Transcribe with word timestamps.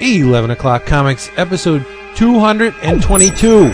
11 0.00 0.50
O'Clock 0.50 0.86
Comics, 0.86 1.30
episode 1.36 1.84
222. 2.16 3.72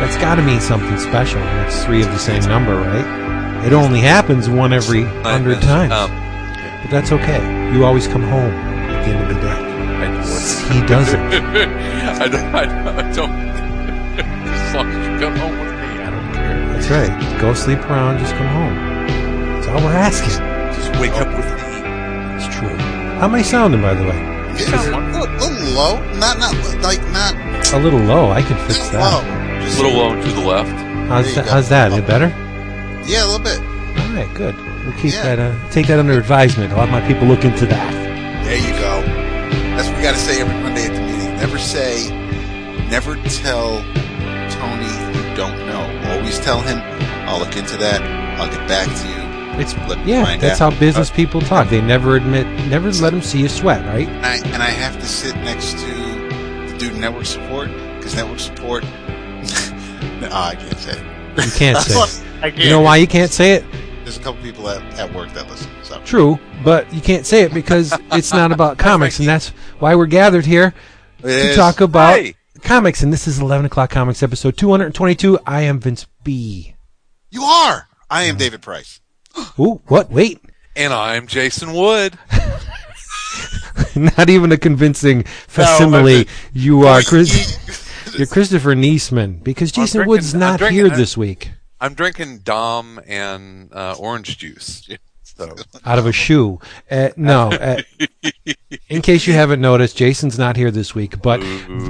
That's 0.00 0.16
got 0.16 0.34
to 0.34 0.42
mean 0.42 0.60
something 0.60 0.98
special. 0.98 1.40
when 1.40 1.58
It's 1.66 1.84
three 1.84 2.00
of 2.02 2.08
the 2.08 2.18
same 2.18 2.42
number, 2.46 2.74
right? 2.74 3.64
It 3.64 3.72
only 3.72 4.00
happens 4.00 4.48
one 4.50 4.72
every 4.72 5.04
hundred 5.04 5.62
times. 5.62 5.92
Um, 5.92 6.10
But 6.82 6.90
that's 6.90 7.12
okay. 7.12 7.72
You 7.72 7.84
always 7.84 8.08
come 8.08 8.22
home 8.22 8.50
at 8.50 9.04
the 9.06 9.12
end 9.12 9.22
of 9.22 9.36
the 9.36 9.40
day. 9.40 10.74
He 10.74 10.86
doesn't. 10.86 11.20
I 12.20 12.26
don't. 12.28 12.54
I 12.54 13.12
don't. 13.12 13.51
That's 16.82 17.08
right. 17.10 17.40
Go 17.40 17.54
sleep 17.54 17.78
around, 17.88 18.18
just 18.18 18.34
come 18.34 18.46
home. 18.48 18.74
That's 19.54 19.68
all 19.68 19.76
we're 19.86 19.94
asking. 19.94 20.30
Just 20.74 20.90
wake 21.00 21.12
up 21.12 21.28
with 21.28 21.46
me. 21.46 22.34
It's 22.36 22.46
true. 22.56 22.76
How 23.18 23.26
am 23.26 23.34
I 23.34 23.42
sounding, 23.42 23.80
by 23.80 23.94
the 23.94 24.02
way? 24.02 24.56
sound 24.58 24.92
a 25.14 25.20
little, 25.20 25.36
little 25.36 25.74
low. 25.74 25.96
Not 26.18 26.38
not 26.38 26.54
like 26.82 27.00
not 27.12 27.34
A 27.72 27.78
little 27.78 28.00
low. 28.00 28.30
I 28.32 28.42
can 28.42 28.56
fix 28.66 28.88
that. 28.90 29.00
low. 29.00 29.22
A 29.22 29.70
little 29.76 29.92
low 29.92 30.20
to 30.20 30.28
the 30.32 30.40
left. 30.40 30.70
How's 31.08 31.24
There 31.24 31.30
you 31.30 31.34
that? 31.36 31.44
go. 31.46 31.50
How's 31.52 31.68
that? 31.68 31.92
Is 31.92 31.98
it 31.98 32.06
better? 32.06 32.28
Yeah, 33.06 33.24
a 33.24 33.26
little 33.26 33.38
bit. 33.38 33.60
All 33.60 34.12
right, 34.16 34.28
good. 34.34 34.56
We'll 34.84 34.92
keep 34.98 35.12
Yeah. 35.14 35.36
that. 35.36 35.38
Uh, 35.38 35.70
take 35.70 35.86
that 35.86 36.00
under 36.00 36.18
advisement. 36.18 36.72
I'll 36.72 36.84
have 36.86 36.90
my 36.90 37.00
people 37.06 37.26
look 37.28 37.44
into 37.44 37.64
that. 37.66 37.92
There 38.44 38.56
you 38.58 38.72
go. 38.80 39.02
That's 39.76 39.86
what 39.88 39.96
we 39.98 40.02
got 40.02 40.12
to 40.14 40.18
say 40.20 40.40
every 40.40 40.54
Monday 40.60 40.86
at 40.86 40.94
the 40.94 41.00
meeting. 41.00 41.36
Never 41.36 41.58
say, 41.58 42.10
never 42.90 43.14
tell 43.28 43.78
Tony 43.78 43.86
you 43.86 43.92
don't 43.92 44.01
Tell 46.40 46.60
him, 46.60 46.78
I'll 47.28 47.38
look 47.38 47.56
into 47.56 47.76
that. 47.76 48.02
I'll 48.40 48.48
get 48.50 48.66
back 48.68 48.86
to 48.86 49.08
you. 49.08 49.60
It's 49.60 49.76
Let 49.88 50.04
yeah. 50.06 50.36
That's 50.38 50.60
out. 50.60 50.72
how 50.72 50.78
business 50.80 51.10
uh, 51.10 51.14
people 51.14 51.40
talk. 51.40 51.68
They 51.68 51.80
never 51.80 52.16
admit, 52.16 52.46
never 52.68 52.90
let 52.90 53.10
them 53.10 53.20
see 53.22 53.40
you 53.40 53.48
sweat, 53.48 53.84
right? 53.86 54.08
And 54.08 54.26
I, 54.26 54.36
and 54.48 54.62
I 54.62 54.70
have 54.70 54.98
to 54.98 55.06
sit 55.06 55.36
next 55.36 55.72
to 55.72 55.86
the 55.86 56.76
dude 56.78 56.96
network 56.96 57.26
support 57.26 57.68
because 57.96 58.14
network 58.14 58.40
support. 58.40 58.82
no, 58.84 60.28
I 60.32 60.56
can't 60.58 60.78
say 60.78 60.92
it. 60.98 61.44
You 61.44 61.52
can't 61.52 61.78
say. 61.84 62.22
it. 62.48 62.56
You 62.56 62.70
know 62.70 62.80
why 62.80 62.96
you 62.96 63.06
can't 63.06 63.30
say 63.30 63.52
it? 63.54 63.64
There's 64.02 64.16
a 64.16 64.20
couple 64.20 64.42
people 64.42 64.68
at, 64.68 64.82
at 64.98 65.14
work 65.14 65.32
that 65.34 65.48
listen. 65.48 65.70
So 65.82 66.00
True, 66.02 66.38
but 66.64 66.92
you 66.92 67.00
can't 67.00 67.26
say 67.26 67.42
it 67.42 67.54
because 67.54 67.92
it's 68.12 68.32
not 68.32 68.52
about 68.52 68.78
comics, 68.88 69.18
and 69.18 69.28
that's 69.28 69.50
why 69.78 69.94
we're 69.94 70.06
gathered 70.06 70.46
here 70.46 70.74
It 71.18 71.22
to 71.22 71.28
is. 71.50 71.56
talk 71.56 71.80
about 71.80 72.18
Hey. 72.18 72.34
Comics. 72.62 73.02
And 73.02 73.12
this 73.12 73.26
is 73.28 73.38
11 73.38 73.66
o'clock 73.66 73.90
comics 73.90 74.22
episode 74.22 74.56
222. 74.56 75.38
I 75.46 75.62
am 75.62 75.80
Vince 75.80 76.06
B. 76.24 76.74
You 77.30 77.42
are. 77.42 77.88
I 78.10 78.24
am 78.24 78.36
David 78.36 78.62
Price. 78.62 79.00
Ooh, 79.58 79.80
what? 79.86 80.10
Wait. 80.10 80.40
And 80.76 80.92
I'm 80.92 81.26
Jason 81.26 81.72
Wood. 81.72 82.18
Not 83.96 84.28
even 84.30 84.52
a 84.52 84.56
convincing 84.58 85.22
facsimile. 85.24 86.20
I'm 86.20 86.26
you 86.52 86.86
are 86.86 87.02
Chris. 87.02 87.58
You're 88.18 88.26
Christopher 88.26 88.74
Neesman 88.74 89.42
because 89.42 89.72
Jason 89.72 89.98
drinking- 90.00 90.08
Wood's 90.10 90.34
not 90.34 90.58
drinking- 90.58 90.76
here 90.78 90.88
I'm- 90.88 90.98
this 90.98 91.16
week. 91.16 91.50
I'm 91.80 91.94
drinking 91.94 92.38
Dom 92.40 93.00
and 93.06 93.72
uh, 93.72 93.96
orange 93.98 94.36
juice. 94.38 94.86
So 95.36 95.54
Out 95.84 95.98
of 95.98 96.06
a 96.06 96.12
shoe. 96.12 96.60
Uh, 96.90 97.10
no. 97.16 97.50
Uh, 97.50 97.82
in 98.88 99.02
case 99.02 99.26
you 99.26 99.32
haven't 99.32 99.60
noticed, 99.60 99.96
Jason's 99.96 100.38
not 100.38 100.56
here 100.56 100.70
this 100.70 100.94
week, 100.94 101.20
but 101.22 101.40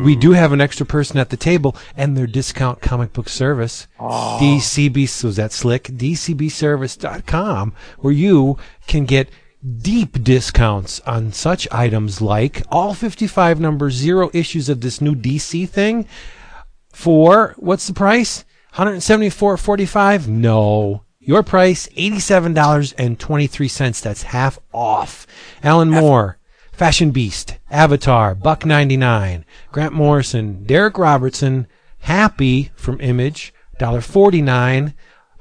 we 0.01 0.17
do 0.17 0.33
have 0.33 0.53
an 0.53 0.61
extra 0.61 0.87
person 0.87 1.19
at 1.19 1.31
the 1.31 1.37
table 1.37 1.77
and 1.97 2.17
their 2.17 2.27
discount 2.27 2.81
comic 2.81 3.13
book 3.13 3.29
service. 3.29 3.87
DCB, 3.98 5.25
was 5.25 5.37
that 5.37 5.53
slick? 5.53 5.85
DCBservice.com, 5.85 7.75
where 7.98 8.13
you 8.13 8.58
can 8.86 9.05
get 9.05 9.29
deep 9.81 10.23
discounts 10.25 11.01
on 11.01 11.33
such 11.33 11.69
items 11.70 12.20
like 12.20 12.63
all 12.69 12.95
55 12.95 13.61
number 13.61 13.91
zero 13.91 14.29
issues 14.33 14.69
of 14.69 14.81
this 14.81 15.01
new 15.01 15.14
DC 15.14 15.69
thing 15.69 16.07
for 16.92 17.55
what's 17.58 17.86
the 17.86 17.95
price? 17.95 18.45
174.45? 18.75 20.27
No. 20.29 21.05
Your 21.24 21.44
price 21.44 21.86
$87.23. 21.96 24.02
That's 24.02 24.24
half 24.24 24.58
off. 24.72 25.24
Alan 25.62 25.88
Moore, 25.88 26.38
Fashion 26.72 27.12
Beast, 27.12 27.58
Avatar, 27.70 28.34
Buck 28.34 28.66
99, 28.66 29.44
Grant 29.70 29.94
Morrison, 29.94 30.64
Darick 30.66 30.98
Robertson, 30.98 31.68
Happy 32.00 32.72
from 32.74 33.00
Image, 33.00 33.55
$1.49. 33.78 34.94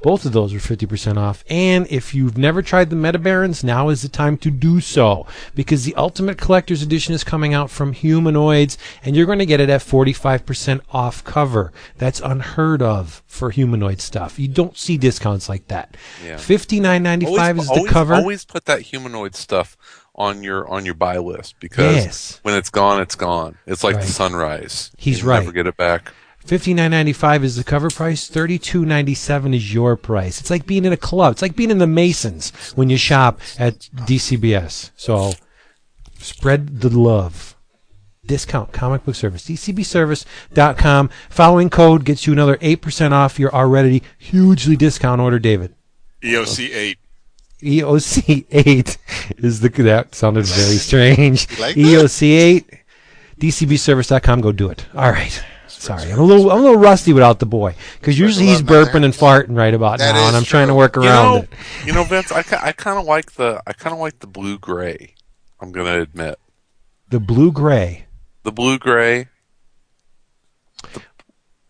Both 0.03 0.25
of 0.25 0.31
those 0.31 0.53
are 0.53 0.57
50% 0.57 1.17
off. 1.17 1.43
And 1.49 1.85
if 1.89 2.15
you've 2.15 2.37
never 2.37 2.61
tried 2.61 2.89
the 2.89 2.95
Meta 2.95 3.19
Barons, 3.19 3.63
now 3.63 3.89
is 3.89 4.01
the 4.01 4.09
time 4.09 4.35
to 4.39 4.49
do 4.49 4.79
so 4.81 5.27
because 5.53 5.85
the 5.85 5.93
Ultimate 5.95 6.39
Collector's 6.39 6.81
Edition 6.81 7.13
is 7.13 7.23
coming 7.23 7.53
out 7.53 7.69
from 7.69 7.93
Humanoids 7.93 8.77
and 9.05 9.15
you're 9.15 9.27
going 9.27 9.39
to 9.39 9.45
get 9.45 9.59
it 9.59 9.69
at 9.69 9.81
45% 9.81 10.81
off 10.91 11.23
cover. 11.23 11.71
That's 11.97 12.19
unheard 12.19 12.81
of 12.81 13.21
for 13.27 13.51
humanoid 13.51 14.01
stuff. 14.01 14.39
You 14.39 14.47
don't 14.47 14.75
see 14.75 14.97
discounts 14.97 15.47
like 15.47 15.67
that. 15.67 15.95
Yeah. 16.25 16.37
$59.95 16.37 17.59
is 17.59 17.67
the 17.67 17.73
always, 17.73 17.91
cover. 17.91 18.13
Always 18.15 18.45
put 18.45 18.65
that 18.65 18.81
humanoid 18.81 19.35
stuff 19.35 19.77
on 20.15 20.43
your 20.43 20.67
on 20.69 20.83
your 20.85 20.93
buy 20.93 21.17
list 21.17 21.55
because 21.59 21.95
Yes. 21.95 22.39
when 22.43 22.53
it's 22.55 22.69
gone, 22.69 23.01
it's 23.01 23.15
gone. 23.15 23.57
It's 23.65 23.83
like 23.83 23.95
Right. 23.95 24.05
the 24.05 24.11
sunrise. 24.11 24.91
He's 24.97 25.21
You 25.21 25.27
right. 25.29 25.39
Never 25.39 25.51
get 25.53 25.67
it 25.67 25.77
back. 25.77 26.11
$59.95 26.45 27.43
is 27.43 27.55
the 27.55 27.63
cover 27.63 27.89
price. 27.89 28.29
$32.97 28.29 29.55
is 29.55 29.73
your 29.73 29.95
price. 29.95 30.39
It's 30.39 30.49
like 30.49 30.65
being 30.65 30.85
in 30.85 30.93
a 30.93 30.97
club. 30.97 31.33
It's 31.33 31.41
like 31.41 31.55
being 31.55 31.71
in 31.71 31.77
the 31.77 31.87
Masons 31.87 32.51
when 32.75 32.89
you 32.89 32.97
shop 32.97 33.39
at 33.59 33.89
DCBS. 33.95 34.91
So 34.95 35.33
spread 36.17 36.81
the 36.81 36.89
love. 36.89 37.55
Discount 38.25 38.71
comic 38.71 39.03
book 39.03 39.15
service. 39.15 39.45
DCBService.com. 39.45 41.09
Following 41.29 41.69
code 41.69 42.05
gets 42.05 42.27
you 42.27 42.33
another 42.33 42.57
8% 42.57 43.11
off 43.11 43.39
your 43.39 43.53
already 43.53 44.03
hugely 44.17 44.75
discount 44.75 45.21
order, 45.21 45.39
David. 45.39 45.73
EOC 46.21 46.69
eight. 46.73 46.97
EOC 47.61 48.45
8 48.51 48.97
is 49.37 49.59
the, 49.61 49.69
that 49.69 50.15
sounded 50.15 50.45
very 50.45 50.75
strange. 50.77 51.49
Like 51.59 51.75
that? 51.75 51.81
EOC 51.81 52.21
8, 52.21 52.73
DCBService.com, 53.39 54.41
go 54.41 54.51
do 54.51 54.69
it. 54.69 54.85
All 54.95 55.11
right. 55.11 55.43
Sorry, 55.81 56.11
I'm 56.11 56.19
a 56.19 56.23
little, 56.23 56.51
I'm 56.51 56.59
a 56.59 56.61
little 56.61 56.77
rusty 56.77 57.11
without 57.11 57.39
the 57.39 57.47
boy 57.47 57.73
because 57.99 58.19
usually 58.19 58.45
he's 58.45 58.61
burping 58.61 59.03
and 59.03 59.15
farting 59.15 59.57
right 59.57 59.73
about 59.73 59.97
That 59.97 60.13
now, 60.13 60.27
and 60.27 60.35
I'm 60.37 60.43
trying 60.43 60.67
to 60.67 60.73
true. 60.73 60.77
work 60.77 60.95
You 60.95 61.01
around 61.01 61.33
know, 61.35 61.37
it. 61.41 61.49
you 61.87 61.91
know, 61.93 62.03
Vince. 62.03 62.31
I, 62.31 62.43
I 62.61 62.71
kind 62.71 62.99
of 62.99 63.05
like 63.05 63.31
the 63.31 63.61
I 63.65 63.73
kind 63.73 63.91
of 63.91 63.99
like 63.99 64.19
the 64.19 64.27
blue 64.27 64.59
gray. 64.59 65.15
I'm 65.59 65.71
gonna 65.71 65.99
admit 66.01 66.37
The 67.09 67.19
blue 67.19 67.51
gray. 67.51 68.05
the 68.43 68.51
blue 68.51 68.77
gray. 68.77 69.27
The, 70.93 71.01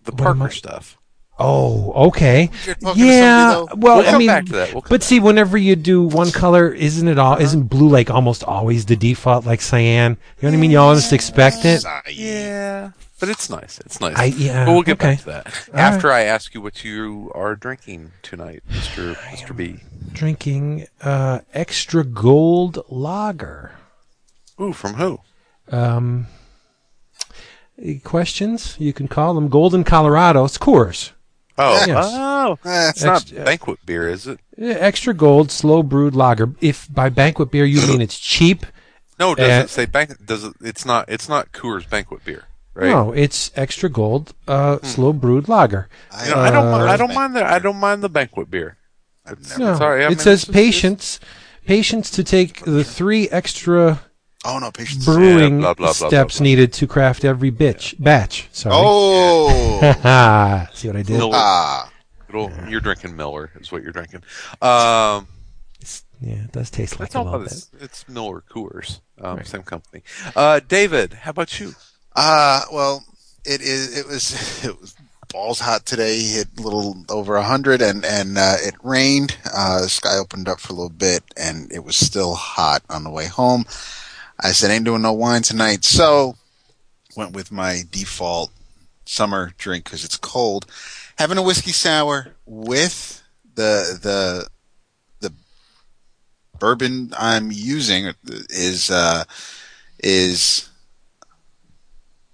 the 0.04 0.12
Parker 0.12 0.44
I- 0.44 0.50
stuff. 0.50 0.98
Oh, 1.44 2.08
okay. 2.10 2.52
You're 2.68 2.76
talking 2.76 3.02
to 3.02 3.08
Yeah. 3.08 3.52
somebody. 3.54 3.80
Well, 3.80 3.98
We'll 4.00 4.14
I 4.14 4.18
mean, 4.20 4.28
back 4.28 4.46
to 4.48 4.52
that. 4.52 4.74
We'll 4.74 4.82
but 4.82 4.90
back. 5.00 5.02
see, 5.04 5.20
whenever 5.20 5.58
you 5.58 5.76
do 5.76 6.04
one 6.04 6.30
color, 6.32 6.70
isn't 6.72 7.08
it 7.08 7.18
all? 7.18 7.34
Uh-huh. 7.34 7.42
Isn't 7.44 7.64
blue 7.64 7.90
like 7.90 8.12
almost 8.12 8.44
always 8.44 8.86
the 8.86 8.96
default, 8.96 9.44
like 9.46 9.60
cyan? 9.62 10.12
You 10.12 10.18
know 10.44 10.50
what 10.50 10.54
I 10.54 10.58
mean? 10.62 10.70
You 10.70 10.78
all 10.78 10.94
just 10.94 11.14
expect 11.14 11.66
it. 11.66 11.84
Yeah, 12.12 12.92
but 13.22 13.30
it's 13.30 13.50
nice. 13.50 13.80
It's 13.86 14.02
nice. 14.02 14.18
I- 14.18 14.26
yeah, 14.26 14.66
But 14.66 14.74
we'll 14.74 14.82
get 14.82 15.00
okay. 15.00 15.12
back 15.12 15.20
to 15.20 15.26
that 15.28 15.70
All 15.74 15.80
after 15.80 16.12
I 16.12 16.22
ask 16.24 16.54
you 16.54 16.60
what 16.60 16.84
you 16.84 17.32
are 17.34 17.56
drinking 17.56 18.12
tonight, 18.22 18.64
Mister 18.70 19.16
Mister 19.32 19.54
B. 19.54 19.80
Drinking 20.12 20.88
uh, 21.02 21.40
extra 21.54 22.04
gold 22.04 22.84
lager. 22.90 23.72
Ooh, 24.60 24.74
from 24.74 24.96
who? 24.96 25.20
Um, 25.72 26.28
questions? 28.04 28.76
You 28.80 28.94
can 28.94 29.08
call 29.08 29.34
them 29.34 29.48
Golden 29.48 29.84
Colorado. 29.84 30.46
It's 30.46 30.58
Coors. 30.58 31.12
Oh, 31.58 31.84
Yes. 31.88 32.06
oh, 32.12 32.58
Eh, 32.66 32.90
it's 32.90 33.04
not 33.04 33.32
banquet 33.46 33.80
beer, 33.86 34.08
is 34.10 34.26
it? 34.28 34.40
Extra 34.58 35.14
gold, 35.14 35.52
slow 35.52 35.84
brewed 35.84 36.16
lager. 36.16 36.54
If 36.62 36.92
by 36.94 37.10
banquet 37.10 37.52
beer 37.52 37.66
you 37.66 37.86
mean 37.88 38.02
it's 38.02 38.18
cheap, 38.20 38.66
No, 39.20 39.36
does 39.36 39.66
Uh, 39.66 39.68
say 39.68 39.86
banquet? 39.86 40.26
Does 40.26 40.44
it? 40.44 40.54
It's 40.62 40.86
not. 40.86 41.06
It's 41.08 41.30
not 41.30 41.52
Coors 41.52 41.88
banquet 41.88 42.26
beer, 42.26 42.46
right? 42.82 42.90
no, 42.90 43.12
it's 43.14 43.52
extra 43.56 43.90
gold, 43.90 44.34
uh, 44.48 44.80
slow 44.84 45.14
brewed 45.14 45.48
lager. 45.48 45.88
I, 46.12 46.26
You 46.28 46.32
know, 46.36 46.42
I 46.42 46.52
don't. 46.52 46.66
Uh, 46.68 46.86
I 46.86 46.98
don't 46.98 47.14
mind 47.14 47.36
the. 47.36 47.46
I 47.46 47.60
don't 47.60 47.78
mind 47.78 48.04
the 48.04 48.10
banquet 48.10 48.50
beer. 48.52 48.78
I've 49.26 49.42
never. 49.50 49.60
No, 49.60 49.76
Sorry, 49.78 50.04
I 50.04 50.10
mean, 50.10 50.18
it 50.18 50.22
says 50.22 50.44
it's- 50.44 50.50
it's- 50.50 50.56
patience, 50.76 51.20
patience 51.66 52.10
to 52.12 52.24
take 52.24 52.64
the 52.66 52.84
three 52.84 53.30
extra 53.30 54.02
Oh 54.44 54.58
no, 54.60 54.72
patience. 54.72 55.06
brewing 55.06 55.60
blah, 55.60 55.74
blah, 55.76 55.94
blah, 55.94 55.94
steps 55.94 56.36
blah, 56.36 56.40
blah. 56.40 56.44
needed 56.44 56.74
to 56.74 56.88
craft 56.88 57.24
every 57.24 57.52
bitch 57.52 57.96
batch. 58.00 58.50
Sorry. 58.52 58.76
Oh. 58.78 59.80
See 60.74 60.88
what 60.88 60.98
I 60.98 61.04
did? 61.04 61.18
Miller. 61.18 61.32
ah. 61.36 61.92
It'll- 62.30 62.52
You're 62.70 62.80
drinking 62.82 63.16
Miller, 63.16 63.52
is 63.60 63.72
what 63.72 63.84
you're 63.84 63.92
drinking. 63.92 64.24
Um, 64.62 65.28
Yeah, 66.22 66.44
it 66.46 66.52
does 66.52 66.70
taste 66.70 66.94
like 66.94 67.10
That's 67.10 67.16
a 67.16 67.18
all 67.20 67.26
little 67.26 67.40
about 67.42 67.50
bit. 67.50 67.58
it's, 67.58 67.70
it's 67.82 68.08
Miller 68.10 68.44
Coors, 68.50 69.02
um, 69.22 69.38
Right. 69.38 69.48
same 69.48 69.64
company. 69.64 70.04
Uh, 70.36 70.60
David, 70.66 71.14
how 71.14 71.32
about 71.32 71.60
you? 71.60 71.74
Uh, 72.16 72.62
well, 72.72 73.04
it 73.46 73.62
is. 73.62 73.98
It 73.98 74.08
was. 74.08 74.64
It 74.68 74.80
was 74.80 74.96
balls 75.32 75.60
hot 75.60 75.86
today. 75.86 76.22
Hit 76.22 76.48
a 76.60 76.62
little 76.62 77.06
over 77.10 77.36
a 77.36 77.44
hundred, 77.44 77.82
and 77.82 78.06
and 78.06 78.38
uh, 78.38 78.58
it 78.60 78.76
rained. 78.84 79.38
Uh, 79.54 79.82
the 79.82 79.90
sky 79.90 80.18
opened 80.18 80.48
up 80.48 80.60
for 80.60 80.74
a 80.74 80.76
little 80.76 80.90
bit, 80.90 81.24
and 81.38 81.72
it 81.72 81.84
was 81.84 81.96
still 81.96 82.36
hot 82.36 82.84
on 82.90 83.04
the 83.04 83.10
way 83.10 83.28
home. 83.28 83.66
I 84.40 84.52
said, 84.52 84.72
"Ain't 84.72 84.86
doing 84.86 85.02
no 85.02 85.14
wine 85.14 85.42
tonight," 85.42 85.84
so 85.84 86.36
went 87.16 87.34
with 87.34 87.52
my 87.52 87.84
default 87.92 88.52
summer 89.06 89.54
drink 89.58 89.86
because 89.86 90.06
it's 90.06 90.18
cold. 90.18 90.66
Having 91.18 91.38
a 91.38 91.44
whiskey 91.44 91.72
sour 91.72 92.36
with 92.46 93.22
the 93.56 94.00
the 94.02 94.48
the 95.28 95.34
bourbon 96.60 97.14
I'm 97.18 97.52
using 97.52 98.14
is 98.50 98.90
uh, 98.92 99.24
is 100.00 100.70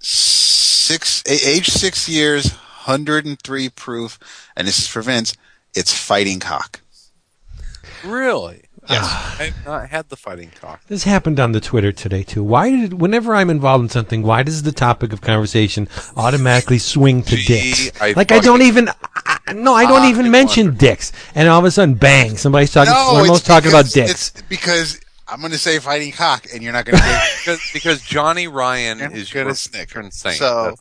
six 0.07 1.23
age 1.27 1.67
six 1.67 2.07
years, 2.07 2.51
hundred 2.51 3.25
and 3.25 3.39
three 3.41 3.69
proof, 3.69 4.17
and 4.55 4.67
this 4.67 4.79
is 4.79 4.87
for 4.87 5.01
Vince. 5.01 5.35
It's 5.75 5.93
fighting 5.93 6.39
cock. 6.39 6.81
Really? 8.03 8.63
Yes. 8.89 9.39
I've 9.39 9.65
not 9.65 9.89
had 9.89 10.07
the 10.07 10.15
fighting 10.15 10.51
cock. 10.61 10.81
This 10.87 11.03
happened 11.03 11.41
on 11.41 11.51
the 11.51 11.59
Twitter 11.59 11.91
today 11.91 12.23
too. 12.23 12.41
Why 12.41 12.69
did 12.69 12.93
whenever 12.93 13.35
I'm 13.35 13.49
involved 13.49 13.83
in 13.83 13.89
something, 13.89 14.23
why 14.23 14.43
does 14.43 14.63
the 14.63 14.71
topic 14.71 15.11
of 15.11 15.19
conversation 15.19 15.89
automatically 16.15 16.77
swing 16.77 17.21
to 17.23 17.35
Gee, 17.35 17.73
dicks? 17.73 18.01
I 18.01 18.13
like 18.13 18.31
I 18.31 18.39
don't 18.39 18.61
even 18.61 18.89
I, 19.25 19.53
no, 19.53 19.73
I 19.73 19.83
don't 19.83 20.03
ah, 20.03 20.05
I 20.05 20.09
even 20.09 20.31
mention 20.31 20.67
wonder. 20.67 20.79
dicks, 20.79 21.11
and 21.35 21.49
all 21.49 21.59
of 21.59 21.65
a 21.65 21.71
sudden, 21.71 21.95
bang! 21.95 22.37
Somebody's 22.37 22.71
talking. 22.71 22.93
someone's 22.93 23.39
it's 23.39 23.47
talking 23.47 23.69
about 23.69 23.89
dicks. 23.89 24.29
It's 24.29 24.41
because 24.43 25.01
I'm 25.29 25.39
going 25.39 25.51
to 25.51 25.57
say 25.57 25.79
fighting 25.79 26.11
cock, 26.11 26.45
and 26.53 26.63
you're 26.63 26.73
not 26.73 26.85
going 26.85 26.97
to 26.97 27.03
get 27.03 27.21
Because, 27.39 27.59
because 27.73 28.01
Johnny 28.01 28.47
Ryan 28.47 28.99
You're 28.99 29.11
is 29.11 29.31
gonna 29.31 29.47
your 29.47 29.55
snicker. 29.55 29.85
patron 29.85 30.11
saint. 30.11 30.35
So 30.37 30.75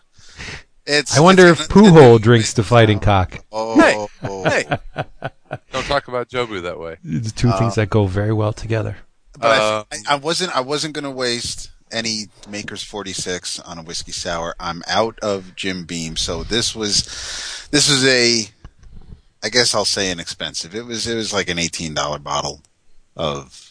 it's. 0.87 1.16
I 1.16 1.20
wonder 1.20 1.48
it's 1.48 1.60
if 1.62 1.69
gonna- 1.69 1.88
Poohole 1.90 2.20
drinks 2.20 2.52
the 2.52 2.62
fighting 2.62 3.00
cock. 3.00 3.44
Oh, 3.50 4.08
hey, 4.20 4.64
don't 5.72 5.84
talk 5.87 6.08
about 6.08 6.28
Jobu 6.28 6.62
that 6.62 6.78
way. 6.78 6.96
It's 7.04 7.32
two 7.32 7.50
things 7.52 7.75
that 7.76 7.90
go 7.90 8.06
very 8.06 8.32
well 8.32 8.52
together. 8.52 8.98
but 9.38 9.60
Uh, 9.60 9.84
I, 9.93 10.14
I 10.14 10.16
wasn't. 10.16 10.54
I 10.56 10.60
wasn't 10.60 10.94
going 10.94 11.04
to 11.04 11.10
waste 11.10 11.70
any 11.92 12.26
Maker's 12.49 12.82
46 12.82 13.60
on 13.60 13.78
a 13.78 13.82
whiskey 13.82 14.12
sour. 14.12 14.54
I'm 14.58 14.82
out 14.88 15.19
of 15.20 15.54
Jim 15.56 15.84
Beam, 15.84 16.16
so 16.16 16.42
this 16.44 16.75
was. 16.75 17.02
This 17.72 17.88
was 17.90 18.04
a. 18.06 18.44
I 19.42 19.49
guess 19.49 19.75
I'll 19.75 19.84
say 19.84 20.10
inexpensive. 20.10 20.75
It 20.75 20.84
was. 20.87 21.06
It 21.06 21.14
was 21.16 21.32
like 21.32 21.49
an 21.49 21.58
eighteen 21.58 21.94
dollar 21.94 22.19
bottle 22.19 22.62
of 23.16 23.65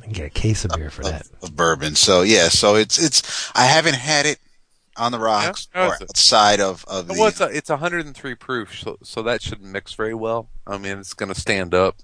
I 0.00 0.04
can 0.04 0.12
get 0.12 0.26
a 0.26 0.30
case 0.30 0.64
of 0.64 0.72
beer 0.72 0.90
for 0.90 1.02
of, 1.02 1.10
that. 1.10 1.26
of 1.42 1.56
bourbon. 1.56 1.94
So 1.94 2.22
yeah, 2.22 2.48
so 2.48 2.76
it's 2.76 3.02
it's 3.02 3.50
I 3.54 3.66
haven't 3.66 3.94
had 3.94 4.26
it 4.26 4.38
on 4.96 5.12
the 5.12 5.18
rocks 5.18 5.68
Yeah, 5.74 5.88
or 5.88 5.94
outside 5.94 6.60
of 6.60 6.84
of 6.86 7.08
the. 7.08 7.14
Well, 7.14 7.28
it's 7.28 7.40
a, 7.40 7.46
it's 7.46 7.70
103 7.70 8.34
proof, 8.34 8.78
so, 8.78 8.98
so 9.02 9.22
that 9.22 9.42
shouldn't 9.42 9.70
mix 9.70 9.94
very 9.94 10.14
well. 10.14 10.48
I 10.66 10.78
mean, 10.78 10.98
it's 10.98 11.14
going 11.14 11.32
to 11.32 11.40
stand 11.40 11.74
up. 11.74 11.96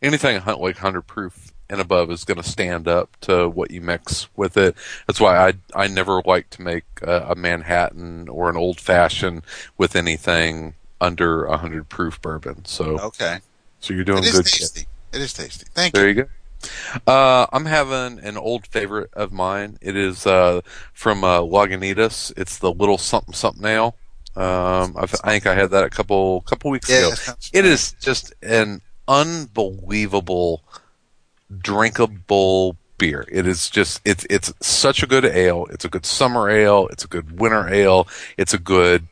Anything 0.00 0.36
a 0.36 0.40
hun- 0.40 0.60
like 0.60 0.76
100 0.76 1.02
proof 1.02 1.52
and 1.68 1.80
above 1.80 2.10
is 2.10 2.24
going 2.24 2.40
to 2.40 2.48
stand 2.48 2.86
up 2.86 3.16
to 3.22 3.48
what 3.48 3.70
you 3.70 3.80
mix 3.80 4.28
with 4.36 4.56
it. 4.56 4.76
That's 5.06 5.20
why 5.20 5.48
I 5.48 5.54
I 5.74 5.86
never 5.86 6.22
like 6.24 6.50
to 6.50 6.62
make 6.62 6.84
a, 7.02 7.28
a 7.30 7.34
Manhattan 7.34 8.28
or 8.28 8.50
an 8.50 8.56
old 8.56 8.80
fashioned 8.80 9.42
with 9.78 9.96
anything 9.96 10.74
under 11.00 11.46
100 11.48 11.88
proof 11.88 12.20
bourbon. 12.20 12.64
So 12.64 12.98
okay, 12.98 13.38
so 13.80 13.94
you're 13.94 14.04
doing 14.04 14.18
it 14.18 14.26
is 14.26 14.32
good. 14.32 14.44
kid. 14.44 14.58
tasty. 14.58 14.86
It 15.12 15.20
is 15.20 15.32
tasty. 15.32 15.66
Thank 15.74 15.94
There 15.94 16.08
you. 16.08 16.14
There 16.14 16.24
you 16.24 16.28
go. 16.28 16.30
Uh, 17.06 17.46
I'm 17.52 17.66
having 17.66 18.18
an 18.20 18.36
old 18.36 18.66
favorite 18.66 19.10
of 19.14 19.32
mine. 19.32 19.78
It 19.80 19.96
is 19.96 20.26
uh, 20.26 20.60
from 20.92 21.24
uh, 21.24 21.40
Lagunitas. 21.40 22.32
It's 22.36 22.58
the 22.58 22.72
little 22.72 22.98
something 22.98 23.34
something 23.34 23.64
ale. 23.64 23.96
Um, 24.34 24.96
I 24.96 25.06
think 25.06 25.46
I 25.46 25.54
had 25.54 25.70
that 25.70 25.84
a 25.84 25.90
couple 25.90 26.40
couple 26.42 26.70
weeks 26.70 26.88
Yeah, 26.88 27.08
ago. 27.08 27.34
It 27.52 27.66
is 27.66 27.92
just 28.00 28.32
an 28.42 28.80
unbelievable 29.06 30.62
drinkable 31.58 32.76
beer. 32.98 33.26
It 33.30 33.46
is 33.46 33.68
just 33.68 34.00
it's 34.04 34.26
it's 34.30 34.52
such 34.60 35.02
a 35.02 35.06
good 35.06 35.24
ale. 35.24 35.66
It's 35.70 35.84
a 35.84 35.88
good 35.88 36.06
summer 36.06 36.48
ale. 36.48 36.88
It's 36.88 37.04
a 37.04 37.08
good 37.08 37.38
winter 37.40 37.68
ale. 37.68 38.08
It's 38.38 38.54
a 38.54 38.58
good 38.58 39.06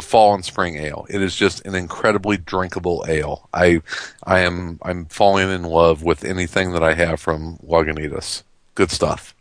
fall 0.00 0.34
and 0.34 0.44
spring 0.44 0.76
ale. 0.76 1.06
It 1.08 1.22
is 1.22 1.34
just 1.34 1.64
an 1.66 1.74
incredibly 1.74 2.36
drinkable 2.36 3.04
ale. 3.08 3.48
I 3.52 3.82
I 4.24 4.40
am 4.40 4.78
I'm 4.82 5.06
falling 5.06 5.50
in 5.50 5.62
love 5.62 6.02
with 6.02 6.24
anything 6.24 6.72
that 6.72 6.82
I 6.82 6.94
have 6.94 7.20
from 7.20 7.58
Lagunitas. 7.58 8.42
Good 8.74 8.90
stuff. 8.90 9.34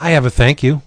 I 0.00 0.10
have 0.10 0.24
a 0.24 0.30
thank 0.30 0.62
you. 0.62 0.82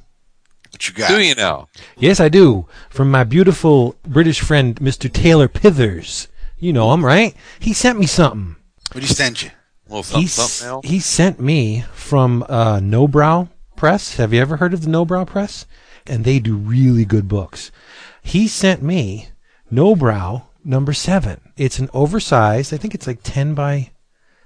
What 0.71 0.87
you 0.87 0.93
got? 0.93 1.09
Do 1.09 1.21
you 1.21 1.35
now? 1.35 1.67
Yes, 1.97 2.19
I 2.19 2.29
do. 2.29 2.67
From 2.89 3.11
my 3.11 3.23
beautiful 3.23 3.95
British 4.03 4.39
friend, 4.39 4.75
Mr. 4.77 5.11
Taylor 5.11 5.47
Pithers. 5.47 6.27
You 6.57 6.73
know 6.73 6.93
him, 6.93 7.03
right? 7.03 7.35
He 7.59 7.73
sent 7.73 7.99
me 7.99 8.05
something. 8.05 8.55
What 8.91 9.01
do 9.01 9.07
you 9.07 9.13
send 9.13 9.41
you? 9.41 9.49
A 9.49 9.89
little 9.89 10.03
something, 10.03 10.21
He, 10.21 10.27
something 10.27 10.89
he 10.89 10.99
sent 10.99 11.39
me 11.39 11.83
from 11.93 12.43
uh, 12.47 12.79
Nobrow 12.79 13.49
Press. 13.75 14.15
Have 14.15 14.33
you 14.33 14.39
ever 14.41 14.57
heard 14.57 14.73
of 14.73 14.83
the 14.83 14.89
Nobrow 14.89 15.25
Press? 15.27 15.65
And 16.07 16.23
they 16.23 16.39
do 16.39 16.55
really 16.55 17.03
good 17.05 17.27
books. 17.27 17.71
He 18.21 18.47
sent 18.47 18.81
me 18.81 19.29
Nobrow 19.71 20.43
number 20.63 20.93
seven. 20.93 21.41
It's 21.57 21.79
an 21.79 21.89
oversized, 21.93 22.73
I 22.73 22.77
think 22.77 22.93
it's 22.93 23.07
like 23.07 23.19
10 23.23 23.53
by 23.53 23.91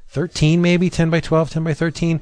13 0.08 0.62
maybe 0.62 0.90
10 0.90 1.10
by 1.10 1.20
12 1.20 1.50
10 1.50 1.64
by 1.64 1.74
13 1.74 2.22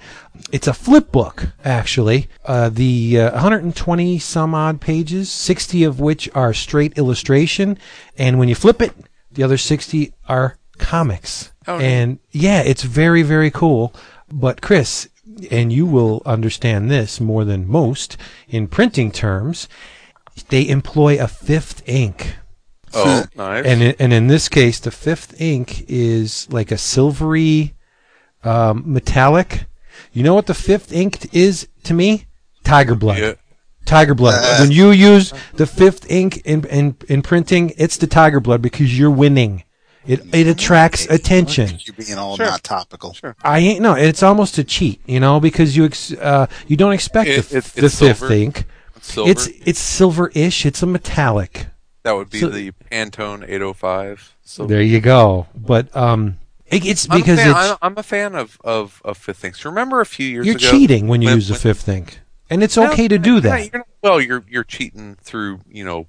it's 0.51 0.67
a 0.67 0.73
flip 0.73 1.11
book 1.11 1.49
actually. 1.63 2.27
Uh, 2.45 2.69
the 2.69 3.19
uh, 3.19 3.31
120 3.33 4.17
some 4.19 4.55
odd 4.55 4.81
pages 4.81 5.31
60 5.31 5.83
of 5.83 5.99
which 5.99 6.29
are 6.33 6.53
straight 6.53 6.97
illustration. 6.97 7.77
And 8.17 8.39
when 8.39 8.49
you 8.49 8.55
flip 8.55 8.81
it 8.81 8.93
the 9.31 9.43
other 9.43 9.57
60 9.57 10.13
are 10.27 10.57
comics. 10.79 11.51
Oh, 11.67 11.77
and 11.77 12.19
yeah 12.31 12.61
it's 12.61 12.83
very 12.83 13.21
very 13.21 13.51
cool. 13.51 13.93
But 14.31 14.61
chris 14.61 15.09
and 15.51 15.71
you 15.71 15.85
will 15.85 16.21
understand 16.25 16.89
this 16.89 17.19
more 17.19 17.45
than 17.45 17.67
most 17.67 18.17
in 18.47 18.67
printing 18.67 19.11
terms 19.11 19.67
they 20.49 20.67
employ 20.67 21.21
a 21.21 21.27
fifth 21.27 21.87
ink 21.87 22.35
Oh, 22.95 23.25
nice. 23.35 23.65
and 23.65 23.81
in, 23.81 23.95
and 23.99 24.13
in 24.13 24.27
this 24.27 24.47
case, 24.49 24.79
the 24.79 24.91
fifth 24.91 25.39
ink 25.41 25.85
is 25.87 26.47
like 26.51 26.71
a 26.71 26.77
silvery 26.77 27.73
um, 28.43 28.83
metallic. 28.85 29.65
You 30.11 30.23
know 30.23 30.35
what 30.35 30.45
the 30.45 30.53
fifth 30.53 30.93
ink 30.93 31.33
is 31.33 31.67
to 31.83 31.93
me? 31.93 32.25
Tiger 32.63 32.95
blood. 32.95 33.17
Yeah. 33.19 33.33
Tiger 33.85 34.13
blood. 34.15 34.59
when 34.61 34.71
you 34.71 34.91
use 34.91 35.33
the 35.55 35.65
fifth 35.67 36.09
ink 36.09 36.37
in, 36.45 36.65
in 36.67 36.95
in 37.09 37.21
printing, 37.21 37.73
it's 37.77 37.97
the 37.97 38.07
tiger 38.07 38.39
blood 38.39 38.61
because 38.61 38.97
you're 38.97 39.11
winning. 39.11 39.63
It 40.05 40.21
it 40.33 40.47
attracts 40.47 41.05
attention. 41.09 41.79
You 41.83 41.93
being 41.93 42.17
all 42.17 42.35
Sure. 42.37 42.45
not 42.45 42.63
topical. 42.63 43.13
Sure. 43.13 43.35
I 43.43 43.59
ain't 43.59 43.81
no. 43.81 43.93
It's 43.95 44.23
almost 44.23 44.57
a 44.57 44.63
cheat, 44.63 45.01
you 45.05 45.19
know, 45.19 45.39
because 45.39 45.75
you 45.75 45.85
ex, 45.85 46.13
uh, 46.13 46.47
you 46.67 46.77
don't 46.77 46.93
expect 46.93 47.29
It- 47.29 47.45
the, 47.49 47.57
it's- 47.57 47.71
the 47.73 47.89
fifth 47.89 48.19
silver. 48.19 48.33
ink. 48.33 48.65
Silver. 49.03 49.29
It's 49.31 49.47
it's 49.65 49.79
silver-ish. 49.79 50.65
It's 50.65 50.81
a 50.81 50.85
metallic. 50.87 51.67
that 52.03 52.13
would 52.13 52.29
be 52.29 52.39
so- 52.39 52.49
the 52.49 52.71
Pantone 52.91 53.43
805. 53.47 54.35
So 54.43 54.65
There 54.65 54.81
you 54.81 54.99
go. 55.01 55.47
But 55.55 55.95
um, 55.95 56.37
it, 56.67 56.85
it's 56.85 57.07
I'm 57.09 57.17
a 57.17 57.19
because 57.19 57.39
fan, 57.39 57.49
it's 57.51 57.57
I'm, 57.59 57.77
I'm 57.81 57.97
a 57.97 58.03
fan 58.03 58.35
of, 58.35 58.57
of, 58.63 59.01
of 59.05 59.17
fifth 59.17 59.43
inks. 59.45 59.63
Remember 59.65 59.99
a 60.01 60.05
few 60.05 60.27
years 60.27 60.45
you're 60.45 60.55
ago? 60.55 60.71
cheating 60.71 61.07
when 61.07 61.21
you 61.21 61.27
when- 61.27 61.35
use 61.37 61.47
the 61.47 61.53
when- 61.53 61.59
fifth 61.61 61.87
ink, 61.89 62.19
and 62.49 62.63
it's 62.63 62.77
No, 62.77 62.91
okay 62.91 63.07
to 63.07 63.17
do 63.19 63.33
not- 63.35 63.43
that. 63.43 63.71
you're 63.71 63.79
not- 63.79 63.87
well, 64.01 64.19
you're 64.21 64.43
you're 64.49 64.63
cheating 64.65 65.15
through 65.21 65.59
you 65.69 65.83
know 65.85 66.07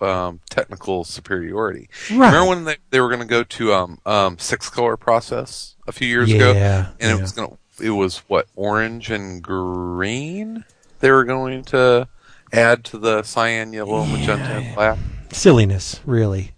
um, 0.00 0.40
technical 0.50 1.04
superiority. 1.04 1.88
Right. 2.10 2.26
Remember 2.32 2.48
when 2.48 2.64
they, 2.64 2.76
they 2.90 3.00
were 3.00 3.08
going 3.08 3.20
to 3.20 3.26
go 3.26 3.42
to 3.44 3.72
um, 3.72 3.98
um, 4.04 4.38
six 4.38 4.68
color 4.68 4.96
process 4.96 5.76
a 5.86 5.92
few 5.92 6.08
years 6.08 6.30
ago, 6.32 6.52
Yeah, 6.52 6.88
and 7.00 7.18
it 7.18 7.20
was 7.22 7.32
going 7.32 7.48
to 7.50 7.58
it 7.84 7.90
was 7.90 8.18
what 8.28 8.46
orange 8.54 9.10
and 9.10 9.42
green. 9.42 10.64
They 11.00 11.10
were 11.10 11.24
going 11.24 11.64
to 11.64 12.08
add 12.54 12.84
to 12.84 12.98
the 12.98 13.22
cyan, 13.22 13.72
yellow, 13.72 14.04
magenta, 14.04 14.58
and 14.58 14.74
black. 14.74 14.98
Silliness, 15.32 16.00
really. 16.04 16.52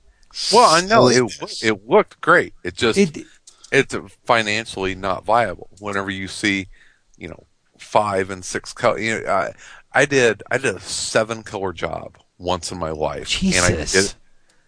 Well, 0.53 0.69
I 0.69 0.83
know 0.83 1.09
it 1.09 1.62
it 1.62 1.88
looked 1.88 2.21
great. 2.21 2.53
It 2.62 2.75
just 2.75 2.99
It 2.99 3.26
it's 3.73 3.95
financially 4.25 4.95
not 4.95 5.25
viable 5.25 5.69
whenever 5.81 6.11
you 6.11 6.29
see 6.29 6.69
you 7.17 7.29
know 7.29 7.45
five 7.79 8.31
and 8.31 8.45
six 8.45 8.73
color 8.73 8.99
you 8.99 9.21
know 9.21 9.26
I, 9.31 9.53
I 9.93 10.05
did 10.05 10.43
i 10.50 10.59
did 10.59 10.76
a 10.76 10.81
seven 10.81 11.43
color 11.43 11.73
job 11.73 12.17
once 12.38 12.71
in 12.71 12.79
my 12.79 12.91
life 12.91 13.43
and 13.43 13.65
i 13.65 13.71
Jesus. 13.71 13.93
did 13.93 14.05
it 14.05 14.15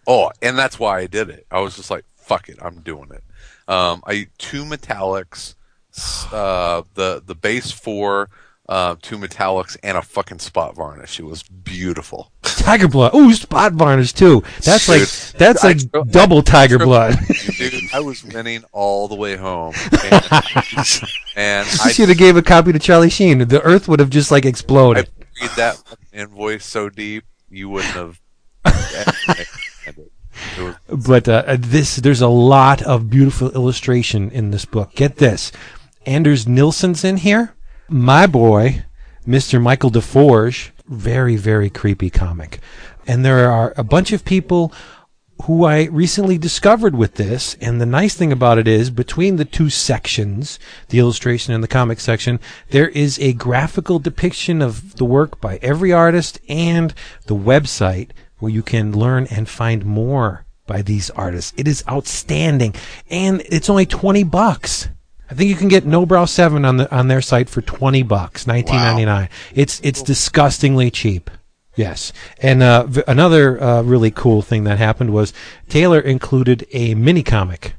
oh 0.05 0.31
and 0.41 0.57
that's 0.57 0.79
why 0.79 0.99
i 0.99 1.07
did 1.07 1.29
it 1.29 1.45
i 1.49 1.59
was 1.59 1.75
just 1.75 1.89
like 1.89 2.05
fuck 2.15 2.49
it 2.49 2.57
i'm 2.61 2.81
doing 2.81 3.09
it 3.11 3.23
um 3.71 4.03
i 4.05 4.27
two 4.37 4.63
metallics 4.65 5.55
uh 6.31 6.83
the 6.95 7.21
the 7.25 7.35
base 7.35 7.71
four 7.71 8.29
uh 8.69 8.95
two 9.01 9.17
metallics 9.17 9.75
and 9.83 9.97
a 9.97 10.01
fucking 10.01 10.39
spot 10.39 10.75
varnish 10.75 11.19
it 11.19 11.23
was 11.23 11.43
beautiful 11.43 12.31
tiger 12.59 12.87
blood. 12.87 13.15
Ooh, 13.15 13.33
spot 13.33 13.73
varnish 13.73 14.13
too. 14.13 14.43
That's 14.61 14.85
Dude, 14.85 14.99
like 14.99 15.09
that's 15.37 15.63
I 15.63 15.69
like 15.69 16.11
double 16.11 16.41
tiger 16.43 16.77
blood. 16.77 17.17
dude 17.57 17.73
i 17.93 17.99
was 17.99 18.23
winning 18.23 18.63
all 18.71 19.07
the 19.07 19.15
way 19.15 19.35
home 19.35 19.73
and, 20.03 20.23
and 21.35 21.67
I 21.67 21.77
i 21.85 21.91
should 21.91 22.09
have 22.09 22.17
gave 22.17 22.37
a 22.37 22.41
copy 22.41 22.71
to 22.71 22.79
Charlie 22.79 23.09
Sheen. 23.09 23.47
The 23.47 23.61
Earth 23.61 23.87
would 23.87 23.99
have 23.99 24.09
just 24.09 24.31
like 24.31 24.45
I 24.45 24.49
exploded. 24.49 25.09
read 25.41 25.51
that 25.57 25.81
invoice 26.13 26.65
so 26.65 26.89
deep. 26.89 27.23
you 27.49 27.69
wouldn't 27.69 27.93
have. 27.93 28.21
But 30.87 31.27
uh, 31.27 31.57
this, 31.59 31.97
there's 31.97 32.21
a 32.21 32.27
lot 32.27 32.81
of 32.83 33.09
beautiful 33.09 33.51
illustration 33.51 34.31
in 34.31 34.51
this 34.51 34.65
book. 34.65 34.93
Get 34.95 35.17
this, 35.17 35.51
Anders 36.05 36.47
Nilsen's 36.47 37.03
in 37.03 37.17
here. 37.17 37.53
My 37.91 38.27
boy, 38.27 38.83
Mr. 39.25 39.59
Michael 39.59 39.89
DeForge, 39.89 40.69
very 40.87 41.35
very 41.35 41.71
creepy 41.71 42.11
comic, 42.11 42.59
and 43.07 43.25
there 43.25 43.49
are 43.49 43.73
a 43.77 43.83
bunch 43.83 44.11
of 44.11 44.23
people 44.23 44.71
who 45.45 45.65
I 45.65 45.85
recently 45.85 46.37
discovered 46.37 46.95
with 46.95 47.15
this. 47.15 47.55
And 47.59 47.81
the 47.81 47.87
nice 47.87 48.13
thing 48.13 48.31
about 48.31 48.59
it 48.59 48.67
is, 48.67 48.91
between 48.91 49.37
the 49.37 49.45
two 49.45 49.71
sections, 49.71 50.59
the 50.89 50.99
illustration 50.99 51.53
and 51.53 51.63
the 51.63 51.67
comic 51.67 51.99
section, 51.99 52.39
there 52.69 52.89
is 52.89 53.17
a 53.17 53.33
graphical 53.33 53.97
depiction 53.97 54.61
of 54.61 54.97
the 54.97 55.05
work 55.05 55.41
by 55.41 55.57
every 55.63 55.91
artist 55.91 56.39
and 56.47 56.93
the 57.25 57.35
website 57.35 58.11
where 58.37 58.51
you 58.51 58.61
can 58.61 58.95
learn 58.95 59.25
and 59.31 59.49
find 59.49 59.83
more 59.83 60.45
by 60.67 60.83
these 60.83 61.09
artists. 61.11 61.53
It 61.57 61.67
is 61.67 61.83
outstanding, 61.89 62.75
and 63.09 63.41
it's 63.47 63.69
only 63.69 63.87
twenty 63.87 64.23
bucks. 64.23 64.89
I 65.29 65.35
think 65.35 65.49
you 65.49 65.55
can 65.55 65.67
get 65.67 65.85
Nobrow 65.85 66.27
Seven 66.27 66.65
on 66.65 66.77
the 66.77 66.95
on 66.95 67.07
their 67.07 67.21
site 67.21 67.49
for 67.49 67.61
twenty 67.61 68.03
bucks, 68.03 68.47
nineteen 68.47 68.77
ninety 68.77 69.05
nine. 69.05 69.29
It's 69.53 69.79
it's 69.83 70.01
disgustingly 70.01 70.89
cheap. 70.89 71.29
Yes, 71.75 72.11
and 72.39 72.61
uh, 72.63 72.85
v- 72.87 73.03
another 73.07 73.61
uh, 73.61 73.81
really 73.83 74.11
cool 74.11 74.41
thing 74.41 74.63
that 74.65 74.79
happened 74.79 75.11
was 75.13 75.31
Taylor 75.69 75.99
included 75.99 76.65
a 76.73 76.95
mini 76.95 77.23
comic 77.23 77.75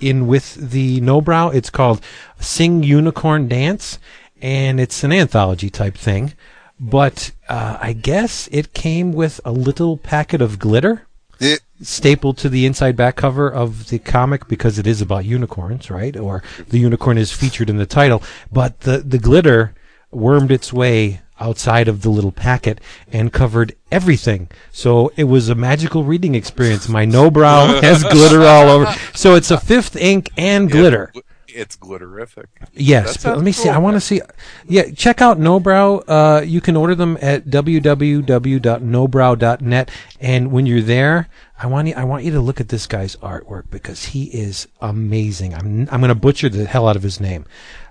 in 0.00 0.26
with 0.26 0.54
the 0.70 1.00
Nobrow. 1.00 1.54
It's 1.54 1.70
called 1.70 2.02
Sing 2.40 2.82
Unicorn 2.82 3.48
Dance, 3.48 3.98
and 4.42 4.80
it's 4.80 5.04
an 5.04 5.12
anthology 5.12 5.70
type 5.70 5.94
thing. 5.96 6.34
But 6.80 7.30
uh, 7.48 7.78
I 7.80 7.92
guess 7.92 8.48
it 8.50 8.74
came 8.74 9.12
with 9.12 9.40
a 9.44 9.52
little 9.52 9.96
packet 9.96 10.42
of 10.42 10.58
glitter 10.58 11.06
It, 11.38 11.60
stapled 11.82 12.38
to 12.38 12.48
the 12.48 12.66
inside 12.66 12.96
back 12.96 13.16
cover 13.16 13.48
of 13.48 13.88
the 13.88 13.98
comic 13.98 14.48
because 14.48 14.78
it 14.78 14.86
is 14.86 15.00
about 15.00 15.24
unicorns, 15.24 15.90
right? 15.90 16.16
Or 16.16 16.42
the 16.68 16.78
unicorn 16.78 17.18
is 17.18 17.32
featured 17.32 17.70
in 17.70 17.76
the 17.76 17.86
title, 17.86 18.22
but 18.50 18.80
the 18.80 18.98
the 18.98 19.18
glitter 19.18 19.74
wormed 20.10 20.50
its 20.50 20.72
way 20.72 21.20
outside 21.40 21.88
of 21.88 22.02
the 22.02 22.08
little 22.08 22.32
packet 22.32 22.80
and 23.10 23.32
covered 23.32 23.74
everything. 23.90 24.48
So 24.70 25.12
it 25.16 25.24
was 25.24 25.48
a 25.48 25.54
magical 25.54 26.04
reading 26.04 26.34
experience. 26.34 26.88
My 26.88 27.04
Nobrow 27.04 27.82
has 27.82 28.04
glitter 28.04 28.42
all 28.42 28.68
over. 28.68 28.94
So 29.14 29.34
it's 29.34 29.50
a 29.50 29.58
fifth 29.58 29.96
ink 29.96 30.30
and 30.36 30.70
glitter. 30.70 31.12
It's 31.54 31.76
glitterific. 31.76 32.46
Yes, 32.72 33.22
but 33.22 33.36
let 33.36 33.44
me 33.44 33.52
sounds 33.52 33.64
see. 33.64 33.70
I 33.70 33.78
want 33.78 33.94
to 33.96 34.00
see. 34.00 34.20
Yeah, 34.66 34.90
check 34.90 35.22
out 35.22 35.38
Nobrow. 35.38 36.02
Uh, 36.06 36.42
you 36.42 36.60
can 36.60 36.76
order 36.76 36.94
them 36.94 37.18
at 37.20 37.46
www.nobrow.net. 37.46 39.90
And 40.20 40.52
when 40.52 40.66
you're 40.66 40.82
there, 40.82 41.28
I 41.58 41.66
want 41.66 41.88
you. 41.88 41.94
I 41.94 42.04
want 42.04 42.24
you 42.24 42.30
to 42.32 42.40
look 42.40 42.60
at 42.60 42.68
this 42.68 42.86
guy's 42.86 43.16
artwork 43.16 43.70
because 43.70 44.04
he 44.06 44.24
is 44.24 44.68
amazing. 44.80 45.54
I'm. 45.54 45.88
I'm 45.90 46.00
going 46.00 46.08
to 46.08 46.14
butcher 46.14 46.48
the 46.48 46.64
hell 46.64 46.88
out 46.88 46.96
of 46.96 47.02
his 47.02 47.20
name. 47.20 47.44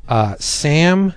Uh, 0.08 0.36
Sam 0.39 1.13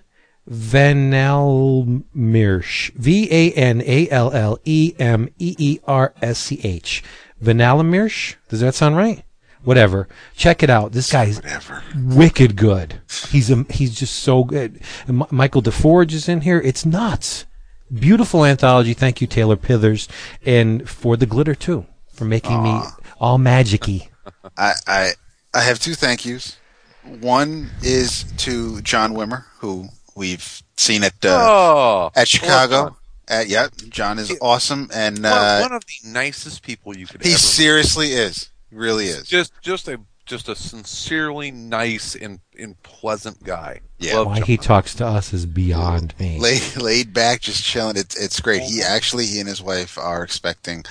Vanallemeersch. 0.51 2.93
V 2.93 3.29
A 3.31 3.53
N 3.53 3.83
A 3.85 4.09
L 4.11 4.33
L 4.33 4.59
E 4.65 4.95
M 4.99 5.29
E 5.39 5.55
E 5.59 5.79
R 5.85 6.15
S 6.21 6.39
C 6.39 6.61
H. 6.63 7.03
Vanallemeersch. 7.43 8.37
Does 8.49 8.61
that 8.61 8.75
sound 8.75 8.97
right? 8.97 9.25
Whatever. 9.65 10.09
Check 10.37 10.63
it 10.63 10.71
out. 10.71 10.93
This 10.93 11.11
guy's 11.11 11.37
whatever. 11.37 11.83
wicked 11.97 12.57
good. 12.57 13.01
He's 13.31 13.51
um, 13.51 13.67
he's 13.71 13.95
just 13.95 14.15
so 14.17 14.45
good. 14.45 14.81
And 15.07 15.19
Mi- 15.21 15.27
Michael 15.31 15.63
DeForge 15.63 16.13
is 16.13 16.29
in 16.29 16.43
here. 16.43 16.61
It's 16.61 16.85
nuts. 16.85 17.47
Beautiful 17.93 18.45
anthology. 18.45 18.95
Thank 18.95 19.21
you, 19.21 19.27
Taylor 19.27 19.57
Pithers, 19.57 20.09
and 20.45 20.89
for 20.89 21.17
the 21.17 21.27
glitter 21.27 21.55
too, 21.55 21.87
for 22.13 22.25
making 22.25 22.63
me 22.63 22.81
all 23.21 23.39
magicy. 23.39 24.09
I, 24.57 24.73
I 24.87 25.11
I 25.53 25.61
have 25.61 25.79
two 25.79 25.95
thank 25.95 26.25
yous. 26.25 26.57
One 27.05 27.71
is 27.83 28.25
to 28.39 28.81
John 28.81 29.15
Wimmer, 29.15 29.45
who 29.59 29.89
we've 30.17 30.63
seen 30.77 31.05
at 31.05 31.13
uh, 31.25 31.29
oh, 31.41 32.11
at 32.17 32.29
Chicago. 32.29 32.97
At 33.29 33.49
yeah, 33.49 33.69
John 33.89 34.19
is 34.19 34.37
awesome, 34.43 34.91
and 34.93 35.23
done. 35.23 35.33
uh, 35.33 35.61
one, 35.61 35.71
one 35.71 35.77
of 35.77 35.85
the 35.87 36.11
nicest 36.11 36.63
people 36.63 36.97
you 36.97 37.07
could 37.07 37.23
he 37.23 37.31
ever. 37.31 37.39
seriously 37.39 38.09
is. 38.09 38.51
He 38.75 38.79
really 38.79 39.07
is. 39.07 39.29
Just, 39.29 39.53
just 39.63 39.87
a, 39.87 40.01
just 40.27 40.49
a 40.49 40.57
sincerely 40.57 41.53
nice 41.53 42.17
and, 42.17 42.41
and 42.59 42.83
pleasant 42.83 43.45
guy. 43.45 43.81
Yeah. 43.99 44.17
Love 44.17 44.27
Why 44.27 44.39
John. 44.39 44.47
he 44.47 44.57
talks 44.57 44.95
to 44.97 45.07
us 45.07 45.33
is 45.33 45.47
beyond 45.47 46.15
me. 46.19 46.39
laid 46.41 46.77
laid 46.77 47.15
back, 47.15 47.41
just 47.41 47.63
chilling. 47.63 47.97
It's 47.97 48.21
it's 48.21 48.41
great. 48.41 48.63
He 48.63 48.83
actually 48.83 49.27
he 49.27 49.41
and 49.41 49.49
his 49.49 49.63
wife 49.63 49.97
are 49.97 50.23
expecting 50.23 50.85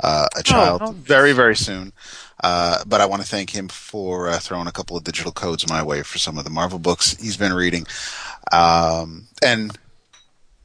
uh, 0.00 0.26
a 0.36 0.42
child 0.42 0.80
no. 0.80 0.92
very 0.92 1.32
very 1.32 1.54
soon. 1.54 1.92
Uh, 2.42 2.82
but 2.86 3.00
I 3.00 3.06
want 3.06 3.22
to 3.22 3.28
thank 3.28 3.50
him 3.50 3.68
for 3.68 4.28
uh, 4.28 4.38
throwing 4.38 4.66
a 4.66 4.72
couple 4.72 4.96
of 4.96 5.04
digital 5.04 5.32
codes 5.32 5.68
my 5.68 5.82
way 5.82 6.02
for 6.02 6.18
some 6.18 6.38
of 6.38 6.44
the 6.44 6.50
Marvel 6.50 6.78
books 6.78 7.16
he's 7.16 7.36
been 7.36 7.52
reading. 7.52 7.86
Um, 8.52 9.28
and 9.42 9.76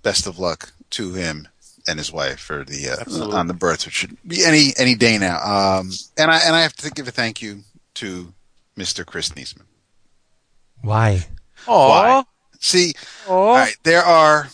best 0.01 0.25
of 0.25 0.39
luck 0.39 0.73
to 0.91 1.13
him 1.13 1.47
and 1.87 1.97
his 1.99 2.11
wife 2.11 2.39
for 2.39 2.63
the 2.63 2.89
uh, 2.89 2.97
Absolutely. 3.01 3.35
on 3.35 3.47
the 3.47 3.53
birth, 3.53 3.85
which 3.85 3.95
should 3.95 4.17
be 4.27 4.43
any 4.43 4.73
any 4.77 4.95
day 4.95 5.17
now. 5.17 5.37
Um, 5.41 5.91
and 6.17 6.31
I 6.31 6.39
and 6.39 6.55
I 6.55 6.61
have 6.61 6.75
to 6.77 6.89
give 6.91 7.07
a 7.07 7.11
thank 7.11 7.41
you 7.41 7.61
to 7.95 8.33
Mr. 8.77 9.05
Chris 9.05 9.29
Niesman. 9.29 9.65
Why? 10.81 11.25
Why? 11.65 12.23
See, 12.59 12.93
Aw. 13.27 13.31
all 13.33 13.55
right, 13.55 13.75
there 13.83 14.03
are 14.03 14.49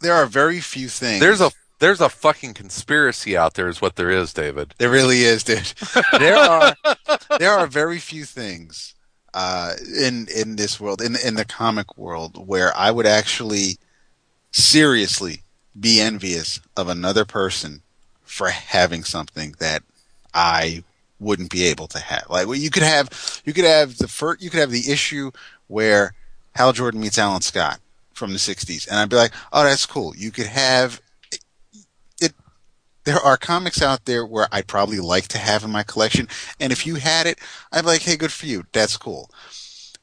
there 0.00 0.14
are 0.14 0.26
very 0.26 0.60
few 0.60 0.88
things. 0.88 1.20
There's 1.20 1.40
a 1.40 1.50
there's 1.78 2.00
a 2.00 2.08
fucking 2.08 2.54
conspiracy 2.54 3.36
out 3.36 3.54
there, 3.54 3.68
is 3.68 3.80
what 3.80 3.96
there 3.96 4.10
is, 4.10 4.32
David. 4.32 4.74
There 4.78 4.90
really 4.90 5.22
is, 5.22 5.44
dude. 5.44 5.72
there 6.18 6.36
are 6.36 6.74
there 7.38 7.52
are 7.52 7.66
very 7.66 7.98
few 7.98 8.24
things 8.24 8.94
uh, 9.34 9.74
in 10.00 10.28
in 10.34 10.56
this 10.56 10.80
world, 10.80 11.02
in 11.02 11.16
in 11.16 11.34
the 11.34 11.44
comic 11.44 11.96
world, 11.98 12.46
where 12.46 12.74
I 12.76 12.90
would 12.90 13.06
actually 13.06 13.78
seriously 14.52 15.42
be 15.78 16.00
envious 16.00 16.60
of 16.76 16.88
another 16.88 17.24
person 17.24 17.82
for 18.24 18.48
having 18.48 19.04
something 19.04 19.54
that 19.58 19.82
I 20.34 20.84
wouldn't 21.18 21.50
be 21.50 21.64
able 21.64 21.86
to 21.88 21.98
have. 21.98 22.26
Like 22.28 22.46
well, 22.46 22.56
you 22.56 22.70
could 22.70 22.82
have 22.82 23.42
you 23.44 23.52
could 23.52 23.64
have 23.64 23.98
the 23.98 24.08
first 24.08 24.42
you 24.42 24.50
could 24.50 24.60
have 24.60 24.70
the 24.70 24.90
issue 24.90 25.30
where 25.68 26.14
Hal 26.54 26.72
Jordan 26.72 27.00
meets 27.00 27.18
Alan 27.18 27.42
Scott 27.42 27.80
from 28.12 28.32
the 28.32 28.38
'60s, 28.38 28.88
and 28.88 28.98
I'd 28.98 29.08
be 29.08 29.16
like, 29.16 29.32
oh, 29.52 29.64
that's 29.64 29.86
cool. 29.86 30.14
You 30.16 30.30
could 30.30 30.46
have 30.46 31.00
it 32.20 32.34
there 33.04 33.20
are 33.20 33.36
comics 33.36 33.80
out 33.80 34.04
there 34.04 34.26
where 34.26 34.48
I'd 34.50 34.66
probably 34.66 35.00
like 35.00 35.28
to 35.28 35.38
have 35.38 35.64
in 35.64 35.70
my 35.70 35.82
collection, 35.82 36.28
and 36.60 36.72
if 36.72 36.86
you 36.86 36.96
had 36.96 37.26
it, 37.26 37.38
I'd 37.72 37.82
be 37.82 37.88
like, 37.88 38.02
hey, 38.02 38.16
good 38.16 38.32
for 38.32 38.46
you, 38.46 38.64
that's 38.72 38.96
cool. 38.96 39.30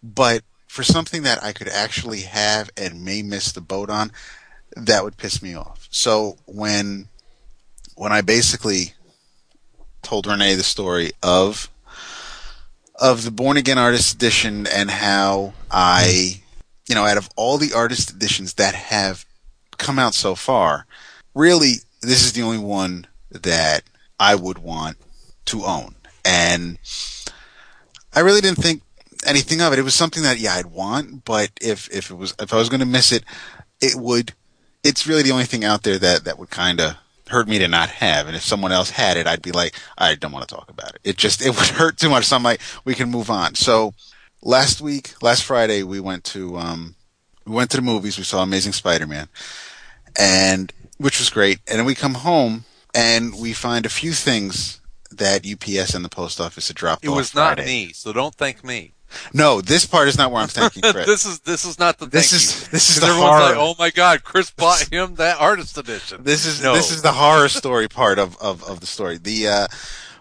But 0.02 0.44
for 0.68 0.84
something 0.84 1.22
that 1.24 1.44
I 1.44 1.54
could 1.54 1.68
actually 1.68 2.22
have 2.22 2.70
and 2.76 3.06
may 3.06 3.22
miss 3.22 3.52
the 3.52 3.62
boat 3.62 3.90
on, 3.90 4.12
that 4.76 5.04
would 5.04 5.18
piss 5.18 5.42
me 5.42 5.56
off. 5.56 5.88
So 5.92 6.38
when 6.46 7.08
when 7.96 8.12
I 8.12 8.22
basically 8.22 8.94
told 10.02 10.28
Renee 10.28 10.56
the 10.56 10.64
story 10.64 11.12
of 11.22 11.70
of 12.96 13.24
the 13.24 13.32
Born 13.32 13.58
Again 13.58 13.78
Artist 13.78 14.16
Edition 14.16 14.68
and 14.68 14.90
how 14.90 15.54
I, 15.72 16.42
you 16.88 16.96
know, 16.96 17.06
out 17.06 17.18
of 17.18 17.30
all 17.36 17.58
the 17.58 17.74
artist 17.74 18.12
editions 18.12 18.54
that 18.56 18.76
have 18.76 19.26
come 19.78 19.98
out 19.98 20.14
so 20.14 20.36
far, 20.36 20.86
really, 21.34 21.76
this 22.02 22.24
is 22.24 22.34
the 22.34 22.44
only 22.44 22.60
one 22.60 23.08
that 23.32 23.84
I 24.20 24.36
would 24.36 24.60
want 24.60 24.98
to 25.46 25.64
own. 25.64 25.96
And 26.24 26.78
I 28.14 28.20
really 28.20 28.42
didn't 28.42 28.62
think 28.62 28.84
anything 29.26 29.62
of 29.62 29.74
it. 29.74 29.80
It 29.80 29.84
was 29.84 29.96
something 29.96 30.24
that, 30.24 30.40
yeah, 30.40 30.54
I'd 30.54 30.68
want, 30.68 31.26
but 31.26 31.50
if, 31.60 31.90
if 31.92 32.12
it 32.12 32.16
was, 32.16 32.36
if 32.40 32.54
I 32.54 32.58
was 32.58 32.70
going 32.70 32.80
to 32.80 32.86
miss 32.86 33.12
it, 33.12 33.24
it 33.82 33.96
would, 33.96 34.34
it's 34.84 35.08
really 35.08 35.24
the 35.24 35.32
only 35.32 35.46
thing 35.46 35.64
out 35.64 35.84
there 35.84 35.98
that, 35.98 36.26
that 36.26 36.38
would 36.38 36.50
kind 36.50 36.80
of 36.80 36.96
hurt 37.30 37.48
me 37.48 37.58
to 37.60 37.68
not 37.68 37.90
have. 37.90 38.28
And 38.28 38.36
if 38.36 38.44
someone 38.44 38.72
else 38.72 38.90
had 38.90 39.18
it, 39.18 39.28
I'd 39.28 39.42
be 39.42 39.52
like, 39.52 39.76
I 39.98 40.16
don't 40.16 40.32
want 40.32 40.48
to 40.48 40.54
talk 40.56 40.70
about 40.70 40.96
it. 40.96 41.02
It 41.04 41.18
just, 41.18 41.42
it 41.46 41.50
would 41.50 41.70
hurt 41.70 41.98
too 41.98 42.10
much. 42.10 42.26
So 42.26 42.36
I'm 42.36 42.44
like, 42.44 42.62
we 42.86 42.94
can 42.94 43.10
move 43.10 43.30
on. 43.30 43.56
So 43.56 43.94
last 44.42 44.82
week, 44.82 45.14
last 45.22 45.44
Friday, 45.44 45.84
we 45.84 46.00
went 46.00 46.24
to, 46.26 46.58
um, 46.58 46.96
we 47.46 47.54
went 47.54 47.72
to 47.72 47.78
the 47.78 47.84
movies. 47.84 48.18
We 48.18 48.24
saw 48.24 48.44
Amazing 48.44 48.74
Spider-Man 48.74 49.28
and 50.18 50.72
which 50.98 51.20
was 51.20 51.30
great. 51.30 51.60
And 51.68 51.80
then 51.80 51.86
we 51.86 51.96
come 51.96 52.16
home 52.16 52.66
and 52.94 53.40
we 53.40 53.54
find 53.54 53.86
a 53.86 53.90
few 53.90 54.14
things 54.14 54.80
that 55.12 55.46
UPS 55.46 55.94
and 55.94 56.04
the 56.04 56.10
post 56.10 56.40
office 56.40 56.68
had 56.68 56.78
dropped 56.78 57.06
on. 57.06 57.14
It 57.14 57.16
was 57.16 57.36
not 57.36 57.58
Friday. 57.58 57.66
me, 57.66 57.94
so 57.94 58.14
don't 58.14 58.36
thank 58.36 58.64
me. 58.64 58.94
No, 59.34 59.62
this 59.62 59.86
part 59.86 60.08
is 60.08 60.18
not 60.18 60.32
where 60.32 60.42
I'm 60.42 60.48
thanking 60.48 60.82
Chris. 60.92 61.06
this 61.06 61.26
is 61.26 61.40
this 61.42 61.66
is 61.66 61.80
not 61.80 61.98
the 62.00 62.06
This 62.06 62.32
thank 62.32 62.42
is- 62.42 62.62
you. 62.64 62.68
this 62.72 62.90
is 62.90 63.00
the 63.00 63.08
everyone's 63.08 63.30
horror. 63.32 63.42
like, 63.42 63.56
oh 63.58 63.76
my 63.80 63.90
god, 63.90 64.24
Chris 64.24 64.52
bought 64.52 64.92
him 64.92 65.16
that 65.16 65.40
artist 65.40 65.78
edition. 65.78 66.24
This 66.24 66.46
is 66.46 66.62
No. 66.64 66.74
this 66.76 66.92
is 66.92 67.02
the 67.02 67.12
horror 67.14 67.50
story 67.50 67.88
part 67.88 68.20
of, 68.20 68.38
of, 68.42 68.64
of 68.64 68.80
the 68.80 68.86
story. 68.88 69.18
The 69.18 69.48
uh, 69.48 69.68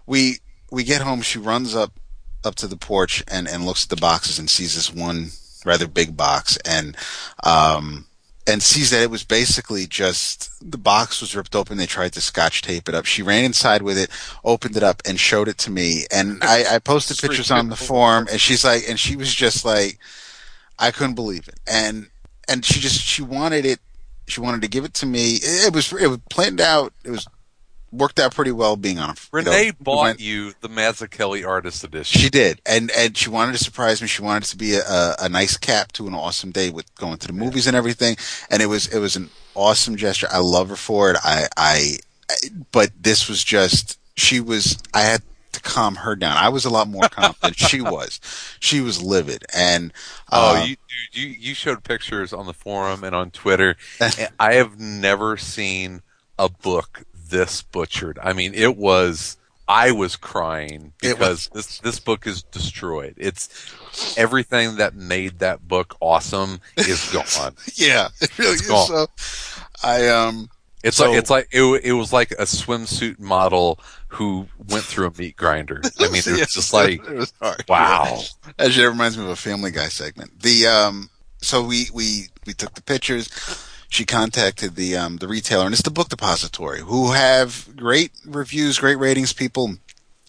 we 0.07 0.39
we 0.71 0.85
get 0.85 1.03
home. 1.03 1.23
She 1.23 1.39
runs 1.39 1.75
up 1.75 1.93
up 2.45 2.55
to 2.57 2.67
the 2.67 2.77
porch 2.77 3.23
and, 3.29 3.47
and 3.49 3.65
looks 3.65 3.85
at 3.85 3.91
the 3.91 3.97
boxes 3.97 4.39
and 4.39 4.51
sees 4.51 4.75
this 4.75 4.93
one 4.93 5.31
rather 5.65 5.87
big 5.87 6.17
box 6.17 6.57
and 6.67 6.97
um 7.45 8.07
and 8.47 8.63
sees 8.63 8.91
that 8.91 9.03
it 9.03 9.11
was 9.11 9.25
basically 9.25 9.87
just 9.87 10.51
the 10.69 10.79
box 10.79 11.21
was 11.21 11.37
ripped 11.37 11.55
open. 11.55 11.79
They 11.79 11.87
tried 11.87 12.13
to 12.15 12.21
scotch 12.21 12.63
tape 12.63 12.89
it 12.89 12.95
up. 12.95 13.05
She 13.05 13.23
ran 13.23 13.45
inside 13.45 13.83
with 13.83 13.97
it, 13.97 14.11
opened 14.45 14.77
it 14.77 14.83
up, 14.83 15.03
and 15.07 15.19
showed 15.19 15.49
it 15.49 15.59
to 15.59 15.71
me. 15.71 16.07
And 16.13 16.43
I, 16.43 16.65
I 16.75 16.79
posted 16.79 17.19
pictures 17.19 17.51
on 17.51 17.69
the 17.69 17.77
forum, 17.77 18.27
and 18.31 18.41
she's 18.41 18.65
like, 18.65 18.89
and 18.89 18.99
she 18.99 19.17
was 19.17 19.33
just 19.33 19.65
like, 19.65 19.99
I 20.79 20.91
couldn't 20.91 21.15
believe 21.15 21.47
it. 21.49 21.61
And 21.71 22.09
and 22.49 22.65
she 22.65 22.81
just 22.81 23.01
she 23.01 23.23
wanted 23.23 23.65
it. 23.65 23.79
She 24.27 24.41
wanted 24.41 24.63
to 24.63 24.69
give 24.69 24.85
it 24.85 24.95
to 24.95 25.07
me. 25.07 25.39
It 25.43 25.73
was 25.75 25.93
it 25.93 26.09
was 26.09 26.19
planned 26.31 26.61
out. 26.61 26.93
It 27.05 27.11
was 27.11 27.27
worked 27.93 28.19
out 28.19 28.35
pretty 28.35 28.53
well 28.53 28.75
being 28.77 28.99
on 28.99 29.11
a 29.11 29.15
Renee 29.31 29.61
you 29.67 29.67
know, 29.69 29.77
bought 29.81 30.03
went- 30.03 30.21
you 30.21 30.55
the 30.61 30.69
Mazzucchelli 30.69 31.47
Artist 31.47 31.85
Edition. 31.85 32.21
She 32.21 32.31
did, 32.31 32.61
and 32.67 32.91
and 32.97 33.17
she 33.17 33.31
wanted 33.31 33.53
to 33.53 33.59
surprise 33.63 34.01
me. 34.03 34.09
She 34.09 34.23
wanted 34.23 34.45
it 34.45 34.49
to 34.49 34.57
be 34.57 34.75
a, 34.75 34.81
a, 34.83 35.17
a 35.21 35.29
nice 35.29 35.57
cap 35.57 35.93
to 35.93 36.07
an 36.09 36.15
awesome 36.15 36.51
day 36.51 36.71
with 36.71 36.93
going 36.97 37.19
to 37.19 37.27
the 37.27 37.33
movies 37.33 37.67
and 37.67 37.77
everything. 37.77 38.17
And 38.51 38.63
it 38.63 38.67
was 38.67 38.87
it 38.89 38.99
was 38.99 39.17
an 39.17 39.31
awesome 39.55 39.97
gesture. 39.97 40.29
I 40.31 40.39
love 40.39 40.71
her 40.71 40.77
for 40.77 41.11
it. 41.11 41.17
I 41.23 41.47
I, 41.57 41.97
I 42.31 42.35
but 42.73 42.91
this 43.01 43.29
was 43.29 43.45
just 43.45 43.99
she 44.17 44.41
was. 44.41 44.79
I 44.95 45.03
had 45.03 45.23
to 45.53 45.61
calm 45.61 45.97
her 45.97 46.17
down. 46.17 46.37
I 46.39 46.49
was 46.49 46.65
a 46.65 46.71
lot 46.71 46.89
more 46.89 47.07
calm 47.11 47.35
than 47.43 47.53
she 47.53 47.81
was. 47.83 48.21
She 48.59 48.81
was 48.81 49.03
livid, 49.03 49.45
and 49.55 49.93
Oh, 50.31 50.57
uh, 50.57 50.65
you, 50.65 50.77
dude, 51.13 51.15
you 51.15 51.27
you 51.49 51.55
showed 51.55 51.85
pictures 51.85 52.33
on 52.33 52.47
the 52.47 52.55
forum 52.55 53.05
and 53.05 53.15
on 53.15 53.31
Twitter. 53.31 53.77
I 54.41 54.55
have 54.55 54.81
never 54.81 55.37
seen 55.37 56.01
a 56.39 56.49
book 56.49 57.03
this 57.33 57.63
butchered. 57.63 58.19
I 58.23 58.33
mean, 58.33 58.55
it 58.55 58.77
was. 58.77 59.37
I 59.69 59.93
was 59.93 60.17
crying 60.17 60.93
because 61.01 61.49
this 61.55 61.79
this 61.79 61.99
book 61.99 62.27
is 62.27 62.43
destroyed. 62.43 63.15
It's 63.17 63.49
everything 64.19 64.77
that 64.77 64.95
made 64.95 65.39
that 65.39 65.67
book 65.67 65.97
awesome 66.01 66.61
is 66.77 67.11
gone. 67.13 67.55
yeah, 67.75 68.09
it 68.21 68.39
really 68.39 68.53
It's 68.55 68.63
is. 68.63 68.69
gone. 68.69 68.87
So 68.89 69.07
I 69.83 70.09
um 70.09 70.51
It's 70.83 70.97
So- 70.99 71.09
like 71.11 71.19
it's 71.19 71.31
like 71.31 71.49
it, 71.53 71.63
it 71.85 71.93
was 71.93 72.13
like 72.13 72.33
a 72.33 72.43
swimsuit 72.45 73.19
model 73.21 73.79
who 74.09 74.49
went 74.69 74.85
through 74.85 75.07
a 75.07 75.13
meat 75.17 75.37
grinder. 75.37 75.81
I 76.01 76.09
mean, 76.09 76.23
it 76.27 76.39
was 76.41 76.53
just 76.53 76.73
like 76.75 77.09
was 77.09 77.33
wow. 77.69 78.19
Actually, 78.59 78.85
it 78.85 78.89
reminds 78.89 79.17
me 79.17 79.25
of 79.25 79.31
a 79.31 79.37
Family 79.37 79.71
Guy 79.71 79.89
segment. 79.89 80.41
The 80.43 80.67
um, 80.67 81.09
so 81.41 81.63
we 81.63 81.87
we 81.95 82.27
we 82.47 82.53
took 82.53 82.75
the 82.75 82.83
pictures. 82.83 83.31
She 83.93 84.07
contacted 84.07 84.75
the 84.75 84.97
um 84.97 85.19
the 85.19 85.29
retailer, 85.29 85.67
and 85.67 85.75
it's 85.75 85.83
the 85.83 85.91
Book 85.91 86.09
Depository, 86.09 86.81
who 86.81 87.13
have 87.13 87.69
great 87.77 88.11
reviews, 88.25 88.79
great 88.79 88.97
ratings. 88.97 89.35
People 89.35 89.77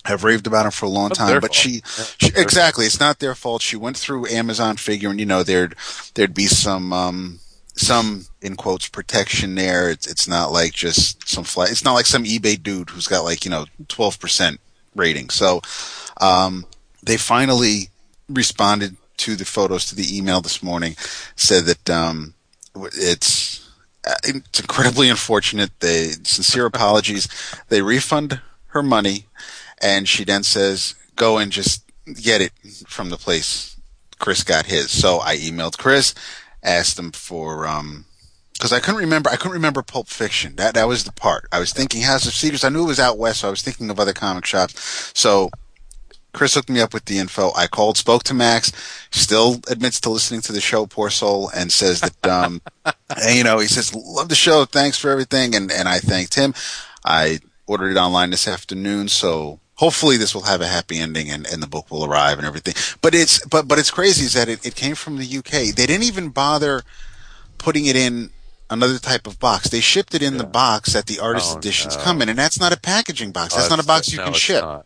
have 0.04 0.26
raved 0.26 0.48
about 0.48 0.64
them 0.64 0.72
for 0.74 0.86
a 0.86 0.90
long 0.90 1.08
That's 1.08 1.20
time, 1.20 1.40
but 1.40 1.54
she, 1.54 1.82
she 2.18 2.28
exactly, 2.36 2.86
it's 2.86 3.00
not 3.00 3.20
their 3.20 3.36
fault. 3.36 3.62
She 3.62 3.78
went 3.78 3.96
through 3.96 4.28
Amazon, 4.28 4.76
figuring 4.76 5.18
you 5.18 5.26
know 5.26 5.44
there'd 5.44 5.76
there'd 6.16 6.34
be 6.34 6.48
some 6.48 6.92
um 6.92 7.40
some 7.74 8.26
in 8.42 8.58
quotes 8.58 8.90
protection 8.90 9.56
there. 9.56 9.90
It's 9.90 10.08
it's 10.08 10.28
not 10.28 10.52
like 10.52 10.74
just 10.74 11.26
some 11.26 11.46
flat. 11.46 11.72
It's 11.72 11.86
not 11.86 11.94
like 11.94 12.06
some 12.06 12.26
eBay 12.26 12.62
dude 12.62 12.90
who's 12.90 13.08
got 13.08 13.24
like 13.24 13.46
you 13.46 13.52
know 13.52 13.66
twelve 13.88 14.20
percent 14.20 14.60
rating. 14.94 15.30
So 15.30 15.62
um, 16.20 16.66
they 17.02 17.16
finally 17.16 17.88
responded 18.28 18.98
to 19.20 19.38
the 19.38 19.46
photos 19.46 19.86
to 19.86 19.96
the 19.96 20.18
email 20.18 20.42
this 20.42 20.62
morning. 20.62 20.98
Said 21.38 21.64
that 21.64 21.90
um, 21.90 22.34
it's 22.76 23.70
uh, 24.06 24.16
it's 24.24 24.60
incredibly 24.60 25.10
unfortunate. 25.10 25.72
They 25.80 26.10
sincere 26.24 26.66
apologies. 26.66 27.28
They 27.70 27.82
refund 27.82 28.42
her 28.68 28.84
money, 28.84 29.28
and 29.82 30.08
she 30.08 30.24
then 30.24 30.44
says, 30.44 30.96
"Go 31.16 31.38
and 31.38 31.52
just 31.52 31.84
get 32.22 32.42
it 32.42 32.52
from 32.88 33.10
the 33.10 33.18
place 33.18 33.78
Chris 34.20 34.44
got 34.44 34.66
his." 34.66 34.92
So 34.92 35.20
I 35.20 35.38
emailed 35.38 35.78
Chris, 35.78 36.14
asked 36.64 37.00
him 37.00 37.12
for 37.12 37.68
um 37.68 38.06
because 38.54 38.72
I 38.72 38.80
couldn't 38.80 39.02
remember. 39.02 39.30
I 39.30 39.36
couldn't 39.36 39.54
remember 39.54 39.82
Pulp 39.82 40.08
Fiction. 40.08 40.56
That 40.56 40.74
that 40.76 40.88
was 40.88 41.04
the 41.04 41.12
part. 41.12 41.48
I 41.52 41.60
was 41.60 41.74
thinking 41.74 42.02
House 42.02 42.26
of 42.26 42.34
Secrets. 42.34 42.64
I 42.64 42.70
knew 42.70 42.84
it 42.84 42.88
was 42.88 43.00
out 43.00 43.18
west, 43.18 43.42
so 43.42 43.48
I 43.48 43.52
was 43.52 43.62
thinking 43.62 43.90
of 43.90 44.00
other 44.00 44.14
comic 44.14 44.46
shops. 44.46 45.12
So 45.14 45.50
Chris 46.34 46.56
hooked 46.56 46.70
me 46.70 46.82
up 46.82 46.94
with 46.94 47.06
the 47.06 47.20
info. 47.20 47.52
I 47.56 47.68
called, 47.68 47.98
spoke 47.98 48.24
to 48.24 48.34
Max. 48.34 48.72
Still 49.12 49.62
admits 49.70 50.00
to 50.02 50.10
listening 50.10 50.42
to 50.42 50.52
the 50.52 50.62
show, 50.62 50.86
poor 50.88 51.10
soul, 51.10 51.50
and 51.56 51.72
says 51.72 52.02
that 52.02 52.28
um, 52.28 52.62
and, 52.86 53.36
you 53.36 53.44
know 53.44 53.60
he 53.60 53.68
says 53.68 53.94
love 53.94 54.30
the 54.30 54.36
show, 54.36 54.66
thanks 54.66 54.98
for 54.98 55.10
everything, 55.12 55.56
and 55.56 55.72
and 55.72 55.88
I 55.88 56.00
thanked 56.00 56.36
him. 56.36 56.54
I 57.06 57.40
ordered 57.68 57.92
it 57.92 57.98
online 57.98 58.32
this 58.32 58.48
afternoon, 58.48 59.08
so 59.10 59.60
hopefully 59.76 60.18
this 60.18 60.34
will 60.36 60.44
have 60.44 60.62
a 60.62 60.68
happy 60.68 60.98
ending 61.00 61.30
and, 61.30 61.46
and 61.48 61.62
the 61.62 61.68
book 61.68 61.90
will 61.92 62.06
arrive 62.06 62.38
and 62.38 62.48
everything. 62.48 62.74
But 63.02 63.14
it's 63.16 63.46
but 63.46 63.68
but 63.68 63.78
it's 63.80 63.92
crazy 63.92 64.26
is 64.26 64.34
that 64.34 64.50
it, 64.50 64.66
it 64.66 64.76
came 64.76 64.96
from 64.96 65.18
the 65.18 65.38
UK. 65.38 65.76
They 65.76 65.86
didn't 65.86 66.04
even 66.04 66.30
bother 66.30 66.82
putting 67.58 67.86
it 67.86 67.96
in 67.96 68.32
another 68.70 68.98
type 68.98 69.28
of 69.28 69.40
box. 69.40 69.70
They 69.70 69.82
shipped 69.82 70.16
it 70.16 70.24
in 70.24 70.38
the 70.38 70.46
box 70.46 70.94
that 70.94 71.06
the 71.06 71.20
artist 71.20 71.54
Oh, 71.54 71.58
editions 71.60 71.96
no. 71.96 72.04
come 72.04 72.22
in, 72.22 72.30
and 72.30 72.40
that's 72.40 72.60
not 72.60 72.74
a 72.74 72.80
packaging 72.80 73.32
box. 73.32 73.54
Oh, 73.54 73.58
That's 73.58 73.70
not 73.70 73.80
a 73.80 73.86
box 73.86 74.12
you 74.12 74.18
no, 74.18 74.26
can 74.26 74.34
ship. 74.34 74.64
not. 74.64 74.86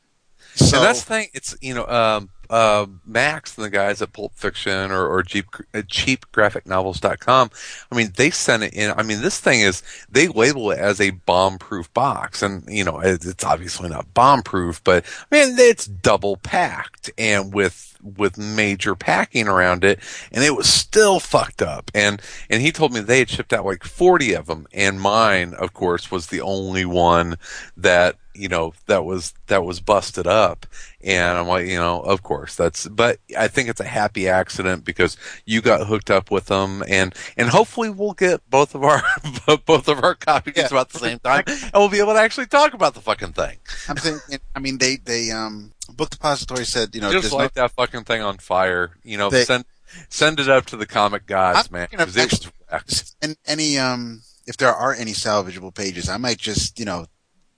So 0.57 0.77
and 0.77 0.85
that's 0.85 1.03
the 1.03 1.05
thing. 1.05 1.27
It's 1.33 1.55
you 1.61 1.73
know, 1.73 1.85
um, 1.87 2.29
uh, 2.49 2.87
Max 3.05 3.57
and 3.57 3.65
the 3.65 3.69
guys 3.69 4.01
at 4.01 4.13
Pulp 4.13 4.33
Fiction 4.35 4.91
or, 4.91 5.07
or 5.07 5.23
cheap, 5.23 5.45
uh, 5.73 5.79
cheapgraphicnovels.com. 5.79 7.51
I 7.91 7.95
mean, 7.95 8.13
they 8.15 8.29
sent 8.29 8.63
it 8.63 8.73
in. 8.73 8.91
I 8.91 9.03
mean, 9.03 9.21
this 9.21 9.39
thing 9.39 9.61
is 9.61 9.83
they 10.09 10.27
label 10.27 10.71
it 10.71 10.79
as 10.79 10.99
a 10.99 11.11
bomb-proof 11.11 11.93
box, 11.93 12.41
and 12.41 12.63
you 12.67 12.83
know, 12.83 12.99
it's 12.99 13.43
obviously 13.43 13.89
not 13.89 14.13
bomb-proof, 14.13 14.83
but 14.83 15.05
I 15.31 15.35
mean, 15.35 15.55
it's 15.57 15.85
double 15.85 16.37
packed 16.37 17.11
and 17.17 17.53
with 17.53 17.96
with 18.15 18.37
major 18.37 18.95
packing 18.95 19.47
around 19.47 19.83
it, 19.83 19.99
and 20.31 20.43
it 20.43 20.55
was 20.55 20.71
still 20.71 21.19
fucked 21.19 21.61
up. 21.61 21.91
And 21.93 22.21
and 22.49 22.61
he 22.61 22.71
told 22.71 22.93
me 22.93 22.99
they 23.01 23.19
had 23.19 23.29
shipped 23.29 23.53
out 23.53 23.65
like 23.65 23.83
forty 23.83 24.33
of 24.33 24.45
them, 24.47 24.67
and 24.73 25.01
mine, 25.01 25.53
of 25.53 25.73
course, 25.73 26.11
was 26.11 26.27
the 26.27 26.41
only 26.41 26.85
one 26.85 27.37
that 27.75 28.15
you 28.33 28.47
know 28.47 28.71
that 28.85 29.03
was 29.03 29.33
that 29.47 29.63
was 29.63 29.79
busted 29.79 30.27
up 30.27 30.67
and 31.03 31.39
i'm 31.39 31.47
like 31.47 31.65
you 31.65 31.75
know 31.75 32.01
of 32.01 32.21
course 32.21 32.53
that's 32.55 32.87
but 32.87 33.17
i 33.35 33.47
think 33.47 33.67
it's 33.67 33.79
a 33.79 33.83
happy 33.83 34.29
accident 34.29 34.85
because 34.85 35.17
you 35.45 35.59
got 35.59 35.87
hooked 35.87 36.11
up 36.11 36.29
with 36.29 36.45
them 36.45 36.83
and 36.87 37.15
and 37.35 37.49
hopefully 37.49 37.89
we'll 37.89 38.13
get 38.13 38.47
both 38.47 38.75
of 38.75 38.83
our 38.83 39.01
both 39.65 39.87
of 39.87 40.03
our 40.03 40.13
copies 40.13 40.53
Yeah. 40.55 40.67
about 40.67 40.89
the 40.89 40.99
same 40.99 41.17
time 41.17 41.45
and 41.47 41.71
we'll 41.73 41.89
be 41.89 41.97
able 41.99 42.13
to 42.13 42.19
actually 42.19 42.45
talk 42.45 42.75
about 42.75 42.93
the 42.93 43.01
fucking 43.01 43.33
thing 43.33 43.57
I'm 43.89 43.95
thinking. 43.95 44.37
I 44.55 44.59
mean, 44.59 44.77
they 44.77 44.97
they 44.97 45.31
um 45.31 45.71
book 45.93 46.09
depository 46.09 46.65
said 46.65 46.93
you 46.95 47.01
know 47.01 47.11
just 47.11 47.23
there's 47.23 47.33
light 47.33 47.53
that 47.55 47.71
fucking 47.71 48.03
thing 48.03 48.21
on 48.21 48.37
fire 48.37 48.91
you 49.03 49.17
know 49.17 49.29
They- 49.29 49.45
send 49.45 49.65
send 50.09 50.39
it 50.39 50.49
up 50.49 50.65
to 50.67 50.77
the 50.77 50.85
comic 50.85 51.25
gods 51.25 51.67
I'm 51.69 51.73
man 51.73 51.87
thinking 51.87 51.99
of 52.01 52.07
'cause 52.07 52.17
it 52.17 52.31
was 52.31 52.51
wrecked. 52.71 52.83
no 52.91 53.09
and 53.21 53.37
any 53.45 53.77
um 53.77 54.21
if 54.45 54.57
there 54.57 54.73
are 54.73 54.93
any 54.93 55.11
salvageable 55.11 55.73
pages, 55.75 56.07
I 56.09 56.17
might 56.17 56.37
just 56.37 56.79
you 56.79 56.85
know 56.85 57.07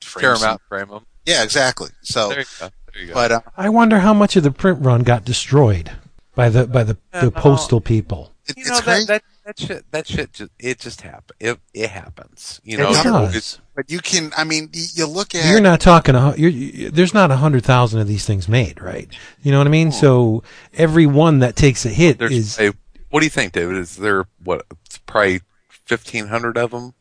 frame 0.02 0.22
tear 0.22 0.34
them 0.36 0.44
out 0.50 0.62
frame 0.70 0.88
them 0.90 1.06
Yeah, 1.26 1.44
exactly. 1.44 1.90
So, 2.02 2.30
there 2.30 2.40
you 2.40 2.46
go 2.60 2.70
there 2.94 3.02
you 3.04 3.08
go 3.10 3.14
but 3.14 3.32
uh, 3.32 3.42
I 3.58 3.70
wonder 3.70 4.00
how 4.00 4.14
much 4.14 4.36
of 4.36 4.44
the 4.44 4.52
print 4.52 4.80
run 4.84 5.04
got 5.04 5.24
destroyed 5.26 5.92
by 6.36 6.50
the 6.50 6.66
by 6.68 6.84
the, 6.84 6.98
Yeah, 7.14 7.22
the 7.22 7.32
no. 7.32 7.42
postal 7.42 7.82
people. 7.82 8.34
it, 8.48 8.58
you 8.58 8.62
it's 8.62 8.70
know 8.72 8.82
crazy. 8.82 9.06
that, 9.08 9.24
that 9.46 9.58
that 9.58 9.60
shit 9.68 9.92
that 9.92 10.08
shit 10.08 10.34
just 10.34 10.52
it 10.60 10.80
just 10.80 11.02
happen 11.02 11.36
it 11.40 11.60
it 11.74 11.90
happens 11.90 12.60
you 12.64 12.78
know 12.78 12.90
It 12.90 12.94
You're- 13.04 13.04
does. 13.04 13.30
it's- 13.36 13.60
but 13.80 13.90
you 13.90 14.00
can. 14.00 14.34
I 14.36 14.44
mean, 14.44 14.70
you 14.74 15.06
look 15.06 15.34
at 15.34 15.50
You're 15.50 15.62
not 15.62 15.80
talking. 15.80 16.14
A, 16.14 16.36
you're, 16.36 16.50
you, 16.50 16.90
there's 16.90 17.14
not 17.14 17.32
a 17.32 17.38
hundred 17.38 17.64
thousand 17.64 18.02
of 18.02 18.10
these 18.10 18.26
things 18.26 18.50
made, 18.50 18.82
right? 18.82 19.08
You 19.42 19.54
know 19.54 19.58
what 19.58 19.68
I 19.68 19.70
mean? 19.70 19.94
So 19.94 20.44
every 20.74 21.06
one 21.06 21.40
that 21.40 21.56
takes 21.56 21.86
a 21.86 21.90
hit 21.90 22.20
There's 22.20 22.34
is 22.34 22.60
a, 22.60 22.74
what 23.10 23.22
do 23.22 23.26
you 23.26 23.30
think, 23.30 23.54
David? 23.54 23.78
Is 23.78 23.96
there 23.96 24.26
what 24.44 24.66
it's 24.86 24.98
probably 24.98 25.40
fifteen 25.70 26.28
hundred 26.28 26.58
of 26.58 26.72
them? 26.72 26.94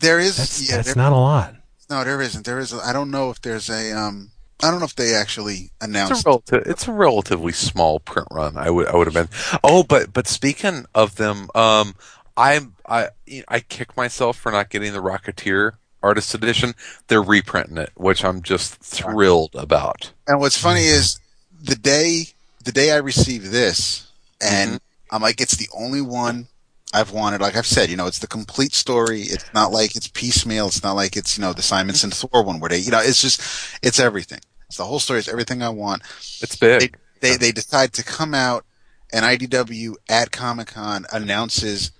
there 0.00 0.18
is 0.18 0.36
that's 0.36 0.68
yeah 0.68 0.76
that's 0.76 0.94
there, 0.94 0.96
not 0.96 1.12
a 1.12 1.16
lot. 1.16 1.54
no 1.88 2.02
there 2.02 2.20
isn't 2.20 2.44
there 2.44 2.58
is 2.58 2.72
a, 2.72 2.78
I 2.84 2.92
don't 2.92 3.12
know 3.12 3.30
if 3.30 3.40
there's 3.40 3.70
a 3.70 3.96
um 3.96 4.32
I 4.62 4.72
don't 4.72 4.80
know 4.80 4.86
if 4.86 4.96
they 4.96 5.14
actually 5.14 5.54
It's 5.54 5.72
announced 5.80 6.26
a 6.26 6.28
relative, 6.28 6.66
it's 6.66 6.88
a 6.88 6.92
relatively 6.92 7.52
small 7.52 8.00
print 8.00 8.26
run. 8.32 8.56
I 8.56 8.68
would 8.68 8.88
I 8.88 8.96
would 8.96 9.06
have 9.06 9.14
been. 9.14 9.28
Oh, 9.62 9.84
but 9.84 10.12
but 10.12 10.26
speaking 10.26 10.86
of 10.92 11.14
them, 11.14 11.48
um, 11.54 11.94
I'm 12.36 12.74
I 12.84 13.10
I 13.46 13.60
kick 13.60 13.96
myself 13.96 14.36
for 14.36 14.50
not 14.50 14.70
getting 14.70 14.92
the 14.92 14.98
Rocketeer 14.98 15.74
artist 16.06 16.34
edition. 16.34 16.74
They're 17.08 17.22
reprinting 17.22 17.78
it, 17.78 17.90
which 17.96 18.24
I'm 18.24 18.42
just 18.42 18.76
thrilled 18.76 19.54
about. 19.54 20.12
And 20.26 20.40
what's 20.40 20.56
funny 20.58 20.84
is 20.84 21.18
the 21.62 21.76
day 21.76 22.26
the 22.64 22.72
day 22.72 22.92
I 22.92 22.96
received 22.96 23.50
this, 23.50 24.10
and 24.40 24.70
Mm-hmm. 24.70 25.14
I'm 25.14 25.22
like, 25.22 25.40
it's 25.40 25.56
the 25.56 25.68
only 25.78 26.00
one 26.00 26.48
I've 26.92 27.12
wanted. 27.12 27.40
Like 27.40 27.56
I've 27.56 27.66
said, 27.66 27.90
you 27.90 27.96
know, 27.96 28.06
it's 28.08 28.18
the 28.18 28.26
complete 28.26 28.74
story. 28.74 29.20
It's 29.22 29.44
not 29.54 29.70
like 29.70 29.94
it's 29.96 30.08
piecemeal. 30.08 30.66
It's 30.66 30.82
not 30.82 30.94
like 30.96 31.16
it's 31.16 31.36
you 31.38 31.42
know 31.42 31.52
the 31.52 31.62
Simonson 31.62 32.10
Mm-hmm. 32.10 32.28
Thor 32.28 32.42
one 32.42 32.60
where 32.60 32.70
they, 32.70 32.78
you 32.78 32.90
know, 32.90 33.00
it's 33.00 33.20
just 33.22 33.40
it's 33.82 34.00
everything. 34.00 34.40
It's 34.66 34.78
the 34.78 34.84
whole 34.84 34.98
story. 34.98 35.20
It's 35.20 35.28
everything 35.28 35.62
I 35.62 35.68
want. 35.68 36.02
It's 36.42 36.56
big. 36.56 36.96
They 37.20 37.30
they 37.30 37.36
they 37.36 37.52
decide 37.52 37.92
to 37.94 38.02
come 38.04 38.34
out, 38.34 38.64
and 39.12 39.24
IDW 39.24 39.94
at 40.08 40.32
Comic 40.32 40.68
Con 40.68 41.06
announces 41.12 41.92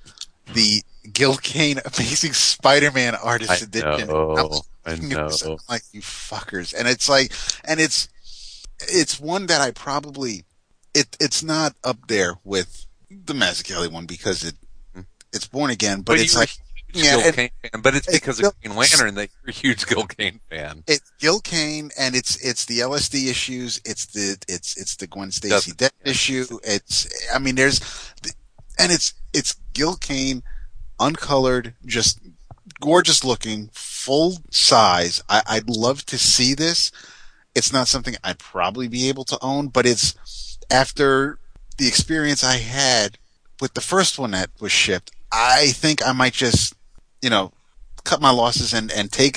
the 0.53 0.83
Gil 1.13 1.37
Kane 1.37 1.79
Amazing 1.85 2.33
Spider-Man 2.33 3.15
Artist 3.15 3.51
I 3.51 3.65
Edition. 3.65 4.09
know. 4.09 4.63
I 4.85 4.91
looking 4.93 5.13
at 5.13 5.29
this, 5.29 5.45
know. 5.45 5.53
I'm 5.53 5.59
like 5.69 5.83
you 5.93 6.01
fuckers, 6.01 6.75
and 6.77 6.87
it's 6.89 7.09
like, 7.09 7.33
and 7.65 7.81
it's 7.81 8.09
it's 8.81 9.19
one 9.19 9.47
that 9.47 9.61
I 9.61 9.71
probably 9.71 10.45
it 10.95 11.17
it's 11.21 11.43
not 11.43 11.75
up 11.85 12.07
there 12.09 12.35
with 12.45 12.87
the 13.11 13.35
Mazzucchelli 13.35 13.91
one 13.91 14.07
because 14.07 14.45
it 14.45 14.55
hmm. 14.95 15.03
it's 15.33 15.47
Born 15.47 15.71
Again, 15.71 15.99
but, 15.99 16.13
But 16.13 16.21
it's 16.21 16.37
like 16.37 16.51
yeah, 16.93 17.17
Gil 17.17 17.33
Kane 17.33 17.51
fan, 17.63 17.81
but 17.83 17.95
it's 17.95 18.09
it's 18.09 18.19
because 18.19 18.41
Gil- 18.41 18.51
of 18.51 18.61
Green 18.61 18.77
Lantern 18.77 19.15
that 19.17 19.29
you're 19.43 19.51
a 19.51 19.53
huge 19.53 19.87
Gil 19.87 20.07
Kane 20.07 20.41
fan. 20.51 20.85
it's 20.87 21.11
Gil 21.19 21.41
Kane 21.41 21.91
and 21.99 22.15
it's 22.15 22.37
it's 22.45 22.65
the 22.65 22.79
LSD 22.81 23.29
issues. 23.29 23.81
It's 23.85 24.07
the 24.07 24.39
it's 24.49 24.77
it's 24.77 24.97
the 24.97 25.07
Gwen 25.07 25.31
Stacy 25.31 25.73
death 25.73 25.93
issue. 26.05 26.47
It's 26.65 27.09
I 27.35 27.39
mean 27.39 27.55
there's 27.55 27.81
and 28.79 28.93
it's 28.93 29.15
it's 29.33 29.55
Gil 29.75 29.97
Kane, 29.97 30.43
uncolored, 30.99 31.75
just 31.85 32.21
gorgeous 32.81 33.25
looking, 33.25 33.71
full 33.73 34.39
size. 34.51 35.23
I, 35.29 35.43
I'd 35.47 35.69
love 35.69 36.05
to 36.07 36.19
see 36.19 36.55
this. 36.55 36.93
It's 37.55 37.73
not 37.73 37.89
something 37.89 38.17
I'd 38.23 38.39
probably 38.39 38.89
be 38.89 39.09
able 39.09 39.25
to 39.25 39.39
own, 39.43 39.69
but 39.69 39.87
it's 39.87 40.59
after 40.71 41.39
the 41.79 41.89
experience 41.89 42.45
I 42.45 42.57
had 42.57 43.19
with 43.61 43.75
the 43.75 43.81
first 43.81 44.19
one 44.19 44.33
that 44.33 44.51
was 44.61 44.73
shipped. 44.73 45.11
I 45.33 45.69
think 45.69 46.07
I 46.07 46.13
might 46.13 46.35
just, 46.35 46.75
you 47.23 47.31
know, 47.31 47.53
cut 48.05 48.21
my 48.21 48.31
losses 48.31 48.73
and, 48.73 48.91
and 48.93 49.11
take 49.11 49.37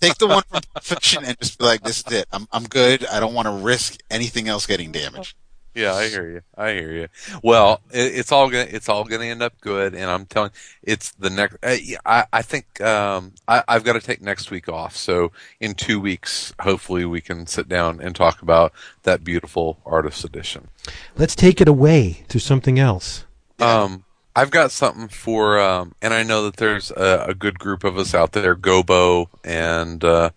take 0.00 0.16
the 0.18 0.26
one 0.26 0.42
from 0.48 0.60
fiction 0.82 1.24
and 1.24 1.38
just 1.38 1.58
be 1.58 1.64
like, 1.64 1.82
this 1.82 2.04
is 2.06 2.12
it. 2.12 2.28
I'm 2.32 2.46
I'm 2.52 2.64
good. 2.64 3.04
I 3.06 3.20
don't 3.20 3.34
want 3.34 3.46
to 3.46 3.52
risk 3.52 3.98
anything 4.10 4.48
else 4.48 4.66
getting 4.66 4.92
damaged. 4.92 5.36
Yeah, 5.74 5.94
I 5.94 6.08
hear 6.08 6.30
you. 6.30 6.42
I 6.56 6.72
hear 6.72 6.92
you. 6.92 7.08
Well, 7.42 7.80
it, 7.90 8.14
it's 8.14 8.30
all 8.30 8.48
gonna 8.48 8.66
it's 8.68 8.88
all 8.88 9.04
gonna 9.04 9.24
end 9.24 9.42
up 9.42 9.60
good, 9.60 9.94
and 9.94 10.10
I'm 10.10 10.26
telling 10.26 10.52
it's 10.82 11.10
the 11.12 11.30
next. 11.30 11.56
Uh, 11.62 11.76
I 12.06 12.26
I 12.32 12.42
think 12.42 12.80
um 12.80 13.32
I 13.48 13.64
I've 13.66 13.82
got 13.84 13.94
to 13.94 14.00
take 14.00 14.22
next 14.22 14.50
week 14.50 14.68
off, 14.68 14.96
so 14.96 15.32
in 15.60 15.74
two 15.74 15.98
weeks, 16.00 16.54
hopefully, 16.60 17.04
we 17.04 17.20
can 17.20 17.46
sit 17.46 17.68
down 17.68 18.00
and 18.00 18.14
talk 18.14 18.40
about 18.40 18.72
that 19.02 19.24
beautiful 19.24 19.80
artist 19.84 20.24
edition. 20.24 20.68
Let's 21.16 21.34
take 21.34 21.60
it 21.60 21.68
away 21.68 22.24
to 22.28 22.38
something 22.38 22.78
else. 22.78 23.24
Um, 23.58 24.04
I've 24.36 24.50
got 24.50 24.72
something 24.72 25.08
for, 25.08 25.60
um, 25.60 25.94
and 26.02 26.12
I 26.12 26.24
know 26.24 26.44
that 26.44 26.56
there's 26.56 26.90
a, 26.90 27.26
a 27.28 27.34
good 27.34 27.58
group 27.58 27.84
of 27.84 27.96
us 27.96 28.14
out 28.14 28.32
there, 28.32 28.56
Gobo 28.56 29.28
and, 29.44 30.02
uh, 30.02 30.30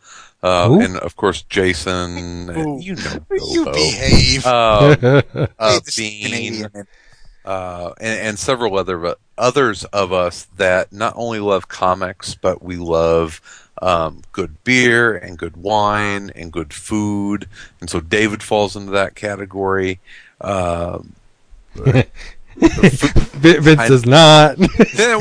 uh, 0.47 0.77
and 0.81 0.97
of 0.97 1.15
course 1.15 1.41
Jason, 1.43 2.49
and 2.49 2.83
you 2.83 2.95
know 2.95 3.25
You 3.53 3.65
behave. 3.65 4.45
uh, 4.45 4.95
uh, 5.01 5.47
Hey, 5.59 5.79
this 5.85 5.87
is 5.87 5.95
Bean, 5.95 6.65
uh, 7.45 7.93
and, 7.99 8.19
and 8.27 8.39
several 8.39 8.77
other 8.77 9.15
others 9.37 9.85
of 9.85 10.11
us 10.13 10.45
that 10.57 10.91
not 10.91 11.13
only 11.15 11.39
love 11.39 11.67
comics, 11.67 12.35
but 12.35 12.61
we 12.63 12.75
love 12.75 13.41
um, 13.81 14.21
good 14.31 14.63
beer 14.63 15.15
and 15.15 15.37
good 15.37 15.57
wine 15.57 16.31
and 16.35 16.51
good 16.51 16.73
food, 16.73 17.47
and 17.79 17.89
so 17.89 17.99
David 17.99 18.41
falls 18.43 18.75
into 18.75 18.91
that 18.91 19.15
category. 19.15 19.99
Um 20.41 21.13
Vin- 21.75 22.05
Vince 22.61 23.79
I- 23.79 23.87
does 23.87 24.05
not. 24.05 24.57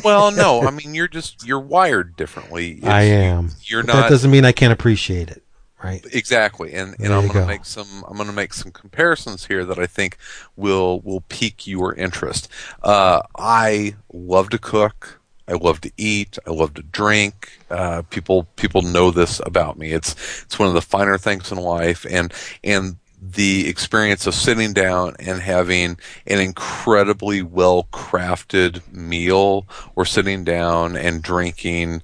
Well, 0.05 0.31
no, 0.31 0.63
I 0.63 0.71
mean 0.71 0.95
you're 0.95 1.09
just 1.09 1.47
you're 1.47 1.61
wired 1.61 2.17
differently. 2.17 2.79
It's- 2.79 2.91
I 2.91 3.03
am. 3.03 3.51
You're 3.63 3.83
But 3.83 3.93
not 3.95 4.01
that 4.03 4.11
doesn't 4.11 4.31
mean 4.31 4.45
I 4.45 4.53
can't 4.53 4.73
appreciate 4.73 5.31
it, 5.31 5.43
right? 5.83 6.05
exactly, 6.13 6.73
and 6.73 6.95
and 6.99 7.11
There 7.11 7.17
I'm 7.17 7.27
going 7.29 7.41
to 7.43 7.47
make 7.47 7.65
some 7.65 8.05
I'm 8.09 8.17
going 8.17 8.29
to 8.29 8.35
make 8.35 8.55
some 8.55 8.73
comparisons 8.73 9.47
here 9.47 9.65
that 9.65 9.79
I 9.79 9.87
think 9.87 10.17
will 10.57 11.01
will 11.01 11.23
pique 11.29 11.67
your 11.67 11.95
interest. 11.95 12.49
Uh, 12.83 13.23
I 13.37 13.97
love 14.13 14.49
to 14.51 14.59
cook. 14.59 15.21
I 15.49 15.53
love 15.53 15.81
to 15.83 15.93
eat. 15.97 16.39
I 16.47 16.51
love 16.51 16.75
to 16.75 16.83
drink. 16.83 17.59
Uh, 17.71 18.03
people 18.11 18.45
people 18.57 18.83
know 18.83 19.11
this 19.11 19.41
about 19.45 19.79
me. 19.79 19.93
It's 19.93 20.15
it's 20.43 20.59
one 20.59 20.69
of 20.69 20.75
the 20.75 20.83
finer 20.83 21.19
things 21.19 21.53
in 21.53 21.59
life, 21.59 22.05
and 22.09 22.33
and 22.65 22.97
the 23.33 23.69
experience 23.69 24.27
of 24.27 24.35
sitting 24.35 24.73
down 24.73 25.17
and 25.19 25.41
having 25.41 25.99
an 26.27 26.41
incredibly 26.41 27.43
well 27.43 27.89
crafted 27.93 28.81
meal, 28.93 29.67
or 29.95 30.05
sitting 30.05 30.45
down 30.45 30.97
and 30.97 31.23
drinking 31.23 32.03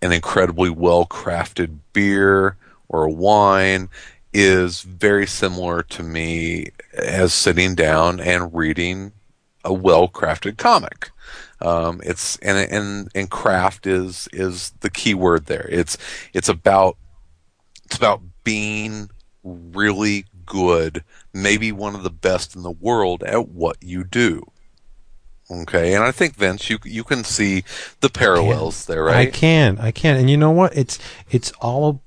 an 0.00 0.12
incredibly 0.12 0.70
well 0.70 1.06
crafted 1.06 1.78
beer 1.92 2.56
or 2.88 3.08
wine 3.08 3.88
is 4.32 4.82
very 4.82 5.26
similar 5.26 5.82
to 5.82 6.02
me 6.02 6.68
as 6.94 7.32
sitting 7.32 7.74
down 7.74 8.20
and 8.20 8.54
reading 8.54 9.12
a 9.64 9.72
well 9.72 10.08
crafted 10.08 10.56
comic. 10.56 11.10
Um, 11.60 12.00
it's 12.04 12.36
and 12.38 12.58
and 12.70 13.08
and 13.14 13.30
craft 13.30 13.86
is 13.86 14.28
is 14.32 14.70
the 14.80 14.90
key 14.90 15.14
word 15.14 15.46
there. 15.46 15.68
It's 15.70 15.96
it's 16.32 16.48
about 16.48 16.96
it's 17.84 17.96
about 17.96 18.20
being 18.42 19.10
really 19.44 20.24
good, 20.46 21.04
maybe 21.32 21.72
one 21.72 21.94
of 21.94 22.02
the 22.02 22.10
best 22.10 22.54
in 22.56 22.62
the 22.62 22.70
world 22.70 23.22
at 23.22 23.48
what 23.48 23.76
you 23.80 24.04
do. 24.04 24.42
Okay, 25.50 25.92
and 25.94 26.02
I 26.02 26.12
think 26.12 26.34
Vince, 26.36 26.70
you 26.70 26.78
you 26.84 27.04
can 27.04 27.24
see 27.24 27.64
the 28.00 28.08
parallels 28.08 28.86
there, 28.86 29.04
right? 29.04 29.28
I 29.28 29.30
can, 29.30 29.78
I 29.78 29.90
can, 29.90 30.16
and 30.16 30.30
you 30.30 30.36
know 30.36 30.50
what? 30.50 30.74
It's 30.76 30.98
it's 31.30 31.52
all 31.60 32.02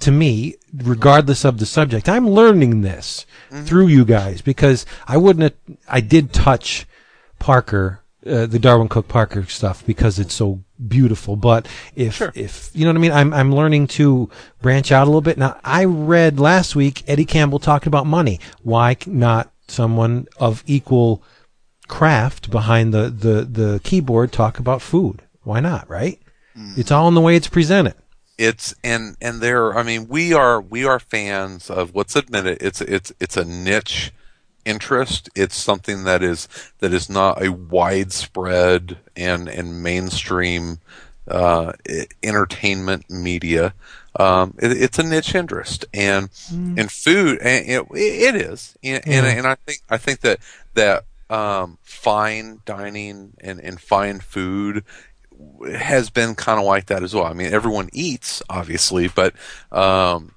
to 0.00 0.10
me, 0.10 0.56
regardless 0.74 1.44
of 1.44 1.58
the 1.58 1.66
subject. 1.66 2.08
I'm 2.08 2.28
learning 2.28 2.80
this 2.80 3.26
Mm-hmm. 3.50 3.64
through 3.66 3.86
you 3.86 4.04
guys 4.04 4.42
because 4.42 4.84
I 5.06 5.16
wouldn't. 5.16 5.42
Have, 5.44 5.76
I 5.88 6.00
did 6.00 6.32
touch 6.32 6.86
Parker, 7.38 8.00
uh, 8.26 8.46
the 8.46 8.58
Darwyn 8.58 8.88
Cooke 8.88 9.06
Parker 9.06 9.44
stuff 9.46 9.86
because 9.86 10.18
it's 10.18 10.34
so 10.34 10.64
beautiful. 10.88 11.36
But 11.36 11.66
if 11.94 12.20
if 12.36 12.70
you 12.74 12.84
know 12.84 12.90
what 12.90 12.96
I 12.96 13.00
mean, 13.00 13.12
I'm 13.12 13.32
I'm 13.32 13.54
learning 13.54 13.86
to 13.88 14.30
branch 14.62 14.92
out 14.92 15.04
a 15.04 15.06
little 15.06 15.20
bit. 15.20 15.38
Now 15.38 15.58
I 15.64 15.84
read 15.84 16.40
last 16.40 16.74
week 16.76 17.02
Eddie 17.06 17.24
Campbell 17.24 17.58
talking 17.58 17.88
about 17.88 18.06
money. 18.06 18.40
Why 18.62 18.96
not 19.06 19.52
someone 19.68 20.26
of 20.38 20.62
equal 20.66 21.22
craft 21.88 22.50
behind 22.50 22.92
the, 22.92 23.10
the, 23.10 23.44
the 23.44 23.80
keyboard 23.84 24.32
talk 24.32 24.58
about 24.58 24.82
food. 24.82 25.22
Why 25.42 25.60
not, 25.60 25.88
right? 25.88 26.20
Mm. 26.56 26.78
It's 26.78 26.90
all 26.90 27.08
in 27.08 27.14
the 27.14 27.20
way 27.20 27.36
it's 27.36 27.48
presented. 27.48 27.94
it's 28.36 28.74
and 28.82 29.16
and 29.20 29.40
there 29.40 29.78
i 29.78 29.82
mean 29.84 30.08
we 30.08 30.32
are 30.32 30.60
we 30.60 30.84
are 30.84 30.98
fans 30.98 31.70
of 31.70 31.94
what's 31.94 32.16
admitted. 32.16 32.58
it's 32.60 32.80
it's 32.80 33.12
it's 33.20 33.36
a 33.36 33.44
niche 33.44 34.12
interest. 34.64 35.30
It's 35.34 35.56
something 35.56 36.04
that 36.04 36.22
is 36.22 36.48
that 36.78 36.92
is 36.92 37.08
not 37.08 37.42
a 37.42 37.52
widespread 37.52 38.98
and 39.16 39.48
and 39.48 39.82
mainstream 39.82 40.78
uh, 41.28 41.72
entertainment 42.22 43.08
media. 43.10 43.74
Um, 44.16 44.54
it, 44.58 44.72
it's 44.72 44.98
a 44.98 45.02
niche 45.02 45.34
interest. 45.34 45.86
And 45.92 46.28
and 46.78 46.90
food 46.90 47.38
and 47.40 47.66
it, 47.66 47.86
it 47.92 48.36
is. 48.36 48.76
And, 48.82 49.02
and, 49.06 49.26
and 49.26 49.46
I 49.46 49.54
think 49.54 49.80
I 49.88 49.96
think 49.96 50.20
that 50.20 50.38
that 50.74 51.04
um, 51.30 51.78
fine 51.82 52.60
dining 52.64 53.32
and, 53.40 53.60
and 53.60 53.80
fine 53.80 54.20
food 54.20 54.84
has 55.72 56.10
been 56.10 56.34
kind 56.34 56.60
of 56.60 56.66
like 56.66 56.86
that 56.86 57.02
as 57.02 57.14
well. 57.14 57.24
I 57.24 57.32
mean, 57.32 57.52
everyone 57.52 57.88
eats, 57.92 58.42
obviously, 58.48 59.08
but 59.08 59.34
um, 59.72 60.33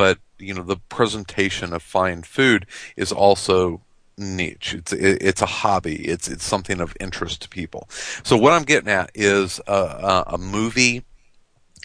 but 0.00 0.18
you 0.38 0.54
know, 0.54 0.62
the 0.62 0.78
presentation 0.78 1.74
of 1.74 1.82
fine 1.82 2.22
food 2.22 2.64
is 2.96 3.12
also 3.12 3.82
niche. 4.16 4.72
It's 4.72 4.94
it, 4.94 5.18
it's 5.20 5.42
a 5.42 5.46
hobby. 5.60 6.08
It's 6.08 6.26
it's 6.26 6.42
something 6.42 6.80
of 6.80 6.96
interest 6.98 7.42
to 7.42 7.50
people. 7.50 7.86
So 8.22 8.34
what 8.34 8.54
I'm 8.54 8.62
getting 8.62 8.88
at 8.88 9.10
is 9.14 9.60
a, 9.66 10.24
a 10.26 10.38
movie 10.38 11.04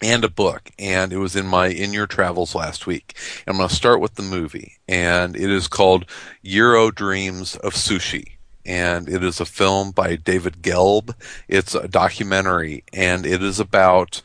and 0.02 0.24
a 0.24 0.30
book, 0.30 0.72
and 0.80 1.12
it 1.12 1.18
was 1.18 1.36
in 1.36 1.46
my 1.46 1.68
in 1.68 1.92
your 1.92 2.08
travels 2.08 2.56
last 2.56 2.88
week. 2.88 3.18
I'm 3.48 3.58
going 3.58 3.68
to 3.68 3.76
start 3.76 4.00
with 4.00 4.16
the 4.16 4.24
movie, 4.24 4.78
and 4.88 5.36
it 5.36 5.50
is 5.50 5.68
called 5.68 6.06
Jiro 6.42 6.92
Dreams 6.92 7.58
of 7.58 7.74
Sushi. 7.74 8.32
And 8.66 9.10
it 9.10 9.26
is 9.26 9.42
a 9.42 9.46
film 9.46 9.92
by 9.92 10.16
David 10.16 10.62
Gelb. 10.62 11.14
It's 11.50 11.76
a 11.76 11.90
documentary, 11.90 12.86
and 12.94 13.26
it 13.26 13.44
is 13.44 13.60
about 13.60 14.22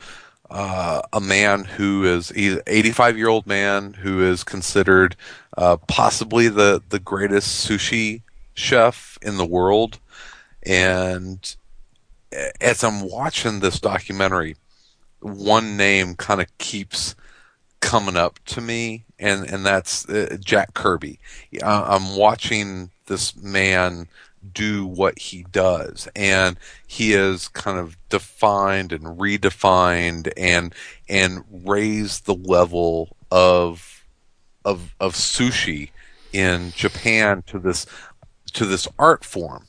uh, 0.51 1.01
a 1.13 1.21
man 1.21 1.63
who 1.63 2.03
is 2.03 2.29
he's 2.29 2.55
an 2.55 2.63
85 2.67 3.17
year 3.17 3.29
old 3.29 3.47
man 3.47 3.93
who 3.93 4.21
is 4.21 4.43
considered 4.43 5.15
uh, 5.57 5.77
possibly 5.87 6.49
the 6.49 6.83
the 6.89 6.99
greatest 6.99 7.67
sushi 7.67 8.21
chef 8.53 9.17
in 9.21 9.37
the 9.37 9.45
world. 9.45 9.99
And 10.63 11.55
as 12.59 12.83
I'm 12.83 13.01
watching 13.01 13.61
this 13.61 13.79
documentary, 13.79 14.57
one 15.21 15.77
name 15.77 16.15
kind 16.15 16.41
of 16.41 16.57
keeps 16.57 17.15
coming 17.79 18.17
up 18.17 18.39
to 18.47 18.61
me, 18.61 19.05
and 19.19 19.49
and 19.49 19.65
that's 19.65 20.07
uh, 20.09 20.37
Jack 20.39 20.73
Kirby. 20.73 21.17
Uh, 21.63 21.85
I'm 21.87 22.17
watching 22.17 22.91
this 23.07 23.35
man 23.37 24.07
do 24.53 24.85
what 24.85 25.19
he 25.19 25.45
does, 25.51 26.07
and 26.15 26.57
he 26.87 27.11
has 27.11 27.47
kind 27.47 27.77
of 27.77 27.97
defined 28.09 28.91
and 28.91 29.19
redefined 29.19 30.31
and 30.37 30.73
and 31.07 31.43
raised 31.51 32.25
the 32.25 32.35
level 32.35 33.15
of 33.31 34.05
of 34.65 34.95
of 34.99 35.13
sushi 35.13 35.91
in 36.33 36.71
Japan 36.75 37.43
to 37.47 37.59
this 37.59 37.85
to 38.53 38.65
this 38.65 38.87
art 38.99 39.23
form, 39.23 39.65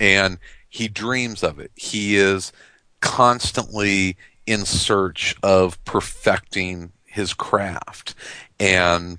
and 0.00 0.38
he 0.68 0.88
dreams 0.88 1.42
of 1.42 1.58
it. 1.58 1.70
He 1.74 2.16
is 2.16 2.52
constantly 3.00 4.16
in 4.46 4.64
search 4.64 5.36
of 5.42 5.82
perfecting 5.84 6.92
his 7.04 7.34
craft, 7.34 8.14
and 8.58 9.18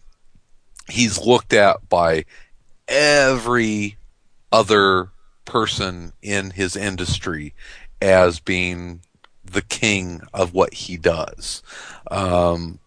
he's 0.90 1.24
looked 1.26 1.54
at 1.54 1.88
by 1.90 2.26
every 2.88 3.98
other 4.54 5.10
person 5.46 6.14
in 6.22 6.52
his 6.52 6.78
industry 6.78 7.54
as 8.02 8.40
being 8.40 9.02
the 9.44 9.62
king 9.62 10.22
of 10.34 10.54
what 10.54 10.74
he 10.74 10.96
does. 10.96 11.62
Um, 12.10 12.80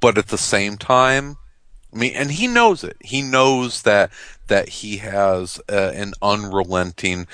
but 0.00 0.18
at 0.18 0.28
the 0.28 0.38
same 0.38 0.76
time, 0.76 1.36
I 1.92 1.96
mean, 1.96 2.12
and 2.14 2.30
he 2.30 2.48
knows 2.48 2.84
it. 2.84 2.96
He 3.00 3.22
knows 3.22 3.82
that 3.82 4.10
that 4.48 4.68
he 4.68 4.98
has 4.98 5.60
uh, 5.70 5.92
an 5.94 6.12
unrelenting, 6.20 7.26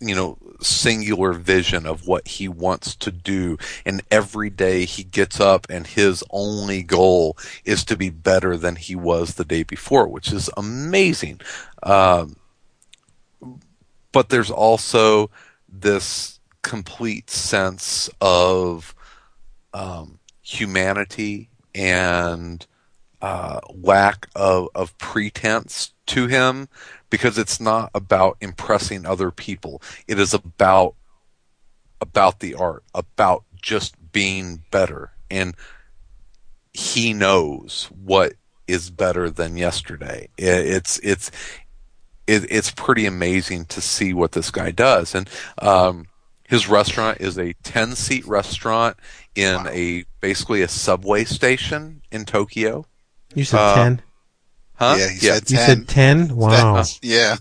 you 0.00 0.14
know, 0.14 0.36
singular 0.60 1.32
vision 1.32 1.86
of 1.86 2.06
what 2.06 2.26
he 2.26 2.48
wants 2.48 2.94
to 2.96 3.12
do, 3.12 3.56
and 3.86 4.02
every 4.10 4.50
day 4.50 4.84
he 4.84 5.04
gets 5.04 5.38
up, 5.38 5.66
and 5.70 5.86
his 5.86 6.24
only 6.30 6.82
goal 6.82 7.38
is 7.64 7.84
to 7.84 7.96
be 7.96 8.10
better 8.10 8.56
than 8.56 8.76
he 8.76 8.96
was 8.96 9.34
the 9.34 9.44
day 9.44 9.62
before, 9.62 10.08
which 10.08 10.32
is 10.32 10.50
amazing. 10.56 11.40
Um, 11.82 12.36
but 14.12 14.28
there's 14.28 14.50
also 14.50 15.30
this 15.68 16.40
complete 16.62 17.30
sense 17.30 18.10
of 18.20 18.94
um, 19.72 20.18
humanity 20.42 21.48
and 21.74 22.66
uh, 23.22 23.60
lack 23.72 24.28
of, 24.34 24.68
of 24.74 24.96
pretense 24.98 25.92
to 26.06 26.26
him 26.26 26.68
because 27.10 27.38
it's 27.38 27.60
not 27.60 27.90
about 27.94 28.36
impressing 28.40 29.04
other 29.04 29.30
people. 29.30 29.82
It 30.08 30.18
is 30.18 30.34
about 30.34 30.94
about 32.00 32.40
the 32.40 32.54
art, 32.54 32.82
about 32.94 33.44
just 33.60 33.94
being 34.10 34.62
better. 34.70 35.12
And 35.30 35.54
he 36.72 37.12
knows 37.12 37.90
what 38.04 38.34
is 38.66 38.90
better 38.90 39.28
than 39.28 39.56
yesterday. 39.56 40.28
It's 40.38 40.98
it's 41.00 41.30
it's 42.30 42.70
pretty 42.70 43.06
amazing 43.06 43.64
to 43.66 43.80
see 43.80 44.12
what 44.12 44.32
this 44.32 44.50
guy 44.50 44.70
does. 44.70 45.14
And 45.14 45.28
um, 45.58 46.06
his 46.48 46.68
restaurant 46.68 47.20
is 47.20 47.38
a 47.38 47.54
ten 47.62 47.94
seat 47.94 48.26
restaurant 48.26 48.96
in 49.34 49.64
wow. 49.64 49.70
a 49.70 50.04
basically 50.20 50.62
a 50.62 50.68
subway 50.68 51.24
station 51.24 52.02
in 52.10 52.24
Tokyo. 52.24 52.86
You 53.34 53.44
said 53.44 53.60
uh, 53.60 53.74
ten. 53.74 54.02
Huh? 54.74 54.96
Yeah, 54.98 55.08
he 55.08 55.26
yeah. 55.26 55.34
said 55.34 55.46
ten. 55.46 55.58
You 55.58 55.64
said 55.64 55.88
ten. 55.88 56.36
Wow. 56.36 56.74
That, 56.74 56.98
yeah. 57.02 57.36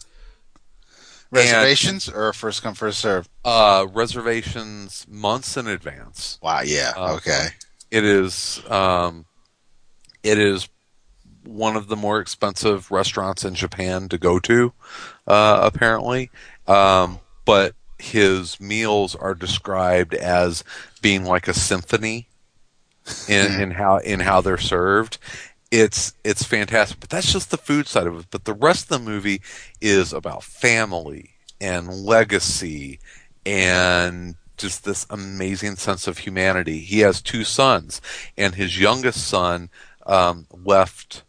Reservations 1.31 2.07
and, 2.07 2.17
or 2.17 2.33
first 2.33 2.63
come 2.63 2.73
first 2.73 2.99
serve? 2.99 3.29
Uh, 3.45 3.85
reservations 3.93 5.05
months 5.07 5.57
in 5.57 5.67
advance. 5.67 6.39
Wow. 6.41 6.61
Yeah. 6.65 6.93
Uh, 6.95 7.15
okay. 7.15 7.47
It 7.91 8.03
is. 8.03 8.61
Um, 8.69 9.25
it 10.23 10.37
is 10.37 10.67
one 11.49 11.75
of 11.75 11.87
the 11.87 11.95
more 11.95 12.19
expensive 12.19 12.91
restaurants 12.91 13.43
in 13.43 13.55
Japan 13.55 14.09
to 14.09 14.17
go 14.17 14.39
to, 14.39 14.73
uh, 15.27 15.59
apparently. 15.61 16.29
Um, 16.67 17.19
but 17.45 17.75
his 17.97 18.59
meals 18.59 19.15
are 19.15 19.33
described 19.33 20.13
as 20.13 20.63
being 21.01 21.25
like 21.25 21.47
a 21.47 21.53
symphony 21.53 22.27
in, 23.27 23.53
hmm. 23.53 23.61
in 23.61 23.71
how 23.71 23.97
in 23.97 24.19
how 24.19 24.41
they're 24.41 24.57
served, 24.57 25.17
it's 25.71 26.13
it's 26.23 26.43
fantastic. 26.43 26.99
But 26.99 27.09
that's 27.09 27.31
just 27.31 27.51
the 27.51 27.57
food 27.57 27.87
side 27.87 28.07
of 28.07 28.19
it. 28.19 28.25
But 28.31 28.45
the 28.45 28.53
rest 28.53 28.83
of 28.83 28.89
the 28.89 29.11
movie 29.11 29.41
is 29.81 30.13
about 30.13 30.43
family 30.43 31.31
and 31.59 31.89
legacy 31.89 32.99
and 33.45 34.35
just 34.57 34.83
this 34.83 35.05
amazing 35.09 35.77
sense 35.77 36.07
of 36.07 36.19
humanity. 36.19 36.79
He 36.79 36.99
has 36.99 37.21
two 37.21 37.43
sons, 37.43 38.01
and 38.37 38.55
his 38.55 38.79
youngest 38.79 39.27
son 39.27 39.69
um, 40.05 40.47
left 40.51 41.23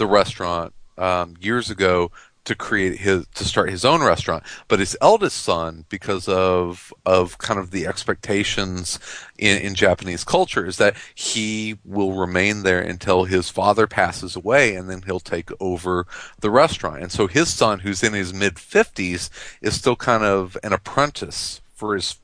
the 0.00 0.06
restaurant 0.06 0.72
um, 0.98 1.36
years 1.40 1.70
ago 1.70 2.10
to 2.42 2.54
create 2.54 3.00
his 3.00 3.26
to 3.34 3.44
start 3.44 3.68
his 3.68 3.84
own 3.84 4.02
restaurant. 4.02 4.42
But 4.66 4.80
his 4.80 4.96
eldest 5.00 5.36
son, 5.36 5.84
because 5.90 6.26
of 6.26 6.92
of 7.04 7.36
kind 7.36 7.60
of 7.60 7.70
the 7.70 7.86
expectations 7.86 8.98
in, 9.38 9.60
in 9.60 9.74
Japanese 9.74 10.24
culture, 10.24 10.66
is 10.66 10.78
that 10.78 10.96
he 11.14 11.76
will 11.84 12.14
remain 12.14 12.62
there 12.62 12.80
until 12.80 13.24
his 13.24 13.50
father 13.50 13.86
passes 13.86 14.36
away, 14.36 14.74
and 14.74 14.88
then 14.88 15.02
he'll 15.02 15.20
take 15.20 15.50
over 15.60 16.06
the 16.40 16.50
restaurant. 16.50 17.02
And 17.02 17.12
so 17.12 17.26
his 17.26 17.52
son, 17.52 17.80
who's 17.80 18.02
in 18.02 18.14
his 18.14 18.32
mid 18.32 18.58
fifties, 18.58 19.30
is 19.60 19.74
still 19.74 19.96
kind 19.96 20.24
of 20.24 20.56
an 20.64 20.72
apprentice 20.72 21.60
for 21.74 21.94
his 21.94 22.16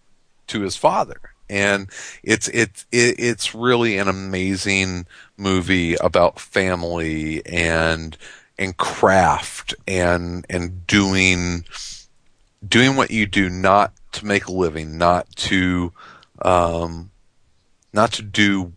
to 0.47 0.63
his 0.63 0.77
father. 0.77 1.21
And 1.49 1.89
it's 2.23 2.49
it's 2.49 2.87
it's 2.91 3.55
really 3.55 3.99
an 3.99 4.09
amazing 4.09 5.07
movie 5.37 5.95
about 5.95 6.41
family 6.41 7.45
and 7.47 8.17
and 8.59 8.77
craft 8.77 9.75
and 9.87 10.45
and 10.51 10.87
doing 10.87 11.65
doing 12.67 12.97
what 12.97 13.11
you 13.11 13.27
do 13.27 13.49
not 13.49 13.93
to 14.13 14.27
make 14.27 14.47
a 14.47 14.53
living, 14.53 14.99
not 14.99 15.29
to 15.37 15.93
um, 16.43 17.11
not 17.93 18.13
to 18.13 18.23
do 18.23 18.73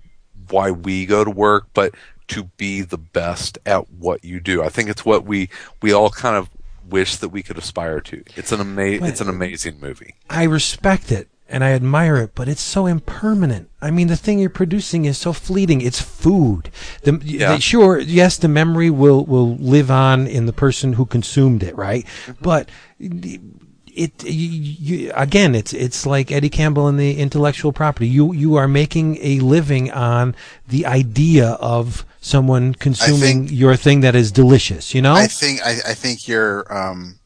why 0.50 0.72
we 0.72 1.06
go 1.06 1.24
to 1.24 1.32
work, 1.32 1.68
but 1.74 1.94
to 2.30 2.44
be 2.58 2.82
the 2.82 2.98
best 2.98 3.58
at 3.66 3.90
what 3.92 4.24
you 4.24 4.40
do. 4.40 4.64
I 4.64 4.70
think 4.70 4.90
it's 4.90 5.06
what 5.06 5.26
we 5.26 5.50
we 5.82 5.92
all 5.94 6.10
kind 6.10 6.36
of 6.36 6.50
wish 6.88 7.18
that 7.18 7.30
we 7.30 7.44
could 7.44 7.58
aspire 7.58 8.00
to. 8.02 8.24
It's 8.36 8.52
an 8.52 8.60
ama- 8.60 9.06
it's 9.06 9.22
an 9.22 9.30
amazing 9.30 9.80
movie. 9.80 10.16
I 10.30 10.44
respect 10.44 11.12
it 11.12 11.28
and 11.50 11.64
I 11.64 11.72
admire 11.72 12.18
it, 12.18 12.36
but 12.36 12.48
it's 12.48 12.62
so 12.62 12.86
impermanent. 12.86 13.70
I 13.82 13.92
mean, 13.92 14.08
the 14.08 14.16
thing 14.16 14.40
you're 14.40 14.50
producing 14.50 15.06
is 15.06 15.18
so 15.18 15.34
fleeting. 15.34 15.82
It's 15.82 16.02
food. 16.02 16.70
The, 17.04 17.20
yeah. 17.24 17.56
the, 17.56 17.62
sure, 17.62 18.00
yes, 18.00 18.38
the 18.38 18.48
memory 18.48 18.90
will 18.90 19.26
will 19.26 19.56
live 19.56 19.90
on 19.90 20.28
in 20.28 20.46
the 20.46 20.54
person 20.54 20.94
who 20.94 21.06
consumed 21.06 21.64
it, 21.64 21.76
right? 21.76 22.06
Mm-hmm. 22.06 22.44
But 22.44 22.70
it 23.00 24.24
you, 24.24 25.12
again, 25.16 25.56
it's 25.56 25.74
it's 25.74 26.06
like 26.06 26.32
Eddie 26.32 26.50
Campbell 26.50 26.88
and 26.88 27.00
the 27.00 27.18
intellectual 27.18 27.74
property. 27.74 28.08
You 28.08 28.34
you 28.34 28.56
are 28.56 28.68
making 28.68 29.18
a 29.22 29.40
living 29.40 29.92
on 29.92 30.36
the 30.68 30.86
idea 30.86 31.52
of 31.54 32.06
someone 32.22 32.74
consuming 32.76 33.48
think, 33.48 33.60
your 33.60 33.76
thing 33.76 34.02
that 34.02 34.16
is 34.16 34.32
delicious. 34.32 34.94
You 34.94 35.02
know, 35.02 35.14
I 35.14 35.28
think 35.28 35.62
I, 35.66 35.72
I 35.88 35.94
think 35.94 36.28
you're 36.28 36.72
um, 36.76 37.20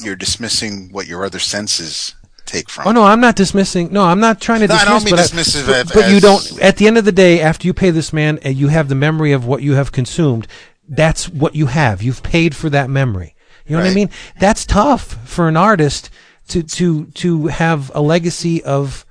you're 0.00 0.16
dismissing 0.16 0.90
what 0.92 1.06
your 1.06 1.24
other 1.24 1.38
senses 1.38 2.14
take 2.48 2.68
from. 2.68 2.88
Oh 2.88 2.92
no, 2.92 3.04
I'm 3.04 3.20
not 3.20 3.36
dismissing. 3.36 3.92
No, 3.92 4.02
I'm 4.02 4.20
not 4.20 4.40
trying 4.40 4.60
to 4.60 4.66
no, 4.66 4.74
dismiss. 4.74 4.88
I 4.88 4.92
don't 4.92 5.04
mean 5.04 5.14
but, 5.14 5.20
dismissive 5.20 5.72
I, 5.72 5.82
but, 5.84 5.94
but 5.94 6.10
you 6.10 6.20
don't. 6.20 6.60
At 6.62 6.76
the 6.76 6.86
end 6.86 6.98
of 6.98 7.04
the 7.04 7.12
day, 7.12 7.40
after 7.40 7.66
you 7.66 7.74
pay 7.74 7.90
this 7.90 8.12
man 8.12 8.38
and 8.42 8.56
you 8.56 8.68
have 8.68 8.88
the 8.88 8.94
memory 8.94 9.32
of 9.32 9.46
what 9.46 9.62
you 9.62 9.74
have 9.74 9.92
consumed, 9.92 10.46
that's 10.88 11.28
what 11.28 11.54
you 11.54 11.66
have. 11.66 12.02
You've 12.02 12.22
paid 12.22 12.56
for 12.56 12.70
that 12.70 12.90
memory. 12.90 13.34
You 13.66 13.76
know 13.76 13.82
right. 13.82 13.88
what 13.88 13.92
I 13.92 13.94
mean? 13.94 14.10
That's 14.40 14.64
tough 14.64 15.18
for 15.28 15.48
an 15.48 15.56
artist 15.56 16.10
to 16.48 16.62
to 16.62 17.06
to 17.06 17.46
have 17.48 17.92
a 17.94 18.00
legacy 18.00 18.64
of 18.64 19.04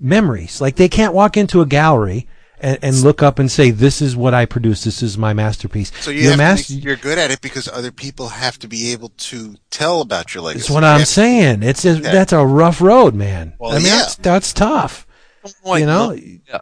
memories. 0.00 0.60
Like 0.60 0.76
they 0.76 0.88
can't 0.88 1.14
walk 1.14 1.36
into 1.36 1.60
a 1.60 1.66
gallery 1.66 2.28
and, 2.64 2.78
and, 2.82 3.02
look 3.02 3.22
up 3.22 3.38
and 3.38 3.50
say, 3.50 3.70
"This 3.70 4.00
is 4.00 4.16
what 4.16 4.32
I 4.32 4.46
produce. 4.46 4.84
This 4.84 5.02
is 5.02 5.18
my 5.18 5.34
masterpiece." 5.34 5.92
So 6.00 6.10
you 6.10 6.30
are 6.30 6.36
mas- 6.36 6.70
you're 6.70 6.96
good 6.96 7.18
at 7.18 7.30
it 7.30 7.40
because 7.42 7.68
other 7.68 7.92
people 7.92 8.28
have 8.28 8.58
to 8.60 8.68
be 8.68 8.92
able 8.92 9.10
to 9.10 9.56
tell 9.70 10.00
about 10.00 10.34
your 10.34 10.42
legacy. 10.42 10.62
That's 10.62 10.70
what 10.70 10.84
I'm 10.84 11.04
saying. 11.04 11.62
It's 11.62 11.84
a, 11.84 11.94
yeah. 11.94 12.12
that's 12.12 12.32
a 12.32 12.44
rough 12.44 12.80
road, 12.80 13.14
man. 13.14 13.54
Well, 13.58 13.72
I 13.72 13.76
mean, 13.76 13.86
yeah. 13.86 13.96
that's, 13.98 14.14
that's 14.16 14.52
tough. 14.52 15.06
Oh 15.44 15.50
like, 15.64 15.80
you 15.80 15.86
know, 15.86 16.12
yeah. 16.12 16.60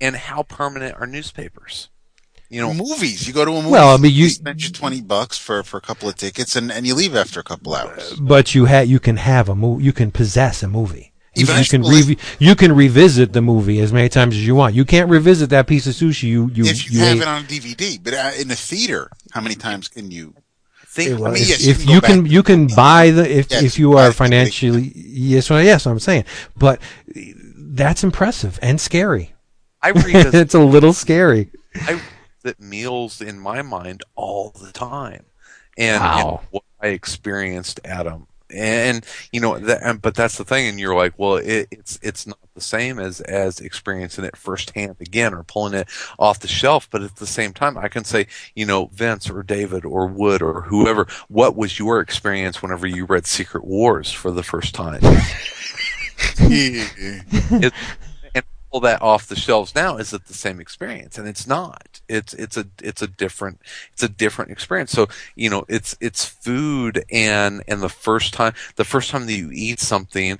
And 0.00 0.14
how 0.14 0.44
permanent 0.44 0.96
are 1.00 1.06
newspapers? 1.06 1.88
You 2.48 2.60
know, 2.60 2.72
movies. 2.72 3.26
You 3.26 3.32
go 3.32 3.44
to 3.44 3.50
a 3.50 3.54
movie. 3.54 3.70
Well, 3.70 3.94
I 3.94 3.96
mean, 3.96 4.12
you, 4.12 4.24
you 4.24 4.30
spend 4.30 4.62
your 4.62 4.70
twenty 4.70 5.00
bucks 5.00 5.36
for, 5.36 5.64
for 5.64 5.78
a 5.78 5.80
couple 5.80 6.08
of 6.08 6.14
tickets, 6.14 6.54
and, 6.54 6.70
and 6.70 6.86
you 6.86 6.94
leave 6.94 7.16
after 7.16 7.40
a 7.40 7.42
couple 7.42 7.74
hours. 7.74 8.14
But 8.20 8.54
you 8.54 8.66
have 8.66 8.86
you 8.86 9.00
can 9.00 9.16
have 9.16 9.48
a 9.48 9.56
movie. 9.56 9.82
You 9.82 9.92
can 9.92 10.12
possess 10.12 10.62
a 10.62 10.68
movie. 10.68 11.12
You, 11.36 11.46
you 11.46 11.64
can 11.64 11.82
re- 11.82 12.18
you 12.38 12.54
can 12.54 12.72
revisit 12.72 13.32
the 13.32 13.42
movie 13.42 13.80
as 13.80 13.92
many 13.92 14.08
times 14.08 14.34
as 14.34 14.46
you 14.46 14.54
want. 14.54 14.74
You 14.74 14.84
can't 14.84 15.10
revisit 15.10 15.50
that 15.50 15.66
piece 15.66 15.86
of 15.86 15.94
sushi 15.94 16.24
you 16.24 16.50
you 16.54 16.64
if 16.64 16.90
you, 16.90 16.98
you 16.98 17.04
have 17.04 17.16
ate. 17.16 17.22
it 17.22 17.28
on 17.28 17.42
DVD, 17.44 18.02
but 18.02 18.14
uh, 18.14 18.30
in 18.38 18.48
the 18.48 18.56
theater, 18.56 19.10
how 19.32 19.40
many 19.40 19.54
times 19.54 19.88
can 19.88 20.10
you? 20.10 20.34
Think, 20.86 21.20
I 21.20 21.30
mean, 21.32 21.42
yes, 21.44 21.66
if 21.66 21.84
you 21.88 22.00
can, 22.00 22.18
you 22.18 22.22
can, 22.22 22.26
you 22.26 22.42
can 22.44 22.66
buy 22.68 23.10
the 23.10 23.28
if 23.28 23.50
yes, 23.50 23.64
if 23.64 23.78
you 23.80 23.94
are 23.94 24.12
financially 24.12 24.92
yes, 24.94 25.50
well, 25.50 25.60
yes, 25.60 25.86
I'm 25.88 25.98
saying, 25.98 26.24
but 26.56 26.80
that's 27.56 28.04
impressive 28.04 28.60
and 28.62 28.80
scary. 28.80 29.34
I 29.82 29.90
read 29.90 30.14
it's 30.34 30.54
a 30.54 30.60
little 30.60 30.92
scary. 30.92 31.50
I 31.74 32.00
that 32.44 32.60
meals 32.60 33.20
in 33.20 33.40
my 33.40 33.62
mind 33.62 34.04
all 34.14 34.50
the 34.50 34.70
time, 34.70 35.24
and, 35.76 36.00
wow. 36.00 36.38
and 36.38 36.48
what 36.50 36.64
I 36.80 36.88
experienced 36.88 37.80
at 37.84 38.04
them 38.04 38.28
and 38.54 39.04
you 39.32 39.40
know 39.40 39.58
that, 39.58 40.00
but 40.00 40.14
that's 40.14 40.38
the 40.38 40.44
thing 40.44 40.68
and 40.68 40.80
you're 40.80 40.94
like 40.94 41.12
well 41.18 41.36
it, 41.36 41.68
it's 41.70 41.98
it's 42.02 42.26
not 42.26 42.38
the 42.54 42.60
same 42.60 42.98
as 42.98 43.20
as 43.22 43.60
experiencing 43.60 44.24
it 44.24 44.36
firsthand 44.36 44.96
again 45.00 45.34
or 45.34 45.42
pulling 45.42 45.74
it 45.74 45.88
off 46.18 46.40
the 46.40 46.48
shelf 46.48 46.88
but 46.90 47.02
at 47.02 47.16
the 47.16 47.26
same 47.26 47.52
time 47.52 47.76
i 47.76 47.88
can 47.88 48.04
say 48.04 48.26
you 48.54 48.64
know 48.64 48.86
vince 48.92 49.28
or 49.28 49.42
david 49.42 49.84
or 49.84 50.06
wood 50.06 50.40
or 50.42 50.62
whoever 50.62 51.06
what 51.28 51.56
was 51.56 51.78
your 51.78 52.00
experience 52.00 52.62
whenever 52.62 52.86
you 52.86 53.04
read 53.04 53.26
secret 53.26 53.64
wars 53.64 54.10
for 54.10 54.30
the 54.30 54.42
first 54.42 54.74
time 54.74 55.00
it, 56.38 57.72
pull 58.74 58.80
that 58.80 59.00
off 59.00 59.28
the 59.28 59.36
shelves 59.36 59.72
now, 59.76 59.98
is 59.98 60.12
it 60.12 60.26
the 60.26 60.34
same 60.34 60.58
experience? 60.58 61.16
And 61.16 61.28
it's 61.28 61.46
not. 61.46 61.93
It's 62.08 62.34
it's 62.34 62.56
a 62.56 62.66
it's 62.82 63.02
a 63.02 63.06
different 63.06 63.60
it's 63.92 64.02
a 64.02 64.08
different 64.08 64.50
experience. 64.50 64.90
So 64.90 65.08
you 65.34 65.50
know, 65.50 65.64
it's 65.68 65.96
it's 66.00 66.24
food 66.24 67.04
and 67.10 67.62
and 67.68 67.82
the 67.82 67.88
first 67.88 68.34
time 68.34 68.54
the 68.76 68.84
first 68.84 69.10
time 69.10 69.26
that 69.26 69.34
you 69.34 69.50
eat 69.52 69.80
something, 69.80 70.38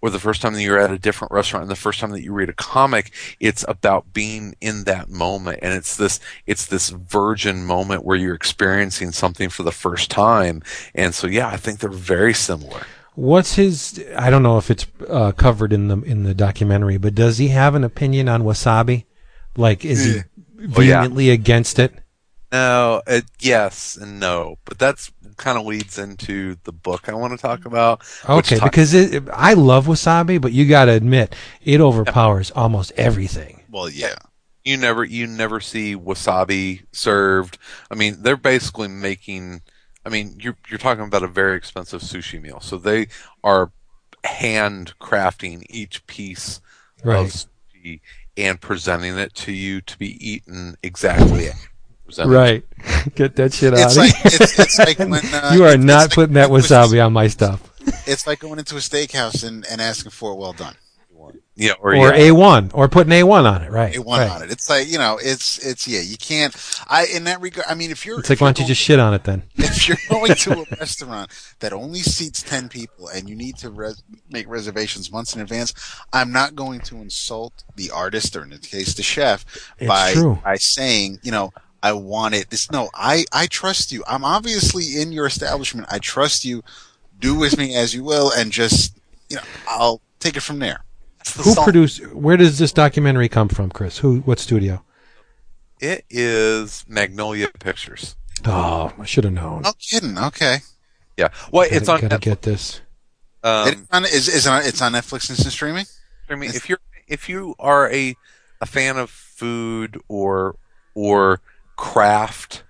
or 0.00 0.10
the 0.10 0.20
first 0.20 0.42
time 0.42 0.54
that 0.54 0.62
you're 0.62 0.78
at 0.78 0.90
a 0.90 0.98
different 0.98 1.32
restaurant 1.32 1.62
and 1.62 1.70
the 1.70 1.76
first 1.76 2.00
time 2.00 2.10
that 2.10 2.22
you 2.22 2.32
read 2.32 2.48
a 2.48 2.54
comic, 2.54 3.12
it's 3.40 3.64
about 3.66 4.12
being 4.12 4.54
in 4.60 4.84
that 4.84 5.08
moment. 5.08 5.58
And 5.62 5.74
it's 5.74 5.96
this, 5.96 6.20
it's 6.46 6.66
this 6.66 6.90
virgin 6.90 7.64
moment 7.64 8.04
where 8.04 8.16
you're 8.16 8.34
experiencing 8.34 9.12
something 9.12 9.48
for 9.48 9.64
the 9.64 9.72
first 9.72 10.10
time. 10.10 10.62
And 10.94 11.14
so, 11.14 11.26
yeah, 11.26 11.48
I 11.48 11.56
think 11.56 11.80
they're 11.80 11.90
very 11.90 12.34
similar. 12.34 12.82
What's 13.16 13.54
his? 13.56 14.04
I 14.16 14.30
don't 14.30 14.44
know 14.44 14.58
if 14.58 14.70
it's 14.70 14.86
uh, 15.08 15.32
covered 15.32 15.72
in 15.72 15.88
the 15.88 16.00
in 16.02 16.22
the 16.22 16.34
documentary, 16.34 16.98
but 16.98 17.16
does 17.16 17.38
he 17.38 17.48
have 17.48 17.74
an 17.74 17.82
opinion 17.82 18.28
on 18.28 18.44
wasabi? 18.44 19.06
Like, 19.56 19.84
is 19.84 20.04
he 20.04 20.20
Oh, 20.58 20.80
yeah. 20.80 21.02
vehemently 21.02 21.30
against 21.30 21.78
it? 21.78 21.94
No, 22.50 23.02
it, 23.06 23.24
yes 23.40 23.96
and 23.96 24.18
no, 24.18 24.56
but 24.64 24.78
that's 24.78 25.12
kind 25.36 25.58
of 25.58 25.66
leads 25.66 25.98
into 25.98 26.56
the 26.64 26.72
book 26.72 27.08
I 27.08 27.14
want 27.14 27.32
to 27.32 27.38
talk 27.38 27.66
about. 27.66 28.00
Okay, 28.28 28.56
talk- 28.58 28.70
because 28.70 28.94
it, 28.94 29.24
I 29.32 29.52
love 29.52 29.86
wasabi, 29.86 30.40
but 30.40 30.52
you 30.52 30.66
got 30.66 30.86
to 30.86 30.92
admit 30.92 31.36
it 31.62 31.80
overpowers 31.80 32.50
almost 32.52 32.90
everything. 32.96 33.62
Well, 33.70 33.90
yeah. 33.90 34.14
you 34.64 34.78
never 34.78 35.04
you 35.04 35.26
never 35.26 35.60
see 35.60 35.94
wasabi 35.94 36.84
served. 36.92 37.58
I 37.90 37.94
mean, 37.94 38.22
they're 38.22 38.36
basically 38.36 38.88
making. 38.88 39.60
I 40.06 40.08
mean, 40.08 40.38
you're 40.40 40.56
you're 40.70 40.78
talking 40.78 41.04
about 41.04 41.22
a 41.22 41.28
very 41.28 41.56
expensive 41.56 42.00
sushi 42.00 42.40
meal, 42.40 42.60
so 42.60 42.78
they 42.78 43.08
are 43.44 43.72
handcrafting 44.24 45.64
each 45.68 46.06
piece 46.06 46.60
Right. 47.04 47.18
of 47.26 47.26
sushi 47.28 48.00
and 48.38 48.60
presenting 48.60 49.18
it 49.18 49.34
to 49.34 49.52
you 49.52 49.80
to 49.82 49.98
be 49.98 50.16
eaten 50.26 50.76
exactly. 50.82 51.50
Right. 52.24 52.64
Get 53.14 53.36
that 53.36 53.52
shit 53.52 53.74
out 53.74 53.80
It's 53.80 53.92
of 53.92 53.98
like 53.98 54.14
here. 54.14 54.22
it's, 54.40 54.58
it's 54.58 54.78
like 54.78 54.98
when 54.98 55.14
uh, 55.34 55.50
you 55.54 55.64
are 55.64 55.76
not 55.76 56.02
like 56.02 56.10
putting 56.12 56.34
that 56.34 56.48
wasabi 56.48 57.04
on 57.04 57.12
my 57.12 57.26
stuff. 57.26 57.70
It's 58.06 58.26
like 58.26 58.38
going 58.40 58.58
into 58.58 58.76
a 58.76 58.80
steakhouse 58.80 59.46
and, 59.46 59.66
and 59.70 59.80
asking 59.80 60.12
for 60.12 60.32
it 60.32 60.36
well 60.36 60.52
done. 60.54 60.74
Yeah, 61.60 61.72
or, 61.80 61.90
Or 61.96 62.14
yeah. 62.14 62.28
A1, 62.28 62.70
or 62.72 62.86
putting 62.88 63.12
A1 63.12 63.52
on 63.52 63.62
it, 63.62 63.72
right. 63.72 63.92
It 63.92 64.04
one 64.04 64.20
right. 64.20 64.30
on 64.30 64.42
it. 64.44 64.52
It's 64.52 64.70
like 64.70 64.86
you 64.86 64.96
know, 64.96 65.18
it's 65.20 65.58
it's 65.58 65.88
yeah. 65.88 66.00
You 66.00 66.16
can't. 66.16 66.54
I 66.86 67.06
in 67.06 67.24
that 67.24 67.40
regard. 67.40 67.66
I 67.68 67.74
mean, 67.74 67.90
if 67.90 68.06
you're 68.06 68.20
It's 68.20 68.30
like, 68.30 68.36
if 68.36 68.40
why 68.40 68.46
you're 68.46 68.52
don't 68.54 68.60
you 68.60 68.66
just 68.68 68.80
shit 68.80 69.00
on 69.00 69.12
it 69.12 69.24
then? 69.24 69.42
if 69.56 69.88
you're 69.88 69.96
going 70.08 70.34
to 70.36 70.60
a 70.60 70.64
restaurant 70.80 71.30
that 71.58 71.72
only 71.72 71.98
seats 71.98 72.44
10 72.44 72.68
people 72.68 73.08
and 73.08 73.28
you 73.28 73.34
need 73.34 73.56
to 73.56 73.70
res- 73.70 74.04
make 74.30 74.48
reservations 74.48 75.10
months 75.10 75.34
in 75.34 75.40
advance, 75.42 75.74
I'm 76.12 76.30
not 76.30 76.54
going 76.54 76.78
to 76.82 76.98
insult 76.98 77.64
the 77.74 77.90
artist 77.90 78.36
or 78.36 78.44
in 78.44 78.50
this 78.50 78.60
case 78.60 78.94
the 78.94 79.02
chef 79.02 79.44
It's 79.80 79.88
by 79.88 80.12
true. 80.12 80.38
by 80.44 80.58
saying, 80.58 81.18
you 81.24 81.32
know, 81.32 81.50
I 81.82 81.90
want 81.92 82.36
it. 82.36 82.50
This 82.50 82.70
no, 82.70 82.88
I 82.94 83.24
I 83.32 83.48
trust 83.48 83.90
you. 83.90 84.04
I'm 84.06 84.22
obviously 84.22 85.00
in 85.02 85.10
your 85.10 85.26
establishment. 85.26 85.88
I 85.90 85.98
trust 85.98 86.44
you. 86.44 86.62
Do 87.18 87.34
with 87.34 87.58
me 87.58 87.74
as 87.74 87.94
you 87.94 88.04
will 88.04 88.30
and 88.30 88.52
just, 88.52 88.96
you 89.28 89.36
know, 89.36 89.42
I'll 89.66 90.00
take 90.20 90.36
it 90.36 90.42
from 90.42 90.60
there. 90.60 90.84
That's 91.18 91.34
the 91.34 91.42
Who 91.42 91.52
salt. 91.52 91.64
produced? 91.64 92.06
Where 92.12 92.36
does 92.36 92.58
this 92.58 92.72
documentary 92.72 93.28
come 93.28 93.48
from, 93.48 93.70
Chris? 93.70 93.98
Who? 93.98 94.20
What 94.20 94.38
studio? 94.38 94.82
It 95.80 96.04
is 96.10 96.84
Magnolia 96.88 97.48
Pictures. 97.58 98.16
Oh, 98.44 98.92
I 98.98 99.04
should 99.04 99.24
have 99.24 99.32
known. 99.32 99.62
No 99.62 99.72
kidding. 99.78 100.16
Okay. 100.18 100.58
Yeah, 101.16 101.28
well, 101.52 101.64
Gotta- 101.64 101.76
it's 101.76 101.88
on. 101.88 102.00
Gotta 102.00 102.16
Netflix. 102.18 102.20
get 102.20 102.42
this. 102.42 102.80
Um, 103.42 103.68
It's 103.68 103.80
on, 103.92 104.04
is, 104.04 104.28
is 104.28 104.46
it 104.46 104.50
on, 104.50 104.62
it's 104.64 104.82
on 104.82 104.92
Netflix 104.92 105.30
instant 105.30 105.52
streaming? 105.52 105.86
I 106.30 106.34
mean, 106.34 106.50
if 106.50 106.68
you're 106.68 106.78
if 107.08 107.28
you 107.28 107.54
are 107.58 107.90
a 107.92 108.14
a 108.60 108.66
fan 108.66 108.96
of 108.98 109.10
food 109.10 109.98
or 110.08 110.56
or 110.94 111.40
craft 111.76 112.64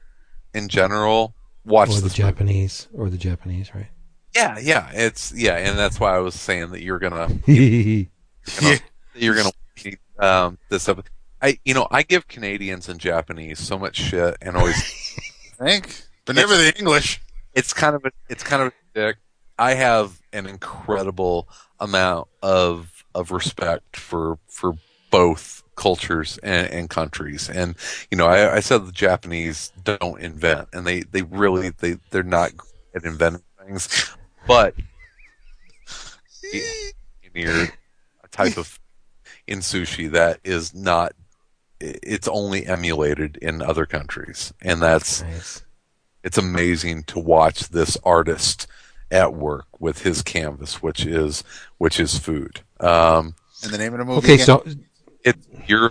in 0.54 0.68
general, 0.68 1.34
watch 1.64 1.88
Or 1.90 1.94
the 1.96 2.00
this. 2.02 2.18
movie. 2.18 2.30
Japanese, 2.30 2.88
or 2.94 3.10
the 3.10 3.16
Japanese, 3.18 3.74
right? 3.74 3.88
Yeah, 4.34 4.58
yeah, 4.58 4.90
it's 4.94 5.32
yeah, 5.34 5.56
and 5.56 5.78
that's 5.78 5.98
why 5.98 6.14
I 6.14 6.18
was 6.18 6.34
saying 6.34 6.70
that 6.70 6.82
you're 6.82 6.98
gonna 6.98 7.28
yeah. 8.62 8.78
you're 9.14 9.34
gonna 9.34 9.50
um 10.18 10.58
this 10.68 10.88
up. 10.88 11.04
I 11.40 11.58
you 11.64 11.74
know 11.74 11.86
I 11.90 12.02
give 12.02 12.28
Canadians 12.28 12.88
and 12.88 12.98
Japanese 12.98 13.58
so 13.58 13.78
much 13.78 13.96
shit 13.96 14.36
and 14.40 14.56
always 14.56 14.76
think. 15.58 16.02
But 16.24 16.36
never 16.36 16.56
the 16.56 16.74
English. 16.78 17.20
it's 17.54 17.72
kind 17.72 17.96
of 17.96 18.04
a, 18.04 18.10
it's 18.28 18.42
kind 18.42 18.62
of 18.62 18.68
a 18.68 18.72
dick. 18.94 19.16
I 19.58 19.74
have 19.74 20.20
an 20.32 20.46
incredible 20.46 21.48
amount 21.80 22.28
of 22.42 23.04
of 23.14 23.30
respect 23.30 23.96
for 23.96 24.38
for 24.46 24.74
both 25.10 25.62
cultures 25.74 26.38
and, 26.42 26.70
and 26.70 26.90
countries, 26.90 27.48
and 27.48 27.76
you 28.10 28.18
know 28.18 28.26
I, 28.26 28.56
I 28.56 28.60
said 28.60 28.86
the 28.86 28.92
Japanese 28.92 29.72
don't 29.82 30.20
invent, 30.20 30.68
and 30.72 30.86
they 30.86 31.00
they 31.00 31.22
really 31.22 31.70
they 31.70 31.98
they're 32.10 32.22
not 32.22 32.52
at 32.94 33.04
inventing 33.04 33.42
things, 33.66 34.14
but 34.46 34.74
engineered 37.24 37.72
type 38.38 38.56
of 38.56 38.78
in 39.46 39.58
sushi 39.60 40.10
that 40.10 40.40
is 40.44 40.74
not 40.74 41.12
it's 41.80 42.26
only 42.28 42.66
emulated 42.66 43.36
in 43.36 43.62
other 43.62 43.86
countries, 43.86 44.52
and 44.62 44.82
that's 44.82 45.22
Nice. 45.22 45.62
it's 46.24 46.36
amazing 46.38 47.04
to 47.04 47.18
watch 47.20 47.68
this 47.68 47.96
artist 48.04 48.66
at 49.10 49.32
work 49.32 49.66
with 49.78 50.02
his 50.02 50.22
canvas, 50.22 50.82
which 50.82 51.06
is 51.06 51.44
which 51.78 52.00
is 52.00 52.18
food. 52.18 52.60
Um, 52.80 53.34
And 53.62 53.72
the 53.72 53.78
name 53.78 53.92
of 53.94 54.00
the 54.00 54.04
movie. 54.04 54.18
Okay, 54.18 54.34
again? 54.34 54.46
so 54.46 54.64
it's 55.24 55.46
Jiro 55.66 55.90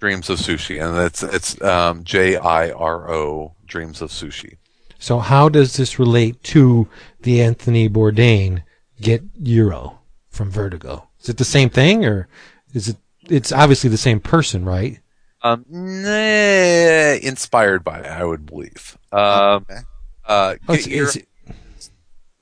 Dreams 0.00 0.30
of 0.30 0.38
Sushi, 0.38 0.80
and 0.80 0.96
it's 1.04 1.22
it's 1.24 1.60
um, 1.62 2.04
J 2.04 2.36
I 2.36 2.70
R 2.70 3.10
O 3.10 3.54
Dreams 3.66 4.00
of 4.00 4.10
Sushi. 4.10 4.56
so 5.00 5.18
how 5.18 5.48
does 5.48 5.76
this 5.76 5.98
relate 5.98 6.40
to 6.54 6.86
the 7.22 7.42
Anthony 7.42 7.88
Bourdain 7.88 8.62
Get 9.00 9.22
Jiro 9.42 9.98
from 10.28 10.50
Vertigo? 10.52 11.07
Is 11.28 11.34
it 11.34 11.36
the 11.36 11.44
same 11.44 11.68
thing, 11.68 12.06
or 12.06 12.26
is 12.72 12.88
it? 12.88 12.96
It's 13.28 13.52
obviously 13.52 13.90
the 13.90 13.98
same 13.98 14.18
person, 14.18 14.64
right? 14.64 14.98
Um, 15.42 15.66
nah, 15.68 16.08
inspired 17.22 17.84
by, 17.84 17.98
it, 18.00 18.06
I 18.06 18.24
would 18.24 18.46
believe. 18.46 18.96
Um, 19.12 19.66
Okay. 19.70 19.80
uh, 20.24 20.54
Oh, 20.66 20.72
it's, 20.72 20.86
Get 20.86 20.94
Jiro 20.94 21.08
it's, 21.10 21.90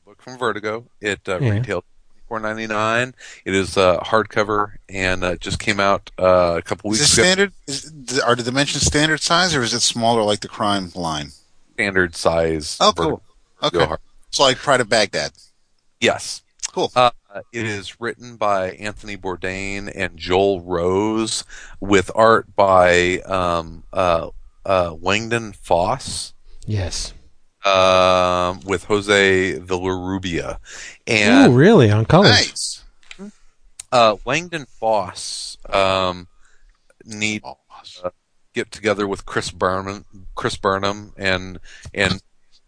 book 0.05 0.22
from 0.22 0.38
Vertigo. 0.38 0.87
It 1.01 1.20
uh, 1.29 1.40
Yeah. 1.40 1.51
retails 1.51 1.83
four 2.29 2.38
ninety 2.38 2.68
nine. 2.68 3.12
It 3.44 3.55
is 3.57 3.77
uh, 3.77 3.99
hardcover 3.99 4.75
and 4.88 5.25
uh, 5.25 5.35
just 5.35 5.59
came 5.59 5.81
out 5.81 6.12
uh, 6.16 6.55
a 6.59 6.62
couple 6.62 6.92
Is 6.92 7.01
weeks 7.01 7.11
this 7.11 7.14
ago. 7.18 7.22
standard? 7.25 7.53
Is, 7.66 8.20
are 8.20 8.37
the 8.37 8.44
dimensions 8.44 8.87
standard 8.87 9.20
size 9.20 9.53
or 9.53 9.62
is 9.62 9.75
it 9.75 9.81
smaller 9.81 10.22
like 10.22 10.40
the 10.40 10.49
crime 10.49 10.92
line? 10.94 11.31
Standard 11.75 12.14
size. 12.14 12.77
Oh, 12.81 12.92
Vertigo 12.96 13.20
cool. 13.61 13.68
Okay. 13.81 13.85
hard- 13.85 14.01
So 14.31 14.44
like 14.44 14.59
Pride 14.59 14.81
of 14.81 14.88
Baghdad. 14.88 15.33
Yes. 16.01 16.42
Cool. 16.72 16.92
Uh, 16.94 17.11
it 17.53 17.66
is 17.66 18.01
written 18.01 18.37
by 18.37 18.70
Anthony 18.72 19.16
Bourdain 19.16 19.90
and 19.94 20.16
Joel 20.16 20.61
Rose, 20.61 21.44
with 21.81 22.11
art 22.14 22.55
by 22.57 23.18
um, 23.20 23.85
uh, 23.92 24.31
uh, 24.64 24.94
Langdon 25.01 25.53
Foss, 25.53 26.35
yes. 26.66 27.12
um, 27.64 28.61
with 28.64 28.85
Jose 28.85 29.59
Villarrubia, 29.59 30.59
Oh, 30.59 30.61
and 31.07 31.57
really? 31.57 31.90
On 31.90 32.05
colors? 32.05 32.83
Nice. 33.18 33.33
uh, 33.92 34.16
Langdon 34.25 34.66
Foss 34.66 35.57
um, 35.68 36.29
need 37.05 37.42
Oh, 37.44 37.59
get 38.55 38.70
together 38.72 39.07
with 39.07 39.27
Chris 39.27 39.51
Burnham, 39.51 40.05
Chris 40.35 40.57
Burnham, 40.57 41.12
and 41.16 41.61
and 41.92 42.20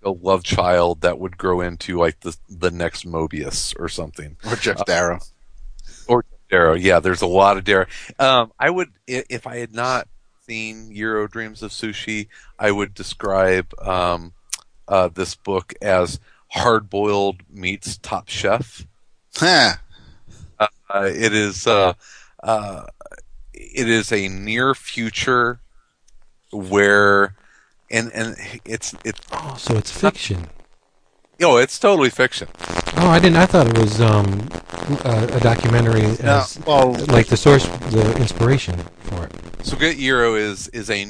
a 0.02 0.10
love 0.10 0.44
child 0.44 1.00
that 1.00 1.18
would 1.18 1.36
grow 1.36 1.60
into 1.60 1.98
like 1.98 2.20
the 2.20 2.36
the 2.48 2.70
next 2.70 3.06
Moebius 3.06 3.74
or 3.78 3.88
something. 3.88 4.36
or 4.44 4.52
Geof 4.52 4.84
Darrow. 4.84 5.18
Or 6.06 6.24
Darrow, 6.50 6.74
yeah. 6.74 7.00
There's 7.00 7.22
a 7.22 7.26
lot 7.26 7.56
of 7.58 7.64
Darrow. 7.64 7.86
Um, 8.18 8.52
I 8.58 8.70
would, 8.70 8.88
if 9.06 9.46
I 9.46 9.56
had 9.56 9.74
not 9.74 10.08
seen 10.46 10.94
Jiro 10.94 11.26
Dreams 11.26 11.62
of 11.62 11.70
Sushi, 11.70 12.28
I 12.58 12.70
would 12.70 12.94
describe 12.94 13.72
um, 13.80 14.32
uh, 14.86 15.08
this 15.08 15.34
book 15.34 15.74
as 15.82 16.18
hard 16.48 16.88
boiled 16.88 17.42
meets 17.50 17.98
Top 17.98 18.28
Chef. 18.28 18.86
Huh. 19.36 19.74
Uh, 20.58 21.10
it 21.12 21.34
is, 21.34 21.66
uh, 21.66 21.92
uh, 22.42 22.86
it 23.52 23.88
is 23.88 24.10
a 24.10 24.28
near 24.28 24.74
future 24.74 25.60
where, 26.50 27.34
and 27.90 28.10
and 28.12 28.36
it's 28.64 28.94
it's 29.04 29.20
Oh, 29.32 29.54
so 29.58 29.76
it's 29.76 29.90
fiction. 29.90 30.48
know 31.40 31.56
it's 31.56 31.78
totally 31.78 32.10
fiction. 32.10 32.48
Oh, 32.96 33.08
I 33.08 33.18
didn't. 33.18 33.36
I 33.36 33.46
thought 33.46 33.68
it 33.68 33.78
was 33.78 34.00
um, 34.00 34.48
a, 35.04 35.28
a 35.34 35.40
documentary 35.40 36.02
No, 36.22 36.38
as 36.40 36.58
well, 36.66 36.92
like 37.08 37.26
the 37.28 37.36
source, 37.36 37.66
the 37.90 38.16
inspiration 38.18 38.76
for 39.00 39.24
it. 39.26 39.32
So 39.62 39.76
Get 39.76 39.96
Jiro 39.98 40.34
is 40.34 40.68
is 40.68 40.90
a, 40.90 41.06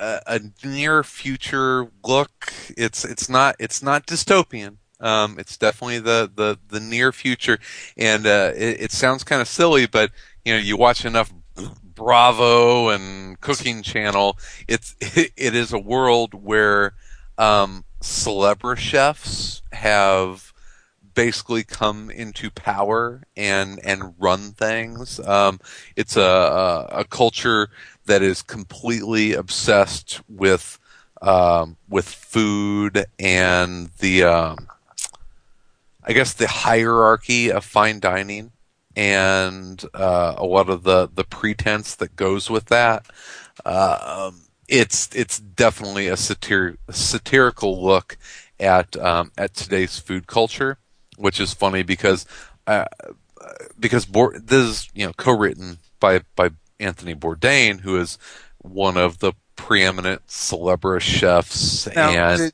a- 0.00 0.20
a 0.26 0.40
near 0.64 1.02
future 1.02 1.88
look. 2.04 2.52
It's 2.76 3.04
it's 3.04 3.28
not 3.28 3.56
it's 3.58 3.82
not 3.82 4.06
dystopian. 4.06 4.76
Um, 5.00 5.36
it's 5.40 5.56
definitely 5.56 5.98
the, 5.98 6.30
the, 6.32 6.60
the 6.68 6.78
near 6.78 7.10
future, 7.10 7.58
and 7.96 8.24
uh, 8.24 8.52
it, 8.54 8.82
it 8.82 8.92
sounds 8.92 9.24
kind 9.24 9.42
of 9.42 9.48
silly, 9.48 9.86
but 9.86 10.12
you 10.44 10.52
know 10.52 10.60
you 10.60 10.76
watch 10.76 11.04
enough 11.04 11.32
Bravo 11.94 12.88
and 12.88 13.40
Cooking 13.40 13.82
Channel. 13.82 14.38
It's 14.68 14.96
it 15.00 15.54
is 15.54 15.72
a 15.72 15.78
world 15.78 16.34
where 16.34 16.94
um, 17.38 17.84
celebrity 18.00 18.82
chefs 18.82 19.62
have 19.72 20.52
basically 21.14 21.62
come 21.62 22.10
into 22.10 22.50
power 22.50 23.22
and 23.36 23.80
and 23.84 24.14
run 24.18 24.52
things. 24.52 25.20
Um, 25.20 25.60
it's 25.96 26.16
a, 26.16 26.20
a, 26.20 27.00
a 27.00 27.04
culture 27.04 27.68
that 28.06 28.22
is 28.22 28.42
completely 28.42 29.34
obsessed 29.34 30.20
with 30.28 30.78
um, 31.20 31.76
with 31.88 32.08
food 32.08 33.06
and 33.18 33.90
the 33.98 34.24
um, 34.24 34.68
I 36.04 36.12
guess 36.12 36.32
the 36.32 36.48
hierarchy 36.48 37.50
of 37.50 37.64
fine 37.64 38.00
dining 38.00 38.51
and 38.96 39.84
uh, 39.94 40.34
a 40.36 40.44
lot 40.44 40.68
of 40.68 40.82
the 40.82 41.08
the 41.12 41.24
pretense 41.24 41.94
that 41.96 42.16
goes 42.16 42.50
with 42.50 42.66
that. 42.66 43.06
Uh, 43.64 44.28
um, 44.30 44.42
it's 44.68 45.08
it's 45.14 45.38
definitely 45.38 46.08
a 46.08 46.14
satir- 46.14 46.78
satirical 46.90 47.82
look 47.84 48.16
at 48.60 48.96
um, 48.96 49.32
at 49.36 49.54
today's 49.54 49.98
food 49.98 50.26
culture, 50.26 50.78
which 51.16 51.40
is 51.40 51.52
funny 51.52 51.82
because 51.82 52.26
uh, 52.66 52.86
because 53.78 54.06
this 54.06 54.64
is 54.64 54.88
you 54.94 55.06
know 55.06 55.12
co-written 55.16 55.78
by 56.00 56.20
by 56.36 56.50
Anthony 56.78 57.14
Bourdain, 57.14 57.80
who 57.80 57.98
is 57.98 58.18
one 58.58 58.96
of 58.96 59.18
the 59.18 59.32
preeminent 59.56 60.22
celebrity 60.30 61.04
chefs 61.04 61.86
now, 61.94 62.10
and 62.10 62.52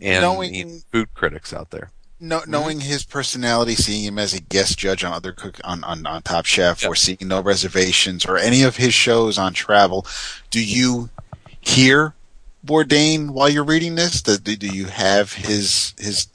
and 0.00 0.22
knowing, 0.22 0.82
food 0.92 1.12
critics 1.14 1.52
out 1.52 1.70
there. 1.70 1.90
No, 2.18 2.42
knowing 2.46 2.80
his 2.80 3.04
personality, 3.04 3.74
seeing 3.74 4.04
him 4.04 4.18
as 4.18 4.32
a 4.32 4.40
guest 4.40 4.78
judge 4.78 5.04
on 5.04 5.12
other 5.12 5.32
cook 5.32 5.60
on, 5.64 5.84
on, 5.84 6.06
on 6.06 6.22
Top 6.22 6.46
Chef, 6.46 6.82
yep. 6.82 6.90
or 6.90 6.94
seeing 6.94 7.18
no 7.22 7.42
reservations, 7.42 8.24
or 8.24 8.38
any 8.38 8.62
of 8.62 8.76
his 8.76 8.94
shows 8.94 9.36
on 9.36 9.52
travel, 9.52 10.06
do 10.50 10.64
you 10.64 11.10
hear 11.60 12.14
Bourdain 12.64 13.30
while 13.30 13.48
you're 13.48 13.64
reading 13.64 13.96
this? 13.96 14.22
Do, 14.22 14.38
do 14.38 14.66
you 14.66 14.86
have 14.86 15.34
his 15.34 15.94
his? 15.98 16.26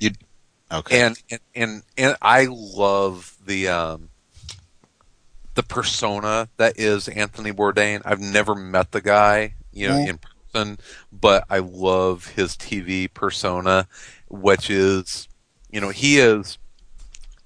You 0.00 0.10
okay? 0.70 1.00
And 1.00 1.22
and 1.30 1.40
and, 1.54 1.82
and 1.96 2.16
I 2.20 2.48
love 2.50 3.36
the 3.44 3.68
um, 3.68 4.08
the 5.54 5.62
persona 5.62 6.48
that 6.56 6.78
is 6.78 7.08
Anthony 7.08 7.52
Bourdain. 7.52 8.02
I've 8.04 8.20
never 8.20 8.54
met 8.54 8.92
the 8.92 9.00
guy, 9.00 9.54
you 9.72 9.88
know, 9.88 9.96
in 9.98 10.18
person, 10.18 10.78
but 11.12 11.44
I 11.48 11.58
love 11.58 12.26
his 12.28 12.56
TV 12.56 13.12
persona, 13.12 13.86
which 14.32 14.70
is, 14.70 15.28
you 15.70 15.80
know, 15.80 15.90
he 15.90 16.18
is, 16.18 16.58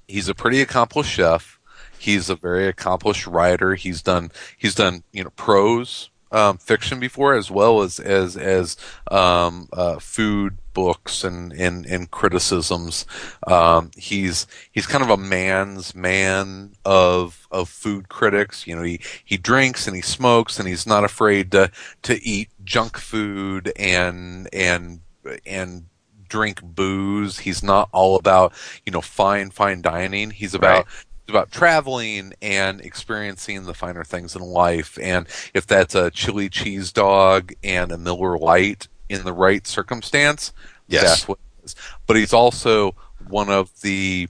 he's 0.09 0.29
a 0.29 0.35
pretty 0.35 0.63
accomplished 0.63 1.11
chef. 1.11 1.59
He's 1.99 2.31
a 2.31 2.37
very 2.37 2.69
accomplished 2.69 3.27
writer. 3.27 3.75
He's 3.75 4.01
done, 4.03 4.31
he's 4.57 4.75
done, 4.75 5.03
you 5.13 5.25
know, 5.25 5.31
prose, 5.31 6.11
um, 6.33 6.59
fiction 6.59 7.01
before, 7.01 7.35
as 7.35 7.51
well 7.51 7.83
as 7.83 7.99
as 8.01 8.37
as 8.37 8.77
um, 9.11 9.69
uh, 9.73 9.99
food 9.99 10.59
books 10.75 11.25
and 11.25 11.53
and, 11.53 11.87
and 11.87 12.11
criticisms. 12.11 13.07
Um, 13.47 13.91
he's 13.97 14.47
he's 14.71 14.87
kind 14.87 15.03
of 15.03 15.11
a 15.11 15.17
man's 15.17 15.95
man 15.95 16.73
of 16.85 17.47
of 17.51 17.69
food 17.69 18.09
critics. 18.09 18.67
You 18.67 18.77
know, 18.77 18.83
he 18.83 19.01
he 19.25 19.37
drinks 19.37 19.87
and 19.87 19.97
he 19.97 20.03
smokes 20.03 20.59
and 20.59 20.69
he's 20.69 20.87
not 20.87 21.05
afraid 21.05 21.51
to 21.53 21.71
to 22.03 22.23
eat 22.23 22.51
junk 22.65 22.99
food 22.99 23.73
and 23.77 24.49
and 24.53 25.01
and 25.47 25.87
drink 26.29 26.63
booze. 26.63 27.41
He's 27.41 27.63
not 27.63 27.89
all 27.93 28.17
about 28.17 28.53
you 28.85 28.93
know 28.93 29.01
fine 29.01 29.51
fine 29.51 29.83
dining. 29.83 30.31
He's 30.31 30.55
about 30.55 30.87
right 30.87 30.95
about 31.29 31.51
traveling 31.51 32.33
and 32.41 32.81
experiencing 32.81 33.65
the 33.65 33.75
finer 33.75 34.05
things 34.05 34.37
in 34.37 34.43
life. 34.43 34.99
And 35.01 35.27
if 35.55 35.67
that's 35.67 35.95
a 35.95 36.11
chili 36.11 36.49
cheese 36.49 36.93
dog 36.93 37.53
and 37.65 37.93
a 37.93 37.99
Miller 37.99 38.39
Lite 38.39 38.89
in 39.09 39.25
the 39.25 39.33
right 39.33 39.67
circumstance, 39.67 40.53
yes. 40.89 41.03
that's 41.03 41.29
what 41.29 41.39
it 41.59 41.67
is. 41.67 41.77
But 42.07 42.17
he's 42.17 42.33
also 42.33 42.95
one 43.29 43.49
of 43.49 43.81
the 43.81 44.29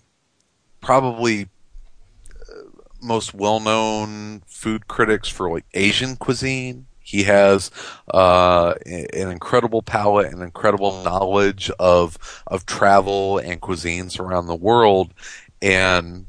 probably 0.81 1.49
uh, 2.31 2.83
most 3.03 3.35
well-known 3.35 4.43
food 4.47 4.89
critics 4.89 5.29
for 5.29 5.51
like 5.51 5.67
Asian 5.75 6.17
cuisine. 6.17 6.87
He 7.07 7.23
has 7.23 7.71
uh, 8.13 8.75
an 8.85 9.31
incredible 9.31 9.81
palate 9.81 10.33
and 10.33 10.43
incredible 10.43 11.05
knowledge 11.05 11.71
of 11.79 12.43
of 12.49 12.67
travel 12.67 13.39
and 13.39 13.61
cuisines 13.61 14.19
around 14.19 14.49
the 14.49 14.57
world, 14.57 15.15
and 15.63 16.27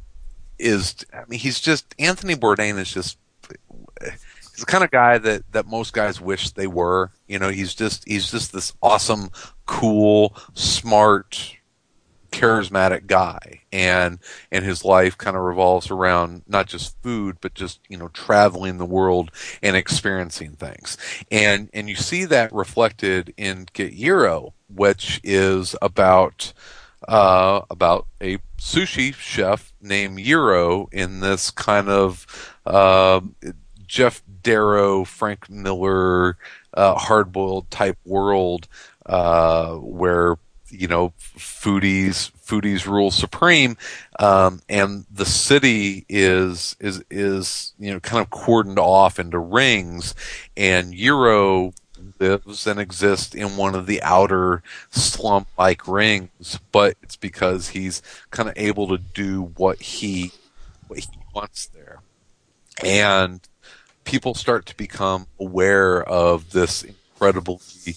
is, 0.59 0.95
I 1.13 1.23
mean, 1.27 1.39
he's 1.39 1.59
just, 1.59 1.93
Anthony 1.99 2.35
Bourdain 2.35 2.77
is 2.77 2.91
just, 2.91 3.17
he's 4.01 4.59
the 4.59 4.65
kind 4.65 4.83
of 4.83 4.91
guy 4.91 5.17
that, 5.17 5.43
that 5.51 5.67
most 5.67 5.93
guys 5.93 6.21
wish 6.21 6.51
they 6.51 6.67
were. 6.67 7.11
You 7.27 7.39
know, 7.39 7.49
he's 7.49 7.75
just, 7.75 8.07
he's 8.07 8.31
just 8.31 8.53
this 8.53 8.73
awesome, 8.81 9.29
cool, 9.65 10.35
smart, 10.53 11.56
charismatic 12.39 13.07
guy 13.07 13.61
and 13.71 14.19
and 14.51 14.63
his 14.63 14.85
life 14.85 15.17
kind 15.17 15.35
of 15.35 15.43
revolves 15.43 15.89
around 15.89 16.43
not 16.47 16.67
just 16.67 17.01
food 17.01 17.37
but 17.41 17.53
just 17.53 17.79
you 17.89 17.97
know 17.97 18.09
traveling 18.09 18.77
the 18.77 18.85
world 18.85 19.31
and 19.61 19.75
experiencing 19.75 20.51
things. 20.51 20.97
And 21.31 21.69
and 21.73 21.89
you 21.89 21.95
see 21.95 22.25
that 22.25 22.53
reflected 22.53 23.33
in 23.37 23.67
Get 23.73 23.95
Jiro 23.95 24.53
which 24.69 25.21
is 25.23 25.75
about 25.81 26.53
uh, 27.07 27.61
about 27.69 28.07
a 28.21 28.37
sushi 28.59 29.13
chef 29.13 29.71
named 29.81 30.19
Jiro 30.19 30.87
in 30.91 31.19
this 31.19 31.51
kind 31.51 31.89
of 31.89 32.25
uh, 32.65 33.21
Geof 33.87 34.21
Darrow, 34.41 35.03
Frank 35.05 35.49
Miller, 35.49 36.37
uh, 36.73 36.95
hardboiled 36.95 37.67
type 37.69 37.97
world 38.05 38.67
uh, 39.05 39.75
where 39.75 40.37
you 40.69 40.87
know 40.87 41.13
foodies 41.37 42.31
foodies 42.45 42.85
rule 42.85 43.11
supreme, 43.11 43.77
um, 44.19 44.61
and 44.69 45.05
the 45.11 45.25
city 45.25 46.05
is 46.09 46.75
is 46.79 47.03
is 47.09 47.73
you 47.79 47.91
know 47.91 47.99
kind 47.99 48.21
of 48.21 48.29
cordoned 48.29 48.77
off 48.77 49.19
into 49.19 49.39
rings, 49.39 50.15
and 50.55 50.93
Jiro 50.93 51.73
lives 52.19 52.67
and 52.67 52.79
exists 52.79 53.33
in 53.33 53.57
one 53.57 53.75
of 53.75 53.85
the 53.85 54.01
outer 54.01 54.61
slump 54.91 55.47
like 55.57 55.87
rings, 55.87 56.59
but 56.71 56.95
it's 57.01 57.15
because 57.15 57.69
he's 57.69 58.01
kind 58.31 58.49
of 58.49 58.53
able 58.57 58.87
to 58.87 58.97
do 58.97 59.53
what 59.57 59.81
he 59.81 60.31
what 60.87 60.99
he 60.99 61.07
wants 61.33 61.67
there. 61.67 61.99
And 62.83 63.41
people 64.03 64.33
start 64.33 64.65
to 64.67 64.77
become 64.77 65.27
aware 65.39 66.03
of 66.03 66.51
this 66.51 66.83
incredibly 66.83 67.95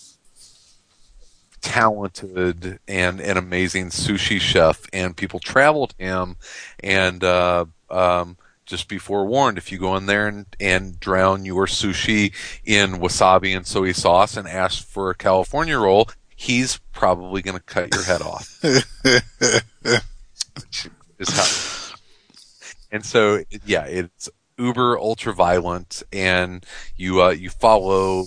talented 1.60 2.78
and 2.88 3.20
an 3.20 3.36
amazing 3.36 3.86
sushi 3.86 4.40
chef 4.40 4.86
and 4.92 5.16
people 5.16 5.40
travel 5.40 5.86
to 5.86 5.94
him 5.98 6.36
and 6.82 7.22
uh, 7.22 7.64
um, 7.90 8.36
just 8.66 8.88
be 8.88 8.98
forewarned 8.98 9.58
if 9.58 9.72
you 9.72 9.78
go 9.78 9.96
in 9.96 10.06
there 10.06 10.28
and, 10.28 10.46
and 10.58 10.98
drown 11.00 11.44
your 11.44 11.66
sushi 11.66 12.32
in 12.64 12.92
wasabi 12.92 13.56
and 13.56 13.66
soy 13.66 13.92
sauce 13.92 14.36
and 14.36 14.48
ask 14.48 14.86
for 14.86 15.10
a 15.10 15.14
California 15.14 15.78
roll, 15.78 16.08
he's 16.34 16.78
probably 16.92 17.42
going 17.42 17.56
to 17.56 17.62
cut 17.62 17.92
your 17.92 18.04
head 18.04 18.22
off. 18.22 18.58
and 22.92 23.04
so, 23.04 23.42
yeah, 23.66 23.84
it's 23.84 24.30
uber 24.56 24.98
ultra 24.98 25.34
violent, 25.34 26.02
and 26.12 26.64
you 26.96 27.22
uh, 27.22 27.30
you 27.30 27.50
follow 27.50 28.24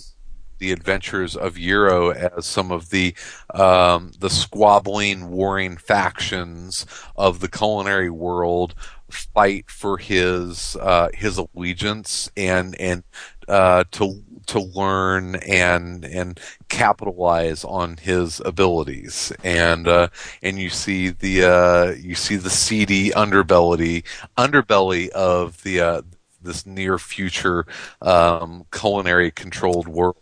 the 0.63 0.71
adventures 0.71 1.35
of 1.35 1.55
Jiro 1.55 2.11
as 2.11 2.45
some 2.45 2.71
of 2.71 2.89
the 2.89 3.13
um, 3.53 4.13
the 4.17 4.29
squabbling, 4.29 5.29
warring 5.29 5.75
factions 5.75 6.85
of 7.17 7.41
the 7.41 7.49
culinary 7.49 8.09
world 8.09 8.73
fight 9.11 9.69
for 9.69 9.97
his 9.97 10.77
uh, 10.79 11.09
his 11.13 11.37
allegiance 11.37 12.31
and 12.37 12.79
and 12.79 13.03
uh, 13.49 13.83
to 13.91 14.23
to 14.45 14.61
learn 14.61 15.35
and 15.35 16.05
and 16.05 16.39
capitalize 16.69 17.65
on 17.65 17.97
his 17.97 18.41
abilities 18.45 19.33
and 19.43 19.85
uh, 19.85 20.07
and 20.41 20.59
you 20.59 20.69
see 20.69 21.09
the 21.09 21.43
uh, 21.43 21.91
you 21.99 22.15
see 22.15 22.37
the 22.37 22.49
seedy 22.49 23.09
underbelly 23.09 24.05
underbelly 24.37 25.09
of 25.09 25.61
the 25.63 25.81
uh, 25.81 26.01
this 26.43 26.65
near 26.65 26.99
future 26.99 27.65
um, 28.01 28.65
culinary 28.71 29.31
controlled 29.31 29.87
world. 29.87 30.17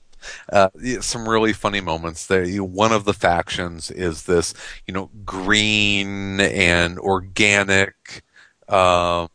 Uh, 0.52 0.70
some 1.02 1.28
really 1.28 1.54
funny 1.54 1.82
moments 1.82 2.28
there. 2.28 2.44
You, 2.44 2.64
one 2.64 2.92
of 2.92 3.06
the 3.06 3.14
factions 3.14 3.92
is 3.92 4.24
this, 4.24 4.54
you 4.88 4.94
know, 4.94 5.10
green 5.26 6.40
and 6.40 7.00
organic, 7.00 8.24
um, 8.68 9.30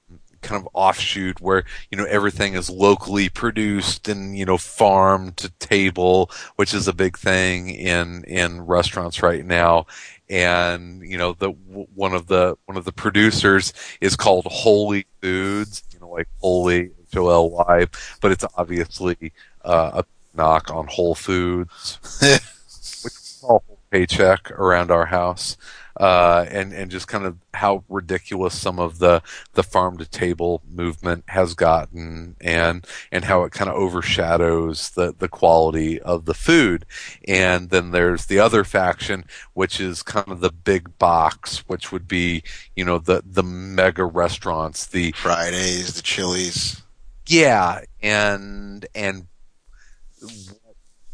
kind 0.47 0.61
of 0.61 0.69
offshoot 0.75 1.41
where 1.41 1.65
you 1.91 1.99
know 1.99 2.05
everything 2.05 2.55
is 2.55 2.71
locally 2.71 3.29
produced 3.29 4.09
and 4.09 4.39
you 4.39 4.45
know 4.45 4.57
farm 4.57 5.33
to 5.33 5.51
table, 5.59 6.31
which 6.57 6.73
is 6.73 6.87
a 6.89 6.93
big 6.93 7.19
thing 7.19 7.69
in 7.69 8.25
in 8.25 8.63
restaurants 8.63 9.23
right 9.23 9.45
now. 9.45 9.87
And 10.29 11.03
you 11.03 11.19
know 11.19 11.33
the 11.33 11.51
one 11.51 12.15
of 12.15 12.27
the 12.29 12.57
one 12.67 12.77
of 12.77 12.85
the 12.85 12.93
producers 12.93 13.73
is 14.01 14.17
called 14.17 14.47
Holy 14.47 15.07
Foods, 15.21 15.83
you 15.93 16.01
know 16.01 16.11
like 16.11 16.29
Holy 16.41 16.91
H 17.09 17.17
O 17.17 17.29
L 17.29 17.51
Y, 17.51 17.87
but 18.21 18.33
it's 18.33 18.45
obviously 18.57 19.33
uh, 19.65 20.03
a 20.03 20.05
knock 20.37 20.71
on 20.71 20.87
Whole 20.87 21.15
Foods, 21.15 21.99
which 22.21 23.13
is 23.13 23.45
all 23.47 23.65
paycheck 23.91 24.51
around 24.53 24.91
our 24.91 25.07
house 25.07 25.57
uh, 25.99 26.45
and 26.51 26.73
and 26.73 26.91
just 26.91 27.09
kind 27.09 27.25
of 27.25 27.37
how 27.55 27.83
ridiculous 27.89 28.59
some 28.59 28.79
of 28.79 28.99
the 28.99 29.23
the 29.55 29.63
farm 29.63 29.97
to 29.99 30.05
table 30.05 30.63
movement 30.71 31.25
has 31.29 31.55
gotten, 31.55 32.37
and 32.41 32.87
and 33.11 33.25
how 33.25 33.45
it 33.45 33.53
kind 33.53 33.71
of 33.71 33.77
overshadows 33.77 34.91
the 34.91 35.15
the 35.19 35.29
quality 35.29 36.01
of 36.01 36.27
the 36.27 36.35
food. 36.35 36.85
And 37.27 37.71
then 37.71 37.93
there's 37.93 38.27
the 38.27 38.39
other 38.39 38.63
faction, 38.63 39.25
which 39.55 39.81
is 39.81 40.03
kind 40.03 40.29
of 40.29 40.41
the 40.41 40.53
big 40.53 40.99
box, 40.99 41.59
which 41.67 41.91
would 41.93 42.07
be 42.07 42.43
you 42.75 42.85
know 42.85 42.99
the 42.99 43.23
the 43.25 43.43
mega 43.43 44.05
restaurants, 44.05 44.87
the 44.87 45.13
Fridays, 45.13 45.95
the 45.95 46.03
Chili's. 46.03 46.83
Yeah, 47.27 47.81
and 48.03 48.87
and 48.95 49.27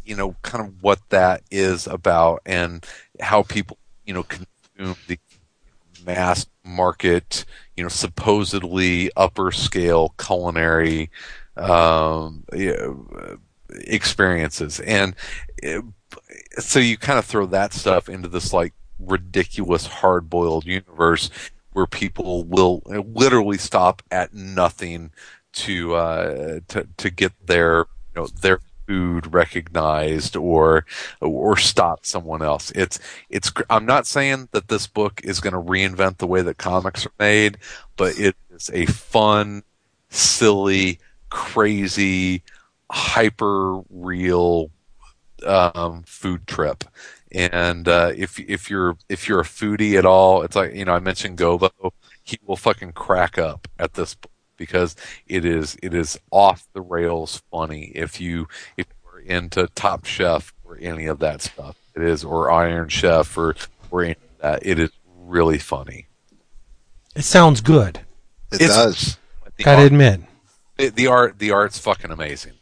you 0.05 0.17
know 0.17 0.35
kind 0.43 0.67
of 0.67 0.83
what 0.83 0.99
that 1.11 1.43
is 1.51 1.87
about 1.87 2.43
and 2.45 2.85
how 3.21 3.43
people 3.43 3.79
you 4.05 4.13
know 4.15 4.25
consume 4.25 4.97
the 5.07 5.19
mass 6.05 6.47
market, 6.65 7.45
you 7.77 7.83
know, 7.83 7.89
supposedly 7.89 9.11
upper 9.17 9.51
scale 9.53 10.15
culinary 10.19 11.11
um, 11.57 12.45
experiences, 13.71 14.81
and 14.81 15.15
uh, 15.67 15.81
so 16.59 16.79
you 16.79 16.97
kind 16.97 17.19
of 17.19 17.25
throw 17.25 17.47
that 17.47 17.73
stuff 17.73 18.09
into 18.09 18.29
this 18.29 18.53
like 18.53 18.75
ridiculous 18.99 19.87
hard 19.87 20.31
boiled 20.31 20.65
universe 20.65 21.31
where 21.73 21.87
people 21.87 22.45
will 22.45 22.83
literally 22.87 23.59
stop 23.59 24.03
at 24.11 24.35
nothing 24.35 25.11
to 25.53 25.95
uh, 25.95 26.61
to 26.69 26.87
to 26.97 27.11
get 27.11 27.33
their 27.47 27.79
you 28.15 28.23
know 28.23 28.27
their 28.41 28.61
food 28.87 29.33
recognized 29.33 30.37
or 30.37 30.85
or 31.21 31.57
stop 31.57 32.05
someone 32.05 32.43
else. 32.43 32.71
It's 32.73 32.99
it's 33.31 33.53
I'm 33.71 33.87
not 33.87 34.07
saying 34.07 34.49
that 34.53 34.69
this 34.69 34.87
book 34.87 35.21
is 35.25 35.41
going 35.41 35.55
to 35.55 35.61
reinvent 35.61 36.19
the 36.19 36.27
way 36.27 36.43
that 36.43 36.59
comics 36.59 37.07
are 37.07 37.13
made, 37.19 37.59
but 37.97 38.19
it 38.19 38.37
is 38.51 38.71
a 38.73 38.87
fun, 38.87 39.63
silly, 40.11 40.99
crazy, 41.31 42.43
hyper 42.91 43.81
real 43.91 44.71
um, 45.47 46.03
food 46.05 46.47
trip. 46.47 46.85
And 47.33 47.89
uh, 47.89 48.13
if 48.15 48.39
if 48.39 48.69
you're 48.69 48.97
if 49.09 49.29
you're 49.29 49.41
a 49.41 49.45
foodie 49.45 49.99
at 49.99 50.05
all, 50.05 50.43
it's 50.43 50.57
like 50.57 50.75
you 50.75 50.85
know 50.85 50.95
I 50.95 51.01
mentioned 51.01 51.39
Gobo. 51.39 51.93
He 52.25 52.39
will 52.47 52.57
fucking 52.57 52.93
crack 52.93 53.39
up 53.39 53.67
at 53.79 53.95
this 53.95 54.15
book 54.15 54.32
because 54.57 54.97
it 55.27 55.45
is 55.45 55.77
it 55.83 55.95
is 55.95 56.19
off 56.31 56.67
the 56.73 56.81
rails 56.81 57.43
funny 57.51 57.93
if 57.95 58.21
you 58.21 58.49
if 58.77 58.87
you're 59.05 59.21
into 59.21 59.69
Top 59.75 60.05
Chef 60.05 60.53
or 60.65 60.79
any 60.81 61.07
of 61.07 61.19
that 61.21 61.43
stuff. 61.43 61.77
It 61.95 62.03
is 62.03 62.25
or 62.25 62.51
Iron 62.51 62.89
Chef 62.89 63.37
or 63.37 63.55
or 63.91 64.05
any 64.05 64.13
of 64.13 64.19
that. 64.41 64.67
It 64.67 64.79
is 64.79 64.91
really 65.17 65.59
funny. 65.59 66.07
It 67.15 67.23
sounds 67.23 67.61
good. 67.61 68.01
It 68.51 68.63
it's, 68.63 68.75
does. 68.75 69.19
Gotta 69.59 69.83
art, 69.83 69.87
admit. 69.87 70.21
The, 70.77 70.89
the, 70.89 71.07
art 71.07 71.39
the 71.39 71.51
art's 71.51 71.79
fucking 71.79 72.11
amazing. 72.11 72.55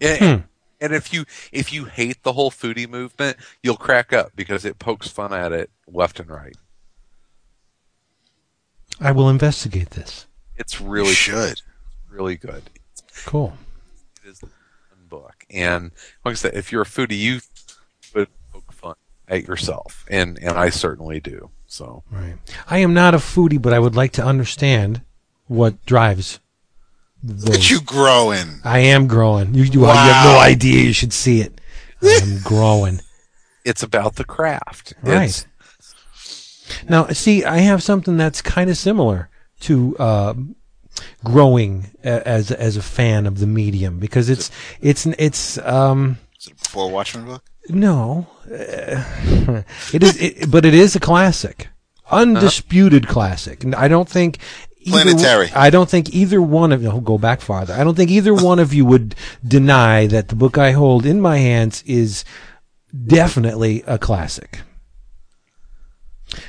Yeah. 0.00 0.16
Hmm. 0.16 0.42
And 0.80 0.94
if 0.94 1.12
you 1.12 1.26
if 1.52 1.72
you 1.72 1.84
hate 1.84 2.22
the 2.22 2.32
whole 2.32 2.50
foodie 2.50 2.88
movement, 2.88 3.36
you'll 3.62 3.76
crack 3.76 4.12
up 4.14 4.32
because 4.34 4.64
it 4.64 4.78
pokes 4.78 5.08
fun 5.08 5.34
at 5.34 5.52
it 5.52 5.70
left 5.86 6.20
and 6.20 6.30
right. 6.30 6.56
I 9.00 9.12
will 9.12 9.28
investigate 9.28 9.90
this. 9.90 10.26
It's 10.56 10.80
really 10.80 11.08
you 11.08 11.14
should 11.14 11.62
really 12.10 12.36
good. 12.36 12.62
Cool. 13.24 13.54
It 14.24 14.28
is 14.30 14.42
a 14.42 14.46
book, 15.08 15.44
and 15.48 15.92
like 16.24 16.32
I 16.32 16.34
said, 16.34 16.54
if 16.54 16.72
you're 16.72 16.82
a 16.82 16.86
foodie, 16.86 17.18
you 17.18 17.40
put 18.12 18.28
poke 18.52 18.72
fun 18.72 18.94
at 19.28 19.46
yourself, 19.46 20.04
and 20.10 20.38
and 20.38 20.58
I 20.58 20.70
certainly 20.70 21.20
do. 21.20 21.50
So 21.66 22.02
right, 22.10 22.34
I 22.68 22.78
am 22.78 22.92
not 22.92 23.14
a 23.14 23.18
foodie, 23.18 23.60
but 23.60 23.72
I 23.72 23.78
would 23.78 23.96
like 23.96 24.12
to 24.12 24.24
understand 24.24 25.02
what 25.46 25.84
drives. 25.86 26.40
Those. 27.22 27.44
Look 27.44 27.54
at 27.56 27.70
you 27.70 27.82
growing. 27.82 28.60
I 28.64 28.78
am 28.78 29.06
growing. 29.06 29.54
You, 29.54 29.64
you, 29.64 29.80
wow. 29.80 29.92
you 29.92 30.12
have 30.12 30.24
no 30.24 30.38
idea. 30.38 30.82
You 30.82 30.94
should 30.94 31.12
see 31.12 31.42
it. 31.42 31.60
I'm 32.02 32.40
growing. 32.44 33.00
It's 33.62 33.82
about 33.82 34.16
the 34.16 34.24
craft. 34.24 34.94
Right. 35.02 35.28
It's, 35.28 35.46
now, 36.88 37.06
see, 37.08 37.44
I 37.44 37.58
have 37.58 37.82
something 37.82 38.16
that's 38.16 38.42
kind 38.42 38.70
of 38.70 38.76
similar 38.76 39.28
to 39.60 39.96
uh, 39.98 40.34
growing 41.24 41.90
as 42.02 42.50
as 42.50 42.76
a 42.76 42.82
fan 42.82 43.26
of 43.26 43.38
the 43.38 43.46
medium 43.46 43.98
because 43.98 44.28
it's 44.28 44.50
it's 44.80 45.06
it's 45.06 45.58
um. 45.58 46.18
Is 46.38 46.46
it 46.46 46.52
a 46.52 46.54
before 46.56 46.90
Watchmen 46.90 47.26
book? 47.26 47.44
No, 47.68 48.26
uh, 48.46 48.50
it 49.92 50.02
is, 50.02 50.16
it, 50.20 50.50
but 50.50 50.64
it 50.64 50.74
is 50.74 50.96
a 50.96 51.00
classic, 51.00 51.68
undisputed 52.10 53.04
uh-huh. 53.04 53.12
classic, 53.12 53.62
and 53.62 53.74
I 53.74 53.88
don't 53.88 54.08
think 54.08 54.38
Planetary. 54.86 55.50
I 55.54 55.68
don't 55.68 55.90
think 55.90 56.14
either 56.14 56.40
one 56.40 56.72
of 56.72 56.82
you. 56.82 56.88
I'll 56.88 57.00
go 57.00 57.18
back 57.18 57.42
farther. 57.42 57.74
I 57.74 57.84
don't 57.84 57.96
think 57.96 58.10
either 58.10 58.32
one 58.50 58.58
of 58.58 58.72
you 58.72 58.84
would 58.86 59.14
deny 59.46 60.06
that 60.06 60.28
the 60.28 60.34
book 60.34 60.56
I 60.56 60.72
hold 60.72 61.04
in 61.04 61.20
my 61.20 61.36
hands 61.36 61.82
is 61.86 62.24
definitely 63.06 63.84
a 63.86 63.98
classic. 63.98 64.60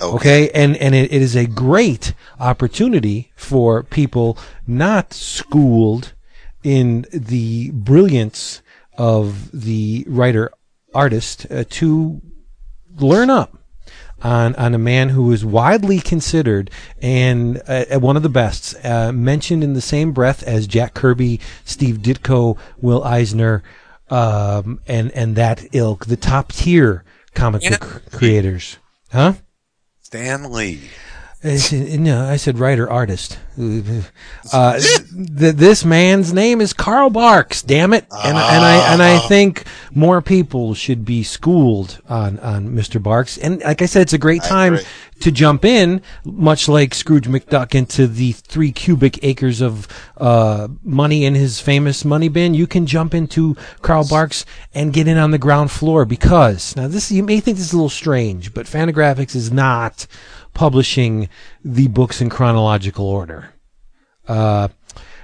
Okay. 0.02 0.16
okay. 0.16 0.50
And, 0.52 0.76
and 0.78 0.96
it, 0.96 1.12
it 1.12 1.22
is 1.22 1.36
a 1.36 1.46
great 1.46 2.14
opportunity 2.40 3.32
for 3.36 3.84
people 3.84 4.38
not 4.68 5.14
schooled 5.14 6.14
in 6.64 7.06
the 7.12 7.72
brilliance 7.72 8.62
of 8.98 9.50
the 9.52 10.06
writer 10.08 10.52
artist 10.94 11.48
uh, 11.50 11.64
to 11.70 12.22
learn 13.00 13.30
up 13.30 13.58
on 14.24 14.56
on 14.56 14.74
a 14.74 14.78
man 14.78 15.10
who 15.10 15.32
is 15.32 15.44
widely 15.44 16.00
considered 16.00 16.70
and 17.02 17.62
uh, 17.68 18.00
one 18.00 18.16
of 18.16 18.24
the 18.24 18.30
best, 18.30 18.76
uh, 18.86 19.12
mentioned 19.12 19.64
in 19.64 19.74
the 19.74 19.82
same 19.82 20.12
breath 20.12 20.44
as 20.44 20.68
Jack 20.68 20.94
Kirby, 20.94 21.40
Steve 21.66 21.98
Ditko, 21.98 22.58
Will 22.80 23.04
Eisner, 23.04 23.64
um, 24.10 24.80
and 24.88 25.12
and 25.12 25.36
that 25.36 25.66
ilk, 25.74 26.06
the 26.06 26.18
top 26.18 26.52
tier 26.52 27.04
comic 27.34 27.62
book 27.68 28.04
creators, 28.12 28.78
huh? 29.12 29.34
Stan 30.12 30.52
Lee. 30.52 30.90
I 31.44 31.56
said, 31.56 32.00
no, 32.00 32.24
I 32.24 32.38
said 32.38 32.60
writer 32.60 32.90
artist. 32.90 33.40
Uh, 34.54 34.80
th- 34.80 35.56
this 35.56 35.86
man's 35.86 36.34
name 36.34 36.62
is 36.62 36.74
Carl 36.74 37.10
Barks. 37.10 37.62
Damn 37.62 37.94
it! 37.94 38.06
And, 38.12 38.36
and 38.36 38.66
I 38.66 38.94
and 38.94 39.04
I 39.04 39.18
ah. 39.18 39.28
think 39.28 39.66
more 39.94 40.22
people 40.22 40.74
should 40.74 41.06
be 41.06 41.22
schooled 41.22 42.02
on 42.10 42.40
on 42.40 42.70
Mr. 42.70 43.02
Barks. 43.02 43.38
And 43.38 43.62
like 43.62 43.82
I 43.82 43.86
said, 43.86 44.02
it's 44.02 44.14
a 44.14 44.18
great 44.18 44.42
time 44.42 44.80
to 45.20 45.32
jump 45.32 45.64
in, 45.64 46.02
much 46.26 46.68
like 46.68 46.96
Scrooge 46.96 47.28
McDuck, 47.28 47.76
into 47.76 48.08
the 48.08 48.32
three 48.32 48.72
cubic 48.72 49.24
acres 49.24 49.62
of 49.62 49.88
uh, 50.18 50.68
money 50.84 51.24
in 51.24 51.36
his 51.36 51.60
famous 51.60 52.04
money 52.04 52.30
bin. 52.30 52.54
You 52.54 52.68
can 52.68 52.86
jump 52.86 53.14
into 53.14 53.56
Carl 53.82 54.08
Barks 54.08 54.46
and 54.74 54.92
get 54.92 55.08
in 55.08 55.18
on 55.18 55.32
the 55.32 55.38
ground 55.38 55.72
floor 55.72 56.06
because 56.06 56.76
now 56.76 56.88
this 56.88 57.12
you 57.12 57.24
may 57.24 57.40
think 57.40 57.58
this 57.58 57.68
is 57.68 57.74
a 57.74 57.78
little 57.78 57.90
strange, 57.90 58.54
but 58.54 58.66
Fantagraphics 58.66 59.36
is 59.36 59.52
not 59.52 60.08
publishing 60.54 61.30
the 61.64 61.88
books 61.88 62.22
in 62.22 62.30
chronological 62.30 63.06
order. 63.06 63.54
Uh, 64.28 64.70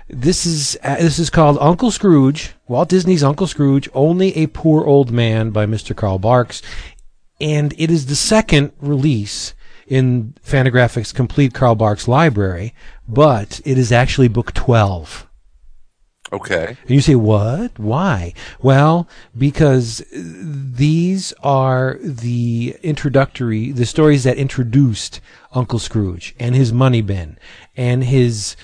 this 0.10 0.46
is 0.46 0.78
uh, 0.84 0.96
this 0.96 1.20
is 1.20 1.30
called 1.30 1.58
Uncle 1.60 1.92
Scrooge, 1.92 2.54
Walt 2.68 2.90
Disney's 2.90 3.24
Uncle 3.24 3.48
Scrooge, 3.48 3.90
Only 3.94 4.36
a 4.38 4.48
Poor 4.48 4.86
Old 4.86 5.12
Man 5.12 5.50
by 5.52 5.66
Mr. 5.66 5.96
Carl 5.96 6.20
Barks, 6.20 6.62
and 7.42 7.74
it 7.78 7.92
is 7.92 8.06
the 8.06 8.16
second 8.16 8.72
release 8.80 9.54
in 9.86 10.34
Fantagraphics' 10.46 11.14
complete 11.14 11.54
Carl 11.54 11.76
Barks 11.76 12.08
library, 12.08 12.74
but 13.08 13.62
it 13.66 13.78
is 13.78 13.92
actually 13.92 14.28
book 14.28 14.54
12. 14.54 15.27
Okay. 16.32 16.76
And 16.82 16.90
you 16.90 17.02
say, 17.02 17.16
what? 17.16 17.80
Why? 17.80 18.34
Well, 18.62 19.08
because 19.38 20.04
these 20.12 21.34
are 21.42 21.98
the 22.02 22.76
introductory, 22.84 23.72
the 23.72 23.86
stories 23.86 24.24
that 24.26 24.38
introduced 24.38 25.22
Uncle 25.54 25.80
Scrooge 25.80 26.36
and 26.40 26.54
his 26.54 26.74
money 26.74 27.02
bin 27.02 27.38
and 27.78 28.04
his 28.04 28.58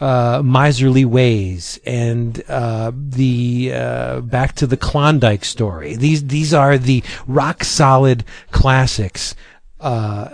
uh, 0.00 0.40
miserly 0.42 1.04
ways 1.04 1.78
and 1.84 2.42
uh, 2.48 2.90
the 2.94 3.72
uh, 3.74 4.20
back 4.20 4.54
to 4.54 4.66
the 4.66 4.76
Klondike 4.76 5.44
story. 5.44 5.96
These 5.96 6.28
these 6.28 6.54
are 6.54 6.78
the 6.78 7.02
rock 7.26 7.64
solid 7.64 8.24
classics 8.50 9.34
uh, 9.80 10.30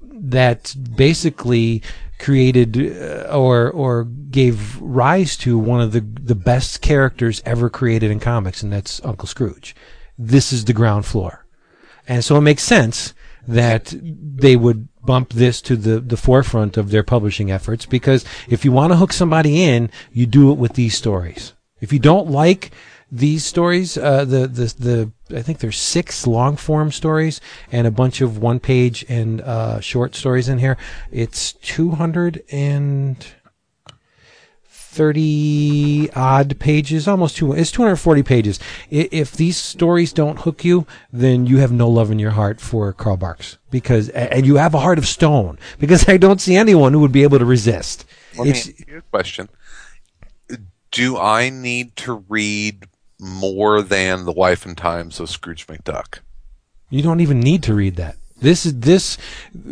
that 0.00 0.74
basically 0.96 1.82
created 2.20 2.76
uh, 2.76 3.36
or 3.36 3.70
or 3.70 4.04
gave 4.04 4.80
rise 4.80 5.36
to 5.38 5.58
one 5.58 5.80
of 5.80 5.92
the 5.92 6.00
the 6.00 6.34
best 6.34 6.80
characters 6.80 7.42
ever 7.44 7.68
created 7.68 8.10
in 8.10 8.20
comics, 8.20 8.62
and 8.62 8.72
that's 8.72 9.04
Uncle 9.04 9.26
Scrooge. 9.26 9.74
This 10.16 10.52
is 10.52 10.66
the 10.66 10.72
ground 10.72 11.06
floor, 11.06 11.46
and 12.06 12.24
so 12.24 12.36
it 12.36 12.42
makes 12.42 12.62
sense 12.62 13.14
that 13.48 13.94
they 14.02 14.54
would 14.54 14.88
bump 15.04 15.32
this 15.32 15.62
to 15.62 15.76
the, 15.76 15.98
the 15.98 16.16
forefront 16.16 16.76
of 16.76 16.90
their 16.90 17.02
publishing 17.02 17.50
efforts 17.50 17.86
because 17.86 18.24
if 18.48 18.64
you 18.64 18.70
want 18.70 18.92
to 18.92 18.96
hook 18.96 19.12
somebody 19.12 19.64
in, 19.64 19.90
you 20.12 20.26
do 20.26 20.52
it 20.52 20.58
with 20.58 20.74
these 20.74 20.96
stories. 20.96 21.54
If 21.80 21.92
you 21.92 21.98
don't 21.98 22.30
like 22.30 22.70
these 23.12 23.44
stories, 23.44 23.96
uh, 23.98 24.24
the 24.24 24.46
the 24.46 24.74
the 25.28 25.36
I 25.36 25.42
think 25.42 25.58
there's 25.58 25.78
six 25.78 26.26
long 26.26 26.56
form 26.56 26.92
stories 26.92 27.40
and 27.72 27.86
a 27.86 27.90
bunch 27.90 28.20
of 28.20 28.38
one 28.38 28.60
page 28.60 29.04
and 29.08 29.40
uh, 29.40 29.80
short 29.80 30.14
stories 30.14 30.48
in 30.48 30.58
here. 30.58 30.76
It's 31.10 31.52
two 31.52 31.90
hundred 31.92 32.42
and 32.52 33.24
thirty 34.90 36.10
odd 36.14 36.58
pages, 36.58 37.06
almost 37.06 37.36
two. 37.36 37.52
It's 37.52 37.70
two 37.70 37.82
hundred 37.82 37.96
forty 37.96 38.22
pages. 38.22 38.58
If 38.90 39.32
these 39.32 39.56
stories 39.56 40.12
don't 40.12 40.40
hook 40.40 40.64
you, 40.64 40.86
then 41.12 41.46
you 41.46 41.58
have 41.58 41.72
no 41.72 41.88
love 41.88 42.10
in 42.10 42.18
your 42.18 42.32
heart 42.32 42.60
for 42.60 42.92
Carl 42.92 43.16
Barks 43.16 43.58
because, 43.70 44.08
and 44.10 44.46
you 44.46 44.56
have 44.56 44.74
a 44.74 44.80
heart 44.80 44.98
of 44.98 45.06
stone 45.06 45.58
because 45.78 46.08
I 46.08 46.16
don't 46.16 46.40
see 46.40 46.56
anyone 46.56 46.92
who 46.92 47.00
would 47.00 47.12
be 47.12 47.22
able 47.22 47.38
to 47.38 47.44
resist. 47.44 48.04
Let 48.36 48.44
me 48.44 48.50
It's- 48.50 48.68
ask 48.68 48.88
you 48.88 48.98
a 48.98 49.02
question. 49.02 49.48
Do 50.92 51.16
I 51.18 51.50
need 51.50 51.94
to 51.98 52.24
read 52.28 52.88
more 53.20 53.82
than 53.82 54.24
The 54.24 54.32
Life 54.32 54.64
and 54.66 54.76
Times 54.76 55.20
of 55.20 55.28
Scrooge 55.30 55.66
McDuck? 55.66 56.20
you 56.92 57.02
don't 57.02 57.20
even 57.20 57.38
need 57.38 57.62
to 57.62 57.74
read 57.74 57.94
that. 57.96 58.16
This 58.40 58.66
is 58.66 58.80
this. 58.80 59.16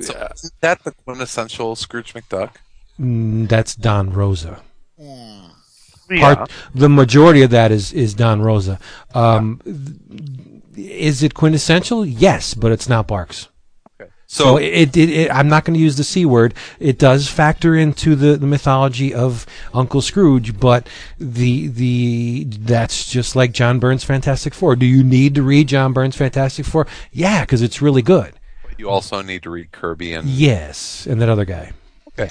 So 0.03 0.29
isn't 0.35 0.53
that 0.61 0.85
the 0.85 0.93
quintessential 0.93 1.75
Scrooge 1.75 2.13
McDuck? 2.15 2.57
mm, 3.01 3.49
That's 3.49 3.75
Don 3.75 4.11
Rosa. 4.13 4.61
Yeah. 4.99 6.35
Part, 6.35 6.51
the 6.75 6.89
majority 6.89 7.43
of 7.43 7.51
that 7.51 7.71
is 7.73 7.93
is 7.93 8.15
Don 8.15 8.41
Rosa. 8.41 8.79
Um, 9.15 9.61
th- 9.65 10.89
Is 10.91 11.23
it 11.23 11.35
quintessential? 11.35 12.07
Yes, 12.07 12.55
but 12.55 12.73
it's 12.73 12.89
not 12.89 13.07
Barks. 13.07 13.49
So, 14.31 14.45
So, 14.45 14.57
it, 14.59 14.95
it, 14.95 15.09
it, 15.09 15.31
I'm 15.33 15.49
not 15.49 15.65
going 15.65 15.73
to 15.73 15.81
use 15.81 15.97
the 15.97 16.05
c 16.05 16.27
word. 16.27 16.53
It 16.79 16.99
does 16.99 17.29
factor 17.29 17.75
into 17.75 18.15
the, 18.15 18.37
the 18.37 18.47
mythology 18.47 19.15
of 19.15 19.47
Uncle 19.73 20.03
Scrooge, 20.03 20.61
but 20.61 20.87
the 21.19 21.69
the 21.69 22.45
that's 22.45 23.11
just 23.11 23.35
like 23.35 23.53
John 23.53 23.79
Byrne's 23.79 24.05
Fantastic 24.05 24.53
Four. 24.53 24.77
Do 24.77 24.85
you 24.85 25.03
need 25.03 25.35
to 25.37 25.43
read 25.43 25.69
John 25.69 25.95
Byrne's 25.95 26.15
Fantastic 26.17 26.67
Four? 26.67 26.87
Yeah, 27.11 27.41
because 27.45 27.63
it's 27.63 27.81
really 27.81 28.03
good. 28.03 28.35
you 28.77 28.91
also 28.91 29.23
need 29.23 29.43
to 29.45 29.51
read 29.51 29.73
Kirby 29.73 30.13
and 30.13 30.29
Yes, 30.29 31.07
and 31.07 31.21
that 31.23 31.31
other 31.31 31.47
guy, 31.47 31.73
yeah, 32.19 32.29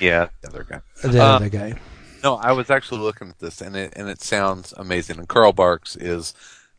Yeah, 0.00 0.28
the 0.42 0.48
other 0.48 0.62
guy. 0.64 0.80
that 1.02 1.14
Uh, 1.16 1.34
other 1.36 1.48
guy. 1.48 1.74
No, 2.22 2.36
I 2.36 2.52
was 2.52 2.70
actually 2.70 3.00
looking 3.00 3.28
at 3.30 3.40
this, 3.40 3.60
and 3.60 3.74
it 3.76 3.92
and 3.96 4.08
it 4.08 4.22
sounds 4.22 4.72
amazing. 4.76 5.18
And 5.18 5.28
Carl 5.28 5.52
Barks 5.52 5.96
is 5.96 6.34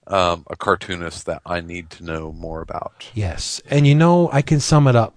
um, 0.07 0.45
a 0.49 0.55
cartoonist 0.55 1.25
that 1.25 1.41
I 1.45 1.61
need 1.61 1.89
to 1.91 2.03
know 2.03 2.31
more 2.31 2.61
about. 2.61 3.09
Yes. 3.13 3.61
And 3.69 3.85
you 3.85 3.95
know, 3.95 4.29
I 4.31 4.41
can 4.41 4.59
sum 4.59 4.87
it 4.87 4.95
up, 4.95 5.15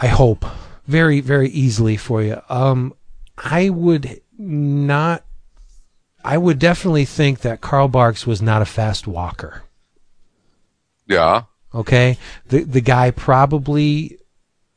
I 0.00 0.08
hope, 0.08 0.44
very, 0.86 1.20
very 1.20 1.48
easily 1.48 1.96
for 1.96 2.22
you. 2.22 2.40
Um, 2.48 2.94
I 3.36 3.70
would 3.70 4.20
not, 4.36 5.24
I 6.24 6.38
would 6.38 6.58
definitely 6.58 7.04
think 7.04 7.40
that 7.40 7.60
Carl 7.60 7.88
Barks 7.88 8.26
was 8.26 8.42
not 8.42 8.62
a 8.62 8.66
fast 8.66 9.06
walker. 9.06 9.62
Yeah, 11.06 11.44
Okay. 11.74 12.18
The, 12.46 12.64
the 12.64 12.80
guy 12.80 13.10
probably 13.10 14.18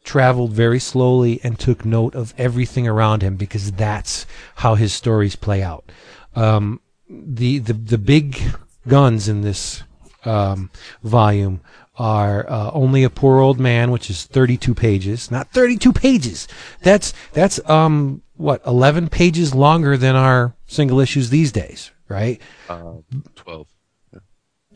traveled 0.04 0.52
very 0.52 0.80
slowly 0.80 1.40
and 1.44 1.58
took 1.60 1.86
note 1.86 2.16
of 2.16 2.34
everything 2.38 2.88
around 2.88 3.22
him 3.22 3.36
because 3.36 3.72
that's 3.72 4.26
how 4.56 4.76
his 4.76 4.94
stories 4.94 5.36
play 5.36 5.62
out. 5.62 5.92
Um, 6.36 6.82
the, 7.10 7.60
the, 7.60 7.74
the 7.74 7.98
big 7.98 8.42
guns 8.88 9.28
in 9.28 9.42
this, 9.42 9.84
um, 10.26 10.70
volume 11.04 11.62
are, 11.98 12.50
uh, 12.50 12.72
only 12.74 13.04
a 13.04 13.10
poor 13.10 13.40
old 13.40 13.60
man, 13.60 13.92
which 13.92 14.10
is 14.10 14.26
32 14.26 14.74
pages, 14.74 15.30
not 15.32 15.52
32 15.52 15.92
pages. 15.94 16.48
That's, 16.82 17.14
that's, 17.34 17.60
um, 17.70 18.22
what, 18.36 18.62
11 18.66 19.10
pages 19.10 19.54
longer 19.54 19.98
than 19.98 20.16
our 20.16 20.56
single 20.66 21.00
issues 21.00 21.30
these 21.30 21.52
days, 21.52 21.92
right? 22.10 22.42
uh, 22.70 22.94
twelve. 23.36 23.68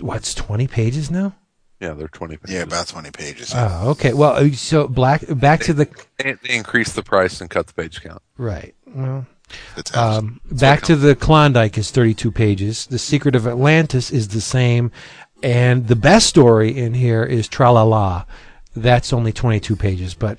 What's 0.02 0.34
20 0.34 0.68
pages 0.68 1.10
now? 1.10 1.36
Yeah, 1.80 1.94
they're 1.94 2.08
twenty. 2.08 2.38
Pages. 2.38 2.56
Yeah, 2.56 2.62
about 2.64 2.88
20 2.88 3.12
pages. 3.12 3.52
Oh, 3.54 3.90
okay. 3.92 4.14
Well, 4.14 4.32
uh, 4.34 4.50
so 4.54 4.88
black 4.88 5.24
back 5.30 5.60
to 5.62 5.74
the 5.74 5.88
They, 6.18 6.34
they 6.42 6.56
increased 6.56 6.96
the 6.96 7.04
price 7.04 7.42
and 7.42 7.50
cut 7.50 7.68
the 7.68 7.74
page 7.74 8.02
count. 8.02 8.22
right. 8.38 8.74
Well, 8.88 9.26
That's 9.26 9.28
how- 9.28 9.35
um, 9.94 10.40
back 10.52 10.82
to 10.84 10.96
the 10.96 11.16
Klondike 11.16 11.78
is 11.78 11.92
32 11.92 12.32
pages. 12.32 12.88
The 12.88 13.00
Secret 13.00 13.36
of 13.36 13.48
Atlantis 13.48 14.12
is 14.12 14.30
the 14.30 14.42
same, 14.42 14.92
and 15.44 15.88
the 15.88 15.96
best 15.96 16.28
story 16.28 16.78
in 16.78 16.94
here 16.94 17.24
is 17.24 17.48
Tra 17.48 17.72
La 17.72 17.84
La. 17.84 18.26
That's 18.76 19.14
only 19.14 19.32
22 19.32 19.76
pages, 19.78 20.14
but 20.16 20.38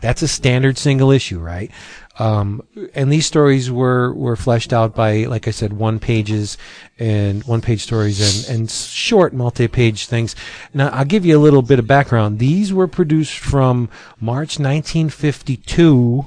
that's 0.00 0.22
a 0.22 0.28
standard 0.28 0.76
single 0.76 1.12
issue, 1.12 1.38
right? 1.38 1.70
Um, 2.18 2.62
and 2.94 3.12
these 3.12 3.26
stories 3.26 3.70
were, 3.70 4.12
were 4.14 4.36
fleshed 4.36 4.72
out 4.72 4.94
by, 4.94 5.24
like 5.24 5.46
I 5.46 5.50
said, 5.50 5.74
one 5.74 5.98
pages 6.00 6.56
and 6.98 7.44
one 7.44 7.60
page 7.60 7.82
stories 7.82 8.48
and, 8.48 8.58
and 8.58 8.70
short 8.70 9.34
multi-page 9.34 10.06
things. 10.06 10.34
Now, 10.72 10.88
I'll 10.88 11.04
give 11.04 11.26
you 11.26 11.36
a 11.36 11.42
little 11.42 11.62
bit 11.62 11.78
of 11.78 11.86
background. 11.86 12.38
These 12.38 12.72
were 12.72 12.88
produced 12.88 13.38
from 13.38 13.88
March 14.18 14.58
1952 14.58 16.26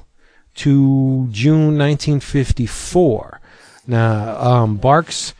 to 0.60 1.28
June 1.32 1.78
1954. 1.78 3.40
Now, 3.88 4.38
um, 4.42 4.78
Barks 4.78 5.34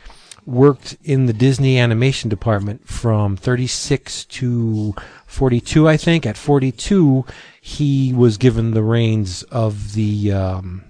worked 0.46 0.96
in 1.04 1.26
the 1.26 1.34
Disney 1.34 1.78
animation 1.78 2.30
department 2.30 2.88
from 2.88 3.36
36 3.36 4.24
to 4.24 4.94
42, 5.26 5.86
I 5.86 5.96
think. 5.98 6.24
At 6.24 6.38
42, 6.38 7.26
he 7.60 8.12
was 8.14 8.38
given 8.38 8.70
the 8.70 8.82
reins 8.82 9.42
of 9.44 9.92
the 9.92 10.32
um, 10.32 10.84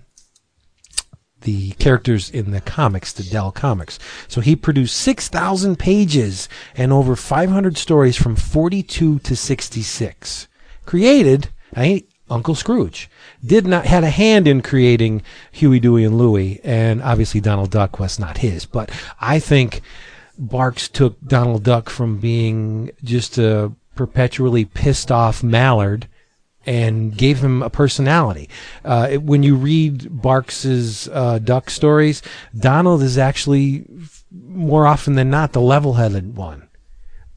the 1.41 1.71
characters 1.73 2.31
in 2.31 2.53
the 2.53 2.61
comics, 2.61 3.13
the 3.13 3.25
Dell 3.25 3.51
comics. 3.51 3.99
So 4.29 4.41
he 4.41 4.55
produced 4.55 4.97
6,000 4.99 5.79
pages 5.79 6.49
and 6.77 6.93
over 6.93 7.17
500 7.17 7.77
stories 7.79 8.17
from 8.17 8.37
42 8.37 9.19
to 9.19 9.35
66. 9.37 10.49
Created, 10.85 11.49
I 11.75 12.05
Uncle 12.31 12.55
Scrooge 12.55 13.11
did 13.45 13.67
not 13.67 13.87
had 13.87 14.05
a 14.05 14.11
hand 14.11 14.47
in 14.47 14.61
creating 14.63 15.23
Huey, 15.53 15.81
Dewey, 15.81 16.05
and 16.05 16.19
Louie, 16.19 16.61
and 16.63 17.03
obviously 17.03 17.41
Donald 17.41 17.71
Duck 17.71 17.99
was 17.99 18.19
not 18.19 18.39
his. 18.39 18.67
But 18.67 18.91
I 19.21 19.39
think 19.39 19.81
Barks 20.39 20.89
took 20.89 21.21
Donald 21.27 21.63
Duck 21.65 21.89
from 21.91 22.19
being 22.19 22.91
just 23.03 23.39
a 23.39 23.73
perpetually 23.95 24.65
pissed 24.65 25.11
off 25.11 25.43
mallard 25.43 26.07
and 26.67 27.17
gave 27.17 27.41
him 27.41 27.63
a 27.63 27.71
personality. 27.71 28.49
Uh, 28.85 29.09
it- 29.13 29.23
when 29.23 29.43
you 29.43 29.57
read 29.57 30.23
Barks's 30.23 31.09
uh, 31.13 31.39
duck 31.39 31.71
stories, 31.71 32.23
Donald 32.59 33.03
is 33.03 33.17
actually 33.19 33.87
more 34.31 34.87
often 34.87 35.15
than 35.15 35.31
not 35.31 35.53
the 35.53 35.61
level-headed 35.61 36.37
one. 36.37 36.69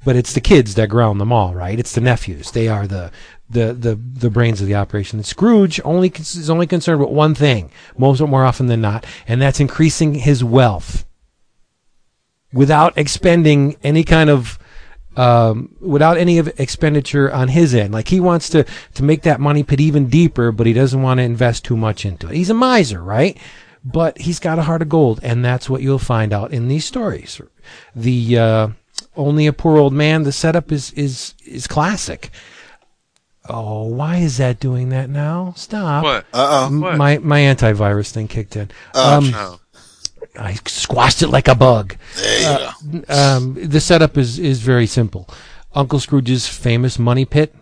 But 0.06 0.18
it's 0.18 0.34
the 0.34 0.42
kids 0.42 0.76
that 0.76 0.90
ground 0.90 1.22
them 1.22 1.32
all, 1.32 1.56
right? 1.56 1.80
It's 1.80 1.96
the 1.96 2.02
nephews. 2.02 2.52
They 2.52 2.68
are 2.68 2.86
the 2.88 3.12
the 3.54 3.74
the, 3.74 3.96
the 3.96 4.30
brains 4.30 4.62
of 4.62 4.68
the 4.68 4.76
operation. 4.76 5.20
And 5.20 5.26
Scrooge 5.26 5.80
only 5.84 6.12
is 6.18 6.50
only 6.50 6.68
concerned 6.68 7.00
with 7.00 7.10
one 7.10 7.36
thing, 7.36 7.72
most 7.98 8.22
more 8.22 8.46
often 8.46 8.68
than 8.68 8.82
not, 8.82 9.06
and 9.28 9.42
that's 9.42 9.60
increasing 9.60 10.16
his 10.16 10.44
wealth 10.44 11.06
without 12.54 12.98
expending 12.98 13.76
any 13.84 14.04
kind 14.04 14.30
of 14.30 14.60
um, 15.16 15.76
without 15.80 16.18
any 16.18 16.38
of 16.38 16.48
expenditure 16.60 17.32
on 17.32 17.50
his 17.50 17.76
end. 17.76 17.94
Like 17.94 18.08
he 18.08 18.20
wants 18.20 18.50
to 18.50 18.66
to 18.94 19.04
make 19.04 19.24
that 19.24 19.40
money 19.40 19.64
pit 19.64 19.80
even 19.80 20.08
deeper, 20.08 20.52
but 20.52 20.68
he 20.68 20.74
doesn't 20.74 21.02
want 21.02 21.20
to 21.20 21.24
invest 21.24 21.66
too 21.66 21.78
much 21.78 22.06
into 22.06 22.30
it. 22.30 22.36
He's 22.36 22.50
a 22.50 22.56
miser, 22.56 23.02
right? 23.02 23.38
But 23.84 24.18
he's 24.20 24.40
got 24.40 24.60
a 24.60 24.64
heart 24.64 24.82
of 24.82 24.88
gold, 24.88 25.20
and 25.24 25.44
that's 25.44 25.70
what 25.70 25.82
you'll 25.82 26.00
find 26.00 26.32
out 26.32 26.54
in 26.54 26.70
these 26.70 26.86
stories. 26.86 27.42
The 27.94 28.38
uh, 28.38 28.68
only 29.16 29.46
a 29.46 29.54
poor 29.54 29.78
old 29.78 29.94
man. 29.94 30.24
The 30.24 30.32
setup 30.32 30.72
is 30.72 30.92
is 30.92 31.36
is 31.46 31.68
classic. 31.68 32.32
Oh, 33.50 33.84
why 33.88 34.18
is 34.18 34.38
that 34.38 34.60
doing 34.60 34.90
that 34.90 35.10
now? 35.10 35.54
Stop. 35.58 36.04
What? 36.04 36.26
Uh-oh. 36.34 36.66
M- 36.68 36.82
What? 36.82 36.98
My 36.98 37.18
my 37.18 37.40
antivirus 37.42 38.12
thing 38.12 38.28
kicked 38.28 38.56
in. 38.56 38.72
Oh, 38.94 39.18
um, 39.18 39.32
No. 39.32 39.60
I 40.40 40.54
squashed 40.66 41.22
it 41.22 41.28
like 41.28 41.48
a 41.48 41.54
bug. 41.56 41.96
There 42.16 42.40
you 42.88 43.02
go. 43.08 43.14
Um, 43.14 43.54
the 43.56 43.80
setup 43.80 44.18
is, 44.18 44.40
is 44.40 44.62
very 44.62 44.88
simple. 44.88 45.30
Uncle 45.76 46.00
Scrooge's 46.00 46.48
famous 46.48 46.98
money 46.98 47.26
pit, 47.26 47.54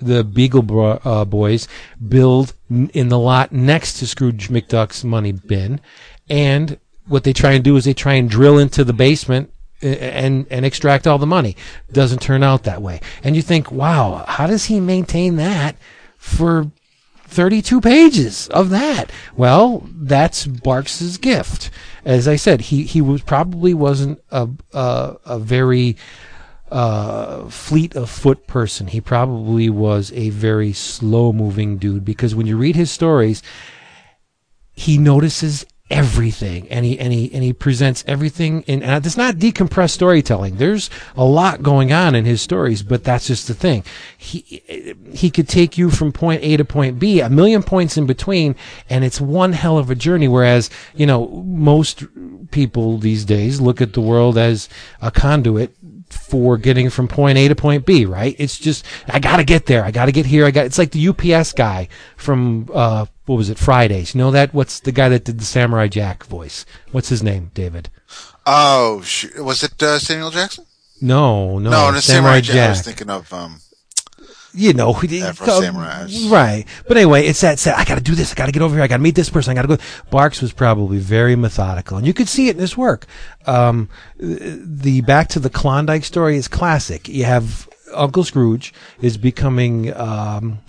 the 0.00 0.22
Beagle 0.22 0.62
bro- 0.62 1.00
uh, 1.04 1.24
Boys 1.24 1.66
build 2.06 2.52
n- 2.70 2.90
in 2.94 3.08
the 3.08 3.18
lot 3.18 3.50
next 3.52 3.94
to 3.98 4.06
Scrooge 4.06 4.50
McDuck's 4.50 5.02
money 5.04 5.32
bin, 5.32 5.80
and 6.28 6.78
what 7.08 7.24
they 7.24 7.32
try 7.32 7.52
and 7.52 7.64
do 7.64 7.76
is 7.76 7.84
they 7.86 7.94
try 7.94 8.14
and 8.14 8.28
drill 8.30 8.58
into 8.58 8.84
the 8.84 8.92
basement 8.92 9.50
uh, 9.50 9.53
and 9.84 10.46
and 10.50 10.64
extract 10.64 11.06
all 11.06 11.18
the 11.18 11.26
money. 11.26 11.56
Doesn't 11.92 12.22
turn 12.22 12.42
out 12.42 12.64
that 12.64 12.82
way, 12.82 13.00
and 13.22 13.36
you 13.36 13.42
think, 13.42 13.70
wow, 13.70 14.24
how 14.26 14.46
does 14.46 14.66
he 14.66 14.80
maintain 14.80 15.36
that 15.36 15.76
for 16.16 16.70
32 17.26 17.80
pages 17.80 18.48
of 18.48 18.70
that. 18.70 19.10
Well, 19.36 19.86
that's 19.92 20.46
Barks's 20.46 21.18
gift. 21.18 21.70
As 22.04 22.28
I 22.28 22.36
said, 22.36 22.60
he, 22.60 22.84
he 22.84 23.00
was 23.00 23.22
probably 23.22 23.74
wasn't 23.74 24.22
a, 24.30 24.48
a, 24.72 25.16
a 25.24 25.38
very, 25.40 25.96
uh, 26.70 27.48
fleet 27.48 27.94
of 27.94 28.08
foot 28.08 28.46
person. 28.46 28.88
He 28.88 29.00
probably 29.00 29.68
was 29.68 30.12
a 30.12 30.30
very 30.30 30.72
slow 30.72 31.32
moving 31.32 31.76
dude 31.78 32.04
because 32.04 32.34
when 32.34 32.46
you 32.46 32.56
read 32.56 32.76
his 32.76 32.90
stories, 32.90 33.42
he 34.72 34.98
notices 34.98 35.66
everything 35.90 36.66
and 36.70 36.86
he 36.86 36.98
and 36.98 37.12
he 37.12 37.30
and 37.34 37.44
he 37.44 37.52
presents 37.52 38.02
everything 38.06 38.62
in 38.62 38.82
and 38.82 39.04
it's 39.04 39.18
not 39.18 39.34
decompressed 39.34 39.90
storytelling. 39.90 40.56
There's 40.56 40.88
a 41.14 41.24
lot 41.24 41.62
going 41.62 41.92
on 41.92 42.14
in 42.14 42.24
his 42.24 42.40
stories 42.40 42.82
but 42.82 43.04
that's 43.04 43.26
just 43.26 43.48
the 43.48 43.54
thing. 43.54 43.84
He 44.16 44.62
he 45.12 45.30
could 45.30 45.46
take 45.46 45.76
you 45.76 45.90
from 45.90 46.10
point 46.10 46.42
A 46.42 46.56
to 46.56 46.64
point 46.64 46.98
B 46.98 47.20
a 47.20 47.28
million 47.28 47.62
points 47.62 47.98
in 47.98 48.06
between 48.06 48.56
and 48.88 49.04
it's 49.04 49.20
one 49.20 49.52
hell 49.52 49.76
of 49.76 49.90
a 49.90 49.94
journey 49.94 50.26
whereas 50.26 50.70
you 50.94 51.04
know 51.04 51.28
most 51.44 52.04
people 52.50 52.96
these 52.96 53.26
days 53.26 53.60
look 53.60 53.82
at 53.82 53.92
the 53.92 54.00
world 54.00 54.38
as 54.38 54.70
a 55.02 55.10
conduit 55.10 55.76
for 56.14 56.56
getting 56.56 56.90
from 56.90 57.08
point 57.08 57.38
A 57.38 57.48
to 57.48 57.54
point 57.54 57.84
B, 57.86 58.06
right? 58.06 58.34
It's 58.38 58.58
just 58.58 58.84
I 59.08 59.18
got 59.18 59.36
to 59.36 59.44
get 59.44 59.66
there. 59.66 59.84
I 59.84 59.90
got 59.90 60.06
to 60.06 60.12
get 60.12 60.26
here. 60.26 60.46
I 60.46 60.50
got. 60.50 60.66
It's 60.66 60.78
like 60.78 60.92
the 60.92 61.08
UPS 61.08 61.52
guy 61.52 61.88
from 62.16 62.68
uh, 62.72 63.06
what 63.26 63.36
was 63.36 63.50
it 63.50 63.58
Fridays? 63.58 64.14
You 64.14 64.18
know 64.18 64.30
that? 64.30 64.54
What's 64.54 64.80
the 64.80 64.92
guy 64.92 65.08
that 65.08 65.24
did 65.24 65.38
the 65.38 65.44
Samurai 65.44 65.88
Jack 65.88 66.24
voice? 66.24 66.64
What's 66.92 67.08
his 67.08 67.22
name, 67.22 67.50
David? 67.54 67.90
Oh, 68.46 69.00
sh- 69.02 69.34
was 69.38 69.62
it 69.62 69.82
uh, 69.82 69.98
Samuel 69.98 70.30
Jackson? 70.30 70.66
No, 71.00 71.58
no, 71.58 71.70
No, 71.70 71.92
the 71.92 72.00
Samurai, 72.00 72.40
Jack. 72.40 72.56
I 72.56 72.68
was 72.70 72.82
thinking 72.82 73.10
of 73.10 73.30
um, 73.32 73.60
you 74.54 74.72
know, 74.72 74.92
Samurais. 75.62 76.30
right? 76.30 76.64
But 76.86 76.96
anyway, 76.96 77.26
it's 77.26 77.40
that. 77.40 77.58
that 77.58 77.78
I 77.78 77.84
got 77.84 77.96
to 77.96 78.00
do 78.00 78.14
this. 78.14 78.32
I 78.32 78.34
got 78.34 78.46
to 78.46 78.52
get 78.52 78.62
over 78.62 78.74
here. 78.74 78.84
I 78.84 78.86
got 78.86 78.98
to 78.98 79.02
meet 79.02 79.14
this 79.14 79.30
person. 79.30 79.50
I 79.50 79.54
got 79.54 79.62
to 79.68 79.76
go. 79.76 79.82
Barks 80.10 80.40
was 80.40 80.52
probably 80.52 80.98
very 80.98 81.36
methodical, 81.36 81.96
and 81.96 82.06
you 82.06 82.14
could 82.14 82.28
see 82.28 82.48
it 82.48 82.56
in 82.56 82.60
his 82.60 82.76
work. 82.76 83.06
Um, 83.46 83.88
the 84.18 85.00
Back 85.02 85.28
to 85.30 85.40
the 85.40 85.50
Klondike 85.50 86.04
story 86.04 86.36
is 86.36 86.48
classic. 86.48 87.08
You 87.08 87.24
have 87.24 87.68
Uncle 87.92 88.24
Scrooge 88.24 88.72
is 89.00 89.16
becoming. 89.16 89.94
Um, 89.94 90.60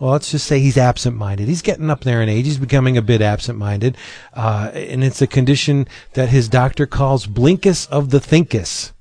well, 0.00 0.12
let's 0.12 0.30
just 0.30 0.46
say 0.46 0.60
he's 0.60 0.78
absent-minded. 0.78 1.48
He's 1.48 1.62
getting 1.62 1.90
up 1.90 2.02
there 2.02 2.22
in 2.22 2.28
age. 2.28 2.44
He's 2.44 2.58
becoming 2.58 2.96
a 2.96 3.02
bit 3.02 3.20
absent-minded, 3.20 3.96
uh, 4.32 4.70
and 4.72 5.02
it's 5.02 5.20
a 5.20 5.26
condition 5.26 5.88
that 6.12 6.28
his 6.28 6.48
doctor 6.48 6.86
calls 6.86 7.26
blinkus 7.26 7.88
of 7.88 8.10
the 8.10 8.20
thinkus 8.20 8.92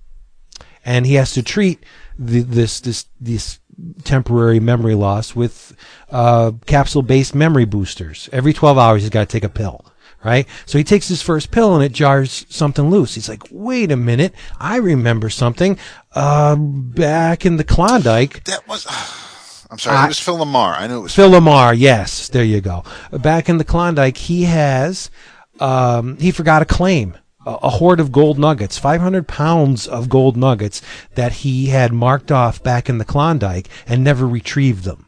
and 0.87 1.05
he 1.05 1.15
has 1.15 1.33
to 1.33 1.43
treat 1.43 1.83
the, 2.17 2.41
this 2.41 2.79
this 2.79 3.05
this 3.19 3.59
temporary 4.03 4.59
memory 4.59 4.95
loss 4.95 5.35
with 5.35 5.75
uh, 6.11 6.51
capsule-based 6.65 7.35
memory 7.35 7.65
boosters. 7.65 8.29
Every 8.31 8.53
12 8.53 8.77
hours, 8.77 9.01
he's 9.03 9.09
got 9.09 9.21
to 9.29 9.31
take 9.31 9.43
a 9.43 9.49
pill. 9.49 9.85
Right, 10.23 10.47
so 10.65 10.79
he 10.79 10.83
takes 10.83 11.07
his 11.07 11.21
first 11.21 11.51
pill 11.51 11.75
and 11.75 11.83
it 11.83 11.91
jars 11.91 12.45
something 12.49 12.89
loose. 12.89 13.13
He's 13.13 13.29
like, 13.29 13.43
"Wait 13.51 13.91
a 13.91 13.95
minute, 13.95 14.33
I 14.59 14.77
remember 14.77 15.29
something. 15.29 15.77
Uh, 16.13 16.55
back 16.57 17.45
in 17.45 17.57
the 17.57 17.63
Klondike, 17.63 18.43
that 18.45 18.67
was. 18.67 18.87
I'm 19.71 19.77
sorry, 19.77 19.97
I- 19.97 20.05
it 20.05 20.07
was 20.07 20.19
Phil 20.19 20.37
LaMarr. 20.37 20.75
I 20.79 20.87
knew 20.87 20.97
it 20.97 21.01
was. 21.03 21.15
Phil 21.15 21.29
LaMarr, 21.29 21.77
yes, 21.77 22.29
there 22.29 22.43
you 22.43 22.61
go. 22.61 22.83
Back 23.11 23.47
in 23.47 23.59
the 23.59 23.63
Klondike, 23.63 24.17
he 24.17 24.45
has, 24.45 25.11
um, 25.59 26.17
he 26.17 26.31
forgot 26.31 26.63
a 26.63 26.65
claim. 26.65 27.15
A 27.49 27.69
hoard 27.69 28.01
of 28.01 28.11
gold 28.11 28.37
nuggets, 28.37 28.77
500 28.77 29.25
pounds 29.25 29.87
of 29.87 30.09
gold 30.09 30.35
nuggets 30.35 30.81
that 31.15 31.31
he 31.31 31.67
had 31.67 31.93
marked 31.93 32.29
off 32.29 32.61
back 32.61 32.89
in 32.89 32.97
the 32.97 33.05
Klondike 33.05 33.69
and 33.87 34.03
never 34.03 34.27
retrieved 34.27 34.83
them. 34.83 35.05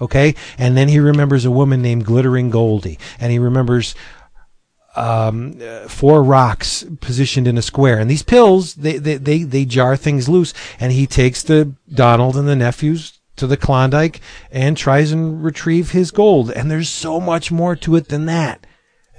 Okay? 0.00 0.34
And 0.58 0.76
then 0.76 0.88
he 0.88 0.98
remembers 0.98 1.44
a 1.44 1.50
woman 1.50 1.82
named 1.82 2.04
Glittering 2.04 2.50
Goldie. 2.50 2.98
And 3.20 3.30
he 3.30 3.38
remembers 3.38 3.94
um, 4.96 5.60
four 5.86 6.24
rocks 6.24 6.84
positioned 7.00 7.46
in 7.46 7.56
a 7.56 7.62
square. 7.62 7.98
And 7.98 8.10
these 8.10 8.22
pills, 8.22 8.74
they, 8.74 8.98
they, 8.98 9.16
they, 9.16 9.42
they 9.44 9.64
jar 9.64 9.96
things 9.96 10.28
loose. 10.28 10.52
And 10.80 10.92
he 10.92 11.06
takes 11.06 11.42
the 11.42 11.74
Donald 11.88 12.36
and 12.36 12.48
the 12.48 12.56
nephews 12.56 13.20
to 13.36 13.46
the 13.46 13.56
Klondike 13.56 14.20
and 14.50 14.76
tries 14.76 15.12
and 15.12 15.44
retrieve 15.44 15.92
his 15.92 16.10
gold. 16.10 16.50
And 16.50 16.70
there's 16.70 16.88
so 16.88 17.20
much 17.20 17.52
more 17.52 17.76
to 17.76 17.96
it 17.96 18.08
than 18.08 18.26
that. 18.26 18.66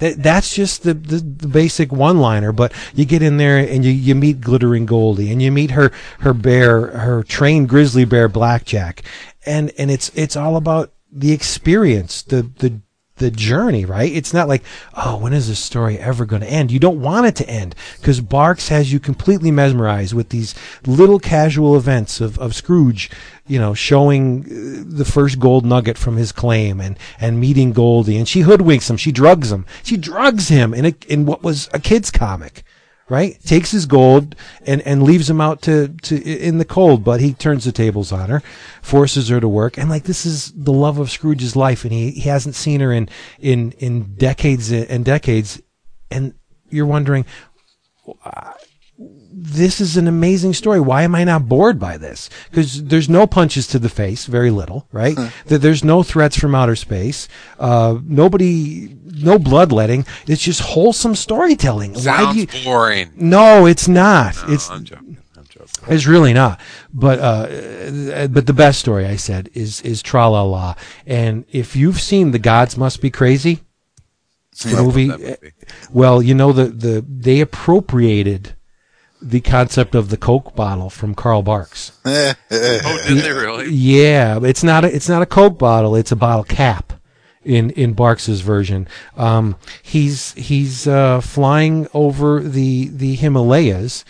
That, 0.00 0.22
that's 0.22 0.54
just 0.54 0.82
the, 0.82 0.94
the, 0.94 1.18
the 1.18 1.48
basic 1.48 1.92
one 1.92 2.18
liner, 2.18 2.52
but 2.52 2.72
you 2.94 3.04
get 3.04 3.22
in 3.22 3.36
there 3.36 3.58
and 3.58 3.84
you, 3.84 3.90
you 3.90 4.14
meet 4.14 4.40
Glittering 4.40 4.86
Goldie 4.86 5.32
and 5.32 5.42
you 5.42 5.50
meet 5.50 5.72
her, 5.72 5.90
her 6.20 6.32
bear, 6.32 6.88
her 6.98 7.22
trained 7.22 7.68
grizzly 7.68 8.04
bear 8.04 8.28
Blackjack. 8.28 9.02
And, 9.44 9.72
and 9.78 9.90
it's, 9.90 10.10
it's 10.14 10.36
all 10.36 10.56
about 10.56 10.92
the 11.10 11.32
experience, 11.32 12.22
the, 12.22 12.42
the, 12.42 12.80
the 13.18 13.30
journey, 13.30 13.84
right? 13.84 14.10
It's 14.12 14.32
not 14.32 14.48
like, 14.48 14.62
oh, 14.94 15.18
when 15.18 15.32
is 15.32 15.48
this 15.48 15.58
story 15.58 15.98
ever 15.98 16.24
going 16.24 16.42
to 16.42 16.50
end? 16.50 16.70
You 16.70 16.78
don't 16.78 17.00
want 17.00 17.26
it 17.26 17.36
to 17.36 17.48
end 17.48 17.74
because 18.00 18.20
Barks 18.20 18.68
has 18.68 18.92
you 18.92 18.98
completely 19.00 19.50
mesmerized 19.50 20.14
with 20.14 20.30
these 20.30 20.54
little 20.86 21.18
casual 21.18 21.76
events 21.76 22.20
of, 22.20 22.38
of 22.38 22.54
Scrooge, 22.54 23.10
you 23.46 23.58
know, 23.58 23.74
showing 23.74 24.44
uh, 24.44 24.84
the 24.86 25.04
first 25.04 25.38
gold 25.38 25.64
nugget 25.64 25.98
from 25.98 26.16
his 26.16 26.32
claim 26.32 26.80
and, 26.80 26.98
and 27.20 27.40
meeting 27.40 27.72
Goldie. 27.72 28.16
And 28.16 28.28
she 28.28 28.42
hoodwinks 28.42 28.90
him. 28.90 28.96
She 28.96 29.12
drugs 29.12 29.52
him. 29.52 29.66
She 29.82 29.96
drugs 29.96 30.48
him 30.48 30.74
in 30.74 30.86
a, 30.86 30.94
in 31.06 31.26
what 31.26 31.42
was 31.42 31.68
a 31.72 31.78
kid's 31.78 32.10
comic. 32.10 32.62
Right? 33.08 33.40
Takes 33.42 33.70
his 33.70 33.86
gold 33.86 34.36
and, 34.66 34.82
and 34.82 35.02
leaves 35.02 35.30
him 35.30 35.40
out 35.40 35.62
to, 35.62 35.88
to, 36.02 36.22
in 36.22 36.58
the 36.58 36.64
cold, 36.66 37.04
but 37.04 37.20
he 37.20 37.32
turns 37.32 37.64
the 37.64 37.72
tables 37.72 38.12
on 38.12 38.28
her, 38.28 38.42
forces 38.82 39.28
her 39.28 39.40
to 39.40 39.48
work. 39.48 39.78
And 39.78 39.88
like, 39.88 40.04
this 40.04 40.26
is 40.26 40.52
the 40.52 40.74
love 40.74 40.98
of 40.98 41.10
Scrooge's 41.10 41.56
life. 41.56 41.84
And 41.84 41.92
he, 41.92 42.10
he 42.10 42.28
hasn't 42.28 42.54
seen 42.54 42.80
her 42.80 42.92
in, 42.92 43.08
in, 43.38 43.72
in 43.78 44.14
decades 44.16 44.70
and 44.70 45.06
decades. 45.06 45.62
And 46.10 46.34
you're 46.68 46.84
wondering, 46.84 47.24
this 49.40 49.80
is 49.80 49.96
an 49.96 50.08
amazing 50.08 50.52
story. 50.54 50.80
Why 50.80 51.02
am 51.02 51.14
I 51.14 51.24
not 51.24 51.48
bored 51.48 51.78
by 51.78 51.96
this? 51.96 52.28
Because 52.50 52.82
there's 52.84 53.08
no 53.08 53.26
punches 53.26 53.66
to 53.68 53.78
the 53.78 53.88
face, 53.88 54.26
very 54.26 54.50
little, 54.50 54.88
right? 54.92 55.16
That 55.46 55.58
there's 55.60 55.84
no 55.84 56.02
threats 56.02 56.36
from 56.36 56.54
outer 56.54 56.76
space. 56.76 57.28
Uh, 57.58 57.98
nobody, 58.04 58.96
no 59.04 59.38
bloodletting. 59.38 60.06
It's 60.26 60.42
just 60.42 60.60
wholesome 60.60 61.14
storytelling. 61.14 61.94
Why 61.94 62.00
Sounds 62.00 62.36
you? 62.36 62.64
boring. 62.64 63.10
No, 63.16 63.66
it's 63.66 63.86
not. 63.88 64.34
No, 64.46 64.54
it's 64.54 64.68
I'm 64.70 64.84
joking. 64.84 65.18
I'm 65.36 65.44
joking. 65.44 65.68
it's 65.88 66.06
really 66.06 66.32
not. 66.32 66.60
But 66.92 67.18
uh, 67.20 68.26
but 68.28 68.46
the 68.46 68.52
best 68.54 68.80
story 68.80 69.06
I 69.06 69.16
said 69.16 69.50
is 69.54 69.80
is 69.82 70.02
Tra 70.02 70.28
La 70.28 70.42
La. 70.42 70.74
And 71.06 71.44
if 71.50 71.76
you've 71.76 72.00
seen 72.00 72.32
The 72.32 72.38
Gods 72.38 72.76
Must 72.76 73.00
Be 73.00 73.10
Crazy, 73.10 73.60
the 74.64 74.82
movie, 74.82 75.06
movie. 75.08 75.36
well, 75.92 76.20
you 76.22 76.34
know 76.34 76.52
the 76.52 76.64
the 76.66 77.04
they 77.08 77.40
appropriated 77.40 78.54
the 79.20 79.40
concept 79.40 79.94
of 79.94 80.10
the 80.10 80.16
Coke 80.16 80.54
bottle 80.54 80.90
from 80.90 81.14
Carl 81.14 81.42
Barks. 81.42 81.92
Oh, 82.04 82.34
did 82.50 83.18
they 83.18 83.32
really? 83.32 83.70
Yeah, 83.70 84.38
it's 84.42 84.62
not 84.62 84.84
a, 84.84 84.94
it's 84.94 85.08
not 85.08 85.22
a 85.22 85.26
Coke 85.26 85.58
bottle. 85.58 85.96
It's 85.96 86.12
a 86.12 86.16
bottle 86.16 86.44
cap. 86.44 86.92
In 87.44 87.70
in 87.70 87.94
Barks's 87.94 88.42
version, 88.42 88.88
um, 89.16 89.56
he's 89.82 90.34
he's 90.34 90.86
uh, 90.86 91.20
flying 91.22 91.86
over 91.94 92.40
the 92.40 92.88
the 92.88 93.14
Himalayas. 93.14 94.04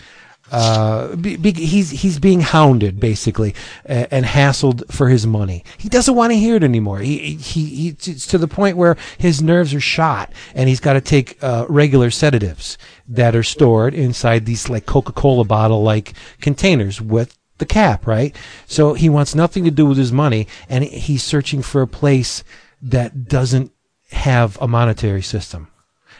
Uh, 0.50 1.14
be, 1.16 1.52
he's 1.52 1.90
he's 1.90 2.18
being 2.18 2.40
hounded 2.40 2.98
basically 2.98 3.54
and 3.84 4.24
hassled 4.24 4.90
for 4.90 5.08
his 5.08 5.26
money. 5.26 5.64
He 5.76 5.88
doesn't 5.88 6.14
want 6.14 6.32
to 6.32 6.38
hear 6.38 6.56
it 6.56 6.64
anymore. 6.64 7.00
He 7.00 7.34
he, 7.34 7.64
he 7.66 7.88
it's 7.88 8.26
to 8.28 8.38
the 8.38 8.48
point 8.48 8.76
where 8.76 8.96
his 9.18 9.42
nerves 9.42 9.74
are 9.74 9.80
shot, 9.80 10.32
and 10.54 10.68
he's 10.68 10.80
got 10.80 10.94
to 10.94 11.00
take 11.00 11.42
uh, 11.42 11.66
regular 11.68 12.10
sedatives 12.10 12.78
that 13.08 13.36
are 13.36 13.42
stored 13.42 13.94
inside 13.94 14.46
these 14.46 14.68
like 14.68 14.86
Coca 14.86 15.12
Cola 15.12 15.44
bottle 15.44 15.82
like 15.82 16.14
containers 16.40 17.00
with 17.00 17.36
the 17.58 17.66
cap, 17.66 18.06
right? 18.06 18.34
So 18.66 18.94
he 18.94 19.08
wants 19.08 19.34
nothing 19.34 19.64
to 19.64 19.70
do 19.70 19.86
with 19.86 19.98
his 19.98 20.12
money, 20.12 20.46
and 20.68 20.84
he's 20.84 21.22
searching 21.22 21.62
for 21.62 21.82
a 21.82 21.88
place 21.88 22.42
that 22.80 23.28
doesn't 23.28 23.72
have 24.12 24.56
a 24.60 24.68
monetary 24.68 25.22
system. 25.22 25.68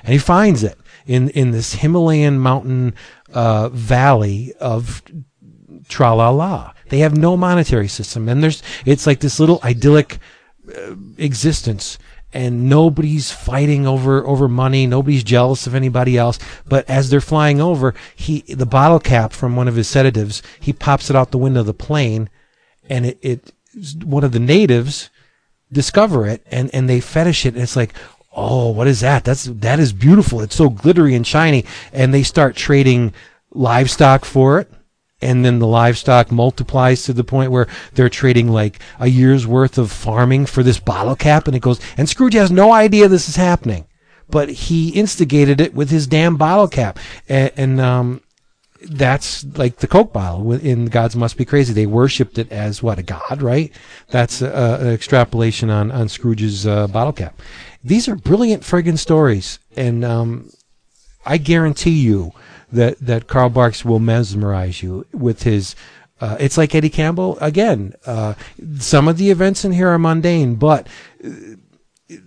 And 0.02 0.12
he 0.12 0.18
finds 0.18 0.62
it 0.62 0.78
in, 1.06 1.28
in 1.30 1.50
this 1.50 1.74
Himalayan 1.74 2.38
mountain 2.38 2.94
uh, 3.32 3.68
valley 3.70 4.52
of 4.60 5.02
Tra 5.88 6.14
La 6.14 6.30
La. 6.30 6.72
They 6.88 7.00
have 7.00 7.16
no 7.16 7.36
monetary 7.36 7.88
system, 7.88 8.28
and 8.28 8.42
there's 8.42 8.62
it's 8.84 9.06
like 9.06 9.20
this 9.20 9.40
little 9.40 9.60
idyllic 9.62 10.18
uh, 10.74 10.94
existence. 11.16 11.98
And 12.30 12.68
nobody's 12.68 13.32
fighting 13.32 13.86
over 13.86 14.26
over 14.26 14.48
money. 14.48 14.86
Nobody's 14.86 15.24
jealous 15.24 15.66
of 15.66 15.74
anybody 15.74 16.18
else. 16.18 16.38
But 16.66 16.88
as 16.88 17.08
they're 17.08 17.22
flying 17.22 17.58
over 17.58 17.94
he 18.14 18.40
the 18.42 18.66
bottle 18.66 19.00
cap 19.00 19.32
from 19.32 19.56
one 19.56 19.66
of 19.66 19.76
his 19.76 19.88
sedatives 19.88 20.42
he 20.60 20.74
pops 20.74 21.08
it 21.08 21.16
out 21.16 21.30
the 21.30 21.38
window 21.38 21.60
of 21.60 21.66
the 21.66 21.72
plane. 21.72 22.28
And 22.90 23.06
it, 23.06 23.18
it 23.22 23.52
one 24.04 24.24
of 24.24 24.32
the 24.32 24.40
natives 24.40 25.08
discover 25.72 26.26
it 26.26 26.46
and 26.50 26.68
and 26.74 26.86
they 26.86 27.00
fetish 27.00 27.46
it. 27.46 27.54
And 27.54 27.62
it's 27.62 27.76
like 27.76 27.94
oh 28.38 28.70
what 28.70 28.86
is 28.86 29.00
that? 29.00 29.24
That's 29.24 29.44
that 29.44 29.80
is 29.80 29.92
beautiful. 29.92 30.40
It's 30.40 30.54
so 30.54 30.68
glittery 30.70 31.14
and 31.14 31.26
shiny. 31.26 31.64
And 31.92 32.14
they 32.14 32.22
start 32.22 32.56
trading 32.56 33.12
livestock 33.50 34.24
for 34.24 34.60
it. 34.60 34.70
And 35.20 35.44
then 35.44 35.58
the 35.58 35.66
livestock 35.66 36.30
multiplies 36.30 37.02
to 37.04 37.12
the 37.12 37.24
point 37.24 37.50
where 37.50 37.66
they're 37.94 38.08
trading 38.08 38.48
like 38.48 38.78
a 39.00 39.08
year's 39.08 39.46
worth 39.46 39.76
of 39.76 39.90
farming 39.90 40.46
for 40.46 40.62
this 40.62 40.78
bottle 40.78 41.16
cap. 41.16 41.48
And 41.48 41.56
it 41.56 41.60
goes 41.60 41.80
and 41.96 42.08
Scrooge 42.08 42.34
has 42.34 42.50
no 42.50 42.72
idea 42.72 43.08
this 43.08 43.28
is 43.28 43.36
happening. 43.36 43.86
But 44.30 44.50
he 44.50 44.90
instigated 44.90 45.60
it 45.60 45.74
with 45.74 45.90
his 45.90 46.06
damn 46.06 46.36
bottle 46.36 46.68
cap. 46.68 46.98
And, 47.28 47.52
and 47.56 47.80
um 47.80 48.20
that's 48.82 49.44
like 49.56 49.76
the 49.76 49.86
Coke 49.86 50.12
bottle 50.12 50.52
in 50.52 50.86
Gods 50.86 51.16
Must 51.16 51.36
Be 51.36 51.44
Crazy. 51.44 51.72
They 51.72 51.86
worshipped 51.86 52.38
it 52.38 52.50
as 52.52 52.82
what 52.82 52.98
a 52.98 53.02
god, 53.02 53.42
right? 53.42 53.72
That's 54.08 54.40
a, 54.40 54.50
a, 54.50 54.80
an 54.80 54.88
extrapolation 54.88 55.70
on 55.70 55.90
on 55.90 56.08
Scrooge's 56.08 56.66
uh, 56.66 56.86
bottle 56.86 57.12
cap. 57.12 57.40
These 57.82 58.08
are 58.08 58.16
brilliant 58.16 58.62
friggin' 58.62 58.98
stories, 58.98 59.58
and 59.76 60.04
um, 60.04 60.50
I 61.24 61.38
guarantee 61.38 61.98
you 61.98 62.32
that 62.72 62.98
that 63.00 63.26
Carl 63.26 63.50
Barks 63.50 63.84
will 63.84 64.00
mesmerize 64.00 64.82
you 64.82 65.06
with 65.12 65.42
his. 65.42 65.74
Uh, 66.20 66.36
it's 66.40 66.58
like 66.58 66.74
Eddie 66.74 66.90
Campbell 66.90 67.38
again. 67.40 67.94
Uh, 68.04 68.34
some 68.78 69.06
of 69.06 69.18
the 69.18 69.30
events 69.30 69.64
in 69.64 69.72
here 69.72 69.88
are 69.88 69.98
mundane, 69.98 70.56
but 70.56 70.88
uh, 71.24 71.30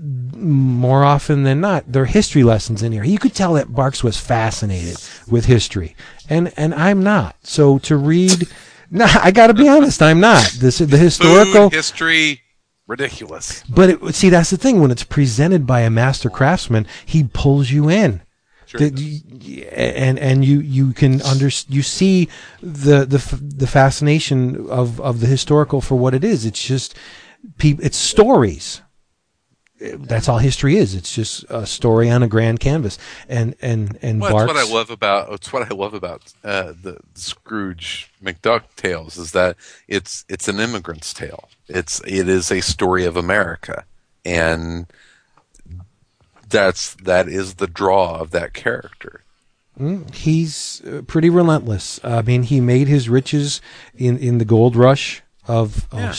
more 0.01 1.03
often 1.03 1.43
than 1.43 1.59
not, 1.61 1.91
there 1.91 2.03
are 2.03 2.07
history 2.07 2.43
lessons 2.43 2.84
in 2.84 2.91
here. 2.91 3.03
You 3.03 3.17
could 3.17 3.34
tell 3.34 3.53
that 3.53 3.73
Barks 3.73 4.03
was 4.03 4.17
fascinated 4.17 4.97
with 5.27 5.45
history, 5.45 5.95
and 6.29 6.53
and 6.55 6.73
I'm 6.75 7.03
not. 7.03 7.36
So 7.43 7.79
to 7.79 7.97
read, 7.97 8.47
no, 8.91 9.07
I 9.21 9.32
got 9.32 9.47
to 9.47 9.53
be 9.53 9.67
honest, 9.67 10.01
I'm 10.01 10.19
not. 10.19 10.51
This 10.59 10.77
the 10.77 10.97
historical 10.97 11.69
Food 11.69 11.75
history 11.75 12.41
ridiculous. 12.88 13.63
But 13.63 13.89
it, 13.89 14.15
see, 14.15 14.29
that's 14.29 14.51
the 14.51 14.57
thing. 14.57 14.82
When 14.82 14.91
it's 14.91 15.03
presented 15.03 15.65
by 15.65 15.82
a 15.82 15.89
master 15.89 16.29
craftsman, 16.29 16.86
he 17.05 17.23
pulls 17.23 17.71
you 17.71 17.89
in. 17.89 18.21
Sure. 18.65 18.89
The- 18.89 19.67
and 19.71 20.19
and 20.19 20.45
you 20.45 20.59
you 20.59 20.93
can 20.93 21.21
under 21.23 21.49
you 21.67 21.82
see 21.82 22.29
the 22.61 23.05
the 23.05 23.39
the 23.41 23.67
fascination 23.67 24.69
of 24.69 25.01
of 25.01 25.19
the 25.19 25.27
historical 25.27 25.82
for 25.82 25.95
what 25.95 26.13
it 26.13 26.23
is. 26.23 26.45
It's 26.45 26.63
just 26.63 26.95
it's 27.59 27.97
stories. 27.97 28.82
That's 29.82 30.29
all 30.29 30.38
history 30.38 30.77
is. 30.77 30.93
It's 30.93 31.15
just 31.15 31.43
a 31.49 31.65
story 31.65 32.09
on 32.09 32.21
a 32.21 32.27
grand 32.27 32.59
canvas. 32.59 32.99
And 33.27 33.55
and 33.61 33.97
and 34.03 34.21
Well, 34.21 34.38
that's 34.38 34.53
what 34.53 34.57
I 34.57 34.71
love 34.71 34.91
about. 34.91 35.34
It's 35.34 35.51
what 35.51 35.71
I 35.71 35.73
love 35.73 35.95
about 35.95 36.21
uh, 36.43 36.73
the 36.79 36.99
Scrooge 37.15 38.11
McDuck 38.23 38.63
tales 38.75 39.17
is 39.17 39.32
that 39.32 39.57
it's 39.88 40.23
it's 40.29 40.47
an 40.47 40.59
immigrant's 40.59 41.13
tale. 41.13 41.49
It's 41.67 41.99
it 42.05 42.29
is 42.29 42.51
a 42.51 42.61
story 42.61 43.05
of 43.05 43.17
America, 43.17 43.86
and 44.23 44.86
that's 46.47 46.93
that 46.95 47.27
is 47.27 47.55
the 47.55 47.67
draw 47.67 48.19
of 48.19 48.32
that 48.32 48.53
character. 48.53 49.23
he's 50.13 50.82
uh, 50.86 51.01
pretty 51.07 51.29
relentless. 51.29 51.99
I 52.03 52.21
mean, 52.21 52.43
he 52.43 52.61
made 52.61 52.88
his 52.88 53.09
riches 53.09 53.61
in 53.95 54.19
in 54.19 54.38
the 54.38 54.45
gold 54.45 54.75
rush 54.75 55.23
of 55.47 55.88
Yeah. 55.91 56.09
oh 56.09 56.11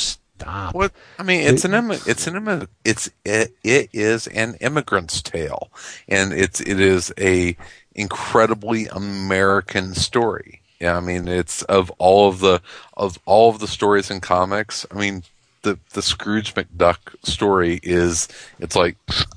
stop. 0.43 0.74
What 0.74 0.93
I 1.18 1.22
mean, 1.22 1.40
it's 1.40 1.64
an 1.64 1.74
it's 2.07 2.26
an 2.26 2.68
it's 2.84 3.11
it, 3.24 3.55
it 3.62 3.90
is 3.93 4.26
an 4.28 4.55
immigrant's 4.61 5.22
tale, 5.22 5.70
and 6.09 6.32
it's 6.32 6.61
it 6.61 6.80
is 6.80 7.12
a 7.18 7.57
incredibly 7.95 8.86
American 8.88 9.95
story. 9.95 10.61
Yeah, 10.80 10.97
I 10.97 11.01
mean, 11.01 11.28
it's 11.28 11.62
of 11.62 11.90
all 11.99 12.28
of 12.28 12.40
the 12.40 12.61
of 12.97 13.18
all 13.24 13.51
of 13.51 13.61
the 13.61 13.68
stories 13.68 14.11
in 14.11 14.20
comics. 14.20 14.84
I 14.90 14.99
mean, 14.99 15.22
the 15.62 15.78
the 15.93 16.03
Scrooge 16.03 16.55
McDuck 16.55 16.99
story 17.24 17.80
is 17.82 18.28
it's 18.59 18.76
like 18.76 18.97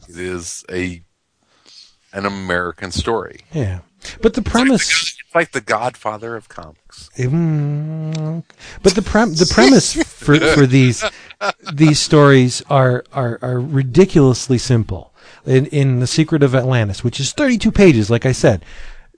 it 0.10 0.18
is 0.18 0.66
a 0.72 1.02
an 2.14 2.26
American 2.26 2.92
story. 2.92 3.42
Yeah. 3.54 3.80
But 4.22 4.34
the 4.34 4.42
premise 4.42 5.16
It's 5.26 5.36
like 5.36 5.52
the 5.52 5.62
Godfather 5.62 6.36
of 6.36 6.48
comics. 6.48 7.10
But 8.84 8.96
the 8.96 9.02
prem- 9.02 9.34
the 9.34 9.52
premise 9.52 9.94
for, 9.94 10.40
for 10.56 10.66
these 10.66 11.04
these 11.74 12.00
stories 12.00 12.62
are, 12.70 13.04
are 13.12 13.40
are 13.42 13.60
ridiculously 13.60 14.58
simple. 14.58 15.14
In 15.46 15.66
in 15.68 16.00
the 16.00 16.08
Secret 16.08 16.42
of 16.44 16.56
Atlantis, 16.56 17.04
which 17.04 17.20
is 17.20 17.34
32 17.34 17.72
pages, 17.72 18.10
like 18.10 18.26
I 18.26 18.32
said, 18.32 18.64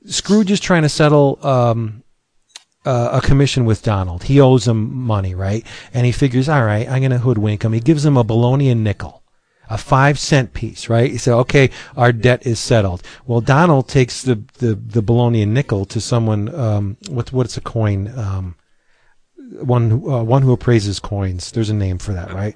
Scrooge 0.07 0.49
is 0.49 0.59
trying 0.59 0.83
to 0.83 0.89
settle 0.89 1.39
um, 1.45 2.03
uh, 2.85 3.19
a 3.21 3.21
commission 3.21 3.65
with 3.65 3.83
Donald. 3.83 4.23
He 4.23 4.39
owes 4.39 4.67
him 4.67 4.95
money, 4.95 5.35
right? 5.35 5.65
And 5.93 6.05
he 6.05 6.11
figures, 6.13 6.47
all 6.47 6.63
right, 6.63 6.87
I'm 6.87 7.01
going 7.01 7.11
to 7.11 7.19
hoodwink 7.19 7.63
him. 7.63 7.73
He 7.73 7.81
gives 7.81 8.05
him 8.05 8.15
a 8.15 8.23
bologna 8.23 8.73
nickel, 8.73 9.23
a 9.69 9.77
five 9.77 10.17
cent 10.17 10.53
piece, 10.53 10.89
right? 10.89 11.11
He 11.11 11.17
said, 11.17 11.33
okay, 11.33 11.69
our 11.95 12.11
debt 12.11 12.45
is 12.45 12.59
settled. 12.59 13.03
Well, 13.25 13.41
Donald 13.41 13.87
takes 13.87 14.21
the, 14.21 14.43
the, 14.59 14.75
the 14.75 15.01
bologna 15.01 15.45
nickel 15.45 15.85
to 15.85 15.99
someone, 15.99 16.53
um, 16.55 16.97
what, 17.09 17.31
what's 17.33 17.57
a 17.57 17.61
coin? 17.61 18.07
Um, 18.17 18.55
one, 19.61 19.91
uh, 19.91 20.23
one 20.23 20.41
who 20.41 20.51
appraises 20.51 20.99
coins. 20.99 21.51
There's 21.51 21.69
a 21.69 21.73
name 21.73 21.97
for 21.97 22.13
that, 22.13 22.33
right? 22.33 22.55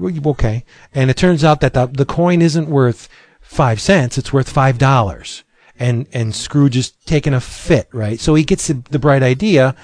Okay. 0.00 0.64
And 0.94 1.10
it 1.10 1.16
turns 1.16 1.44
out 1.44 1.60
that 1.60 1.74
the, 1.74 1.86
the 1.86 2.06
coin 2.06 2.40
isn't 2.40 2.68
worth 2.68 3.08
five 3.40 3.80
cents. 3.80 4.16
It's 4.18 4.32
worth 4.32 4.48
five 4.48 4.78
dollars. 4.78 5.44
And, 5.78 6.06
and 6.12 6.34
Scrooge 6.34 6.76
is 6.76 6.92
taking 7.06 7.34
a 7.34 7.40
fit, 7.40 7.88
right? 7.92 8.20
So 8.20 8.34
he 8.34 8.44
gets 8.44 8.68
the, 8.68 8.74
the 8.90 8.98
bright 8.98 9.22
idea 9.22 9.74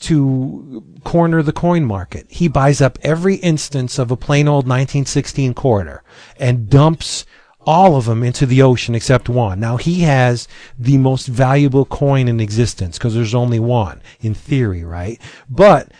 to 0.00 0.84
corner 1.04 1.42
the 1.42 1.52
coin 1.52 1.84
market. 1.84 2.26
He 2.28 2.48
buys 2.48 2.80
up 2.80 2.98
every 3.02 3.36
instance 3.36 3.98
of 3.98 4.10
a 4.10 4.16
plain 4.16 4.48
old 4.48 4.66
1916 4.66 5.54
quarter 5.54 6.02
and 6.38 6.68
dumps 6.68 7.24
all 7.66 7.96
of 7.96 8.04
them 8.04 8.22
into 8.22 8.46
the 8.46 8.62
ocean 8.62 8.94
except 8.94 9.28
one. 9.28 9.58
Now 9.58 9.76
he 9.76 10.00
has 10.02 10.46
the 10.78 10.98
most 10.98 11.26
valuable 11.26 11.84
coin 11.84 12.28
in 12.28 12.40
existence 12.40 12.96
because 12.96 13.14
there's 13.14 13.34
only 13.34 13.58
one 13.58 14.00
in 14.20 14.34
theory, 14.34 14.84
right? 14.84 15.20
But 15.50 15.90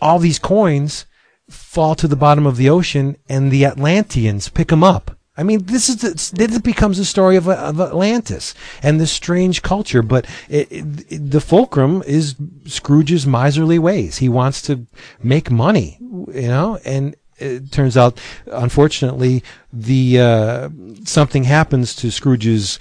all 0.00 0.18
these 0.18 0.38
coins 0.38 1.06
fall 1.48 1.94
to 1.94 2.08
the 2.08 2.16
bottom 2.16 2.46
of 2.46 2.56
the 2.56 2.68
ocean 2.68 3.16
and 3.28 3.50
the 3.50 3.64
Atlanteans 3.64 4.48
pick 4.48 4.68
them 4.68 4.84
up. 4.84 5.16
I 5.36 5.42
mean, 5.42 5.64
this 5.64 5.88
is 5.88 5.96
the, 5.96 6.36
this 6.36 6.58
becomes 6.60 6.98
a 6.98 7.04
story 7.04 7.36
of, 7.36 7.48
of 7.48 7.80
Atlantis 7.80 8.54
and 8.82 9.00
this 9.00 9.10
strange 9.10 9.62
culture. 9.62 10.02
But 10.02 10.26
it, 10.48 10.68
it, 10.70 11.30
the 11.30 11.40
fulcrum 11.40 12.02
is 12.06 12.36
Scrooge's 12.66 13.26
miserly 13.26 13.78
ways. 13.78 14.18
He 14.18 14.28
wants 14.28 14.62
to 14.62 14.86
make 15.22 15.50
money, 15.50 15.98
you 16.00 16.48
know, 16.48 16.78
and 16.84 17.16
it 17.38 17.72
turns 17.72 17.96
out, 17.96 18.20
unfortunately, 18.46 19.42
the 19.72 20.20
uh, 20.20 20.68
something 21.04 21.44
happens 21.44 21.96
to 21.96 22.12
Scrooge's 22.12 22.78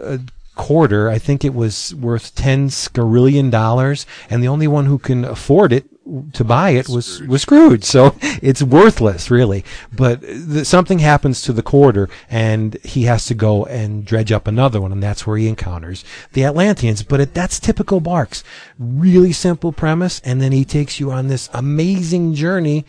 uh, 0.00 0.18
quarter. 0.54 1.08
I 1.08 1.18
think 1.18 1.44
it 1.44 1.54
was 1.54 1.94
worth 1.96 2.34
ten 2.36 2.68
scarillion 2.68 3.50
dollars, 3.50 4.06
and 4.28 4.42
the 4.42 4.48
only 4.48 4.68
one 4.68 4.86
who 4.86 4.98
can 4.98 5.24
afford 5.24 5.72
it 5.72 5.86
to 6.32 6.44
buy 6.44 6.70
it 6.70 6.88
was 6.88 7.20
was 7.22 7.42
Scrooge. 7.42 7.84
So 7.84 8.14
it's 8.42 8.62
worthless, 8.62 9.30
really. 9.30 9.64
But 9.92 10.20
the, 10.20 10.64
something 10.64 10.98
happens 10.98 11.42
to 11.42 11.52
the 11.52 11.62
quarter, 11.62 12.08
and 12.28 12.74
he 12.84 13.04
has 13.04 13.26
to 13.26 13.34
go 13.34 13.64
and 13.64 14.04
dredge 14.04 14.32
up 14.32 14.46
another 14.46 14.80
one, 14.80 14.92
and 14.92 15.02
that's 15.02 15.26
where 15.26 15.36
he 15.36 15.48
encounters 15.48 16.04
the 16.32 16.44
Atlanteans. 16.44 17.02
But 17.02 17.20
it, 17.20 17.34
that's 17.34 17.60
typical 17.60 18.00
Barks. 18.00 18.42
Really 18.78 19.32
simple 19.32 19.72
premise, 19.72 20.20
and 20.24 20.40
then 20.40 20.52
he 20.52 20.64
takes 20.64 21.00
you 21.00 21.10
on 21.10 21.28
this 21.28 21.48
amazing 21.52 22.34
journey 22.34 22.84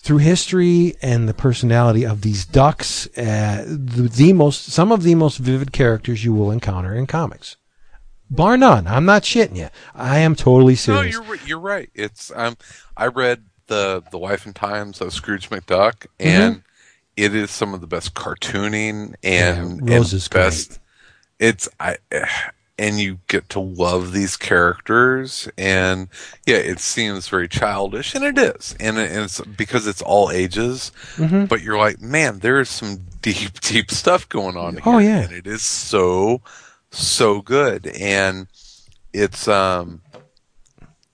through 0.00 0.18
history 0.18 0.94
and 1.02 1.28
the 1.28 1.34
personality 1.34 2.04
of 2.06 2.22
these 2.22 2.46
ducks, 2.46 3.06
uh, 3.18 3.64
the, 3.66 4.08
the 4.08 4.32
most, 4.32 4.66
some 4.66 4.92
of 4.92 5.02
the 5.02 5.14
most 5.14 5.38
vivid 5.38 5.72
characters 5.72 6.24
you 6.24 6.32
will 6.32 6.50
encounter 6.50 6.94
in 6.94 7.06
comics. 7.06 7.56
Bar 8.30 8.56
none. 8.56 8.86
I'm 8.86 9.04
not 9.04 9.22
shitting 9.22 9.56
you. 9.56 9.68
I 9.94 10.18
am 10.18 10.34
totally 10.34 10.74
serious. 10.74 11.14
No, 11.16 11.22
you're 11.24 11.36
you're 11.46 11.58
right. 11.60 11.90
It's 11.94 12.30
um, 12.34 12.56
I 12.96 13.06
read 13.06 13.44
the 13.68 14.02
the 14.10 14.18
Life 14.18 14.44
and 14.46 14.54
Times 14.54 15.00
of 15.00 15.12
Scrooge 15.12 15.48
McDuck, 15.50 16.06
and 16.20 16.62
it 17.16 17.34
is 17.34 17.50
some 17.50 17.74
of 17.74 17.80
the 17.80 17.86
best 17.86 18.14
cartooning 18.14 19.14
and, 19.24 19.88
Yeah, 19.88 19.96
Rose 19.96 20.12
and 20.12 20.18
is 20.18 20.28
great. 20.28 20.40
best. 20.42 20.78
It's 21.38 21.68
I, 21.80 21.96
and 22.78 23.00
you 23.00 23.18
get 23.26 23.48
to 23.50 23.60
love 23.60 24.12
these 24.12 24.36
characters, 24.36 25.48
and 25.58 26.08
yeah, 26.46 26.56
it 26.58 26.78
seems 26.78 27.28
very 27.28 27.48
childish, 27.48 28.14
and 28.14 28.24
it 28.24 28.38
is, 28.38 28.76
and, 28.78 28.98
it, 28.98 29.10
and 29.10 29.22
it's 29.22 29.40
because 29.40 29.86
it's 29.86 30.02
all 30.02 30.30
ages. 30.30 30.92
Mm-hmm. 31.16 31.46
But 31.46 31.62
you're 31.62 31.76
like, 31.78 32.00
man, 32.00 32.38
there's 32.38 32.68
some 32.68 32.98
deep, 33.22 33.60
deep 33.60 33.90
stuff 33.90 34.28
going 34.28 34.56
on. 34.56 34.74
Here, 34.74 34.82
Oh, 34.86 34.98
yeah. 34.98 35.22
and 35.22 35.32
it 35.32 35.46
is 35.46 35.62
so 35.62 36.40
so 36.90 37.40
good 37.42 37.86
and 37.86 38.46
it's 39.12 39.46
um 39.48 40.00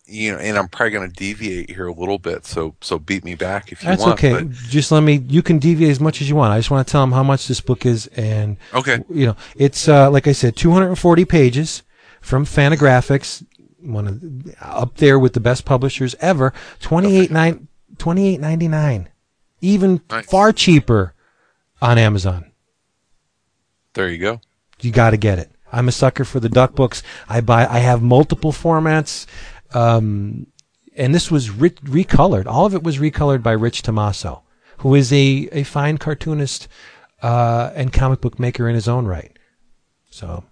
you 0.06 0.30
know 0.32 0.38
and 0.38 0.56
i'm 0.56 0.68
probably 0.68 0.90
going 0.90 1.08
to 1.10 1.14
deviate 1.16 1.70
here 1.70 1.86
a 1.88 1.92
little 1.92 2.18
bit 2.18 2.44
so 2.46 2.74
so 2.80 2.98
beat 2.98 3.24
me 3.24 3.34
back 3.34 3.72
if 3.72 3.82
you 3.82 3.88
That's 3.88 4.02
want 4.02 4.20
That's 4.20 4.34
okay. 4.42 4.50
Just 4.68 4.92
let 4.92 5.00
me. 5.02 5.24
You 5.26 5.42
can 5.42 5.58
deviate 5.58 5.90
as 5.90 5.98
much 6.00 6.20
as 6.20 6.28
you 6.28 6.36
want. 6.36 6.52
I 6.52 6.58
just 6.58 6.70
want 6.70 6.86
to 6.86 6.90
tell 6.92 7.00
them 7.00 7.12
how 7.12 7.22
much 7.22 7.48
this 7.48 7.60
book 7.60 7.84
is, 7.86 8.06
and 8.08 8.56
okay 8.72 9.02
you 9.08 9.26
know, 9.26 9.36
it's 9.56 9.88
uh, 9.88 10.10
like 10.10 10.26
I 10.28 10.32
said, 10.32 10.56
240 10.56 11.24
pages 11.24 11.82
from 12.20 12.44
Fantagraphics, 12.44 13.44
one 13.80 14.06
of 14.06 14.54
up 14.60 14.96
there 14.98 15.18
with 15.18 15.32
the 15.32 15.40
best 15.40 15.64
publishers 15.64 16.14
ever. 16.20 16.52
28 16.80 17.30
nine, 17.30 17.66
28.99, 17.96 19.06
even 19.60 20.00
Nice. 20.10 20.26
far 20.26 20.52
cheaper 20.52 21.14
on 21.80 21.98
Amazon. 21.98 22.52
there 23.94 24.10
you 24.10 24.18
go 24.18 24.40
You 24.80 24.90
got 24.92 25.10
to 25.10 25.16
get 25.16 25.38
it. 25.38 25.50
I'm 25.74 25.88
a 25.88 25.92
sucker 25.92 26.24
for 26.24 26.38
the 26.38 26.48
duck 26.48 26.74
books. 26.74 27.02
I 27.28 27.40
buy. 27.40 27.66
I 27.66 27.80
have 27.80 28.00
multiple 28.00 28.52
formats, 28.52 29.26
um, 29.74 30.46
and 30.96 31.14
this 31.14 31.30
was 31.30 31.50
re- 31.50 31.70
recolored. 31.70 32.46
All 32.46 32.64
of 32.64 32.74
it 32.74 32.84
was 32.84 32.98
recolored 32.98 33.42
by 33.42 33.52
Rich 33.52 33.82
Tommaso, 33.82 34.42
who 34.78 34.94
is 34.94 35.12
a 35.12 35.48
a 35.50 35.64
fine 35.64 35.98
cartoonist 35.98 36.68
uh, 37.22 37.72
and 37.74 37.92
comic 37.92 38.20
book 38.20 38.38
maker 38.38 38.68
in 38.68 38.76
his 38.76 38.86
own 38.86 39.06
right. 39.06 39.36
So, 40.10 40.44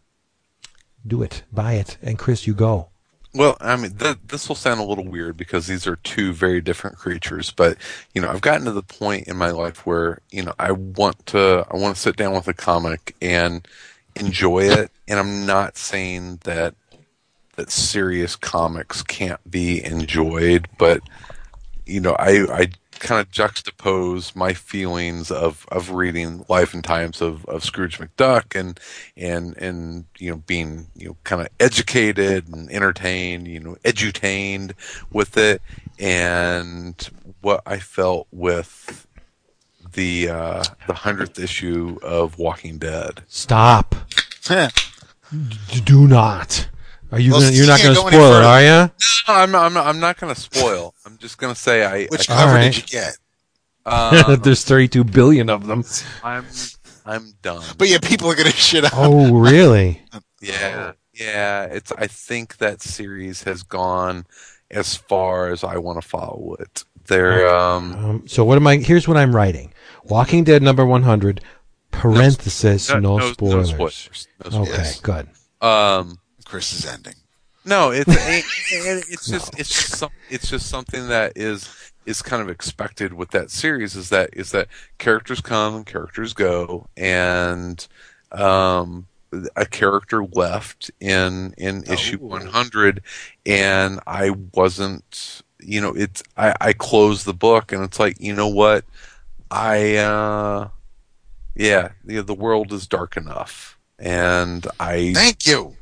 do 1.06 1.22
it, 1.22 1.44
buy 1.52 1.74
it, 1.74 1.98
and 2.02 2.18
Chris, 2.18 2.46
you 2.48 2.54
go. 2.54 2.88
Well, 3.34 3.56
I 3.60 3.76
mean, 3.76 3.92
th- 3.92 4.18
this 4.26 4.48
will 4.48 4.56
sound 4.56 4.80
a 4.80 4.84
little 4.84 5.06
weird 5.06 5.38
because 5.38 5.66
these 5.66 5.86
are 5.86 5.96
two 5.96 6.34
very 6.34 6.60
different 6.60 6.98
creatures, 6.98 7.50
but 7.50 7.78
you 8.12 8.20
know, 8.20 8.28
I've 8.28 8.42
gotten 8.42 8.66
to 8.66 8.72
the 8.72 8.82
point 8.82 9.28
in 9.28 9.36
my 9.36 9.52
life 9.52 9.86
where 9.86 10.18
you 10.30 10.42
know 10.42 10.52
I 10.58 10.72
want 10.72 11.26
to 11.26 11.64
I 11.70 11.76
want 11.76 11.94
to 11.94 12.00
sit 12.00 12.16
down 12.16 12.34
with 12.34 12.48
a 12.48 12.54
comic 12.54 13.14
and 13.22 13.66
enjoy 14.16 14.64
it, 14.64 14.90
and 15.08 15.18
I'm 15.18 15.46
not 15.46 15.76
saying 15.76 16.40
that 16.44 16.74
that 17.56 17.70
serious 17.70 18.36
comics 18.36 19.02
can't 19.02 19.50
be 19.50 19.84
enjoyed, 19.84 20.68
but 20.78 21.02
you 21.86 22.00
know, 22.00 22.14
I 22.18 22.46
I 22.52 22.70
kind 23.02 23.20
of 23.20 23.30
juxtapose 23.30 24.36
my 24.36 24.54
feelings 24.54 25.30
of, 25.32 25.66
of 25.72 25.90
reading 25.90 26.44
Life 26.48 26.72
and 26.72 26.84
Times 26.84 27.20
of, 27.20 27.44
of 27.46 27.64
Scrooge 27.64 27.98
McDuck 27.98 28.58
and 28.58 28.78
and 29.16 29.56
and 29.56 30.04
you 30.18 30.30
know 30.30 30.36
being 30.36 30.86
you 30.94 31.08
know 31.08 31.16
kind 31.24 31.42
of 31.42 31.48
educated 31.58 32.48
and 32.48 32.70
entertained, 32.70 33.48
you 33.48 33.60
know, 33.60 33.76
edutained 33.84 34.72
with 35.12 35.36
it, 35.36 35.60
and 35.98 37.10
what 37.40 37.62
I 37.66 37.78
felt 37.78 38.28
with 38.30 39.06
the 39.93 40.28
uh, 40.28 40.64
the 40.86 40.95
hundredth 40.95 41.38
issue 41.38 41.99
of 42.03 42.38
Walking 42.38 42.78
Dead. 42.78 43.22
Stop. 43.28 43.95
D- 44.49 45.80
do 45.84 46.07
not. 46.07 46.68
Are 47.11 47.18
you 47.20 47.32
Well, 47.32 47.40
gonna, 47.40 47.53
you're 47.53 47.66
not 47.66 47.82
going 47.82 47.95
to 47.95 48.01
go 48.01 48.09
spoil 48.09 48.34
it, 48.36 48.45
are 48.45 48.62
you? 48.62 48.90
No, 49.28 49.34
I'm 49.34 49.51
not, 49.51 49.64
I'm 49.66 49.74
not, 49.74 49.86
I'm 49.86 50.01
not 50.01 50.18
going 50.18 50.34
to 50.34 50.40
spoil. 50.40 50.95
I'm 51.05 51.18
just 51.18 51.36
going 51.38 51.53
to 51.55 51.61
say 51.61 51.84
I. 51.84 52.07
Which 52.07 52.28
I, 52.30 52.34
cover 52.34 52.49
Alright. 52.53 52.72
did 52.72 52.90
you 52.93 53.01
get? 53.01 53.18
uh, 53.84 54.36
There's 54.43 54.64
32 54.64 55.05
billion 55.05 55.51
of 55.51 55.66
them. 55.66 55.84
I'm 56.24 56.47
I'm 57.05 57.32
done. 57.43 57.62
But 57.76 57.88
yeah, 57.88 57.99
people 58.01 58.30
are 58.30 58.34
gonna 58.36 58.51
shit 58.53 58.84
out. 58.84 58.93
Oh, 58.95 59.34
really? 59.34 60.03
Yeah, 60.40 60.93
yeah. 61.14 61.64
It's. 61.66 61.93
I 61.93 62.09
think 62.09 62.57
that 62.57 62.82
series 62.82 63.45
has 63.45 63.62
gone 63.62 64.26
as 64.72 64.97
far 64.97 65.51
as 65.53 65.62
I 65.62 65.76
want 65.78 66.03
to 66.03 66.09
follow 66.09 66.57
it. 66.59 66.82
There. 67.07 67.49
Um. 67.55 67.93
Um, 67.93 68.28
so 68.28 68.45
what 68.45 68.57
am 68.57 68.66
I? 68.66 68.78
Here's 68.78 69.07
what 69.07 69.16
I'm 69.16 69.34
writing: 69.36 69.72
Walking 70.05 70.44
Dead 70.44 70.62
number 70.62 70.84
100, 70.84 71.40
parenthesis, 71.90 72.92
no, 72.92 73.18
spoilers. 73.32 73.70
spoilers. 73.70 74.28
No 74.50 74.62
Okay, 74.62 74.82
spoilers. 74.82 75.00
good. 75.00 75.28
Um. 75.66 76.18
Chris 76.44 76.72
is 76.72 76.84
ending. 76.86 77.14
No, 77.64 77.92
it's 77.92 78.09
it, 78.11 78.44
it- 78.72 79.05
it's 79.09 79.26
just 79.28 79.59
it's 79.59 79.68
just 79.68 79.96
some, 79.96 80.11
it's 80.28 80.48
just 80.50 80.66
something 80.68 81.09
that 81.09 81.32
is 81.36 81.68
is 82.05 82.20
kind 82.20 82.42
of 82.42 82.48
expected 82.48 83.12
with 83.14 83.30
that 83.30 83.50
series. 83.50 83.94
Is 83.94 84.09
that 84.09 84.30
is 84.32 84.50
that 84.50 84.68
characters 84.98 85.40
come 85.40 85.76
and 85.76 85.86
characters 85.86 86.32
go, 86.32 86.86
and 86.96 87.86
um, 88.32 89.07
a 89.57 89.64
character 89.64 90.24
left 90.24 90.90
in 91.00 91.55
in 91.57 91.84
issue 91.84 92.18
Oh. 92.20 92.26
100, 92.26 93.03
and 93.46 94.00
I 94.07 94.30
wasn't. 94.53 95.42
You 95.61 95.80
know, 95.80 95.94
it's 95.94 96.24
I 96.36 96.55
I 96.61 96.72
closed 96.72 97.24
the 97.24 97.32
book, 97.34 97.70
and 97.70 97.84
it's 97.84 98.00
like 98.00 98.20
you 98.20 98.34
know 98.34 98.48
what, 98.48 98.84
I 99.53 99.96
uh, 99.96 100.68
yeah, 101.55 101.90
the 102.03 102.22
the 102.22 102.34
world 102.34 102.72
is 102.72 102.86
dark 102.86 103.18
enough, 103.18 103.78
and 103.98 104.66
I 104.80 105.12
Thank 105.12 105.46
you. 105.46 105.76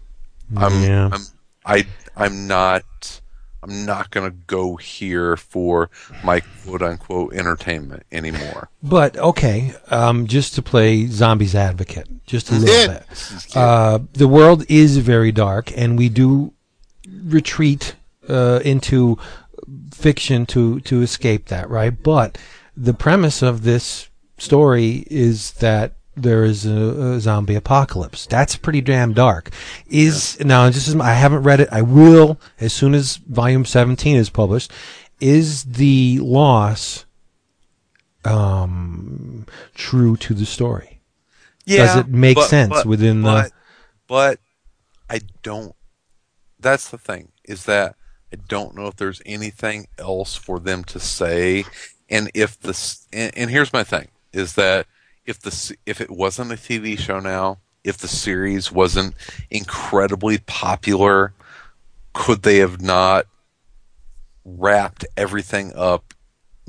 I'm, 0.57 0.83
yeah. 0.83 1.09
I'm 1.13 1.23
I 1.65 1.87
I'm 2.17 2.49
not 2.49 3.21
I'm 3.63 3.87
not 3.87 4.11
gonna 4.11 4.33
go 4.33 4.75
here 4.75 5.37
for 5.37 5.89
my 6.25 6.41
quote 6.65 6.83
unquote 6.83 7.33
entertainment 7.33 8.03
anymore. 8.11 8.71
But 8.83 9.17
okay, 9.17 9.73
um, 9.89 10.27
just 10.27 10.57
to 10.57 10.63
play 10.63 11.07
zombies 11.07 11.55
advocate, 11.55 12.09
just 12.27 12.51
a 12.51 12.55
little 12.55 12.95
bit. 12.95 13.57
Uh, 13.57 14.01
the 14.15 14.27
world 14.27 14.65
is 14.69 14.97
very 14.97 15.31
dark, 15.31 15.71
and 15.79 15.97
we 15.97 16.09
do 16.09 16.55
retreat 17.23 17.95
uh, 18.29 18.59
into 18.65 19.17
fiction 19.93 20.45
to 20.47 20.81
to 20.81 21.03
escape 21.03 21.47
that, 21.47 21.71
right? 21.71 22.03
But 22.03 22.37
the 22.83 22.95
premise 22.95 23.43
of 23.43 23.63
this 23.63 24.09
story 24.39 25.05
is 25.11 25.53
that 25.55 25.93
there 26.17 26.45
is 26.45 26.65
a, 26.67 27.15
a 27.15 27.21
zombie 27.21 27.55
apocalypse. 27.55 28.27
That's 28.27 28.57
pretty 28.57 28.81
damn 28.81 29.13
dark. 29.13 29.51
Is 29.87 30.39
now 30.41 30.67
this 30.71 30.89
is 30.89 30.97
I 30.97 31.13
haven't 31.13 31.43
read 31.43 31.61
it. 31.61 31.69
I 31.71 31.83
will 31.83 32.41
as 32.59 32.73
soon 32.73 32.95
as 32.95 33.17
volume 33.17 33.65
seventeen 33.65 34.17
is 34.17 34.31
published. 34.31 34.73
Is 35.21 35.65
the 35.65 36.19
loss 36.23 37.05
um, 38.25 39.47
true 39.75 40.17
to 40.19 40.35
the 40.35 40.47
story? 40.47 41.01
Does 41.67 41.97
it 41.97 42.09
make 42.09 42.39
sense 42.49 42.85
within 42.85 43.23
the- 43.23 43.29
but, 43.31 43.53
But 44.09 44.41
I 45.09 45.21
don't. 45.43 45.75
That's 46.59 46.89
the 46.91 46.99
thing 46.99 47.33
is 47.45 47.65
that 47.67 47.95
I 48.33 48.37
don't 48.49 48.75
know 48.77 48.87
if 48.87 48.97
there's 48.97 49.23
anything 49.27 49.87
else 49.99 50.35
for 50.37 50.59
them 50.61 50.85
to 50.85 51.01
say, 51.01 51.65
and 52.11 52.31
if 52.35 52.61
this 52.61 53.07
and, 53.13 53.33
and 53.37 53.51
here's 53.51 53.73
my 53.73 53.85
thing 53.85 54.09
is 54.33 54.55
that 54.55 54.87
if 55.25 55.41
the 55.41 55.77
if 55.87 56.01
it 56.01 56.11
wasn't 56.11 56.53
a 56.53 56.57
TV 56.57 56.99
show 56.99 57.21
now, 57.21 57.59
if 57.85 57.99
the 57.99 58.09
series 58.09 58.73
wasn't 58.73 59.15
incredibly 59.51 60.39
popular, 60.39 61.33
could 62.13 62.43
they 62.43 62.59
have 62.59 62.81
not 62.81 63.27
wrapped 64.45 65.05
everything 65.17 65.73
up 65.75 66.15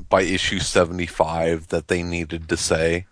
by 0.09 0.21
issue 0.21 0.59
75 0.59 1.67
that 1.69 1.87
they 1.87 2.03
needed 2.03 2.47
to 2.49 2.57
say? 2.57 3.07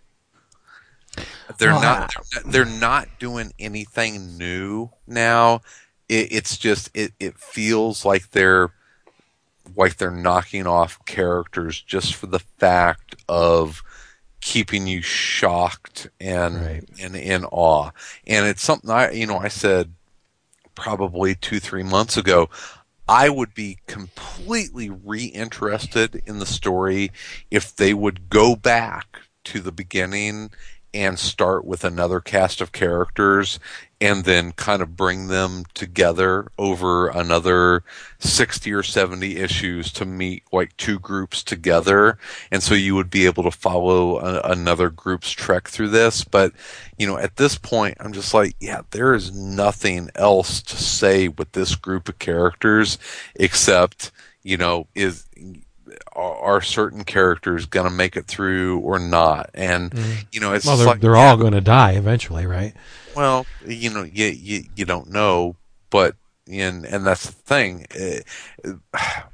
They're 1.58 1.72
not 1.72 2.14
they're 2.46 2.66
not 2.66 3.08
doing 3.20 3.52
anything 3.60 4.38
new 4.38 4.90
now. 5.08 5.62
It, 6.08 6.32
it's 6.32 6.58
just 6.58 6.92
it, 6.94 7.14
it 7.20 7.38
feels 7.38 8.06
like 8.06 8.32
they're 8.32 8.72
like 9.80 9.96
they're 9.98 10.12
knocking 10.12 10.68
off 10.68 11.04
characters 11.06 11.82
just 11.82 12.14
for 12.14 12.28
the 12.28 12.40
fact 12.40 13.16
of 13.30 13.82
keeping 14.42 14.88
you 14.88 15.02
shocked 15.02 16.10
and 16.20 16.56
Right. 16.66 16.84
and 17.02 17.16
in 17.16 17.46
awe. 17.46 17.92
And 18.28 18.46
it's 18.46 18.62
something 18.62 18.90
I 18.92 19.12
you 19.12 19.26
know 19.26 19.38
I 19.40 19.48
said 19.48 19.94
probably 20.76 21.34
two 21.34 21.60
three 21.60 21.84
months 21.84 22.18
ago. 22.18 22.50
I 23.08 23.30
would 23.30 23.56
be 23.56 23.80
completely 23.88 24.90
reinterested 24.90 26.22
in 26.28 26.38
the 26.40 26.46
story 26.46 27.12
if 27.50 27.76
they 27.76 27.94
would 27.94 28.30
go 28.30 28.56
back 28.56 29.22
to 29.46 29.62
the 29.62 29.72
beginning 29.72 30.52
and 30.94 31.20
start 31.20 31.66
with 31.66 31.84
another 31.84 32.20
cast 32.20 32.62
of 32.62 32.72
characters 32.72 33.60
and 34.02 34.24
then 34.24 34.54
kind 34.54 34.82
of 34.82 34.96
bring 34.96 35.28
them 35.28 35.66
together 35.74 36.48
over 36.58 37.10
another 37.10 37.84
60 38.20 38.72
or 38.72 38.82
70 38.82 39.36
issues 39.38 39.92
to 39.92 40.06
meet 40.06 40.44
like 40.54 40.76
two 40.78 41.00
groups 41.00 41.44
together. 41.44 42.18
And 42.50 42.64
so 42.64 42.76
you 42.76 42.96
would 42.96 43.10
be 43.10 43.26
able 43.26 43.44
to 43.44 43.52
follow 43.52 44.20
a, 44.20 44.40
another 44.42 44.90
group's 44.90 45.32
trek 45.32 45.68
through 45.68 45.90
this. 45.90 46.24
But 46.24 46.54
you 47.00 47.08
know 47.08 47.18
at 47.18 47.38
this 47.38 47.58
point 47.58 47.98
i'm 48.00 48.14
just 48.14 48.34
like 48.34 48.56
yeah 48.60 48.82
there 48.92 49.16
is 49.16 49.34
nothing 49.34 50.10
else 50.16 50.62
to 50.62 50.76
say 50.76 51.30
with 51.30 51.54
this 51.54 51.76
group 51.76 52.08
of 52.10 52.20
characters 52.20 53.00
except 53.36 54.12
you 54.44 54.58
know 54.58 54.86
is 54.94 55.26
are, 56.14 56.36
are 56.36 56.62
certain 56.62 57.04
characters 57.04 57.66
going 57.66 57.88
to 57.88 57.96
make 57.96 58.16
it 58.16 58.26
through 58.26 58.80
or 58.80 59.00
not 59.00 59.50
and 59.54 59.94
you 60.32 60.40
know 60.40 60.54
it's 60.54 60.66
well, 60.66 60.78
they're, 60.78 60.88
like 60.88 61.02
they're 61.02 61.16
all 61.16 61.38
going 61.38 61.54
to 61.54 61.62
die 61.62 61.92
eventually, 61.92 62.46
right? 62.46 62.74
well, 63.20 63.46
you 63.66 63.90
know, 63.90 64.04
you 64.04 64.28
you, 64.28 64.64
you 64.76 64.86
don't 64.86 65.10
know, 65.10 65.56
but 65.90 66.16
and 66.50 66.86
and 66.86 67.06
that's 67.06 67.26
the 67.26 67.32
thing. 67.34 67.86
Uh, 68.64 68.74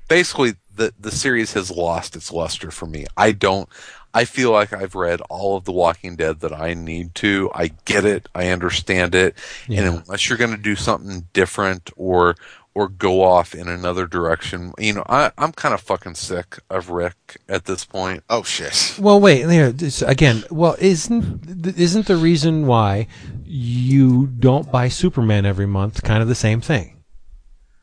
basically, 0.07 0.55
the 0.73 0.93
the 0.99 1.11
series 1.11 1.53
has 1.53 1.69
lost 1.69 2.15
its 2.15 2.31
luster 2.31 2.71
for 2.71 2.87
me. 2.87 3.05
I 3.15 3.31
don't. 3.31 3.69
I 4.13 4.23
feel 4.23 4.51
like 4.51 4.71
I've 4.71 4.95
read 4.95 5.19
all 5.29 5.57
of 5.57 5.65
The 5.65 5.73
Walking 5.73 6.15
Dead 6.15 6.39
that 6.39 6.53
I 6.53 6.73
need 6.73 7.15
to. 7.15 7.51
I 7.53 7.71
get 7.83 8.05
it. 8.05 8.29
I 8.33 8.47
understand 8.47 9.13
it. 9.13 9.35
Yeah. 9.67 9.81
And 9.81 10.03
unless 10.03 10.29
you're 10.29 10.37
going 10.37 10.55
to 10.55 10.57
do 10.57 10.77
something 10.77 11.27
different 11.33 11.91
or 11.97 12.37
or 12.75 12.89
go 12.89 13.23
off 13.23 13.55
in 13.55 13.69
another 13.69 14.05
direction, 14.05 14.73
you 14.77 14.93
know, 14.93 15.03
I, 15.07 15.31
I'm 15.37 15.53
kind 15.53 15.73
of 15.73 15.79
fucking 15.79 16.15
sick 16.15 16.59
of 16.69 16.89
Rick 16.89 17.37
at 17.47 17.65
this 17.65 17.85
point. 17.85 18.23
Oh 18.29 18.43
shit. 18.43 18.97
Well, 18.99 19.19
wait. 19.19 19.43
There, 19.45 19.71
this, 19.71 20.01
again. 20.01 20.43
Well, 20.51 20.75
isn't 20.79 21.77
isn't 21.77 22.05
the 22.07 22.17
reason 22.17 22.67
why 22.67 23.07
you 23.45 24.27
don't 24.27 24.71
buy 24.71 24.89
Superman 24.89 25.45
every 25.45 25.65
month 25.65 26.03
kind 26.03 26.21
of 26.21 26.27
the 26.27 26.35
same 26.35 26.59
thing? 26.61 26.91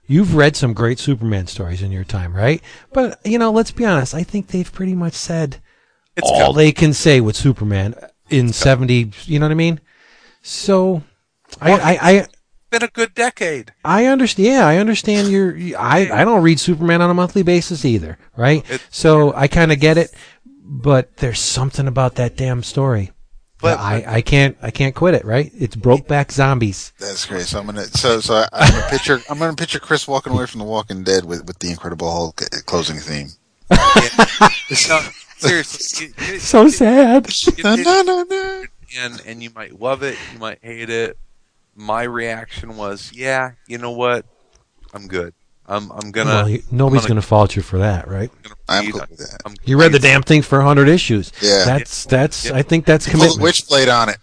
You've 0.07 0.34
read 0.34 0.57
some 0.57 0.74
great 0.74 0.99
Superman 0.99 1.47
stories 1.47 1.80
in 1.80 1.90
your 1.90 2.05
time, 2.05 2.34
right? 2.34 2.61
But 2.93 3.18
you 3.24 3.38
know, 3.38 3.51
let's 3.51 3.70
be 3.70 3.86
honest. 3.86 4.14
I 4.14 4.22
think 4.24 4.49
they've 4.49 4.70
pretty 4.70 4.95
much 4.95 5.14
said 5.14 5.57
It's 6.16 6.28
all 6.28 6.38
coming. 6.53 6.57
they 6.57 6.72
can 6.72 6.93
say 6.93 7.20
with 7.22 7.34
Superman 7.36 7.95
in 8.28 8.53
seventy. 8.53 9.11
You 9.24 9.38
know 9.38 9.47
what 9.47 9.53
I 9.53 9.55
mean? 9.55 9.80
So, 10.43 11.03
I, 11.61 11.72
I, 11.72 11.99
I 12.11 12.26
been 12.73 12.83
a 12.83 12.89
good 12.89 13.14
decade. 13.14 13.73
I 13.85 14.07
understand. 14.07 14.47
Yeah, 14.49 14.66
I 14.66 14.79
understand. 14.79 15.29
Your, 15.29 15.55
I, 15.79 16.11
I 16.12 16.25
don't 16.25 16.43
read 16.43 16.59
Superman 16.59 17.01
on 17.03 17.11
a 17.11 17.14
monthly 17.14 17.43
basis 17.45 17.85
either, 17.85 18.18
right? 18.37 18.68
It- 18.68 18.83
so 18.91 19.33
I 19.35 19.47
kind 19.47 19.70
of 19.70 19.79
get 19.79 19.97
it, 19.99 20.12
but 20.64 21.16
there's 21.18 21.39
something 21.39 21.87
about 21.87 22.16
that 22.16 22.37
damn 22.37 22.62
story 22.62 23.12
But 23.61 23.79
I, 23.79 24.05
I 24.07 24.20
can't 24.23 24.57
I 24.62 24.70
can't 24.73 24.95
quit 24.95 25.14
it. 25.14 25.25
Right? 25.25 25.53
It's 25.55 25.77
Brokeback 25.77 26.33
Zombies. 26.33 26.93
That's 26.99 27.27
great. 27.27 27.43
So 27.43 27.61
I'm 27.61 27.66
gonna 27.66 27.85
so 27.85 28.20
so 28.20 28.35
I, 28.35 28.49
I'm 28.53 28.70
gonna 28.73 28.87
picture 28.91 29.20
I'm 29.31 29.39
gonna 29.39 29.55
picture 29.55 29.79
Chris 29.79 30.09
walking 30.09 30.33
away 30.33 30.47
from 30.47 30.59
The 30.61 30.64
Walking 30.66 31.05
Dead 31.05 31.25
with 31.25 31.45
with 31.47 31.59
the 31.61 31.70
Incredible 31.70 32.11
Hulk 32.11 32.43
uh, 32.43 32.47
closing 32.66 32.97
theme. 32.99 33.29
no, 33.70 35.01
seriously, 35.39 36.07
you- 36.07 36.14
you- 36.35 36.39
So 36.41 36.68
sad. 36.68 37.29
and 38.99 39.23
and 39.27 39.43
you 39.43 39.51
might 39.55 39.81
love 39.81 40.03
it, 40.03 40.16
you 40.33 40.39
might 40.39 40.59
hate 40.62 40.91
it. 40.91 41.16
My 41.75 42.03
reaction 42.03 42.77
was, 42.77 43.11
yeah, 43.14 43.53
you 43.66 43.79
know 43.79 43.93
what, 43.93 44.27
I'm 44.93 45.07
good. 45.09 45.35
I'm 45.66 45.91
I'm 45.93 46.11
gonna. 46.11 46.31
Well, 46.31 46.49
you, 46.49 46.62
nobody's 46.73 47.05
I'm 47.05 47.09
going 47.11 47.20
to 47.20 47.27
fault 47.27 47.55
you 47.57 47.62
for 47.62 47.79
that, 47.79 48.09
right? 48.09 48.31
I'm 48.68 48.85
read- 48.85 48.93
cool 48.93 49.01
with 49.09 49.18
that. 49.18 49.41
I'm- 49.47 49.55
You 49.64 49.79
read 49.81 49.93
the 49.93 49.99
damn 50.01 50.23
thing 50.23 50.43
for 50.43 50.59
100 50.59 50.89
issues. 50.89 51.33
Yeah. 51.41 51.64
That's 51.64 52.05
that's. 52.05 52.47
Yeah. 52.47 52.57
I 52.57 52.62
think 52.62 52.85
that's 52.85 53.09
Pull 53.09 53.20
the 53.20 53.27
commitment. 53.29 53.55
Witchblade 53.57 53.95
on 54.03 54.09
it. 54.09 54.16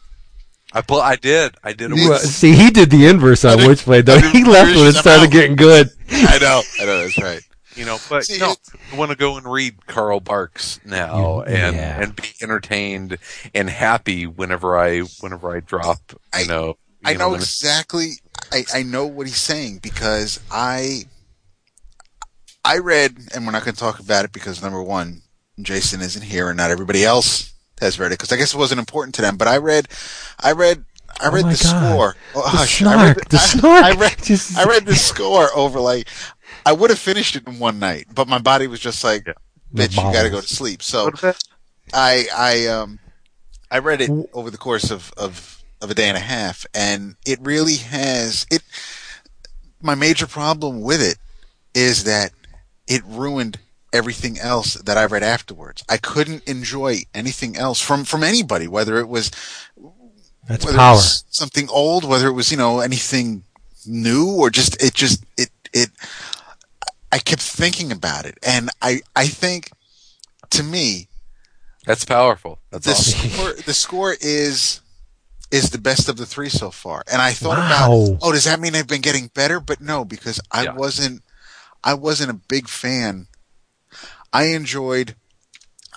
I 0.74 0.82
pull, 0.82 1.02
I 1.02 1.16
did. 1.16 1.56
I 1.64 1.74
did. 1.74 1.92
A 1.92 1.96
Well, 1.96 2.20
see, 2.20 2.54
he 2.54 2.70
did 2.70 2.92
the 2.92 3.08
inverse 3.08 3.44
on 3.46 3.54
I 3.54 3.56
didn't- 3.56 3.72
Witchblade, 3.72 4.06
though. 4.06 4.20
He 4.20 4.44
left 4.44 4.76
when 4.76 4.86
it 4.88 4.94
started 4.94 5.26
out. 5.28 5.32
getting 5.32 5.56
good. 5.56 5.90
I 6.12 6.38
know. 6.40 6.62
I 6.82 6.86
know. 6.86 7.02
That's 7.04 7.18
right. 7.18 7.42
you 7.76 7.86
know, 7.86 7.98
but 8.10 8.26
See, 8.26 8.38
no, 8.38 8.52
it- 8.52 8.60
I 8.92 8.96
want 8.98 9.10
to 9.12 9.18
go 9.18 9.38
and 9.38 9.50
read 9.50 9.88
Carl 9.88 10.20
Barks 10.20 10.80
now 10.86 11.38
You- 11.38 11.42
and 11.56 11.76
yeah. 11.76 12.02
and 12.04 12.16
be 12.16 12.34
entertained 12.42 13.18
and 13.56 13.70
happy 13.70 14.28
whenever 14.28 14.78
I 14.78 15.00
whenever 15.22 15.56
I 15.56 15.62
drop. 15.62 16.00
I- 16.34 16.42
You 16.42 16.48
know, 16.48 16.78
I 17.10 17.12
you 17.14 17.18
know 17.18 17.34
exactly. 17.34 18.12
I, 18.52 18.64
I 18.74 18.84
know 18.84 19.06
what 19.06 19.28
he's 19.28 19.38
saying 19.38 19.80
because 19.82 20.40
I 20.52 21.04
I 22.66 22.80
read, 22.80 23.18
and 23.34 23.46
we're 23.46 23.52
not 23.52 23.64
going 23.64 23.74
to 23.74 23.80
talk 23.80 24.00
about 24.00 24.26
it 24.26 24.32
because 24.32 24.62
number 24.62 24.82
one, 24.82 25.22
Jason 25.62 26.02
isn't 26.02 26.22
here, 26.24 26.50
and 26.50 26.58
not 26.58 26.72
everybody 26.72 27.04
else 27.04 27.54
has 27.80 28.00
read 28.00 28.08
it 28.12 28.20
because 28.20 28.32
I 28.32 28.38
guess 28.38 28.54
it 28.54 28.58
wasn't 28.58 28.80
important 28.80 29.16
to 29.16 29.22
them. 29.22 29.38
But 29.38 29.48
I 29.48 29.58
read, 29.58 29.88
I 30.40 30.52
read, 30.52 30.84
I 31.22 31.28
Oh 31.28 31.32
read 31.32 31.46
my 31.46 31.54
the 31.54 31.64
God. 31.64 31.92
score. 31.94 32.16
Oh, 32.36 32.42
The 32.44 32.58
hush. 32.58 32.78
snark, 32.80 32.98
I 33.00 33.08
read 33.08 33.18
the 33.30 33.38
I- 33.38 33.40
snark. 33.40 33.84
I 33.86 33.92
read, 33.96 34.16
Just- 34.24 34.58
I 34.58 34.64
read 34.66 34.86
the 34.86 34.96
score 34.96 35.50
over 35.56 35.80
like 35.80 36.08
I 36.66 36.74
would 36.74 36.90
have 36.90 37.00
finished 37.00 37.36
it 37.36 37.48
in 37.48 37.60
one 37.60 37.80
night, 37.80 38.08
but 38.14 38.28
my 38.28 38.38
body 38.40 38.68
was 38.68 38.80
just 38.80 39.04
like, 39.04 39.26
Yeah. 39.26 39.34
bitch, 39.74 39.96
you 39.96 40.14
got 40.14 40.24
to 40.24 40.30
go 40.30 40.42
to 40.42 40.48
sleep. 40.48 40.84
So 40.84 41.12
I 41.94 42.28
I 42.36 42.68
um 42.68 43.00
I 43.72 43.80
read 43.80 44.02
it 44.02 44.12
over 44.34 44.50
the 44.52 44.58
course 44.58 44.92
of, 44.92 45.12
of 45.18 45.59
of 45.82 45.90
a 45.92 45.96
day 45.96 46.08
and 46.08 46.18
a 46.18 46.22
half, 46.22 46.66
and 46.74 47.16
it 47.26 47.40
really 47.42 47.76
has 47.78 48.46
it. 48.52 48.62
My 49.82 49.96
major 49.96 50.28
problem 50.28 50.82
with 50.82 51.02
it 51.02 51.18
is 51.74 52.04
that 52.04 52.32
it 52.88 53.02
ruined 53.06 53.60
everything 53.94 54.38
else 54.40 54.74
that 54.76 54.98
I 54.98 55.06
read 55.06 55.24
afterwards. 55.24 55.84
I 55.90 55.98
couldn't 55.98 56.44
enjoy 56.48 57.04
anything 57.14 57.56
else 57.58 57.80
from 57.80 58.04
from 58.04 58.24
anybody, 58.24 58.68
whether 58.68 59.00
it 59.00 59.08
was 59.08 59.32
That's 60.48 60.66
whether 60.66 60.78
power. 60.78 60.94
it 60.94 60.98
was 60.98 61.24
something 61.30 61.70
old, 61.70 62.04
whether 62.04 62.28
it 62.28 62.34
was 62.34 62.52
you 62.52 62.58
know 62.58 62.80
anything 62.82 63.44
new, 63.86 64.28
or 64.38 64.50
just 64.50 64.82
it 64.84 64.94
just 64.94 65.24
it 65.38 65.50
it. 65.74 65.90
I 67.12 67.18
kept 67.20 67.42
thinking 67.42 67.92
about 67.92 68.26
it, 68.26 68.38
and 68.46 68.70
I 68.82 69.02
I 69.16 69.28
think 69.28 69.72
to 70.52 70.64
me 70.64 71.08
That's 71.86 72.06
powerful. 72.06 72.60
That's 72.72 72.86
the 72.86 72.92
awesome. 72.92 73.30
score 73.30 73.54
the 73.54 73.74
score 73.74 74.16
is 74.22 74.82
is 75.52 75.70
the 75.72 75.78
best 75.80 76.08
of 76.10 76.18
the 76.18 76.26
three 76.26 76.50
so 76.50 76.70
far. 76.72 77.04
And 77.12 77.22
I 77.22 77.32
thought 77.34 77.58
Wow. 77.58 77.66
about 77.66 78.20
oh, 78.22 78.32
does 78.32 78.44
that 78.46 78.60
mean 78.60 78.74
they've 78.74 78.86
been 78.86 79.02
getting 79.02 79.28
better? 79.28 79.60
But 79.60 79.82
no, 79.82 80.06
because 80.06 80.40
I 80.52 80.64
Yeah. 80.64 80.74
wasn't 80.74 81.24
I 81.84 81.94
wasn't 81.94 82.32
a 82.32 82.34
big 82.34 82.68
fan. 82.68 83.28
I 84.32 84.46
enjoyed 84.46 85.16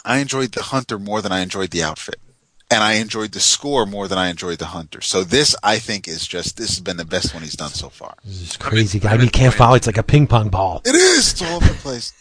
I 0.04 0.18
enjoyed 0.18 0.52
the 0.52 0.62
hunter 0.62 0.98
more 0.98 1.20
than 1.22 1.32
I 1.32 1.40
enjoyed 1.40 1.70
the 1.70 1.82
outfit. 1.82 2.16
And 2.70 2.82
I 2.82 2.94
enjoyed 2.94 3.32
the 3.32 3.40
score 3.40 3.84
more 3.84 4.08
than 4.08 4.16
I 4.16 4.28
enjoyed 4.30 4.58
the 4.58 4.66
hunter. 4.66 5.02
So 5.02 5.22
this 5.24 5.54
I 5.62 5.78
think 5.78 6.08
is 6.08 6.26
just 6.26 6.56
this 6.56 6.70
has 6.70 6.80
been 6.80 6.96
the 6.96 7.04
best 7.04 7.34
one 7.34 7.42
he's 7.42 7.52
done 7.56 7.70
so 7.70 7.90
far. 7.90 8.14
This 8.24 8.40
is 8.40 8.56
I 8.60 8.64
mean, 8.64 8.70
crazy 8.70 8.98
guy. 8.98 9.10
I 9.10 9.16
mean, 9.18 9.26
You 9.26 9.30
can't 9.30 9.52
follow. 9.54 9.74
It's 9.74 9.86
like 9.86 9.98
a 9.98 10.02
ping 10.02 10.26
pong 10.26 10.48
ball. 10.48 10.80
It 10.86 10.94
is. 10.94 11.32
It's 11.32 11.42
all 11.42 11.56
over 11.56 11.68
the 11.68 11.74
place. 11.74 12.12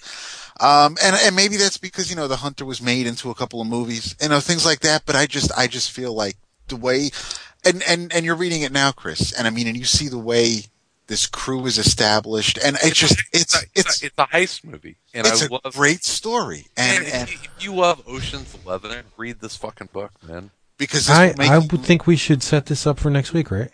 Um, 0.60 0.98
and 1.02 1.16
and 1.16 1.36
maybe 1.36 1.56
that's 1.58 1.78
because 1.78 2.10
you 2.10 2.16
know 2.16 2.28
the 2.28 2.36
Hunter 2.36 2.66
was 2.66 2.82
made 2.82 3.08
into 3.08 3.32
a 3.32 3.36
couple 3.36 3.62
of 3.62 3.68
movies, 3.68 4.16
you 4.22 4.28
know 4.30 4.40
things 4.42 4.64
like 4.66 4.82
that. 4.82 5.04
But 5.06 5.16
I 5.16 5.26
just 5.26 5.52
I 5.58 5.66
just 5.68 5.90
feel 5.90 6.14
like 6.14 6.36
the 6.72 6.76
way, 6.76 7.12
and 7.64 7.84
and 7.88 8.12
and 8.12 8.26
you're 8.26 8.36
reading 8.36 8.64
it 8.64 8.72
now, 8.72 8.92
Chris, 8.92 9.32
and 9.32 9.46
I 9.48 9.52
mean, 9.52 9.68
and 9.68 9.78
you 9.78 9.86
see 9.86 10.08
the 10.08 10.18
way 10.18 10.64
this 11.08 11.28
crew 11.28 11.66
is 11.66 11.78
established, 11.78 12.58
and 12.58 12.78
it's 12.82 12.98
just 12.98 13.22
it's 13.34 13.56
a, 13.56 13.66
it's 13.76 14.02
a, 14.02 14.06
it's 14.08 14.16
a 14.18 14.26
heist 14.28 14.64
movie, 14.64 14.96
and 15.14 15.28
it's 15.28 15.44
I 15.44 15.46
a 15.46 15.50
love. 15.50 15.74
great 15.74 16.04
story, 16.04 16.68
and 16.76 17.06
and 17.06 17.14
and 17.14 17.30
if, 17.30 17.50
you, 17.60 17.76
love 17.76 18.02
Ocean's 18.08 18.58
Eleven, 18.66 19.04
read 19.18 19.40
this 19.42 19.56
fucking 19.56 19.90
book, 19.94 20.12
man. 20.28 20.52
because 20.78 21.08
this 21.08 21.16
I 21.16 21.34
I 21.38 21.58
would 21.60 21.84
think 21.84 22.08
we 22.08 22.16
should 22.16 22.42
set 22.42 22.66
this 22.66 22.88
up 22.88 22.98
for 23.00 23.10
next 23.10 23.34
week, 23.34 23.52
right? 23.52 23.72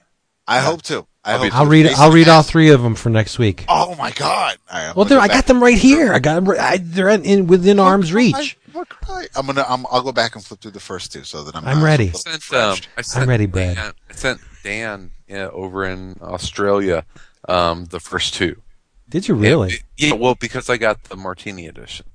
I 0.48 0.60
hope 0.60 0.82
to. 0.84 1.06
I 1.28 1.34
I'll 1.34 1.54
I'll 1.54 1.66
read. 1.66 1.88
I'll 1.88 2.12
read 2.12 2.30
all 2.30 2.42
three 2.42 2.70
of 2.70 2.82
them 2.82 2.96
for 2.96 3.10
next 3.10 3.38
week. 3.38 3.66
Oh 3.68 3.96
my 3.96 4.12
god! 4.12 4.58
All 4.72 4.80
right, 4.80 4.90
I'm 4.90 4.96
Well, 4.96 5.06
there 5.06 5.18
go 5.18 5.24
I 5.24 5.28
got 5.28 5.46
them 5.46 5.62
right 5.62 5.78
here. 5.78 6.14
I 6.14 6.20
got 6.20 6.36
them. 6.36 6.46
Right, 6.46 6.60
I, 6.60 6.78
they're 6.78 7.10
in, 7.10 7.26
in 7.26 7.48
within 7.48 7.80
arm's 7.80 8.14
reach. 8.14 8.58
I'm, 8.74 8.84
gonna. 9.04 9.28
I'm 9.36 9.46
gonna. 9.46 9.66
I'm, 9.68 9.86
I'll 9.92 10.04
go 10.04 10.14
back 10.14 10.36
and 10.36 10.46
flip 10.46 10.62
through 10.62 10.72
the 10.72 10.80
first 10.80 11.12
two 11.12 11.24
so 11.24 11.44
that 11.44 11.56
I'm. 11.56 11.68
I'm 11.68 11.84
ready. 11.84 12.06
a 12.06 12.08
I 12.08 12.12
little 12.12 12.20
sent, 12.20 12.54
um, 12.54 12.70
refreshed. 12.70 12.90
I 12.98 13.02
sent 13.02 13.28
ready, 13.28 13.46
Brad. 13.46 13.76
Dan, 13.76 13.94
I 14.10 14.14
sent 14.14 14.42
Dan 14.64 15.12
yeah, 15.28 15.50
over 15.50 15.84
in 15.84 16.18
Australia 16.22 17.06
um, 17.50 17.86
the 17.86 18.00
first 18.00 18.34
two. 18.34 18.62
Did 19.10 19.28
you 19.28 19.36
really? 19.36 19.84
Yeah, 19.98 20.14
well, 20.14 20.36
because 20.36 20.70
I 20.70 20.78
got 20.78 21.04
the 21.04 21.18
Martini 21.18 21.68
edition. 21.68 22.06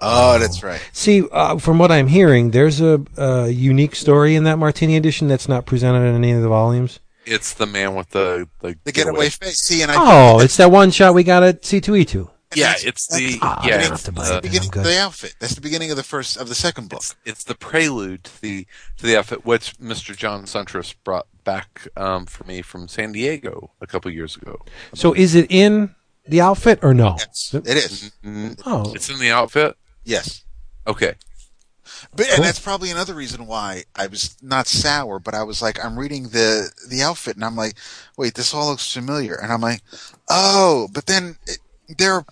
Oh, 0.00 0.38
that's 0.38 0.62
right. 0.62 0.86
See, 0.92 1.26
uh, 1.30 1.58
from 1.58 1.78
what 1.78 1.90
I'm 1.90 2.08
hearing, 2.08 2.50
there's 2.50 2.80
a, 2.80 3.02
a 3.16 3.48
unique 3.48 3.94
story 3.94 4.34
in 4.34 4.44
that 4.44 4.58
Martini 4.58 4.96
edition 4.96 5.28
that's 5.28 5.48
not 5.48 5.64
presented 5.64 6.06
in 6.06 6.14
any 6.16 6.32
of 6.32 6.42
the 6.42 6.48
volumes. 6.48 7.00
It's 7.26 7.54
the 7.54 7.66
man 7.66 7.94
with 7.94 8.10
the 8.10 8.48
the, 8.60 8.76
The 8.84 8.92
getaway 8.92 9.28
face. 9.30 9.60
See, 9.60 9.82
and 9.82 9.90
I 9.90 9.94
Oh, 9.98 10.40
it's 10.40 10.56
that 10.58 10.70
one 10.70 10.90
shot 10.90 11.14
we 11.14 11.24
got 11.24 11.42
at 11.42 11.62
C2E2. 11.62 12.30
Yeah, 12.54 12.74
it's 12.78 13.08
the 13.08 13.38
I 13.42 13.64
yeah, 13.66 13.78
it's, 13.80 13.88
have 13.88 14.02
to 14.04 14.12
buy 14.12 14.28
the, 14.28 14.40
beginning 14.40 14.68
of 14.68 14.84
the 14.84 15.00
outfit. 15.00 15.34
That's 15.40 15.56
the 15.56 15.60
beginning 15.60 15.90
of 15.90 15.96
the 15.96 16.04
first 16.04 16.36
of 16.36 16.48
the 16.48 16.54
second 16.54 16.88
book. 16.88 16.98
it's, 17.00 17.16
it's 17.24 17.44
the 17.44 17.54
prelude 17.56 18.24
to 18.24 18.42
the 18.42 18.66
to 18.98 19.06
the 19.06 19.16
outfit 19.18 19.44
which 19.44 19.76
Mr. 19.78 20.16
John 20.16 20.44
Suntress 20.44 20.94
brought 21.02 21.26
back 21.42 21.88
um, 21.96 22.26
for 22.26 22.44
me 22.44 22.62
from 22.62 22.86
San 22.86 23.12
Diego 23.12 23.72
a 23.80 23.86
couple 23.88 24.10
years 24.10 24.36
ago. 24.36 24.60
So 24.94 25.12
is 25.14 25.34
it 25.34 25.46
in 25.50 25.94
the 26.28 26.40
outfit 26.40 26.78
or 26.82 26.94
no? 26.94 27.16
Yes, 27.18 27.54
it 27.54 27.66
is. 27.76 28.12
Mm, 28.24 28.60
Oh, 28.64 28.92
It's 28.94 29.10
in 29.10 29.18
the 29.18 29.30
outfit. 29.30 29.76
Yes, 30.04 30.44
Okay. 30.86 31.14
But 32.14 32.26
Cool. 32.26 32.34
and 32.36 32.44
that's 32.44 32.58
probably 32.60 32.90
another 32.90 33.14
reason 33.14 33.46
why 33.46 33.84
I 33.94 34.06
was 34.06 34.36
not 34.42 34.66
sour, 34.66 35.18
but 35.18 35.34
I 35.34 35.42
was 35.42 35.60
like, 35.62 35.82
I'm 35.84 35.98
reading 35.98 36.24
the 36.24 36.70
the 36.88 37.02
outfit, 37.02 37.36
and 37.36 37.44
I'm 37.44 37.56
like, 37.56 37.74
wait, 38.16 38.34
this 38.34 38.52
all 38.54 38.68
looks 38.70 38.92
familiar, 38.92 39.34
and 39.34 39.52
I'm 39.52 39.60
like, 39.60 39.82
oh, 40.28 40.88
but 40.92 41.06
then 41.06 41.36
it, 41.46 41.58
there 41.98 42.14
are 42.14 42.24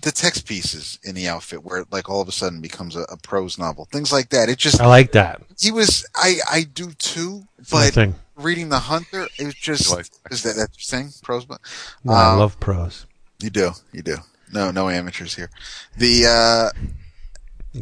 the 0.00 0.12
text 0.12 0.46
pieces 0.46 0.98
in 1.02 1.14
the 1.16 1.26
outfit 1.28 1.64
where 1.64 1.80
it 1.80 1.88
like 1.90 2.08
all 2.08 2.20
of 2.20 2.28
a 2.28 2.32
sudden 2.32 2.60
becomes 2.60 2.94
a, 2.94 3.00
a 3.02 3.16
prose 3.16 3.58
novel, 3.58 3.86
things 3.90 4.12
like 4.12 4.28
that. 4.30 4.48
It 4.48 4.58
just 4.58 4.80
I 4.80 4.86
like 4.86 5.12
that. 5.12 5.42
he 5.58 5.70
was 5.72 6.06
I 6.14 6.36
I 6.50 6.62
do 6.62 6.92
too, 6.92 7.46
It's 7.58 7.70
but 7.70 7.94
thing. 7.94 8.14
reading 8.36 8.68
the 8.68 8.78
Hunter, 8.78 9.26
it 9.38 9.44
was 9.44 9.54
just 9.56 9.90
like- 9.90 10.06
is 10.30 10.42
that 10.44 10.54
that 10.56 10.70
your 10.76 11.00
thing 11.00 11.12
prose? 11.22 11.44
book? 11.44 11.66
No, 12.04 12.12
I 12.12 12.32
Um, 12.32 12.38
love 12.38 12.60
prose. 12.60 13.06
You 13.40 13.50
do. 13.50 13.72
You 13.92 14.02
do. 14.02 14.16
No, 14.52 14.70
no 14.70 14.88
amateurs 14.88 15.34
here. 15.34 15.50
The, 15.96 16.26
uh, 16.26 16.70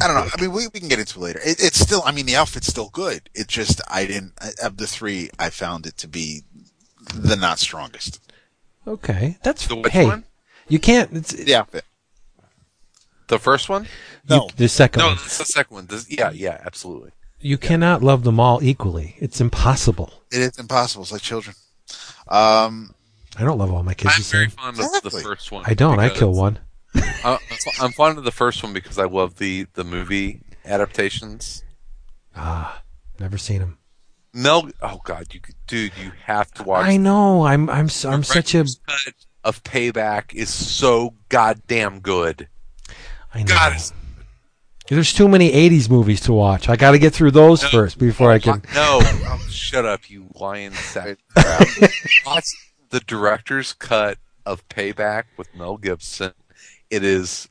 I 0.01 0.07
don't 0.09 0.17
know. 0.17 0.29
I 0.37 0.41
mean, 0.41 0.53
we, 0.53 0.67
we 0.69 0.81
can 0.81 0.89
get 0.89 0.99
into 0.99 1.19
it 1.21 1.23
later. 1.23 1.41
It, 1.45 1.63
it's 1.63 1.79
still, 1.79 2.03
I 2.05 2.13
mean, 2.13 2.27
the 2.27 2.37
outfit's 2.37 2.67
still 2.67 2.89
good. 2.91 3.31
It 3.35 3.47
just, 3.49 3.81
I 3.89 4.05
didn't, 4.07 4.33
of 4.63 4.77
the 4.77 4.87
three, 4.87 5.31
I 5.39 5.51
found 5.51 5.87
it 5.87 5.97
to 5.99 6.09
be 6.09 6.43
the 7.15 7.37
not 7.37 7.59
strongest. 7.59 8.21
Okay, 8.87 9.39
that's 9.43 9.67
The 9.67 9.77
which 9.77 9.93
hey. 9.93 10.05
one? 10.07 10.25
You 10.69 10.79
can't. 10.81 11.13
It's, 11.13 11.33
The 11.33 11.55
outfit. 11.55 11.85
The 13.29 13.39
first 13.39 13.69
one? 13.69 13.85
you- 13.85 14.37
No. 14.37 14.49
the 14.57 14.69
second 14.69 15.01
No, 15.01 15.07
one. 15.09 15.17
that's 15.17 15.39
the 15.39 15.45
second 15.45 15.75
one. 15.75 15.87
This, 15.87 16.07
yeah, 16.11 16.31
yeah, 16.31 16.61
absolutely. 16.65 17.11
You 17.41 17.59
cannot 17.59 18.03
love 18.03 18.25
them 18.25 18.41
all 18.41 18.63
equally. 18.63 19.17
It's 19.19 19.41
impossible. 19.41 20.13
It 20.33 20.41
is 20.41 20.59
impossible. 20.59 21.03
It's 21.03 21.13
like 21.13 21.23
children. 21.23 21.55
Um, 22.29 22.95
I 23.39 23.45
don't 23.45 23.59
love 23.59 23.73
all 23.73 23.83
my 23.83 23.95
kids 23.95 24.15
I'm 24.17 24.23
the 24.23 24.29
very 24.29 24.45
same. 24.49 24.51
fond 24.51 24.79
of 24.79 24.85
Exactly. 24.85 25.11
the 25.11 25.29
first 25.29 25.53
one. 25.53 25.65
I 25.67 25.75
don't. 25.75 25.99
I 26.01 26.09
kill 26.09 26.33
one. 26.33 26.59
I- 26.95 27.39
I'm 27.81 27.93
fond 27.93 28.19
of 28.19 28.25
the 28.25 28.31
first 28.33 28.63
one 28.63 28.73
because 28.73 28.99
I 28.99 29.05
love 29.05 29.37
the 29.37 29.67
the 29.75 29.85
movie 29.85 30.41
adaptations. 30.65 31.65
Ah, 32.35 32.83
never 33.19 33.39
seen 33.39 33.61
them. 33.61 33.79
Mel, 34.33 34.69
oh 34.83 35.01
god, 35.05 35.27
you 35.33 35.41
dude, 35.67 35.93
you 36.03 36.13
have 36.25 36.53
to 36.55 36.63
watch. 36.63 36.87
I 36.87 36.97
know. 36.99 37.47
I'm. 37.47 37.69
I'm. 37.71 37.87
s- 37.87 38.05
I'm 38.05 38.23
such 38.23 38.55
a. 38.55 38.65
Cut 38.65 39.15
of 39.45 39.63
Payback 39.65 40.35
is 40.35 40.53
so 40.53 41.15
goddamn 41.29 42.01
good. 42.01 42.49
I 43.33 43.41
know. 43.45 43.55
God, 43.55 43.77
There's 44.89 45.13
too 45.13 45.29
many 45.29 45.51
'80s 45.53 45.89
movies 45.89 46.21
to 46.23 46.33
watch. 46.33 46.69
I 46.69 46.77
got 46.77 46.91
to 46.93 46.99
get 46.99 47.15
through 47.15 47.31
those 47.31 47.63
No. 47.63 47.69
first 47.71 47.99
before 47.99 48.31
I 48.31 48.39
can. 48.39 48.63
No, 48.75 49.01
oh, 49.03 49.47
shut 49.51 49.85
up, 49.87 50.11
you 50.11 50.27
lion 50.35 50.73
sack. 50.75 51.19
crap. 51.35 51.67
Watch 52.27 52.47
the 52.91 53.01
director's 53.01 53.73
cut 53.73 54.19
of 54.45 54.69
Payback 54.69 55.25
with 55.37 55.53
Mel 55.55 55.77
Gibson. 55.77 56.33
It 56.91 57.05
is 57.05 57.49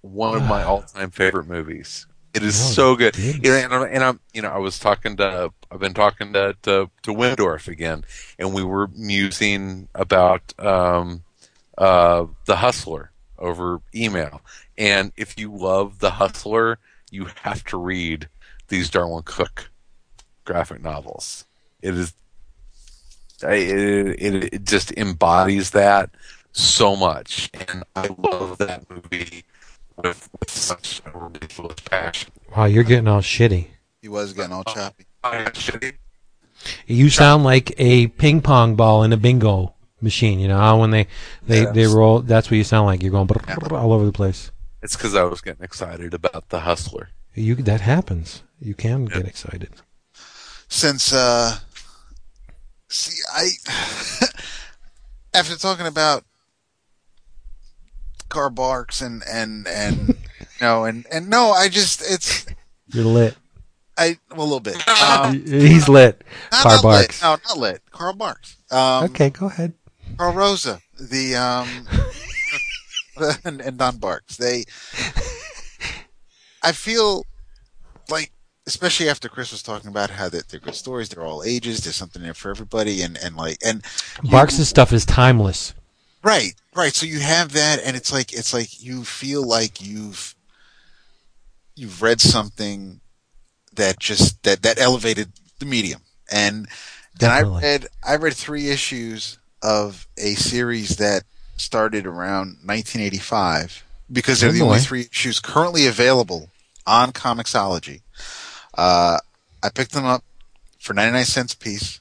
one 0.00 0.36
of 0.36 0.42
my 0.44 0.62
all-time 0.62 1.10
favorite 1.10 1.46
movies. 1.46 2.06
It 2.34 2.42
is 2.42 2.56
so 2.56 2.96
good. 2.96 3.16
it 3.16 3.18
is. 3.18 3.36
You 3.36 3.50
know, 3.50 3.56
and, 3.56 3.74
I'm, 3.74 3.82
and 3.82 4.04
I'm, 4.04 4.20
you 4.32 4.42
know, 4.42 4.50
I 4.50 4.58
was 4.58 4.78
talking 4.78 5.16
to, 5.18 5.52
I've 5.70 5.80
been 5.80 5.94
talking 5.94 6.32
to 6.32 6.56
to, 6.62 6.90
to 7.02 7.10
Windorf 7.12 7.68
again, 7.68 8.04
and 8.38 8.52
we 8.52 8.64
were 8.64 8.88
musing 8.88 9.88
about 9.94 10.52
um, 10.58 11.22
uh, 11.78 12.26
the 12.46 12.56
Hustler 12.56 13.12
over 13.38 13.80
email. 13.94 14.40
And 14.76 15.12
if 15.16 15.38
you 15.38 15.54
love 15.54 16.00
the 16.00 16.10
Hustler, 16.10 16.78
you 17.10 17.28
have 17.42 17.62
to 17.66 17.76
read 17.76 18.28
these 18.68 18.90
Darwyn 18.90 19.24
Cooke 19.24 19.70
graphic 20.44 20.82
novels. 20.82 21.44
It 21.82 21.94
is 21.94 22.14
it, 23.42 24.20
it, 24.20 24.54
it 24.54 24.64
just 24.64 24.92
embodies 24.92 25.70
that 25.70 26.10
so 26.54 26.94
much, 26.96 27.50
and 27.52 27.84
I 27.94 28.08
love 28.18 28.58
that 28.58 28.88
movie 28.88 29.44
with, 29.96 30.28
with 30.40 30.50
such 30.50 31.02
a 31.04 31.18
ridiculous 31.18 31.76
passion. 31.84 32.30
Wow, 32.56 32.64
you're 32.66 32.84
getting 32.84 33.08
all 33.08 33.20
shitty. 33.20 33.66
He 34.00 34.08
was 34.08 34.32
getting 34.32 34.52
all 34.52 34.64
choppy. 34.64 35.06
I 35.22 35.36
am 35.38 35.46
shitty. 35.52 35.94
You 36.86 37.10
sound 37.10 37.44
like 37.44 37.74
a 37.78 38.06
ping 38.06 38.40
pong 38.40 38.76
ball 38.76 39.02
in 39.02 39.12
a 39.12 39.16
bingo 39.16 39.74
machine. 40.00 40.38
You 40.38 40.48
know 40.48 40.56
how 40.58 40.80
when 40.80 40.90
they 40.90 41.08
they, 41.46 41.62
Yes. 41.62 41.74
they 41.74 41.86
roll, 41.86 42.20
that's 42.20 42.50
what 42.50 42.56
you 42.56 42.64
sound 42.64 42.86
like. 42.86 43.02
You're 43.02 43.10
going 43.12 43.28
all 43.72 43.92
over 43.92 44.04
the 44.04 44.12
place. 44.12 44.50
It's 44.82 44.96
because 44.96 45.14
I 45.14 45.24
was 45.24 45.40
getting 45.40 45.64
excited 45.64 46.14
about 46.14 46.50
the 46.50 46.60
Hustler. 46.60 47.08
You 47.34 47.56
that 47.56 47.80
happens. 47.80 48.42
You 48.60 48.74
can 48.74 49.06
get 49.06 49.26
excited. 49.26 49.70
Since 50.68 51.12
uh, 51.12 51.58
see, 52.88 53.20
I 53.34 53.48
after 55.34 55.56
talking 55.56 55.86
about 55.86 56.24
Carl 58.34 58.50
Barks 58.50 59.00
and 59.00 59.22
and 59.30 59.66
and 59.68 60.08
you 60.08 60.14
know 60.60 60.84
and 60.84 61.06
and 61.12 61.30
no, 61.30 61.52
I 61.52 61.68
just 61.68 62.02
it's 62.02 62.44
You're 62.88 63.04
lit. 63.04 63.36
I 63.96 64.18
well, 64.30 64.40
a 64.40 64.42
little 64.42 64.60
bit. 64.60 64.76
Um, 65.04 65.44
He's 65.46 65.88
lit. 65.88 66.24
not, 66.50 66.62
Carl 66.62 66.74
not 66.76 66.82
Barks. 66.82 67.22
Lit. 67.22 67.22
No, 67.22 67.36
not 67.48 67.58
lit. 67.58 67.82
Carl 67.92 68.14
Barks. 68.14 68.56
Um, 68.70 69.04
Okay, 69.04 69.30
go 69.30 69.46
ahead. 69.46 69.72
Carl 70.18 70.32
Rosa, 70.32 70.80
the 70.98 71.36
um, 71.36 71.86
and, 73.44 73.60
and 73.60 73.78
Don 73.78 73.98
Barks. 73.98 74.36
They, 74.36 74.64
I 76.62 76.72
feel 76.72 77.24
like, 78.08 78.32
especially 78.66 79.08
after 79.08 79.28
Chris 79.28 79.52
was 79.52 79.62
talking 79.62 79.88
about 79.90 80.10
how 80.10 80.28
that 80.28 80.48
they're 80.48 80.60
good 80.60 80.74
stories, 80.74 81.08
they're 81.08 81.24
all 81.24 81.44
ages, 81.44 81.84
there's 81.84 81.96
something 81.96 82.22
there 82.22 82.34
for 82.34 82.50
everybody, 82.50 83.00
and 83.02 83.16
and 83.18 83.36
like 83.36 83.58
and 83.64 83.84
you- 84.22 84.30
Barks' 84.30 84.56
stuff 84.68 84.92
is 84.92 85.04
timeless. 85.04 85.74
Right, 86.24 86.54
right. 86.74 86.94
So 86.94 87.06
you 87.06 87.20
have 87.20 87.52
that, 87.52 87.80
and 87.84 87.96
it's 87.96 88.12
like 88.12 88.32
it's 88.32 88.52
like 88.52 88.82
you 88.82 89.04
feel 89.04 89.46
like 89.46 89.80
you've 89.80 90.34
you've 91.76 92.02
read 92.02 92.20
something 92.20 93.00
that 93.74 93.98
just 94.00 94.42
that 94.42 94.62
that 94.62 94.80
elevated 94.80 95.32
the 95.58 95.66
medium, 95.66 96.00
and 96.30 96.66
and 97.20 97.30
I 97.32 97.42
read 97.42 97.86
I 98.06 98.16
read 98.16 98.34
three 98.34 98.70
issues 98.70 99.38
of 99.62 100.06
a 100.18 100.34
series 100.34 100.96
that 100.96 101.22
started 101.56 102.06
around 102.06 102.58
1985 102.64 103.84
because 104.12 104.40
they're 104.40 104.50
Oh, 104.50 104.52
the 104.52 104.60
only 104.62 104.80
three 104.80 105.08
issues 105.10 105.40
currently 105.40 105.86
available 105.86 106.50
on 106.86 107.12
Comixology. 107.12 108.02
Uh, 108.76 109.18
I 109.62 109.68
picked 109.70 109.92
them 109.92 110.04
up 110.04 110.24
for 110.78 110.92
99 110.92 111.24
cents 111.24 111.54
a 111.54 111.56
piece. 111.56 112.00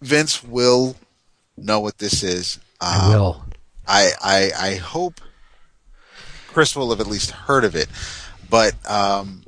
Vince 0.00 0.42
will 0.42 0.96
know 1.56 1.78
what 1.78 1.98
this 1.98 2.22
is. 2.22 2.58
I 2.80 3.08
will. 3.08 3.44
I, 3.86 4.10
I 4.20 4.50
I 4.58 4.74
hope 4.76 5.20
Chris 6.48 6.76
will 6.76 6.90
have 6.90 7.00
at 7.00 7.06
least 7.06 7.30
heard 7.30 7.64
of 7.64 7.74
it, 7.74 7.88
but 8.50 8.74
um, 8.88 9.44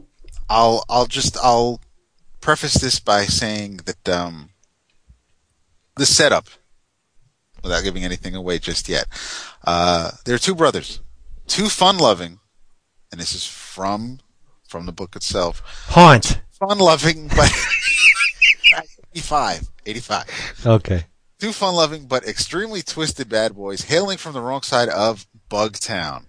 I'll 0.49 0.85
I'll 0.89 1.07
just 1.07 1.37
I'll 1.43 1.81
preface 2.41 2.75
this 2.75 2.99
by 3.01 3.25
saying 3.25 3.81
that 3.85 4.09
um, 4.09 4.51
the 5.97 6.07
setup, 6.07 6.47
without 7.63 7.85
giving 7.85 8.05
anything 8.05 8.35
away 8.35 8.59
just 8.59 8.89
yet, 8.89 9.07
uh, 9.65 10.13
there 10.25 10.35
are 10.35 10.39
two 10.39 10.55
brothers, 10.55 11.01
two 11.47 11.69
fun-loving, 11.69 12.39
and 13.13 13.21
this 13.21 13.35
is 13.35 13.47
from 13.47 14.21
from 14.67 14.87
the 14.87 14.93
book 14.93 15.15
itself, 15.17 15.63
Haunt. 15.89 16.41
fun-loving, 16.53 17.29
but 17.29 17.51
85, 19.15 19.69
85 19.87 20.63
Okay. 20.67 21.05
Two 21.41 21.53
fun-loving 21.53 22.07
but 22.07 22.25
extremely 22.25 22.83
twisted 22.83 23.29
bad 23.29 23.55
boys 23.55 23.83
hailing 23.83 24.19
from 24.19 24.35
the 24.35 24.41
wrong 24.41 24.63
side 24.63 24.89
of 24.89 25.27
Bugtown. 25.51 26.27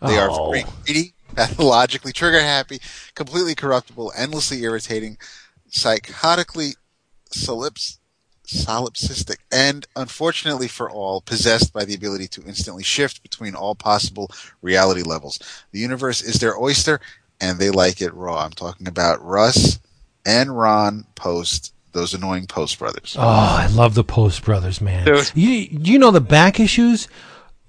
They 0.00 0.18
Oh. 0.18 0.30
are 0.30 0.50
very 0.50 0.64
greedy, 0.84 1.14
pathologically 1.34 2.12
trigger-happy, 2.12 2.80
completely 3.14 3.54
corruptible, 3.54 4.12
endlessly 4.16 4.62
irritating, 4.62 5.16
psychotically 5.70 6.74
solips, 7.34 7.98
solipsistic, 8.46 9.36
and 9.50 9.86
unfortunately 9.96 10.68
for 10.68 10.90
all, 10.90 11.22
possessed 11.22 11.72
by 11.72 11.84
the 11.84 11.94
ability 11.94 12.28
to 12.28 12.42
instantly 12.44 12.82
shift 12.82 13.22
between 13.22 13.54
all 13.54 13.74
possible 13.74 14.30
reality 14.60 15.02
levels. 15.02 15.38
The 15.70 15.78
universe 15.78 16.20
is 16.20 16.34
their 16.34 16.58
oyster, 16.58 17.00
and 17.40 17.58
they 17.58 17.70
like 17.70 18.02
it 18.02 18.12
raw. 18.14 18.44
I'm 18.44 18.50
talking 18.50 18.86
about 18.86 19.24
Russ 19.24 19.78
and 20.26 20.56
Ron 20.56 21.06
Post, 21.14 21.72
those 21.92 22.14
annoying 22.14 22.46
Post 22.46 22.78
brothers. 22.78 23.16
Oh, 23.18 23.22
I 23.22 23.66
love 23.72 23.94
the 23.94 24.04
Post 24.04 24.44
Brothers, 24.44 24.80
man. 24.80 25.04
Dude. 25.06 25.30
You 25.34 25.48
you 25.70 25.98
know 25.98 26.10
the 26.10 26.20
back 26.20 26.58
issues, 26.60 27.08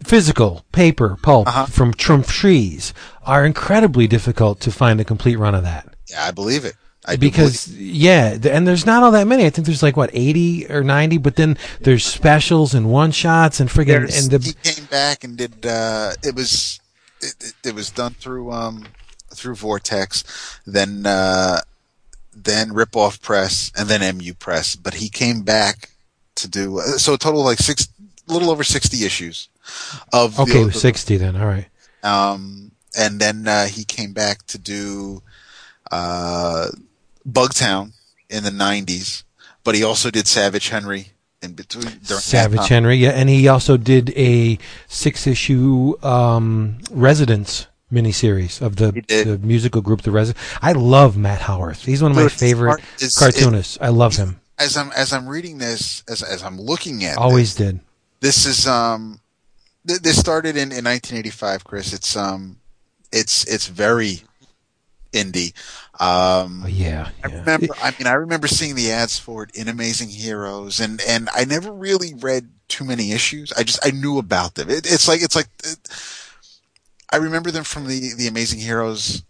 physical 0.04 0.66
paper 0.72 1.18
pulp 1.22 1.48
Uh-huh. 1.48 1.66
from 1.66 1.94
Trump 1.94 2.28
trees 2.28 2.94
are 3.26 3.46
incredibly 3.46 4.08
difficult 4.08 4.60
to 4.62 4.72
find 4.72 5.00
a 5.00 5.06
complete 5.06 5.38
run 5.38 5.56
of 5.56 5.64
that. 5.64 5.94
Yeah, 6.10 6.26
I 6.26 6.32
believe 6.32 6.66
it. 6.66 6.76
I 7.06 7.16
do 7.18 7.20
because 7.20 7.68
yeah, 7.78 8.38
th- 8.38 8.46
and 8.46 8.66
there's 8.66 8.86
not 8.86 9.04
all 9.04 9.12
that 9.12 9.28
many. 9.28 9.46
I 9.46 9.50
think 9.50 9.66
there's 9.66 9.84
like 9.84 9.98
what 9.98 10.10
80 10.14 10.68
or 10.72 10.84
90, 10.84 11.18
but 11.18 11.36
then 11.36 11.58
there's 11.82 12.06
specials 12.06 12.74
and 12.74 12.90
one 12.90 13.12
shots 13.12 13.60
and 13.60 13.70
friggin' 13.70 13.88
There's- 13.88 14.22
and 14.24 14.32
the 14.32 14.40
he 14.40 14.54
came 14.74 14.86
back 14.86 15.26
and 15.26 15.36
did. 15.38 15.66
Uh, 15.66 16.14
it 16.24 16.34
was 16.34 16.80
it, 17.22 17.36
it, 17.42 17.54
it 17.70 17.76
was 17.76 17.90
done 17.92 18.14
through 18.14 18.54
um 18.54 18.86
through 19.36 19.56
Vortex, 19.56 20.24
then 20.66 21.06
uh, 21.06 21.60
then 22.36 22.74
Rip 22.74 22.96
Off 22.96 23.22
Press, 23.22 23.72
and 23.78 23.88
then 23.88 24.18
MU 24.18 24.34
Press. 24.34 24.76
But 24.76 24.96
he 24.96 25.10
came 25.10 25.44
back 25.44 25.90
to 26.36 26.48
do 26.48 26.80
uh, 26.80 26.98
so 26.98 27.14
a 27.14 27.18
total 27.18 27.42
of 27.42 27.46
like 27.46 27.60
six, 27.60 27.88
a 28.28 28.34
little 28.34 28.50
over 28.50 28.64
sixty 28.64 29.06
issues 29.06 29.50
of 30.12 30.36
the- 30.36 30.42
okay, 30.44 30.64
the, 30.64 30.74
60 30.74 31.18
then. 31.18 31.36
All 31.36 31.46
right. 31.46 31.68
um, 32.04 32.72
and 32.98 33.20
then 33.20 33.48
uh, 33.48 33.66
he 33.66 33.84
came 33.86 34.14
back 34.14 34.46
to 34.48 34.58
do 34.58 35.22
uh, 35.92 36.68
Bugtown 37.28 37.94
in 38.30 38.44
the 38.44 38.52
'90s. 38.52 39.24
But 39.64 39.76
he 39.76 39.84
also 39.84 40.12
did 40.12 40.28
Savage 40.28 40.70
Henry 40.70 41.14
in 41.42 41.54
between. 41.54 42.04
Savage. 42.04 42.68
Henry, 42.68 42.98
yeah, 42.98 43.12
and 43.12 43.30
he 43.30 43.48
also 43.48 43.78
did 43.78 44.10
a 44.18 44.60
six 44.88 45.26
issue 45.26 45.96
um, 46.04 46.80
Residents 46.92 47.68
miniseries 47.94 48.62
of 48.62 48.76
the, 48.78 48.92
the 49.08 49.40
musical 49.42 49.82
group 49.82 50.02
The 50.02 50.12
Residents. 50.12 50.42
I 50.62 50.72
love 50.74 51.16
Matt 51.16 51.42
Howarth. 51.42 51.86
He's 51.86 52.02
one 52.02 52.12
of 52.12 52.18
my 52.18 52.28
favorite 52.28 52.72
art 52.72 52.82
is- 53.00 53.16
cartoonists. 53.18 53.78
I 53.80 53.90
love 53.90 54.16
him. 54.16 54.40
as 54.60 54.76
I'm 54.78 54.92
as 54.94 55.14
I'm 55.14 55.28
reading 55.28 55.58
this, 55.60 56.04
as 56.10 56.22
as 56.24 56.44
I'm 56.44 56.60
looking 56.60 57.04
at 57.06 57.18
Always 57.18 57.56
this, 57.56 57.68
did. 57.72 57.80
this 58.22 58.46
is 58.46 58.68
um 58.68 59.20
th- 59.88 60.00
this 60.02 60.18
started 60.20 60.56
in, 60.58 60.72
in 60.72 60.84
1985, 60.86 61.64
Chris. 61.64 61.94
It's 61.94 62.16
um 62.16 62.58
it's 63.12 63.46
it's 63.46 63.68
very 63.68 64.24
indie. 65.12 65.54
Um 66.00 66.64
Oh, 66.66 66.68
yeah. 66.68 67.10
I 67.24 67.28
remember 67.28 67.68
I 67.82 67.92
mean 67.98 68.08
I 68.08 68.14
remember 68.14 68.48
seeing 68.48 68.76
the 68.76 68.92
ads 68.92 69.20
for 69.20 69.44
it 69.44 69.52
in 69.56 69.68
Amazing 69.68 70.10
Heroes 70.10 70.80
and 70.80 71.02
and 71.08 71.30
I 71.34 71.46
never 71.46 71.72
really 71.72 72.14
read 72.16 72.50
too 72.68 72.84
many 72.86 73.12
issues. 73.12 73.52
I 73.54 73.64
just 73.64 73.86
I 73.86 73.92
knew 73.92 74.18
about 74.18 74.56
them. 74.56 74.70
It, 74.70 74.86
it's 74.92 75.08
like 75.08 75.22
it's 75.22 75.36
like 75.36 75.48
it, 75.64 75.78
I 77.14 77.18
remember 77.18 77.52
them 77.52 77.64
from 77.64 77.88
the 77.88 78.14
the 78.16 78.28
Amazing 78.28 78.60
Heroes 78.60 79.24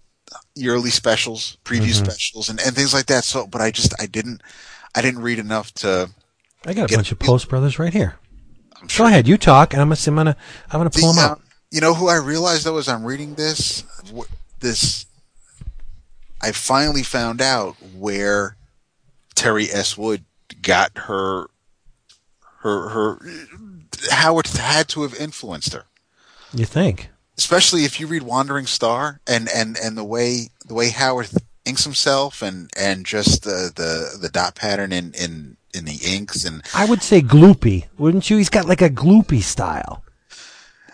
yearly 0.56 0.90
specials, 0.90 1.58
preview 1.66 1.92
Mhm. 1.94 2.06
specials 2.06 2.50
and 2.50 2.60
and 2.60 2.76
things 2.76 2.94
like 2.94 3.06
that. 3.08 3.24
So 3.26 3.46
but 3.46 3.62
I 3.62 3.70
just 3.72 3.94
I 4.02 4.06
didn't 4.08 4.42
I 4.96 5.02
didn't 5.02 5.22
read 5.22 5.38
enough 5.40 5.74
to 5.76 6.10
I 6.66 6.74
got 6.74 6.90
a 6.92 6.96
bunch 6.96 7.12
of 7.12 7.20
Post 7.20 7.50
Brothers 7.50 7.78
right 7.78 7.94
here. 7.94 8.16
I'm 8.78 8.84
Go 8.84 8.88
sure 8.88 9.06
ahead, 9.08 9.28
you 9.28 9.38
talk, 9.38 9.74
and 9.74 9.82
I'm 9.82 9.90
gonna 9.90 10.00
I'm 10.08 10.16
gonna 10.16 10.38
I'm 10.72 10.80
gonna 10.80 10.90
pull 10.90 11.14
The, 11.14 11.22
them 11.22 11.32
out. 11.32 11.42
You 11.72 11.82
know 11.82 11.94
who 11.94 12.08
I 12.08 12.16
realized 12.16 12.64
though 12.66 12.78
as 12.78 12.88
I'm 12.88 13.04
reading 13.04 13.36
this, 13.36 13.84
this, 14.60 15.06
I 16.42 16.52
finally 16.52 17.04
found 17.04 17.42
out 17.42 17.76
where 17.96 18.56
Teri 19.36 19.70
S. 19.74 19.98
Wood 19.98 20.24
got 20.62 20.92
her, 20.96 21.48
her, 22.60 22.90
her. 22.90 23.20
Howard 24.12 24.48
had 24.48 24.88
to 24.90 25.02
have 25.02 25.16
influenced 25.16 25.74
her, 25.74 25.86
You 26.54 26.66
think? 26.66 27.10
Especially 27.38 27.86
if 27.86 28.00
you 28.00 28.08
read 28.08 28.24
Wandering 28.24 28.66
Star 28.66 29.20
and 29.28 29.48
and 29.54 29.78
and 29.82 29.98
the 29.98 30.04
way 30.04 30.50
the 30.68 30.74
way 30.74 30.90
Howard 30.90 31.30
inks 31.66 31.84
himself 31.84 32.42
and 32.42 32.70
and 32.78 33.06
just 33.06 33.44
the 33.44 33.72
the 33.76 34.18
the 34.22 34.30
dot 34.30 34.56
pattern 34.56 34.92
in 34.92 35.14
in 35.14 35.58
in 35.74 35.86
the 35.86 36.00
inks 36.06 36.46
and 36.46 36.62
I 36.76 36.86
would 36.86 37.02
say 37.02 37.22
gloopy, 37.22 37.86
wouldn't 37.98 38.30
you? 38.30 38.38
He's 38.38 38.50
got 38.50 38.66
like 38.66 38.82
a 38.82 38.90
gloopy 38.90 39.42
style. 39.42 40.04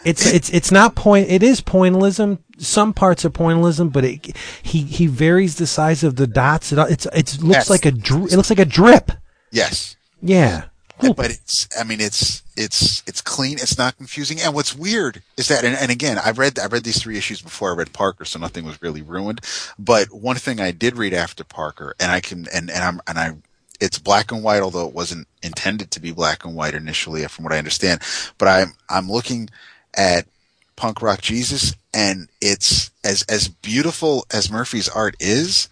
it's 0.06 0.26
it's 0.26 0.50
it's 0.52 0.72
not 0.72 0.96
point. 0.96 1.30
It 1.30 1.44
is 1.44 1.60
pointillism. 1.62 2.40
Some 2.58 2.94
parts 2.94 3.26
are 3.26 3.30
pointillism, 3.30 3.92
but 3.92 4.06
it, 4.06 4.36
he 4.64 4.84
he 4.84 5.08
varies 5.08 5.56
the 5.58 5.68
size 5.68 6.04
of 6.04 6.16
the 6.16 6.28
dots. 6.28 6.72
It 6.72 6.80
it's 6.90 7.06
it 7.08 7.42
looks 7.42 7.56
Yes. 7.58 7.70
like 7.70 7.86
a 7.86 7.92
dr- 7.92 8.32
it 8.32 8.38
looks 8.38 8.50
like 8.50 8.60
a 8.60 8.66
drip. 8.66 9.12
Yes. 9.52 9.98
Yeah. 10.22 10.66
Cool. 11.00 11.14
But 11.14 11.32
it's, 11.32 11.68
I 11.80 11.86
mean, 11.86 12.02
it's, 12.02 12.44
it's, 12.58 13.04
it's 13.08 13.22
clean. 13.22 13.54
It's 13.54 13.78
not 13.78 13.96
confusing. 13.96 14.42
And 14.42 14.54
what's 14.54 14.76
weird 14.76 15.22
is 15.38 15.48
that, 15.48 15.64
and, 15.64 15.76
and 15.76 15.90
again, 15.90 16.18
I 16.18 16.32
read, 16.32 16.60
I 16.60 16.66
read 16.66 16.84
these 16.84 17.02
three 17.02 17.18
issues 17.18 17.42
before 17.42 17.72
I 17.72 17.76
read 17.76 17.94
Parker, 17.94 18.26
so 18.26 18.38
nothing 18.38 18.66
was 18.66 18.82
really 18.82 19.02
ruined. 19.02 19.40
But 19.80 20.12
one 20.12 20.36
thing 20.36 20.60
I 20.60 20.72
did 20.72 20.98
read 20.98 21.14
after 21.14 21.46
Parker, 21.46 21.96
and 22.02 22.12
I 22.12 22.20
can, 22.20 22.48
and, 22.54 22.70
and 22.70 22.84
I'm, 22.84 23.02
and 23.08 23.18
I, 23.18 23.32
it's 23.80 23.98
black 23.98 24.34
and 24.34 24.44
white, 24.44 24.62
although 24.62 24.88
it 24.88 24.94
wasn't 24.94 25.28
intended 25.42 25.90
to 25.92 26.02
be 26.02 26.12
black 26.12 26.44
and 26.44 26.54
white 26.54 26.74
initially, 26.74 27.26
from 27.28 27.46
what 27.46 27.54
I 27.54 27.60
understand. 27.60 28.02
But 28.38 28.50
I'm, 28.50 28.74
I'm 28.90 29.10
looking 29.10 29.50
at 29.94 30.28
Punk 30.76 31.02
Rock 31.02 31.22
Jesus, 31.22 31.76
and 31.94 32.28
it's 32.42 32.92
as, 33.06 33.24
as 33.30 33.48
beautiful 33.48 34.26
as 34.34 34.52
Murphy's 34.52 34.90
art 34.90 35.16
is, 35.22 35.70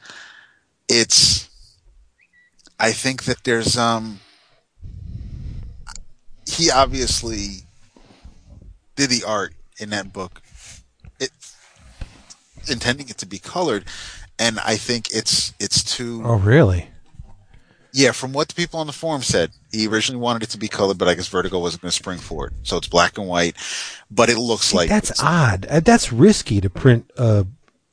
it's, 0.88 1.50
I 2.80 2.94
think 2.94 3.26
that 3.26 3.44
there's, 3.44 3.78
um, 3.78 4.22
he 6.48 6.72
obviously 6.72 7.68
did 8.96 9.10
the 9.10 9.24
art 9.28 9.54
in 9.80 9.90
that 9.92 10.14
book, 10.14 10.42
it 11.20 11.32
intending 12.70 13.10
it 13.10 13.18
to 13.20 13.26
be 13.26 13.38
colored, 13.38 13.86
and 14.40 14.60
I 14.60 14.76
think 14.78 15.12
it's 15.12 15.54
it's 15.60 15.84
too 15.84 16.22
oh, 16.26 16.36
really? 16.38 16.90
yeah. 17.94 18.12
From 18.12 18.34
what 18.34 18.48
the 18.48 18.56
people 18.56 18.80
on 18.80 18.88
the 18.88 18.94
forum 18.94 19.22
said, 19.22 19.52
he 19.72 19.88
originally 19.88 20.22
wanted 20.22 20.44
it 20.44 20.50
to 20.52 20.58
be 20.58 20.68
colored, 20.68 20.98
but 20.98 21.08
I 21.08 21.14
guess 21.14 21.28
Vertigo 21.28 21.60
wasn't 21.60 21.84
going 21.84 21.92
to 21.92 21.96
spring 21.96 22.18
for 22.18 22.48
it, 22.48 22.54
so 22.64 22.78
it's 22.78 22.88
black 22.88 23.18
and 23.18 23.28
white. 23.28 23.56
But 24.10 24.30
it 24.30 24.38
looks 24.38 24.68
See, 24.68 24.78
like 24.78 24.90
that's 24.90 25.22
odd. 25.22 25.66
Uh, 25.70 25.80
That's 25.80 26.12
risky 26.12 26.62
to 26.62 26.70
print 26.70 27.12
a 27.18 27.46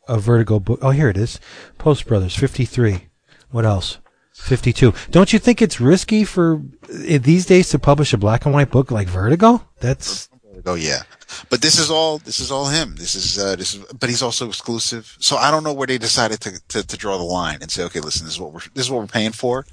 a 0.07 0.19
Vertigo 0.19 0.61
book. 0.61 0.79
Oh, 0.83 0.91
here 0.91 1.09
it 1.09 1.17
is. 1.17 1.41
Post 1.79 2.07
Brothers, 2.07 2.35
fifty 2.37 2.65
three. 2.65 3.09
What 3.51 3.65
else? 3.65 3.99
Fifty 4.35 4.73
two. 4.73 4.93
Don't 5.11 5.33
you 5.33 5.39
think 5.39 5.63
it's 5.63 5.81
risky 5.81 6.25
for 6.25 6.57
uh, 6.57 7.19
these 7.21 7.47
days 7.47 7.69
to 7.71 7.79
publish 7.79 8.13
a 8.13 8.19
black 8.19 8.45
and 8.45 8.53
white 8.53 8.71
book 8.71 8.91
like 8.91 9.07
Vertigo? 9.09 9.63
That's 9.81 10.29
Oh 10.67 10.75
yeah, 10.75 11.03
but 11.51 11.63
this 11.63 11.79
is 11.79 11.91
all 11.91 12.19
this 12.19 12.41
is 12.41 12.51
all 12.51 12.67
him. 12.67 12.97
This 12.97 13.15
is 13.15 13.39
uh, 13.39 13.55
this 13.57 13.75
is, 13.75 13.85
but 13.99 14.09
he's 14.09 14.23
also 14.23 14.49
exclusive. 14.49 15.17
So 15.21 15.37
I 15.37 15.51
don't 15.51 15.63
know 15.65 15.73
where 15.73 15.87
they 15.87 15.99
decided 15.99 16.41
to, 16.43 16.61
to 16.69 16.87
to 16.87 16.97
draw 16.97 17.17
the 17.17 17.25
line 17.25 17.59
and 17.61 17.71
say, 17.71 17.85
okay, 17.85 18.01
listen, 18.01 18.25
this 18.27 18.35
is 18.35 18.41
what 18.41 18.53
we're 18.53 18.61
this 18.75 18.87
is 18.87 18.91
what 18.91 19.01
we're 19.01 19.07
paying 19.07 19.33
for. 19.33 19.67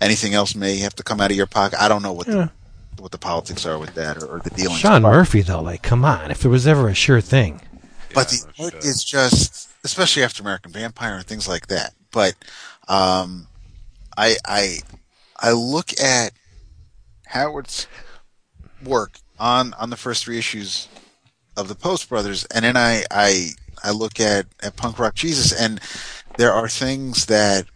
Anything 0.00 0.34
else 0.34 0.54
may 0.54 0.78
have 0.78 0.94
to 0.96 1.02
come 1.02 1.20
out 1.20 1.30
of 1.30 1.36
your 1.36 1.46
pocket. 1.46 1.80
I 1.80 1.88
don't 1.88 2.02
know 2.02 2.12
what 2.12 2.26
Yeah. 2.28 2.48
the, 2.96 3.02
what 3.02 3.12
the 3.12 3.18
politics 3.18 3.66
are 3.66 3.78
with 3.78 3.94
that 3.94 4.18
or, 4.22 4.26
or 4.26 4.40
the 4.40 4.50
dealings. 4.50 4.80
Sean 4.80 5.02
Murphy 5.02 5.42
though. 5.42 5.62
Like, 5.62 5.82
come 5.82 6.04
on. 6.04 6.30
If 6.30 6.40
there 6.40 6.50
was 6.50 6.66
ever 6.66 6.88
a 6.88 6.94
sure 6.94 7.20
thing. 7.20 7.60
but 8.14 8.28
the 8.28 8.44
art 8.62 8.74
is 8.84 9.04
just, 9.04 9.68
especially 9.84 10.22
after 10.24 10.42
American 10.42 10.72
Vampire 10.72 11.14
and 11.16 11.26
things 11.26 11.46
like 11.48 11.66
that. 11.68 11.94
But 12.10 12.34
um, 12.88 13.48
I 14.18 14.36
I 14.44 14.78
I 15.38 15.52
look 15.52 15.98
at 16.00 16.32
Howard's 17.26 17.86
work 18.84 19.18
on 19.38 19.72
on 19.74 19.90
the 19.90 19.96
first 19.96 20.24
three 20.24 20.38
issues 20.38 20.88
of 21.56 21.68
the 21.68 21.76
Post 21.76 22.08
Brothers, 22.08 22.44
and 22.46 22.64
then 22.64 22.76
I 22.76 23.04
I 23.10 23.50
I 23.82 23.92
look 23.92 24.18
at 24.18 24.46
at 24.60 24.76
Punk 24.76 24.98
Rock 24.98 25.14
Jesus, 25.14 25.52
and 25.52 25.80
there 26.36 26.52
are 26.52 26.68
things 26.68 27.26
that 27.26 27.66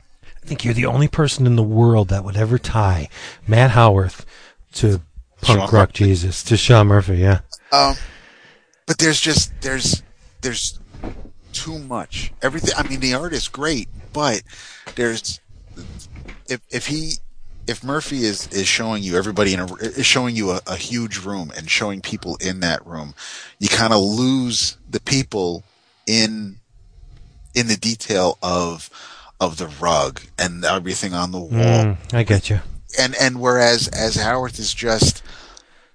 I 0.42 0.46
think 0.46 0.64
you're 0.64 0.74
the 0.74 0.86
only 0.86 1.08
person 1.08 1.46
in 1.46 1.54
the 1.54 1.62
world 1.62 2.08
that 2.08 2.24
would 2.24 2.36
ever 2.36 2.58
tie 2.58 3.08
Matt 3.46 3.70
Howarth 3.70 4.26
to 4.74 5.00
Punk 5.42 5.58
Sean 5.58 5.58
Rock 5.58 5.72
Murphy. 5.72 5.92
Jesus 5.92 6.42
to 6.42 6.56
Sean 6.56 6.88
Murphy. 6.88 7.18
Yeah. 7.18 7.40
Um, 7.70 7.94
but 8.86 8.98
there's 8.98 9.20
just 9.20 9.52
there's 9.60 10.02
there's 10.40 10.80
too 11.52 11.78
much. 11.78 12.32
Everything. 12.42 12.74
I 12.76 12.88
mean, 12.88 12.98
the 12.98 13.14
art 13.14 13.32
is 13.32 13.46
great, 13.46 13.88
but 14.12 14.42
there's 14.96 15.40
if 16.52 16.60
if 16.70 16.86
he 16.86 17.14
if 17.66 17.82
Murphy 17.84 18.24
is 18.24 18.48
is 18.48 18.66
showing 18.66 19.02
you 19.02 19.16
everybody 19.16 19.54
in 19.54 19.60
a 19.60 19.74
is 19.76 20.06
showing 20.06 20.34
you 20.36 20.50
a, 20.50 20.60
a 20.66 20.76
huge 20.76 21.18
room 21.18 21.52
and 21.56 21.70
showing 21.70 22.00
people 22.00 22.36
in 22.40 22.60
that 22.60 22.84
room, 22.86 23.14
you 23.58 23.68
kind 23.68 23.92
of 23.92 24.00
lose 24.00 24.76
the 24.88 25.00
people 25.00 25.64
in 26.06 26.56
in 27.54 27.66
the 27.68 27.76
detail 27.76 28.38
of 28.42 28.90
of 29.40 29.56
the 29.56 29.66
rug 29.80 30.20
and 30.38 30.64
everything 30.64 31.14
on 31.14 31.32
the 31.32 31.38
wall 31.38 31.50
Mm, 31.84 31.96
I 32.12 32.22
get 32.22 32.48
you. 32.50 32.60
and 32.98 33.14
and 33.20 33.40
whereas 33.40 33.88
as 33.88 34.16
Howard 34.16 34.58
is 34.58 34.72
just 34.74 35.22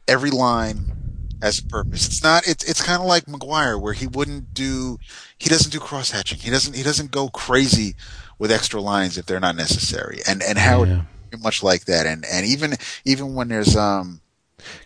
every 0.08 0.32
line 0.32 0.94
has 1.42 1.60
a 1.60 1.64
purpose. 1.66 2.08
It's 2.08 2.24
not. 2.24 2.48
It's 2.48 2.64
it's 2.64 2.82
kind 2.82 3.00
of 3.02 3.08
like 3.08 3.26
McGuire, 3.26 3.80
where 3.80 3.94
he 3.94 4.08
wouldn't 4.08 4.54
do. 4.56 4.98
He 5.38 5.50
doesn't 5.50 5.72
do 5.72 5.80
cross 5.80 6.10
hatching. 6.12 6.40
He 6.40 6.50
doesn't. 6.50 6.76
He 6.76 6.82
doesn't 6.84 7.12
go 7.12 7.30
crazy 7.30 7.96
with 8.40 8.52
extra 8.52 8.82
lines 8.82 9.18
if 9.18 9.26
they're 9.26 9.40
not 9.40 9.56
necessary. 9.56 10.20
And 10.28 10.42
and 10.44 10.58
Howard 10.58 10.90
Yeah. 10.90 11.02
much 11.42 11.64
like 11.64 11.86
that. 11.86 12.06
And 12.06 12.26
and 12.32 12.46
even 12.46 12.76
even 13.06 13.34
when 13.36 13.48
there's 13.48 13.76
um 13.76 14.22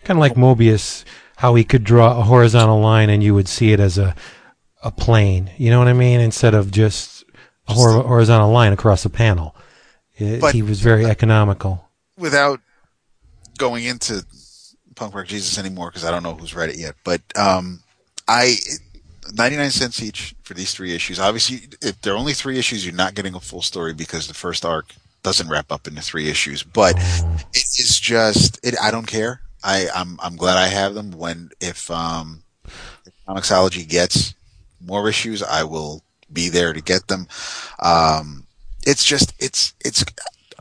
Kind 0.04 0.18
of 0.18 0.20
like 0.20 0.34
Moebius, 0.34 1.04
how 1.36 1.54
he 1.54 1.64
could 1.64 1.82
draw 1.84 2.18
a 2.18 2.22
horizontal 2.22 2.80
line 2.80 3.10
and 3.10 3.22
you 3.22 3.34
would 3.34 3.48
see 3.48 3.72
it 3.72 3.80
as 3.80 3.98
a 3.98 4.14
a 4.82 4.90
plane. 4.90 5.50
You 5.58 5.70
know 5.70 5.78
what 5.78 5.88
I 5.88 5.92
mean? 5.92 6.20
Instead 6.20 6.54
of 6.54 6.70
just 6.70 7.24
a 7.68 7.72
hor- 7.74 8.02
horizontal 8.02 8.50
line 8.50 8.72
across 8.72 9.04
a 9.04 9.10
panel. 9.10 9.54
But- 10.40 10.54
he 10.54 10.62
was 10.62 10.80
very 10.80 11.06
economical. 11.06 11.88
without 12.18 12.60
going 13.58 13.84
into 13.84 14.24
Punk 14.94 15.14
Rock 15.14 15.26
Jesus 15.26 15.58
anymore 15.58 15.88
because 15.90 16.04
I 16.04 16.10
don't 16.10 16.22
know 16.22 16.34
who's 16.34 16.54
read 16.54 16.68
it 16.70 16.76
yet. 16.78 16.94
But 17.04 17.22
um, 17.36 17.82
I 18.28 18.56
ninety 19.32 19.56
nine 19.56 19.70
cents 19.70 20.02
each 20.02 20.34
for 20.42 20.54
these 20.54 20.74
three 20.74 20.94
issues. 20.94 21.18
Obviously, 21.18 21.68
if 21.80 22.00
there 22.02 22.14
are 22.14 22.18
only 22.18 22.34
three 22.34 22.58
issues, 22.58 22.84
you're 22.84 22.94
not 22.94 23.14
getting 23.14 23.34
a 23.34 23.40
full 23.40 23.62
story 23.62 23.92
because 23.92 24.28
the 24.28 24.34
first 24.34 24.64
arc 24.64 24.94
doesn't 25.22 25.48
wrap 25.48 25.70
up 25.70 25.86
into 25.86 26.02
three 26.02 26.28
issues. 26.28 26.62
But 26.62 26.96
it 27.54 27.66
is 27.78 27.98
just 28.00 28.64
it. 28.64 28.74
I 28.80 28.90
don't 28.90 29.06
care. 29.06 29.40
I 29.62 29.88
I'm 29.94 30.18
I'm 30.22 30.36
glad 30.36 30.56
I 30.56 30.68
have 30.68 30.94
them. 30.94 31.12
When 31.12 31.50
if 31.60 31.90
um, 31.90 32.42
if 32.64 33.12
Comixology 33.26 33.88
gets 33.88 34.34
more 34.80 35.08
issues, 35.08 35.42
I 35.42 35.64
will 35.64 36.02
be 36.32 36.48
there 36.48 36.72
to 36.72 36.80
get 36.80 37.08
them. 37.08 37.28
Um, 37.80 38.46
it's 38.86 39.04
just 39.04 39.34
it's 39.38 39.74
it's. 39.84 40.04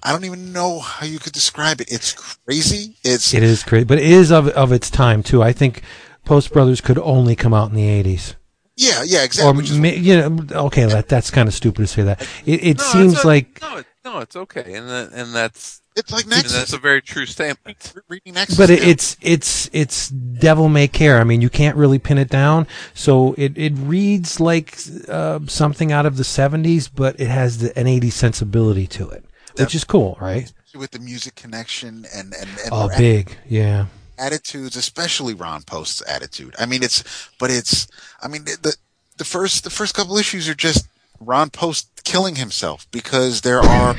I 0.04 0.12
don't 0.12 0.26
even 0.26 0.52
know 0.52 0.80
how 0.80 1.06
you 1.06 1.20
could 1.20 1.34
describe 1.34 1.80
it. 1.80 1.92
It's 1.92 2.14
crazy. 2.14 2.96
It's 3.04 3.34
It 3.34 3.44
is 3.44 3.64
crazy, 3.64 3.86
but 3.86 4.00
it 4.00 4.06
is 4.06 4.32
of 4.32 4.48
of 4.50 4.72
its 4.72 4.90
time 4.90 5.24
too. 5.24 5.44
I 5.44 5.54
think 5.54 5.84
Post 6.26 6.52
Brothers 6.54 6.82
could 6.82 6.98
only 7.00 7.36
come 7.36 7.54
out 7.54 7.70
in 7.70 7.76
the 7.76 7.88
eighties. 7.88 8.36
Yeah, 8.82 9.04
yeah, 9.04 9.24
exactly. 9.24 9.58
Which 9.58 9.70
is- 9.72 9.78
ma- 9.78 9.88
you 9.90 10.16
know, 10.18 10.46
okay, 10.68 10.86
that 10.86 11.08
that's 11.08 11.30
kind 11.32 11.48
of 11.48 11.54
stupid 11.54 11.82
to 11.82 11.88
say 11.88 12.04
that. 12.04 12.22
It, 12.46 12.64
it 12.64 12.78
No, 12.78 12.84
seems 12.84 13.24
a- 13.24 13.28
like, 13.28 13.62
no, 13.62 13.84
no, 14.06 14.20
it's 14.20 14.36
okay, 14.36 14.74
and 14.74 14.90
that, 14.90 15.12
and 15.14 15.34
that's 15.34 15.82
it's 15.96 16.12
like 16.12 16.24
and 16.24 16.32
Nexus. 16.32 16.54
that's 16.54 16.74
a 16.74 16.78
very 16.78 17.02
true 17.02 17.26
statement. 17.26 17.94
reading 18.08 18.34
Nexus. 18.34 18.58
but 18.58 18.70
it, 18.70 18.82
it's 18.84 19.18
it's 19.22 19.70
it's 19.74 20.10
devil 20.10 20.70
may 20.70 20.88
care. 20.88 21.20
I 21.20 21.24
mean, 21.24 21.42
you 21.42 21.50
can't 21.50 21.76
really 21.78 22.00
pin 22.00 22.18
it 22.18 22.30
down. 22.30 22.66
So 22.94 23.36
it 23.38 23.58
it 23.58 23.74
reads 23.76 24.40
like 24.40 24.78
uh, 25.10 25.40
something 25.48 25.92
out 25.92 26.06
of 26.06 26.18
the 26.18 26.24
seventies, 26.24 26.88
but 26.88 27.20
it 27.20 27.28
has 27.28 27.60
the, 27.60 27.78
an 27.78 27.88
eighties 27.88 28.16
sensibility 28.16 28.88
to 28.88 29.10
it, 29.10 29.26
which 29.58 29.76
is 29.76 29.84
cool, 29.84 30.18
right? 30.22 30.52
with 30.74 30.92
the 30.92 31.00
music 31.00 31.36
connection 31.36 32.06
and 32.16 32.34
and, 32.34 32.48
and 32.64 32.70
Oh, 32.72 32.90
big, 32.98 33.36
yeah. 33.50 33.88
Attitudes, 34.22 34.76
especially 34.76 35.34
Ron 35.34 35.64
Post's 35.64 36.02
attitude. 36.08 36.56
I 36.60 36.66
mean, 36.66 36.84
it's 36.84 37.04
but 37.40 37.52
it's. 37.52 37.88
I 38.22 38.28
mean, 38.28 38.46
the 38.46 38.76
the 39.18 39.26
first 39.26 39.64
the 39.64 39.70
first 39.70 39.96
couple 39.96 40.18
issues 40.18 40.48
are 40.48 40.56
just 40.56 40.88
Ron 41.20 41.50
Post 41.50 42.04
killing 42.04 42.36
himself 42.36 42.88
because 42.92 43.42
there 43.42 43.60
are 43.60 43.96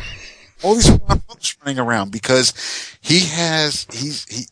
all 0.63 0.75
these 0.75 0.91
Ron 0.91 1.21
Posts 1.21 1.57
running 1.65 1.79
around 1.79 2.13
because 2.13 2.55
he 3.01 3.21
has 3.21 3.87
he's 3.93 4.25
he 4.27 4.45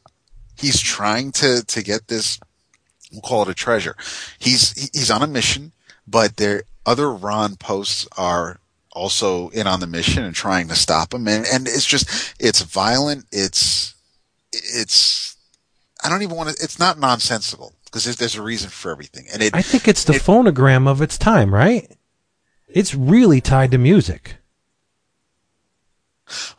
he's 0.58 0.80
trying 0.80 1.32
to 1.32 1.64
to 1.64 1.82
get 1.82 2.08
this. 2.08 2.38
We'll 3.12 3.22
call 3.22 3.42
it 3.42 3.48
a 3.48 3.54
treasure. 3.54 3.96
He's 4.38 4.90
he's 4.92 5.10
on 5.10 5.22
a 5.22 5.26
mission, 5.26 5.72
but 6.06 6.36
there 6.36 6.64
other 6.84 7.12
Ron 7.12 7.56
Posts 7.56 8.08
are 8.16 8.58
also 8.92 9.48
in 9.50 9.66
on 9.66 9.80
the 9.80 9.86
mission 9.86 10.24
and 10.24 10.34
trying 10.34 10.68
to 10.68 10.74
stop 10.74 11.14
him 11.14 11.28
and 11.28 11.46
and 11.46 11.68
it's 11.68 11.86
just 11.86 12.34
it's 12.40 12.60
violent 12.60 13.24
it's 13.30 13.94
it's 14.52 15.36
I 16.04 16.08
don't 16.08 16.22
even 16.22 16.36
want 16.36 16.48
to. 16.56 16.62
It's 16.64 16.78
not 16.78 16.98
nonsensical 16.98 17.74
because 17.84 18.04
there's, 18.04 18.16
there's 18.16 18.34
a 18.36 18.42
reason 18.42 18.70
for 18.70 18.90
everything, 18.90 19.26
and 19.32 19.42
it. 19.42 19.54
I 19.54 19.62
think 19.62 19.86
it's 19.88 20.04
the 20.04 20.14
It- 20.14 20.22
phonogram 20.22 20.88
of 20.88 21.00
its 21.02 21.18
time, 21.18 21.54
right? 21.54 21.90
It's 22.68 22.94
really 22.94 23.40
tied 23.40 23.72
to 23.72 23.78
music. 23.78 24.36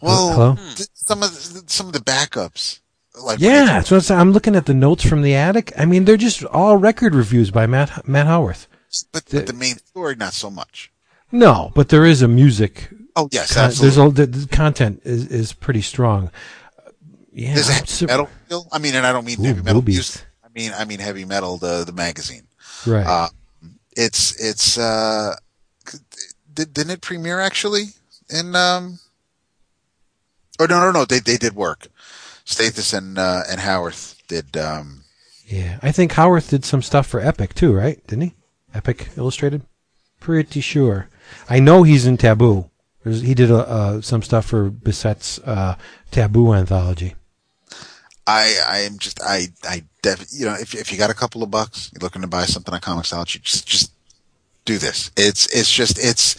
well, 0.02 0.56
th- 0.76 0.90
some 0.94 1.24
of 1.24 1.32
the, 1.32 1.64
some 1.68 1.88
of 1.88 1.94
the 1.94 2.00
backups, 2.00 2.80
like 3.24 3.40
Yeah, 3.40 3.66
that's 3.66 3.90
what 3.92 4.10
I'm. 4.12 4.20
I'm 4.20 4.32
looking 4.34 4.56
at 4.56 4.66
the 4.66 4.74
notes 4.74 5.06
from 5.08 5.22
the 5.22 5.36
attic. 5.36 5.72
I 5.78 5.86
mean, 5.86 6.06
they're 6.06 6.18
just 6.18 6.44
all 6.46 6.78
record 6.78 7.16
reviews 7.16 7.52
by 7.52 7.66
Matt 7.68 8.08
Matt 8.08 8.28
Howarth. 8.28 8.68
but, 9.14 9.24
but 9.32 9.48
the 9.48 9.54
main 9.54 9.78
story 9.78 10.16
not 10.16 10.34
so 10.34 10.50
much. 10.50 10.92
No, 11.32 11.72
but 11.76 11.88
there 11.90 12.06
is 12.06 12.22
a 12.22 12.28
music. 12.28 12.90
Oh 13.16 13.30
yes, 13.32 13.54
Con- 13.54 13.72
there's 13.80 13.98
all 13.98 14.12
the, 14.12 14.26
the 14.26 14.48
content 14.48 15.02
is, 15.06 15.28
is 15.28 15.54
pretty 15.54 15.82
strong. 15.82 16.30
Yeah, 17.34 17.54
There's 17.54 17.68
I'm 17.68 17.72
a 17.72 17.76
heavy 17.76 17.88
sur- 17.88 18.08
metal 18.08 18.30
feel. 18.48 18.68
I 18.72 18.80
mean, 18.80 18.96
and 18.96 19.06
I 19.06 19.14
don't 19.14 19.26
mean 19.26 19.40
Ooh, 19.40 19.44
heavy 19.44 19.62
metal 19.62 19.82
boobies. 19.82 19.96
music. 19.96 20.26
I 20.44 20.48
mean, 20.54 20.72
I 20.78 20.86
mean, 20.86 21.00
heavy 21.00 21.26
metal, 21.26 21.58
the 21.58 21.84
the 21.86 21.94
magazine. 21.94 22.48
Right. 22.86 23.06
Uh, 23.06 23.30
it's 23.96 24.40
it's 24.44 24.78
uh, 24.78 25.36
did, 26.54 26.74
didn't 26.74 26.92
it 26.92 27.02
premiere 27.02 27.40
actually 27.40 27.84
in 28.30 28.56
um? 28.56 29.00
Oh 30.60 30.66
no 30.66 30.80
no 30.80 30.92
no 30.92 31.06
they 31.06 31.20
they 31.20 31.38
did 31.38 31.56
work. 31.56 31.88
Stathis 32.46 32.94
and 32.98 33.18
uh, 33.18 33.44
and 33.50 33.60
Howarth 33.62 34.22
did 34.28 34.58
um. 34.58 35.04
yeah. 35.48 35.80
I 35.82 35.92
think 35.92 36.12
Howarth 36.14 36.50
did 36.50 36.66
some 36.66 36.82
stuff 36.82 37.08
for 37.08 37.20
Epic 37.20 37.54
too, 37.54 37.74
right? 37.74 38.06
Didn't 38.08 38.24
he? 38.24 38.34
Epic 38.74 39.10
Illustrated. 39.18 39.62
Pretty 40.20 40.62
sure. 40.62 41.08
I 41.50 41.60
know 41.60 41.84
he's 41.84 42.06
in 42.06 42.18
Taboo. 42.18 42.70
There's, 43.04 43.22
he 43.22 43.34
did 43.34 43.50
uh, 43.52 43.58
uh, 43.60 44.02
some 44.02 44.22
stuff 44.22 44.46
for 44.46 44.70
Bissette's 44.70 45.40
uh, 45.40 45.76
Taboo 46.12 46.54
anthology. 46.54 47.16
I 48.32 48.56
I 48.68 48.78
am 48.80 48.98
just 48.98 49.22
I 49.22 49.48
I 49.64 49.84
def, 50.02 50.26
you 50.32 50.46
know 50.46 50.54
if 50.54 50.74
if 50.74 50.92
you 50.92 50.98
got 50.98 51.10
a 51.10 51.14
couple 51.22 51.44
of 51.44 51.52
bucks 51.52 51.92
you're 51.94 52.02
looking 52.02 52.22
to 52.22 52.28
buy 52.28 52.46
something 52.46 52.74
on 52.74 52.80
Comixology 52.82 53.42
just 53.42 53.68
just 53.68 53.92
do 54.66 54.78
this. 54.78 55.12
It's 55.18 55.48
it's 55.48 55.72
just 55.72 55.98
it's 56.00 56.36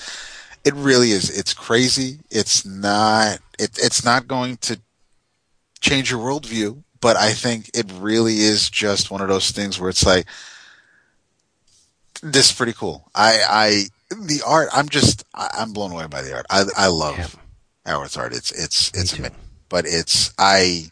it 0.64 0.74
really 0.74 1.10
is 1.10 1.28
it's 1.31 1.55
crazy. 1.55 2.20
It's 2.31 2.64
not 2.64 3.39
it 3.59 3.78
it's 3.78 4.05
not 4.05 4.28
going 4.28 4.56
to 4.59 4.81
change 5.81 6.10
your 6.10 6.20
worldview, 6.20 6.82
but 7.01 7.16
I 7.16 7.32
think 7.32 7.70
it 7.74 7.93
really 7.98 8.39
is 8.39 8.70
just 8.70 9.10
one 9.10 9.20
of 9.20 9.28
those 9.28 9.51
things 9.51 9.81
where 9.81 9.90
it's 9.90 10.06
like 10.06 10.27
this 12.23 12.51
is 12.51 12.56
pretty 12.56 12.73
cool. 12.73 13.10
I 13.14 13.40
I 13.48 13.85
the 14.16 14.43
art 14.47 14.69
I'm 14.73 14.89
just 14.89 15.24
I, 15.35 15.48
I'm 15.59 15.73
blown 15.73 15.93
away 15.93 16.06
by 16.06 16.23
the 16.23 16.35
art. 16.35 16.47
I 16.48 16.64
I 16.77 16.86
love 16.86 17.19
Yeah. 17.19 17.27
Howard's 17.85 18.16
art. 18.16 18.32
It's 18.32 18.52
it's 18.52 18.90
it's 18.94 19.12
amazing. 19.19 19.36
But 19.73 19.86
it's 19.86 20.35
I 20.39 20.90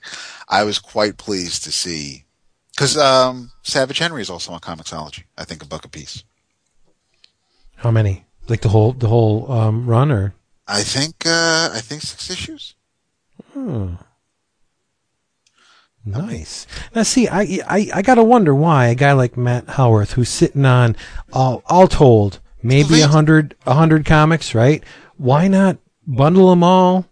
I 0.48 0.65
was 0.65 0.78
quite 0.78 1.19
pleased 1.19 1.65
to 1.65 1.70
see 1.70 2.24
because 2.74 2.97
um, 2.97 3.52
Savage 3.62 3.98
Henry 3.98 4.23
is 4.23 4.31
also 4.31 4.52
on 4.52 4.61
Comixology. 4.61 5.24
I 5.36 5.44
think 5.44 5.62
a 5.62 5.66
buck 5.66 5.85
a 5.85 5.89
piece. 5.89 6.24
How 7.77 7.90
many? 7.90 8.24
Like 8.48 8.62
the 8.62 8.70
whole 8.70 8.94
the 8.94 9.09
whole 9.09 9.52
um, 9.52 9.86
run, 9.86 10.11
or 10.11 10.32
I 10.66 10.82
think 10.82 11.27
uh, 11.27 11.69
I 11.74 11.81
think 11.82 12.01
six 12.01 12.31
issues. 12.31 12.74
Hmm. 13.52 13.97
Nice. 16.02 16.66
Now, 16.94 17.02
see, 17.02 17.28
I, 17.28 17.61
I, 17.69 17.90
I 17.97 18.02
gotta 18.02 18.24
wonder 18.24 18.55
why 18.55 18.86
a 18.86 18.94
guy 18.94 19.12
like 19.12 19.36
Matt 19.36 19.69
Howarth, 19.69 20.12
who's 20.12 20.31
sitting 20.31 20.65
on, 20.65 20.97
all, 21.31 21.62
all 21.66 21.86
told, 21.86 22.40
maybe 22.62 23.02
a 23.02 23.09
hundred, 23.09 23.55
a 23.66 23.74
hundred 23.74 24.07
comics, 24.07 24.55
right? 24.55 24.82
Why 25.19 25.47
not 25.47 25.77
bundle 26.07 26.48
them 26.48 26.65
all 26.65 27.10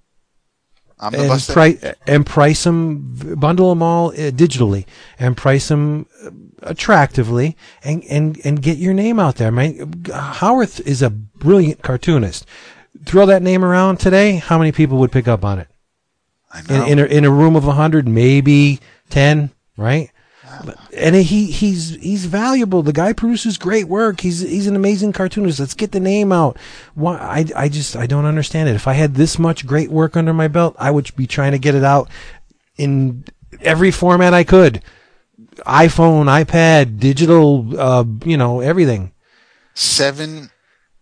and 1.01 1.43
price 1.43 1.85
and 2.07 2.27
price 2.27 2.65
them, 2.65 3.37
bundle 3.39 3.69
them 3.71 3.83
all 3.83 4.09
uh, 4.09 4.31
digitally 4.31 4.85
and 5.19 5.37
price 5.37 5.69
them 5.69 6.07
attractively 6.63 7.57
and, 7.85 8.05
and, 8.05 8.41
and 8.45 8.63
get 8.63 8.79
your 8.79 8.95
name 8.95 9.21
out 9.21 9.37
there. 9.37 9.53
Man, 9.53 10.05
Howarth 10.13 10.81
is 10.81 11.03
a 11.03 11.11
brilliant 11.11 11.83
cartoonist. 11.83 12.47
Throw 13.05 13.27
that 13.27 13.43
name 13.43 13.65
around 13.65 13.99
today, 14.01 14.37
how 14.37 14.59
many 14.59 14.73
people 14.73 14.99
would 14.99 15.13
pick 15.13 15.29
up 15.29 15.45
on 15.45 15.61
it? 15.61 15.69
I 16.53 16.61
in, 16.61 16.67
know. 16.67 16.87
in, 16.87 16.99
a, 16.99 17.05
in 17.05 17.25
a 17.25 17.31
room 17.31 17.57
of 17.57 17.67
100 17.67 18.09
maybe 18.09 18.81
10 19.11 19.51
right 19.77 20.11
and 20.97 21.15
he 21.15 21.51
he's 21.51 21.97
he's 21.97 22.27
valuable. 22.27 22.83
The 22.83 22.93
guy 22.93 23.13
produces 23.13 23.59
great 23.59 23.89
work. 23.89 24.21
He's 24.21 24.41
he's 24.41 24.67
an 24.67 24.77
amazing 24.77 25.13
cartoonist. 25.13 25.61
Let's 25.61 25.75
get 25.75 25.93
the 25.93 26.01
name 26.01 26.33
out. 26.33 26.57
Why 26.95 27.17
i 27.17 27.45
i 27.65 27.69
just 27.69 27.97
i 27.97 28.07
don't 28.07 28.25
understand 28.25 28.69
it. 28.69 28.75
If 28.75 28.89
i 28.89 28.95
had 28.95 29.15
this 29.15 29.39
much 29.39 29.67
great 29.67 29.91
work 29.91 30.17
under 30.17 30.33
my 30.35 30.49
belt 30.49 30.77
i 30.79 30.91
would 30.91 31.15
be 31.17 31.27
trying 31.27 31.53
to 31.53 31.59
get 31.59 31.75
it 31.75 31.85
out 31.85 32.09
in 32.77 33.25
every 33.61 33.91
format 33.91 34.35
i 34.35 34.45
could. 34.45 34.83
iphone 35.67 36.27
ipad 36.27 36.99
digital 36.99 37.79
uh 37.79 38.05
you 38.25 38.37
know 38.37 38.61
everything. 38.61 39.13
Seven 39.75 40.51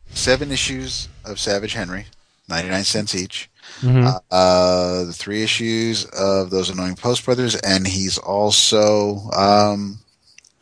seven 0.08 0.52
issues 0.52 1.08
of 1.24 1.38
Savage 1.38 1.72
Henry, 1.74 2.06
ninety 2.48 2.68
nine 2.68 2.84
cents 2.84 3.14
each. 3.14 3.50
Mhm. 3.80 4.06
Uh, 4.06 4.34
uh, 4.34 5.04
the 5.04 5.12
three 5.12 5.42
issues 5.42 6.04
of 6.06 6.50
those 6.50 6.70
annoying 6.70 6.96
Post 6.96 7.24
Brothers, 7.24 7.54
and 7.56 7.86
he's 7.86 8.18
also 8.18 9.30
um, 9.32 9.98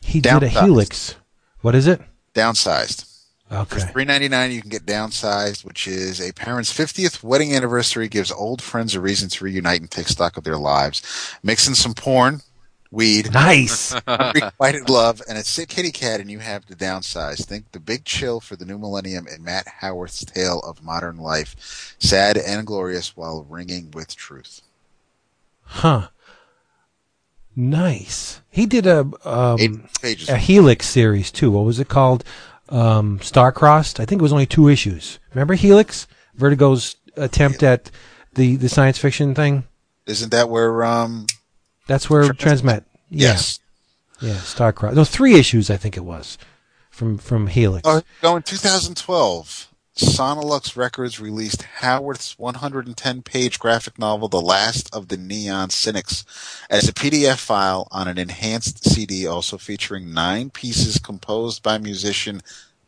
he 0.03 0.21
did 0.21 0.43
a 0.43 0.49
helix 0.49 1.17
what 1.61 1.75
is 1.75 1.87
it 1.87 2.01
downsized. 2.35 3.11
Okay. 3.53 3.79
For 3.79 3.87
three 3.87 4.05
ninety 4.05 4.29
nine, 4.29 4.51
you 4.53 4.61
can 4.61 4.71
get 4.71 4.87
downsized, 4.87 5.65
which 5.65 5.87
is 5.87 6.21
a 6.21 6.33
parent's 6.33 6.73
fiftieth 6.73 7.23
wedding 7.23 7.55
anniversary 7.55 8.09
gives 8.09 8.33
old 8.33 8.61
friends 8.61 8.95
a 8.95 9.01
reason 9.01 9.29
to 9.29 9.45
reunite 9.45 9.81
and 9.81 9.91
take 9.91 10.09
stock 10.09 10.37
of 10.37 10.45
their 10.45 10.57
lives. 10.57 11.03
Mix 11.43 11.69
in 11.69 11.75
some 11.75 11.95
porn, 11.95 12.41
weed, 12.95 13.33
nice 13.33 13.95
requited 14.35 14.89
love, 14.89 15.21
and 15.29 15.37
a 15.37 15.45
sick 15.45 15.69
kitty 15.69 15.91
cat, 15.91 16.21
and 16.21 16.31
you 16.31 16.39
have 16.39 16.67
the 16.67 16.77
downsize. 16.77 17.45
Think 17.45 17.73
the 17.73 17.81
big 17.81 18.05
chill 18.05 18.41
for 18.41 18.57
the 18.57 18.65
new 18.65 18.79
millennium 18.79 19.27
and 19.27 19.45
Matt 19.45 19.67
Howarth's 19.81 20.25
tale 20.25 20.61
of 20.61 20.83
modern 20.83 21.19
life, 21.19 21.97
sad 21.99 22.39
and 22.39 22.67
glorious 22.67 23.17
while 23.17 23.45
ringing 23.49 23.91
with 23.91 24.17
truth. 24.17 24.63
Huh. 25.63 26.09
Nice. 27.57 28.41
He 28.51 28.67
did 28.67 28.87
a 28.87 29.09
um, 29.25 29.89
pages. 30.01 30.29
a 30.29 30.37
Helix 30.37 30.87
series 30.87 31.31
too. 31.31 31.51
What 31.51 31.65
was 31.65 31.79
it 31.79 31.89
called? 31.89 32.25
Um, 32.69 33.19
Starcrossed. 33.19 34.01
I 34.01 34.05
think 34.05 34.21
it 34.21 34.23
was 34.23 34.33
only 34.33 34.47
two 34.47 34.69
issues. 34.69 35.19
Remember 35.33 35.55
Helix? 35.55 36.07
Vertigo's 36.37 36.97
attempt 37.17 37.63
at 37.63 37.91
the 38.35 38.57
the 38.57 38.69
science 38.69 38.99
fiction 38.99 39.35
thing. 39.35 39.65
Isn't 40.07 40.31
that 40.31 40.51
where? 40.51 40.85
Um, 40.85 41.27
That's 41.87 42.09
where 42.09 42.33
Trans- 42.33 42.63
Transmet. 42.63 42.85
Yeah, 43.11 43.29
yes. 43.33 43.61
Yeah. 44.21 44.35
Starcrossed. 44.35 44.95
No, 44.95 45.05
three 45.05 45.35
issues. 45.35 45.71
I 45.71 45.77
think 45.77 45.97
it 45.97 46.05
was 46.05 46.39
from 46.91 47.19
from 47.19 47.49
Helix. 47.49 47.83
Oh, 47.85 48.03
go 48.23 48.37
in 48.37 48.43
2012. 48.43 49.69
Sonolux 49.97 50.77
Records 50.77 51.21
released 51.21 51.63
Howarth's 51.63 52.35
110-page 52.35 53.61
graphic 53.61 53.97
novel, 53.97 54.27
The 54.27 54.41
Last 54.41 54.93
of 54.93 55.07
the 55.07 55.17
Neon 55.17 55.71
Cynics, 55.71 56.25
as 56.69 56.89
a 56.89 56.93
PDF 56.93 57.39
file 57.39 57.87
on 57.93 58.09
an 58.09 58.19
enhanced 58.19 58.85
CD, 58.85 59.25
also 59.25 59.57
featuring 59.57 60.13
nine 60.13 60.51
pieces 60.51 60.99
composed 60.99 61.63
by 61.63 61.79
musician 61.79 62.41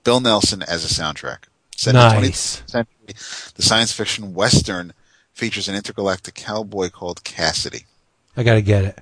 Bill 0.02 0.18
Nelson 0.18 0.62
as 0.62 0.84
a 0.84 0.88
soundtrack. 0.88 1.44
Set 1.76 1.94
in 1.94 2.00
the 2.00 2.08
20th 2.08 2.22
nice. 2.22 2.62
century, 2.66 3.52
the 3.54 3.62
science 3.62 3.92
fiction 3.92 4.34
western 4.34 4.92
features 5.32 5.68
an 5.68 5.76
intergalactic 5.76 6.34
cowboy 6.34 6.88
called 6.90 7.22
Cassidy. 7.22 7.84
I 8.36 8.42
gotta 8.42 8.60
get 8.62 8.84
it. 8.84 8.98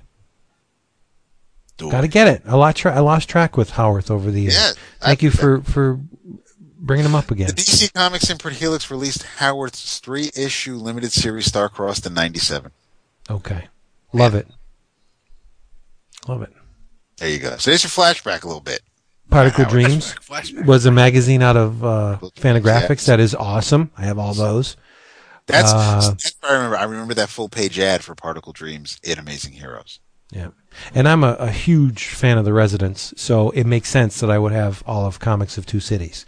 Do 1.77 1.91
Gotta 1.91 2.05
it. 2.05 2.11
get 2.11 2.27
it. 2.29 2.41
I 2.47 2.55
lost, 2.55 2.77
tra- 2.77 2.95
I 2.95 2.99
lost 2.99 3.27
track 3.27 3.57
with 3.57 3.71
Howarth 3.71 4.09
over 4.09 4.31
the 4.31 4.41
years. 4.41 4.55
Yeah, 4.55 4.71
Thank 5.01 5.21
I- 5.21 5.25
you 5.25 5.31
for 5.31 5.61
for 5.61 5.99
bringing 6.77 7.05
him 7.05 7.15
up 7.15 7.31
again. 7.31 7.47
The 7.47 7.53
DC 7.53 7.93
Comics 7.93 8.29
Import 8.29 8.53
Helix 8.53 8.89
released 8.89 9.23
Howarth's 9.39 9.99
three-issue 9.99 10.75
limited 10.75 11.11
series 11.11 11.51
Starcrossed 11.51 12.05
in 12.05 12.13
'97. 12.13 12.71
Okay. 13.29 13.67
Love 14.13 14.35
it. 14.35 14.47
Love 16.27 16.41
it. 16.43 16.53
There 17.17 17.29
you 17.29 17.39
go. 17.39 17.57
So 17.57 17.71
there's 17.71 17.83
your 17.83 17.89
flashback 17.89 18.43
a 18.43 18.47
little 18.47 18.61
bit. 18.61 18.81
Particle 19.29 19.65
Dreams 19.65 20.13
Flashback. 20.15 20.65
was 20.65 20.85
a 20.85 20.91
magazine 20.91 21.41
out 21.41 21.57
of 21.57 21.83
uh, 21.83 22.19
Yes. 22.21 22.31
Fantagraphics 22.35 23.05
that 23.07 23.19
is 23.19 23.33
awesome. 23.35 23.91
I 23.97 24.03
have 24.05 24.17
all 24.19 24.33
those. 24.33 24.77
That's, 25.47 25.71
Uh, 25.71 26.09
that's 26.09 26.35
what 26.41 26.51
I 26.51 26.55
remember. 26.55 26.77
I 26.77 26.83
remember 26.83 27.13
that 27.13 27.29
full 27.29 27.49
page 27.49 27.77
ad 27.79 28.03
for 28.03 28.15
Particle 28.15 28.53
Dreams 28.53 28.99
in 29.03 29.19
Amazing 29.19 29.53
Heroes. 29.53 29.99
Yeah. 30.31 30.49
And 30.93 31.07
I'm 31.07 31.23
a, 31.23 31.33
a 31.33 31.51
huge 31.51 32.07
fan 32.07 32.37
of 32.37 32.45
the 32.45 32.53
Residents, 32.53 33.13
so 33.15 33.51
it 33.51 33.65
makes 33.65 33.89
sense 33.89 34.19
that 34.19 34.31
I 34.31 34.39
would 34.39 34.51
have 34.51 34.83
all 34.87 35.05
of 35.05 35.19
Comics 35.19 35.57
of 35.57 35.65
Two 35.65 35.79
Cities. 35.79 36.25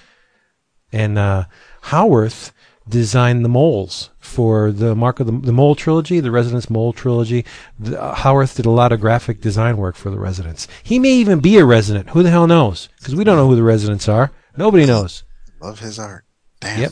And 0.91 1.17
uh, 1.17 1.45
Howarth 1.83 2.53
designed 2.87 3.43
the 3.43 3.49
moles 3.49 4.11
for 4.19 4.71
the 4.71 4.95
Mark 4.95 5.19
of 5.19 5.25
the, 5.25 5.33
the 5.33 5.51
Mole 5.51 5.75
trilogy, 5.75 6.19
the 6.19 6.31
Residents 6.31 6.69
Mole 6.69 6.93
trilogy. 6.93 7.43
The, 7.77 8.01
uh, 8.01 8.13
Howarth 8.15 8.55
did 8.55 8.65
a 8.65 8.71
lot 8.71 8.91
of 8.91 9.01
graphic 9.01 9.41
design 9.41 9.77
work 9.77 9.95
for 9.95 10.09
the 10.09 10.19
Residents. 10.19 10.67
He 10.83 10.99
may 10.99 11.11
even 11.11 11.39
be 11.39 11.57
a 11.57 11.65
resident. 11.65 12.11
Who 12.11 12.23
the 12.23 12.29
hell 12.29 12.47
knows? 12.47 12.87
Because 12.99 13.15
we 13.15 13.23
don't 13.23 13.35
know 13.35 13.47
who 13.47 13.55
the 13.55 13.63
Residents 13.63 14.07
are. 14.07 14.31
Nobody 14.55 14.85
knows. 14.85 15.23
Love 15.59 15.79
his 15.79 15.99
art. 15.99 16.23
Damn. 16.61 16.81
Yep. 16.81 16.91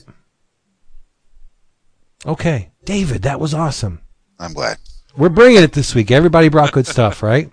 Okay, 2.26 2.72
David, 2.86 3.22
that 3.24 3.40
was 3.40 3.54
awesome. 3.54 4.02
I'm 4.40 4.54
glad. 4.54 4.78
We're 5.16 5.30
bringing 5.30 5.62
it 5.64 5.74
this 5.74 5.94
week. 5.96 6.12
Everybody 6.12 6.50
brought 6.50 6.72
good 6.72 6.88
stuff, 6.88 7.22
right? 7.24 7.50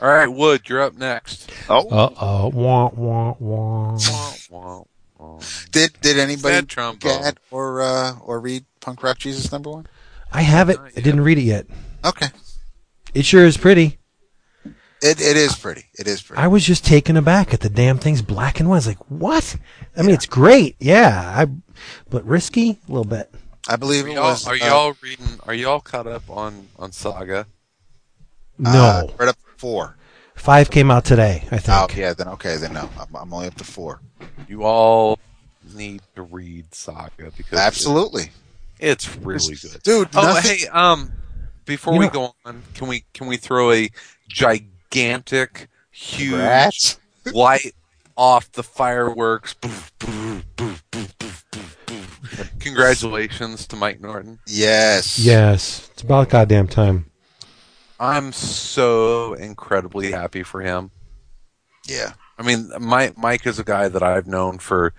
All 0.00 0.08
right, 0.08 0.26
Wood, 0.28 0.68
you're 0.68 0.82
up 0.82 0.94
next. 0.96 1.50
Oh, 1.68 1.88
Uh 1.88 2.10
oh. 2.20 2.48
Wah, 2.48 2.90
wah, 2.94 3.34
wah. 3.38 3.98
Wah, 3.98 4.32
wah, 4.50 4.82
wah. 5.18 5.40
did 5.70 5.92
did 6.00 6.18
anybody 6.18 6.54
Sad 6.56 6.68
trombone. 6.68 7.22
get 7.22 7.38
or 7.50 7.82
uh, 7.82 8.18
or 8.20 8.40
read 8.40 8.64
Punk 8.80 9.02
Rock 9.02 9.18
Jesus 9.18 9.50
number 9.52 9.70
one? 9.70 9.86
I 10.32 10.42
have 10.42 10.68
it. 10.70 10.78
I 10.96 11.00
didn't 11.00 11.22
read 11.22 11.38
it 11.38 11.42
yet. 11.42 11.66
Okay. 12.04 12.28
It 13.12 13.24
sure 13.24 13.44
is 13.44 13.56
pretty. 13.56 13.98
It 15.02 15.20
it 15.20 15.36
is 15.36 15.56
pretty. 15.56 15.86
It 15.98 16.06
is 16.06 16.22
pretty. 16.22 16.40
I 16.40 16.46
was 16.46 16.64
just 16.64 16.84
taken 16.84 17.16
aback 17.16 17.52
at 17.52 17.60
the 17.60 17.70
damn 17.70 17.98
thing's 17.98 18.22
black 18.22 18.60
and 18.60 18.68
white. 18.68 18.76
I 18.76 18.78
was 18.78 18.86
like, 18.86 19.10
what? 19.10 19.56
I 19.96 20.02
mean, 20.02 20.12
it's 20.14 20.26
great. 20.26 20.76
Yeah. 20.78 21.34
I, 21.36 21.46
but 22.08 22.24
risky 22.24 22.78
a 22.86 22.92
little 22.92 23.04
bit. 23.04 23.34
I 23.70 23.76
believe 23.76 24.06
Are 24.06 24.08
it 24.08 24.14
y'all, 24.14 24.24
was. 24.30 24.46
are 24.48 24.54
uh, 24.54 24.56
y'all 24.56 24.96
reading? 25.00 25.26
Are 25.46 25.54
y'all 25.54 25.78
caught 25.80 26.08
up 26.08 26.28
on 26.28 26.66
on 26.76 26.90
Saga? 26.90 27.46
No. 28.58 28.70
uh, 28.70 29.06
right 29.16 29.28
up 29.28 29.36
four. 29.56 29.96
Five 30.34 30.70
came 30.72 30.90
out 30.90 31.04
today, 31.04 31.44
I 31.52 31.58
think. 31.58 31.68
Oh 31.68 31.86
yeah, 31.96 32.12
then 32.12 32.26
okay, 32.28 32.56
then 32.56 32.72
no, 32.72 32.90
I'm, 32.98 33.14
I'm 33.14 33.32
only 33.32 33.46
up 33.46 33.54
to 33.56 33.64
four. 33.64 34.00
You 34.48 34.64
all 34.64 35.20
need 35.72 36.02
to 36.16 36.22
read 36.22 36.74
Saga 36.74 37.30
because 37.36 37.58
Absolutely, 37.60 38.30
it's 38.80 39.14
really 39.18 39.54
good. 39.54 39.80
dude. 39.84 40.08
Oh, 40.16 40.22
nothing, 40.22 40.58
hey, 40.58 40.66
um, 40.68 41.12
before 41.64 41.92
You 41.94 42.00
we 42.00 42.06
know- 42.06 42.10
go 42.12 42.34
on, 42.44 42.62
can 42.74 42.88
we 42.88 43.04
can 43.14 43.28
we 43.28 43.36
throw 43.36 43.70
a 43.70 43.88
gigantic, 44.28 45.68
huge 45.92 46.32
Rats. 46.40 46.98
light 47.32 47.74
off 48.16 48.50
the 48.50 48.64
fireworks? 48.64 49.54
Boof. 52.44 52.58
Congratulations 52.58 53.66
to 53.68 53.76
Mike 53.76 54.00
Norton. 54.00 54.38
Yes. 54.46 55.18
Yes, 55.18 55.88
it's 55.92 56.02
about 56.02 56.28
goddamn 56.30 56.68
time. 56.68 57.06
I'm 57.98 58.32
so 58.32 59.34
incredibly 59.34 60.10
happy 60.10 60.42
for 60.42 60.60
him. 60.60 60.90
Yeah. 61.86 62.12
I 62.38 62.42
mean, 62.42 62.70
Mike, 62.80 63.18
Mike 63.18 63.46
is 63.46 63.58
a 63.58 63.64
guy 63.64 63.88
that 63.88 64.02
I've 64.02 64.26
known 64.26 64.58
for 64.58 64.94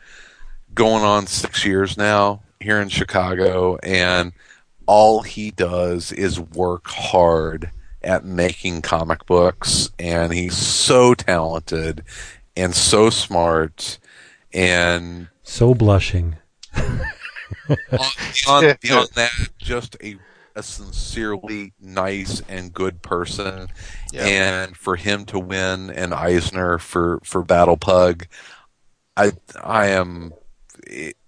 going 0.74 1.04
on 1.04 1.26
six 1.26 1.66
years 1.66 1.98
now 1.98 2.44
here 2.60 2.80
in 2.80 2.90
Chicago, 2.90 3.78
and 3.82 4.34
all 4.86 5.22
he 5.24 5.52
does 5.52 6.12
is 6.12 6.40
work 6.40 6.88
hard 6.88 7.72
at 8.04 8.24
making 8.24 8.82
comic 8.82 9.26
books, 9.26 9.90
and 9.98 10.34
he's 10.34 10.56
so 10.56 11.14
talented 11.14 12.04
and 12.56 12.76
so 12.76 13.10
smart, 13.10 13.98
and 14.54 15.28
So 15.44 15.74
blushing. 15.74 16.36
beyond, 18.34 18.78
beyond 18.82 19.10
that, 19.16 19.32
just 19.60 19.96
a 20.04 20.18
a 20.56 20.64
sincerely 20.64 21.74
nice 21.80 22.42
and 22.50 22.74
good 22.74 23.02
person. 23.02 23.70
Yeah. 24.12 24.26
And 24.26 24.76
for 24.76 24.98
him 24.98 25.26
to 25.28 25.40
win 25.40 25.90
an 25.92 26.14
Eisner 26.14 26.78
for 26.78 27.20
for 27.24 27.44
Battle 27.44 27.78
Pug, 27.78 28.28
I 29.18 29.34
I 29.62 29.88
am. 29.88 30.34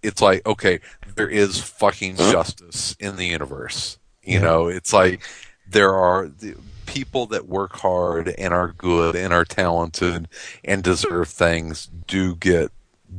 It's 0.02 0.22
like 0.22 0.45
okay, 0.45 0.80
there 1.16 1.30
is 1.30 1.60
fucking 1.62 2.18
justice 2.18 2.95
in 3.00 3.16
the 3.16 3.26
universe. 3.28 3.98
You 4.24 4.40
Yeah. 4.40 4.40
know, 4.40 4.68
it's 4.68 4.94
like 4.94 5.22
there 5.68 5.94
are 5.94 6.28
the 6.28 6.56
people 6.86 7.26
that 7.28 7.48
work 7.48 7.78
hard 7.78 8.34
and 8.38 8.54
are 8.54 8.74
good 8.74 9.16
and 9.16 9.34
are 9.34 9.45
talented 9.45 10.28
and 10.64 10.84
deserve 10.84 11.30
things 11.30 11.90
do 12.08 12.36
get 12.36 12.72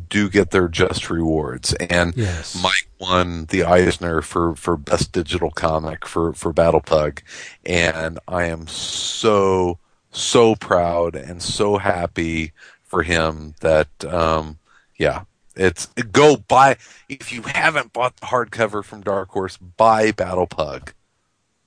do 0.08 0.28
get 0.28 0.50
their 0.50 0.68
just 0.68 1.10
rewards 1.10 1.72
and 1.74 2.16
Yes. 2.16 2.60
Mike 2.62 2.88
won 2.98 3.46
the 3.46 3.64
Eisner 3.64 4.22
for, 4.22 4.54
for 4.54 4.76
best 4.76 5.12
digital 5.12 5.50
comic 5.50 6.06
for, 6.06 6.32
for 6.32 6.52
Battle 6.52 6.80
Pug. 6.80 7.22
And 7.64 8.18
I 8.26 8.44
am 8.44 8.66
so, 8.66 9.78
so 10.10 10.54
proud 10.54 11.14
and 11.14 11.42
so 11.42 11.78
happy 11.78 12.52
for 12.82 13.02
him 13.02 13.54
that, 13.60 14.04
um, 14.04 14.58
yeah, 14.98 15.24
it's 15.56 15.86
go 15.86 16.36
buy, 16.36 16.76
if 17.08 17.32
you 17.32 17.42
haven't 17.42 17.92
bought 17.92 18.16
the 18.16 18.26
hardcover 18.26 18.84
from 18.84 19.02
Dark 19.02 19.30
Horse, 19.30 19.56
buy 19.56 20.10
Battle 20.10 20.46
Pug. 20.46 20.92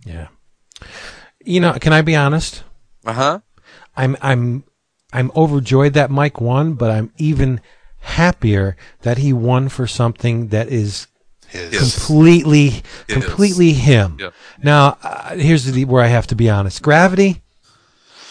Yeah. 0.05 0.27
You 1.43 1.59
know, 1.59 1.73
can 1.73 1.93
I 1.93 2.01
be 2.01 2.15
honest? 2.15 2.63
Uh 3.05 3.13
huh. 3.13 3.39
I'm 3.95 4.17
I'm 4.21 4.63
I'm 5.13 5.31
overjoyed 5.35 5.93
that 5.93 6.11
Mike 6.11 6.41
won, 6.41 6.73
but 6.73 6.91
I'm 6.91 7.11
even 7.17 7.61
happier 7.99 8.75
that 9.01 9.17
he 9.19 9.33
won 9.33 9.69
for 9.69 9.87
something 9.87 10.47
that 10.49 10.69
is 10.69 11.07
His. 11.47 11.77
Completely 11.77 12.67
It 12.67 12.83
is. 13.07 13.13
completely 13.13 13.73
him. 13.73 14.17
Yep. 14.19 14.33
Now, 14.63 14.97
uh, 15.03 15.35
here's 15.35 15.65
the, 15.65 15.85
where 15.85 16.03
I 16.03 16.07
have 16.07 16.27
to 16.27 16.35
be 16.35 16.49
honest. 16.49 16.81
Gravity 16.81 17.41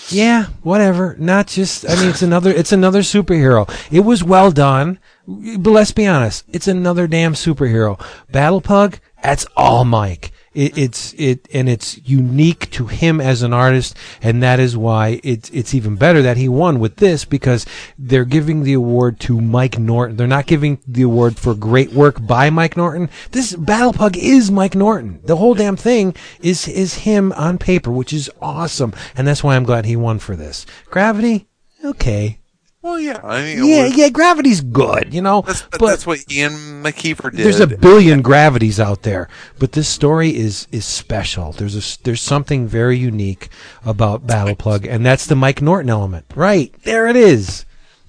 yeah, 0.08 0.46
whatever. 0.62 1.16
Not 1.18 1.48
just. 1.48 1.88
I 1.88 1.96
mean, 1.96 2.10
it's 2.10 2.22
another. 2.22 2.50
It's 2.50 2.72
another 2.72 3.00
superhero. 3.00 3.68
It 3.90 4.00
was 4.00 4.22
well 4.22 4.50
done, 4.50 4.98
but 5.26 5.70
let's 5.70 5.92
be 5.92 6.06
honest. 6.06 6.44
It's 6.48 6.68
another 6.68 7.06
damn 7.06 7.34
superhero. 7.34 8.00
Battle 8.30 8.60
Pug. 8.60 8.98
That's 9.22 9.46
all 9.56 9.84
Mike. 9.84 10.30
It, 10.56 10.78
it's 10.78 11.14
it 11.18 11.46
and 11.52 11.68
it's 11.68 12.00
unique 12.08 12.70
to 12.70 12.86
him 12.86 13.20
as 13.20 13.42
an 13.42 13.52
artist, 13.52 13.94
and 14.22 14.42
that 14.42 14.58
is 14.58 14.74
why 14.74 15.20
it's 15.22 15.50
it's 15.50 15.74
even 15.74 15.96
better 15.96 16.22
that 16.22 16.38
he 16.38 16.48
won 16.48 16.80
with 16.80 16.96
this 16.96 17.26
because 17.26 17.66
they're 17.98 18.24
giving 18.24 18.62
the 18.62 18.72
award 18.72 19.20
to 19.20 19.38
Mike 19.38 19.78
Norton. 19.78 20.16
They're 20.16 20.26
not 20.26 20.46
giving 20.46 20.80
the 20.88 21.02
award 21.02 21.36
for 21.36 21.54
great 21.54 21.92
work 21.92 22.26
by 22.26 22.48
Mike 22.48 22.74
Norton. 22.74 23.10
This 23.32 23.54
Battle 23.54 23.92
Pug 23.92 24.16
is 24.16 24.50
Mike 24.50 24.74
Norton. 24.74 25.20
The 25.24 25.36
whole 25.36 25.52
damn 25.52 25.76
thing 25.76 26.16
is 26.40 26.66
is 26.66 26.94
him 26.94 27.34
on 27.34 27.58
paper, 27.58 27.92
which 27.92 28.14
is 28.14 28.30
awesome, 28.40 28.94
and 29.14 29.26
that's 29.26 29.44
why 29.44 29.56
I'm 29.56 29.64
glad 29.64 29.84
he 29.84 29.94
won 29.94 30.18
for 30.18 30.36
this. 30.36 30.64
Gravity, 30.86 31.48
okay, 31.84 32.38
Well, 32.86 33.00
yeah. 33.00 33.20
I 33.24 33.42
mean, 33.42 33.64
yeah, 33.66 33.84
was- 33.84 33.96
yeah, 33.96 34.08
gravity's 34.10 34.60
good, 34.60 35.12
you 35.12 35.20
know, 35.20 35.42
That's, 35.42 35.62
but 35.62 35.80
that's 35.80 36.06
what 36.06 36.18
Sean 36.30 36.84
McKeever 36.84 37.32
did. 37.32 37.40
there's 37.44 37.58
a 37.58 37.66
billion 37.66 38.22
gravities 38.22 38.78
out 38.78 39.02
there, 39.02 39.28
but 39.58 39.72
this 39.72 39.88
story 39.88 40.36
is 40.36 40.68
is 40.70 40.84
special. 40.84 41.50
There's 41.50 41.74
a 41.74 42.02
there's 42.04 42.22
something 42.22 42.68
very 42.68 42.96
unique 42.96 43.48
about 43.84 44.24
Battle 44.24 44.54
Pug, 44.54 44.86
and 44.86 45.04
that's 45.04 45.26
the 45.26 45.34
Mike 45.34 45.60
Norton 45.60 45.90
element. 45.90 46.26
Right 46.36 46.72
there, 46.84 47.08
it 47.08 47.16
is. 47.16 47.64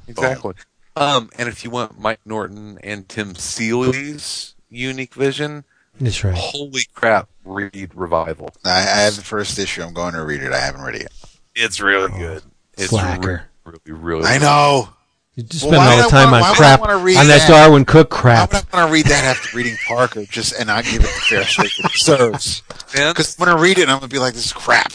Exactly. 0.07 0.53
Um, 0.95 1.31
and 1.39 1.49
if 1.49 1.63
you 1.63 1.69
want 1.71 1.99
Mike 1.99 2.19
Norton 2.23 2.77
and 2.83 3.09
Tim 3.09 3.33
Seeley's 3.35 4.53
unique 4.69 5.15
vision, 5.15 5.63
That's 5.99 6.23
right. 6.23 6.35
holy 6.35 6.83
crap, 6.93 7.29
read 7.43 7.91
Revival. 7.95 8.49
I, 8.63 8.77
I 8.77 8.81
have 9.05 9.15
the 9.15 9.23
first 9.23 9.57
issue. 9.57 9.81
I'm 9.81 9.93
going 9.93 10.13
to 10.13 10.23
read 10.23 10.43
it. 10.43 10.53
I 10.53 10.59
haven't 10.59 10.81
read 10.81 10.95
it 10.95 11.01
yet. 11.01 11.11
It's 11.55 11.79
really 11.81 12.11
good. 12.17 12.43
It's 12.77 12.89
Slacker. 12.91 13.27
really, 13.27 13.39
really, 13.67 13.79
really 14.01 14.25
I 14.25 14.37
know. 14.37 14.89
You 15.35 15.43
just 15.43 15.63
Well, 15.65 15.73
spend 15.73 15.85
why 15.85 15.95
all 15.97 16.03
the 16.03 16.09
time 16.09 16.31
wanna- 16.31 16.35
on 16.37 16.41
why 16.41 16.49
would 16.49 16.57
I 16.57 16.77
crap 16.77 16.81
on 16.81 17.27
that 17.27 17.27
that? 17.27 17.47
Darwyn 17.47 17.85
Cooke 17.85 18.11
Why 18.11 18.19
crap. 18.19 18.53
would 18.53 18.65
I 18.73 18.77
want 18.77 18.89
to 18.89 18.93
read 18.93 19.05
that 19.05 19.23
after 19.23 19.55
reading 19.55 19.77
Parker? 19.87 20.25
Just 20.25 20.53
and 20.57 20.65
not 20.67 20.83
give 20.85 20.95
it 20.95 21.01
the 21.01 21.07
fair 21.07 21.43
shake 21.43 21.77
it 21.79 21.91
deserves. 21.91 22.63
Vince, 22.89 23.13
Because 23.13 23.35
when 23.37 23.47
I'm 23.49 23.55
going 23.57 23.57
to 23.57 23.69
read 23.69 23.77
it 23.77 23.83
I'm 23.89 23.99
going 23.99 24.09
to 24.09 24.13
be 24.15 24.17
like, 24.19 24.33
this 24.33 24.47
is 24.47 24.53
crap. 24.53 24.91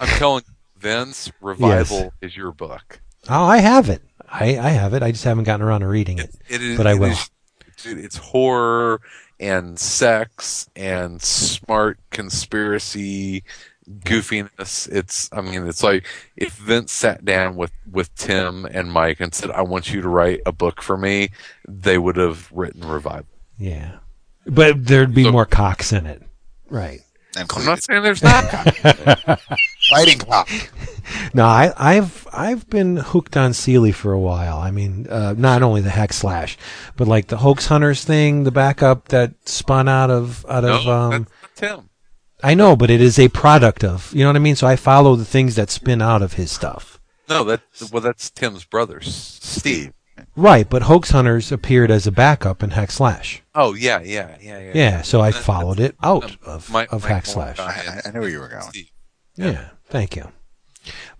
I'm 0.00 0.08
telling 0.08 0.42
you, 0.46 0.54
Vince, 0.80 1.30
Revival 1.40 2.12
is 2.20 2.36
your 2.36 2.50
book. 2.52 3.00
Oh, 3.28 3.44
I 3.44 3.58
have 3.58 3.88
it. 3.88 4.02
I, 4.28 4.58
I 4.58 4.70
have 4.70 4.92
it. 4.92 5.02
I 5.04 5.12
just 5.12 5.22
haven't 5.24 5.44
gotten 5.44 5.64
around 5.64 5.80
to 5.82 5.86
reading 5.88 6.18
it. 6.18 6.34
It 6.48 6.60
is, 6.62 6.76
But 6.76 6.88
I 6.88 6.94
will. 6.94 7.12
is- 7.12 7.30
dude, 7.82 7.98
it's 7.98 8.16
horror 8.16 9.00
and 9.38 9.78
sex 9.78 10.68
and 10.74 11.22
smart 11.22 11.98
conspiracy 12.10 13.44
goofiness. 13.88 14.88
It's, 14.90 15.28
I 15.32 15.40
mean, 15.40 15.66
it's 15.66 15.82
like 15.82 16.06
if 16.36 16.52
Vince 16.54 16.92
sat 16.92 17.24
down 17.24 17.56
with, 17.56 17.72
with 17.90 18.14
Tim 18.14 18.64
and 18.66 18.92
Mike 18.92 19.20
and 19.20 19.34
said, 19.34 19.50
I 19.50 19.62
want 19.62 19.92
you 19.92 20.02
to 20.02 20.08
write 20.08 20.40
a 20.46 20.52
book 20.52 20.82
for 20.82 20.96
me, 20.96 21.30
they 21.66 21.98
would 21.98 22.16
have 22.16 22.50
written 22.52 22.86
Revival. 22.86 23.26
Yeah, 23.58 23.98
but 24.46 24.86
there'd 24.86 25.14
be 25.14 25.24
So- 25.24 25.32
more 25.32 25.46
cocks 25.46 25.92
in 25.92 26.06
it. 26.06 26.22
Right. 26.68 27.00
I'm 27.38 27.66
not 27.66 27.82
saying 27.82 28.02
there's 28.02 28.22
not. 28.22 28.44
fighting 29.90 30.18
cock. 30.18 30.48
No, 31.34 31.44
I, 31.44 31.72
I've 31.76 32.26
I've 32.32 32.68
been 32.70 32.96
hooked 32.96 33.36
on 33.36 33.52
Seeley 33.52 33.92
for 33.92 34.12
a 34.12 34.18
while. 34.18 34.56
I 34.58 34.70
mean, 34.70 35.06
uh, 35.08 35.34
not 35.36 35.62
only 35.62 35.82
the 35.82 35.90
hack 35.90 36.12
slash, 36.12 36.56
but 36.96 37.06
like 37.06 37.26
the 37.26 37.36
hoax 37.36 37.66
hunters 37.66 38.04
thing, 38.04 38.44
the 38.44 38.50
backup 38.50 39.08
that 39.08 39.48
spun 39.48 39.88
out 39.88 40.10
of 40.10 40.46
out 40.48 40.64
no, 40.64 40.76
of. 40.76 40.88
Um, 40.88 41.10
that's 41.10 41.62
not 41.62 41.76
Tim. 41.76 41.90
I 42.46 42.54
know, 42.54 42.76
but 42.76 42.90
it 42.90 43.00
is 43.00 43.18
a 43.18 43.28
product 43.28 43.82
of. 43.82 44.12
You 44.14 44.20
know 44.20 44.28
what 44.28 44.36
I 44.36 44.38
mean? 44.38 44.54
So 44.54 44.68
I 44.68 44.76
follow 44.76 45.16
the 45.16 45.24
things 45.24 45.56
that 45.56 45.68
spin 45.68 46.00
out 46.00 46.22
of 46.22 46.34
his 46.34 46.52
stuff. 46.52 47.00
No, 47.28 47.42
that 47.42 47.62
well, 47.90 48.00
that's 48.00 48.30
Tim's 48.30 48.64
brother, 48.64 49.00
Steve. 49.00 49.92
Right, 50.36 50.70
but 50.70 50.82
hoax 50.82 51.10
hunters 51.10 51.50
appeared 51.50 51.90
as 51.90 52.06
a 52.06 52.12
backup 52.12 52.62
in 52.62 52.70
hack 52.70 52.92
slash. 52.92 53.42
Oh 53.52 53.74
yeah, 53.74 54.00
yeah, 54.00 54.36
yeah, 54.40 54.60
yeah. 54.60 54.72
Yeah, 54.74 55.02
so 55.02 55.20
I 55.20 55.32
followed 55.32 55.80
it 55.80 55.96
out 56.04 56.36
of 56.44 56.70
Mike- 56.70 56.92
of 56.92 57.02
Mike 57.02 57.10
hack 57.10 57.26
slash. 57.26 57.58
I, 57.58 58.02
I 58.04 58.10
knew 58.12 58.20
where 58.20 58.28
you 58.28 58.38
were 58.38 58.48
going. 58.48 58.62
Steve. 58.62 58.92
Yeah, 59.34 59.70
thank 59.86 60.14
you. 60.14 60.30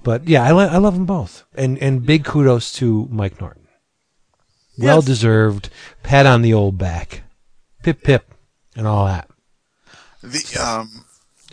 But 0.04 0.28
yeah, 0.28 0.44
I, 0.44 0.52
lo- 0.52 0.68
I 0.68 0.76
love 0.76 0.94
them 0.94 1.06
both, 1.06 1.44
and 1.56 1.76
and 1.78 2.06
big 2.06 2.24
kudos 2.24 2.72
to 2.74 3.08
Mike 3.10 3.40
Norton. 3.40 3.66
Well 4.78 5.02
deserved. 5.02 5.70
Pat 6.04 6.24
on 6.24 6.42
the 6.42 6.54
old 6.54 6.78
back, 6.78 7.22
pip 7.82 8.02
pip, 8.04 8.32
and 8.76 8.86
all 8.86 9.06
that. 9.06 9.28
The, 10.22 10.58
um, 10.64 11.05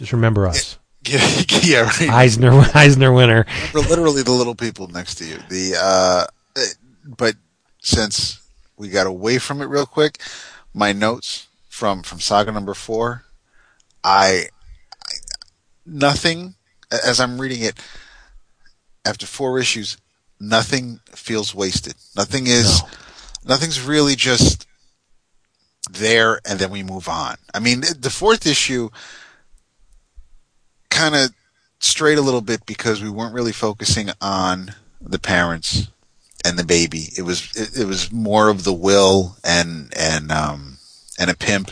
Just 0.04 0.12
remember 0.12 0.46
us, 0.48 0.78
yeah, 1.08 1.42
yeah, 1.64 1.82
right. 1.84 2.10
Eisner 2.10 2.52
Eisner 2.76 3.14
winner. 3.14 3.46
We're 3.74 3.80
literally 3.88 4.22
the 4.22 4.34
little 4.34 4.54
people 4.54 4.90
next 4.90 5.16
to 5.16 5.26
you. 5.26 5.38
The 5.48 5.76
uh, 5.80 6.26
eh, 6.58 6.66
but 7.06 7.36
since 7.82 8.42
we 8.76 8.90
got 8.90 9.08
away 9.08 9.38
from 9.38 9.62
it 9.62 9.68
real 9.68 9.86
quick, 9.86 10.20
my 10.74 10.92
notes 10.92 11.48
from 11.70 12.04
from 12.04 12.20
saga 12.20 12.52
number 12.52 12.74
four, 12.74 13.24
I, 14.04 14.48
I 15.10 15.14
nothing 15.86 16.56
as 16.92 17.22
I'm 17.22 17.40
reading 17.40 17.62
it 17.62 17.76
after 19.06 19.26
four 19.26 19.58
issues, 19.58 19.96
nothing 20.38 21.00
feels 21.12 21.56
wasted. 21.56 21.94
Nothing 22.14 22.48
is 22.48 22.82
No. 22.82 22.90
nothing's 23.56 23.80
really 23.80 24.18
just 24.18 24.68
there 25.90 26.42
and 26.46 26.60
then 26.60 26.72
we 26.72 26.84
move 26.84 27.08
on. 27.08 27.38
I 27.54 27.60
mean, 27.60 27.86
the 27.98 28.10
fourth 28.10 28.46
issue 28.46 28.90
kind 30.94 31.15
of 31.15 31.34
strayed 31.80 32.18
a 32.18 32.22
little 32.22 32.41
bit 32.41 32.65
because 32.65 33.02
we 33.02 33.10
weren't 33.10 33.34
really 33.34 33.52
focusing 33.52 34.10
on 34.22 34.74
the 35.02 35.20
parents 35.20 35.90
and 36.45 36.57
the 36.57 36.64
baby. 36.64 37.10
It 37.18 37.24
was 37.24 37.52
it, 37.56 37.82
it 37.82 37.86
was 37.86 38.11
more 38.11 38.49
of 38.49 38.64
the 38.64 38.74
will 38.74 39.38
and 39.44 39.94
and 39.98 40.32
um 40.32 40.78
and 41.20 41.30
a 41.30 41.36
pimp, 41.36 41.72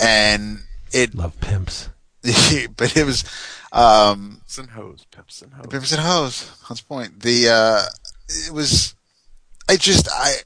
and 0.00 0.60
it 0.92 1.14
Love 1.14 1.38
pimps. 1.40 1.88
but 2.76 2.96
it 2.96 3.04
was 3.04 3.24
um 3.72 4.40
Pimps 4.40 4.58
and 4.58 4.70
hoes, 4.70 5.06
pimps 5.10 5.42
and 5.42 5.52
hoes. 5.52 5.66
pimps 5.68 5.92
and 5.92 6.00
hoes. 6.00 6.50
That's 6.68 6.80
point. 6.80 7.20
The 7.20 7.48
uh 7.48 7.82
it 8.28 8.52
was 8.52 8.94
I 9.68 9.76
just 9.76 10.08
I 10.12 10.36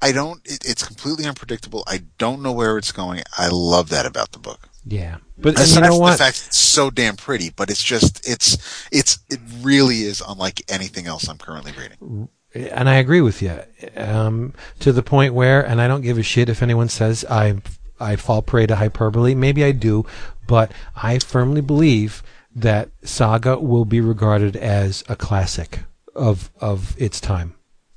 I 0.00 0.12
don't 0.12 0.40
it, 0.44 0.64
it's 0.68 0.86
completely 0.86 1.26
unpredictable. 1.26 1.84
I 1.86 2.02
don't 2.18 2.42
know 2.42 2.52
where 2.52 2.78
it's 2.78 2.92
going. 2.92 3.22
I 3.36 3.48
love 3.50 3.88
that 3.90 4.06
about 4.06 4.32
the 4.32 4.38
book. 4.38 4.67
Yeah, 4.90 5.18
but 5.36 5.58
and 5.58 5.68
you 5.68 5.80
know 5.82 5.98
what? 5.98 6.12
the 6.12 6.18
fact 6.18 6.44
it's 6.46 6.56
so 6.56 6.90
damn 6.90 7.16
pretty, 7.16 7.50
but 7.50 7.70
it's 7.70 7.82
just 7.82 8.26
it's 8.26 8.88
it's 8.90 9.18
it 9.28 9.38
really 9.60 10.00
is 10.00 10.22
unlike 10.26 10.62
anything 10.68 11.06
else 11.06 11.28
I'm 11.28 11.38
currently 11.38 11.72
reading. 11.72 12.28
and 12.54 12.88
I 12.88 12.94
agree 12.94 13.20
with 13.20 13.42
you 13.42 13.60
um, 13.96 14.54
to 14.80 14.92
the 14.92 15.02
point 15.02 15.34
where, 15.34 15.64
and 15.64 15.80
I 15.80 15.88
don't 15.88 16.00
give 16.00 16.16
a 16.16 16.22
shit 16.22 16.48
if 16.48 16.62
anyone 16.62 16.88
says 16.88 17.24
I 17.28 17.60
I 18.00 18.16
fall 18.16 18.40
prey 18.40 18.66
to 18.66 18.76
hyperbole. 18.76 19.34
Maybe 19.34 19.62
I 19.62 19.72
do, 19.72 20.06
but 20.46 20.72
I 20.96 21.18
firmly 21.18 21.60
believe 21.60 22.22
that 22.54 22.88
Saga 23.02 23.58
will 23.58 23.84
be 23.84 24.00
regarded 24.00 24.56
as 24.56 25.04
a 25.08 25.16
classic 25.16 25.80
of 26.14 26.50
of 26.60 27.00
its 27.00 27.20
time. 27.20 27.54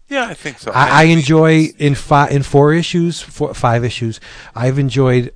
Yeah, 0.09 0.25
I 0.25 0.33
think 0.33 0.59
so. 0.59 0.71
I, 0.71 1.03
I 1.03 1.03
enjoy 1.05 1.69
in 1.77 1.95
five 1.95 2.31
in 2.31 2.43
four 2.43 2.73
issues, 2.73 3.21
four, 3.21 3.53
five 3.53 3.85
issues. 3.85 4.19
I've 4.53 4.77
enjoyed 4.77 5.33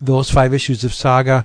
those 0.00 0.30
five 0.30 0.52
issues 0.54 0.84
of 0.84 0.92
Saga 0.94 1.44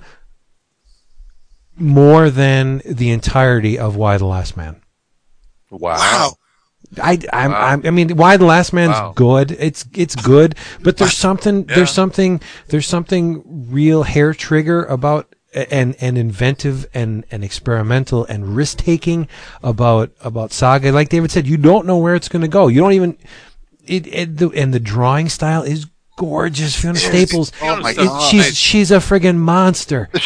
more 1.77 2.29
than 2.29 2.81
the 2.85 3.09
entirety 3.11 3.77
of 3.79 3.95
Y: 3.95 4.17
The 4.17 4.25
Last 4.25 4.57
Man. 4.57 4.81
wow. 5.69 5.97
Wow. 5.97 6.33
I 7.01 7.19
I'm, 7.31 7.51
Wow. 7.51 7.65
I'm, 7.67 7.85
I 7.85 7.89
mean, 7.91 8.15
Y: 8.17 8.37
The 8.37 8.45
Last 8.45 8.73
Man's 8.73 8.91
Wow. 8.95 9.13
good? 9.15 9.51
It's 9.51 9.85
it's 9.95 10.15
good, 10.15 10.55
but 10.83 10.97
there's 10.97 11.15
something 11.17 11.65
Yeah. 11.69 11.75
there's 11.75 11.91
something 11.91 12.41
there's 12.67 12.87
something 12.87 13.41
real 13.71 14.03
hair 14.03 14.33
trigger 14.33 14.83
about 14.85 15.33
and 15.53 15.95
and 16.01 16.17
inventive 16.17 16.87
and 16.93 17.23
and 17.31 17.43
experimental 17.43 18.25
and 18.25 18.55
risk 18.55 18.77
taking 18.79 19.27
about 19.63 20.11
about 20.21 20.51
Saga. 20.51 20.91
Like 20.91 21.09
David 21.09 21.31
said, 21.31 21.47
you 21.47 21.55
don't 21.57 21.85
know 21.85 21.97
where 21.97 22.15
it's 22.15 22.27
going 22.29 22.41
to 22.41 22.47
go. 22.49 22.67
You 22.67 22.81
don't 22.81 22.93
even 22.93 23.17
it, 23.85 24.07
it 24.07 24.37
the, 24.37 24.49
and 24.49 24.73
the 24.73 24.79
drawing 24.79 25.29
style 25.29 25.63
is 25.63 25.87
gorgeous. 26.17 26.75
Fiona 26.75 26.97
Staples, 26.97 27.51
Oh 27.61 27.79
my 27.81 27.91
it- 27.91 27.97
God. 27.97 28.29
she's 28.29 28.57
she's 28.57 28.91
a 28.91 28.97
friggin' 28.97 29.37
monster. 29.37 30.09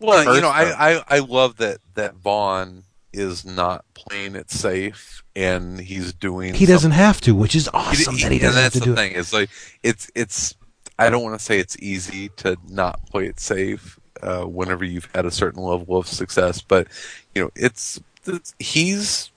Well, 0.00 0.34
you 0.34 0.42
know, 0.42 0.50
I, 0.50 0.96
I, 0.96 1.04
I 1.08 1.18
love 1.20 1.56
that, 1.58 1.78
that 1.94 2.16
Vaughan 2.16 2.82
is 3.12 3.44
not 3.46 3.86
playing 3.94 4.34
it 4.34 4.50
safe 4.50 5.22
and 5.34 5.80
he's 5.80 6.12
doing 6.12 6.52
He 6.52 6.66
doesn't 6.66 6.90
have 6.90 7.22
to, 7.22 7.34
which 7.34 7.54
is 7.54 7.70
awesome 7.72 8.16
that 8.18 8.30
he 8.30 8.38
doesn't 8.38 8.60
have 8.62 8.72
that's 8.72 8.74
to 8.74 8.80
the 8.80 8.84
do 8.86 8.92
it. 8.92 8.96
thing. 8.96 9.12
It's 9.14 9.32
like 9.32 9.48
it's 9.82 10.10
it's. 10.14 10.54
I 10.98 11.08
don't 11.08 11.22
want 11.22 11.38
to 11.38 11.44
say 11.44 11.58
it's 11.58 11.76
easy 11.80 12.28
to 12.36 12.56
not 12.68 13.00
play 13.06 13.26
it 13.26 13.40
safe 13.40 13.98
uh, 14.22 14.42
whenever 14.44 14.84
you've 14.84 15.08
had 15.14 15.24
a 15.24 15.30
certain 15.30 15.62
level 15.62 15.96
of 15.96 16.06
success, 16.06 16.60
but 16.60 16.86
you 17.34 17.42
know 17.42 17.50
it's, 17.56 17.98
it's 18.26 18.54
he's 18.58 19.30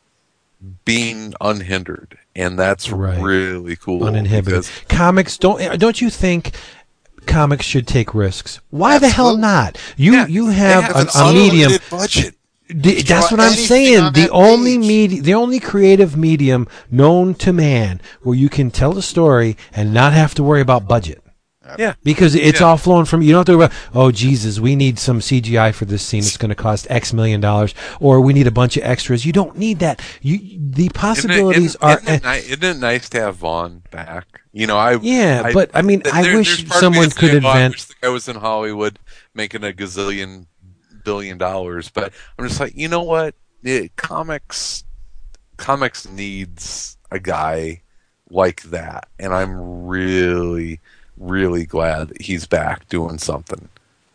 being 0.86 1.34
unhindered, 1.40 2.18
and 2.36 2.58
that's 2.58 2.90
Right. 2.92 3.22
really 3.22 3.76
cool. 3.76 4.04
uninhibited. 4.04 4.68
Comics 4.90 5.38
don't 5.38 5.80
don't 5.80 6.02
you 6.02 6.10
think 6.10 6.52
comics 7.26 7.66
should 7.66 7.88
take 7.88 8.14
risks? 8.16 8.60
Why 8.70 8.98
the 9.00 9.10
hell 9.10 9.38
not? 9.38 9.78
You 9.98 10.14
Yeah, 10.14 10.28
you 10.28 10.48
have, 10.48 10.84
have 10.86 11.16
a, 11.16 11.20
a 11.20 11.34
medium. 11.34 11.74
Budget. 11.92 12.36
D- 12.70 13.02
that's 13.02 13.32
what 13.32 13.40
I'm 13.40 13.54
saying. 13.54 14.00
on 14.04 14.14
The 14.14 14.30
only 14.30 14.78
media, 14.78 15.22
the 15.22 15.34
only 15.36 15.60
creative 15.60 16.18
medium 16.18 16.68
known 16.92 17.34
to 17.36 17.54
man 17.54 18.02
where 18.24 18.36
you 18.36 18.50
can 18.50 18.72
tell 18.72 18.98
a 18.98 19.02
story 19.02 19.56
and 19.74 19.94
not 19.94 20.12
have 20.14 20.34
to 20.36 20.44
worry 20.44 20.60
about 20.62 20.86
budget. 20.88 21.24
Yeah. 21.78 21.94
Because 22.04 22.36
it's 22.36 22.60
Yeah. 22.60 22.68
all 22.68 22.78
flowing 22.78 23.06
from 23.06 23.22
you 23.22 23.32
don't 23.32 23.40
have 23.40 23.46
to 23.48 23.58
worry 23.58 23.66
about 23.66 23.78
oh 23.94 24.12
Jesus 24.12 24.60
we 24.60 24.76
need 24.76 24.98
some 25.00 25.20
CGI 25.20 25.74
for 25.74 25.86
this 25.86 26.02
scene 26.04 26.20
it's 26.20 26.38
going 26.38 26.50
to 26.50 26.56
cost 26.56 26.88
X 26.90 27.14
million 27.14 27.42
dollars 27.42 27.74
or 28.00 28.22
we 28.22 28.34
need 28.34 28.48
a 28.48 28.52
bunch 28.52 28.78
of 28.78 28.84
extras 28.84 29.26
you 29.26 29.34
don't 29.34 29.58
need 29.58 29.80
that 29.80 30.02
you 30.22 30.38
the 30.38 30.84
Isn't 30.84 30.86
it- 30.86 30.94
possibilities 30.94 31.66
isn't, 31.76 31.84
are 31.84 32.00
Isn't 32.00 32.14
it, 32.14 32.24
ni- 32.24 32.38
isn't 32.54 32.64
it 32.64 32.78
nice 32.78 33.10
to 33.10 33.22
have 33.22 33.36
Vaughan 33.38 33.84
back? 33.92 34.42
You 34.54 34.66
know, 34.68 34.78
I 34.78 34.98
Yeah, 35.02 35.44
I- 35.46 35.54
but, 35.54 35.70
I 35.74 35.82
mean, 35.82 36.02
th- 36.02 36.14
I 36.16 36.22
wish 36.34 36.58
there's 36.58 36.64
part 36.70 36.84
of 36.84 36.92
me 36.92 36.96
someone 36.98 37.12
could 37.12 37.30
saying, 37.32 37.46
"Oh, 37.46 37.50
I 37.50 37.56
invent- 37.58 37.74
wish 37.76 37.84
the 37.86 37.94
guy 38.02 38.10
was 38.10 38.28
in 38.28 38.36
Hollywood 38.38 38.98
making 39.36 39.64
a 39.64 39.72
gazillion 39.72 40.46
billion 41.04 41.38
dollars, 41.38 41.90
but 41.90 42.12
I'm 42.40 42.48
just 42.48 42.60
like, 42.60 42.74
you 42.76 42.88
know 42.88 43.04
what? 43.04 43.36
It, 43.64 43.96
comics, 43.98 44.84
comics 45.58 46.08
needs 46.08 46.98
a 47.12 47.20
guy 47.20 47.82
like 48.30 48.64
that, 48.64 49.08
and 49.20 49.34
I'm 49.34 49.86
really, 49.86 50.80
really 51.18 51.66
glad 51.66 52.10
that 52.10 52.22
he's 52.22 52.46
back 52.48 52.88
doing 52.90 53.18
something. 53.18 53.70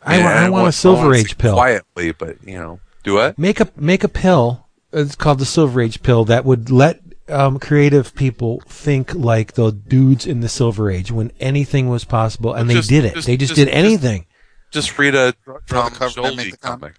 I, 0.04 0.16
And 0.16 0.24
wa- 0.24 0.30
I 0.30 0.48
want 0.50 0.68
a 0.68 0.72
Silver 0.72 1.04
wanna 1.06 1.16
Age 1.18 1.38
pill 1.38 1.54
quietly, 1.54 2.12
but 2.12 2.42
you 2.46 2.58
know, 2.58 2.80
do 3.04 3.18
it. 3.18 3.38
make 3.38 3.60
a 3.60 3.68
make 3.76 4.02
a 4.04 4.08
pill. 4.08 4.66
It's 4.92 5.14
called 5.16 5.38
the 5.38 5.44
Silver 5.46 5.80
Age 5.80 6.02
pill 6.02 6.24
that 6.26 6.44
would 6.44 6.70
let 6.70 7.00
um, 7.28 7.58
creative 7.58 8.14
people 8.14 8.60
think 8.66 9.14
like 9.14 9.52
the 9.54 9.70
dudes 9.70 10.26
in 10.26 10.40
the 10.40 10.48
Silver 10.48 10.90
Age 10.90 11.10
when 11.12 11.32
anything 11.40 11.88
was 11.88 12.04
possible, 12.04 12.52
and 12.52 12.68
they 12.68 12.80
did 12.80 13.04
it. 13.04 13.14
just- 13.14 13.26
they 13.26 13.36
just, 13.36 13.50
just- 13.54 13.56
did 13.56 13.68
anything. 13.68 14.26
Just 14.70 14.98
read 14.98 15.14
a 15.14 15.32
Draw 15.44 15.58
the 15.58 15.60
Tom 15.74 15.90
cover 15.90 16.20
and 16.26 16.36
make 16.36 16.46
Scioli 16.48 16.50
the 16.52 16.56
comic. 16.56 16.94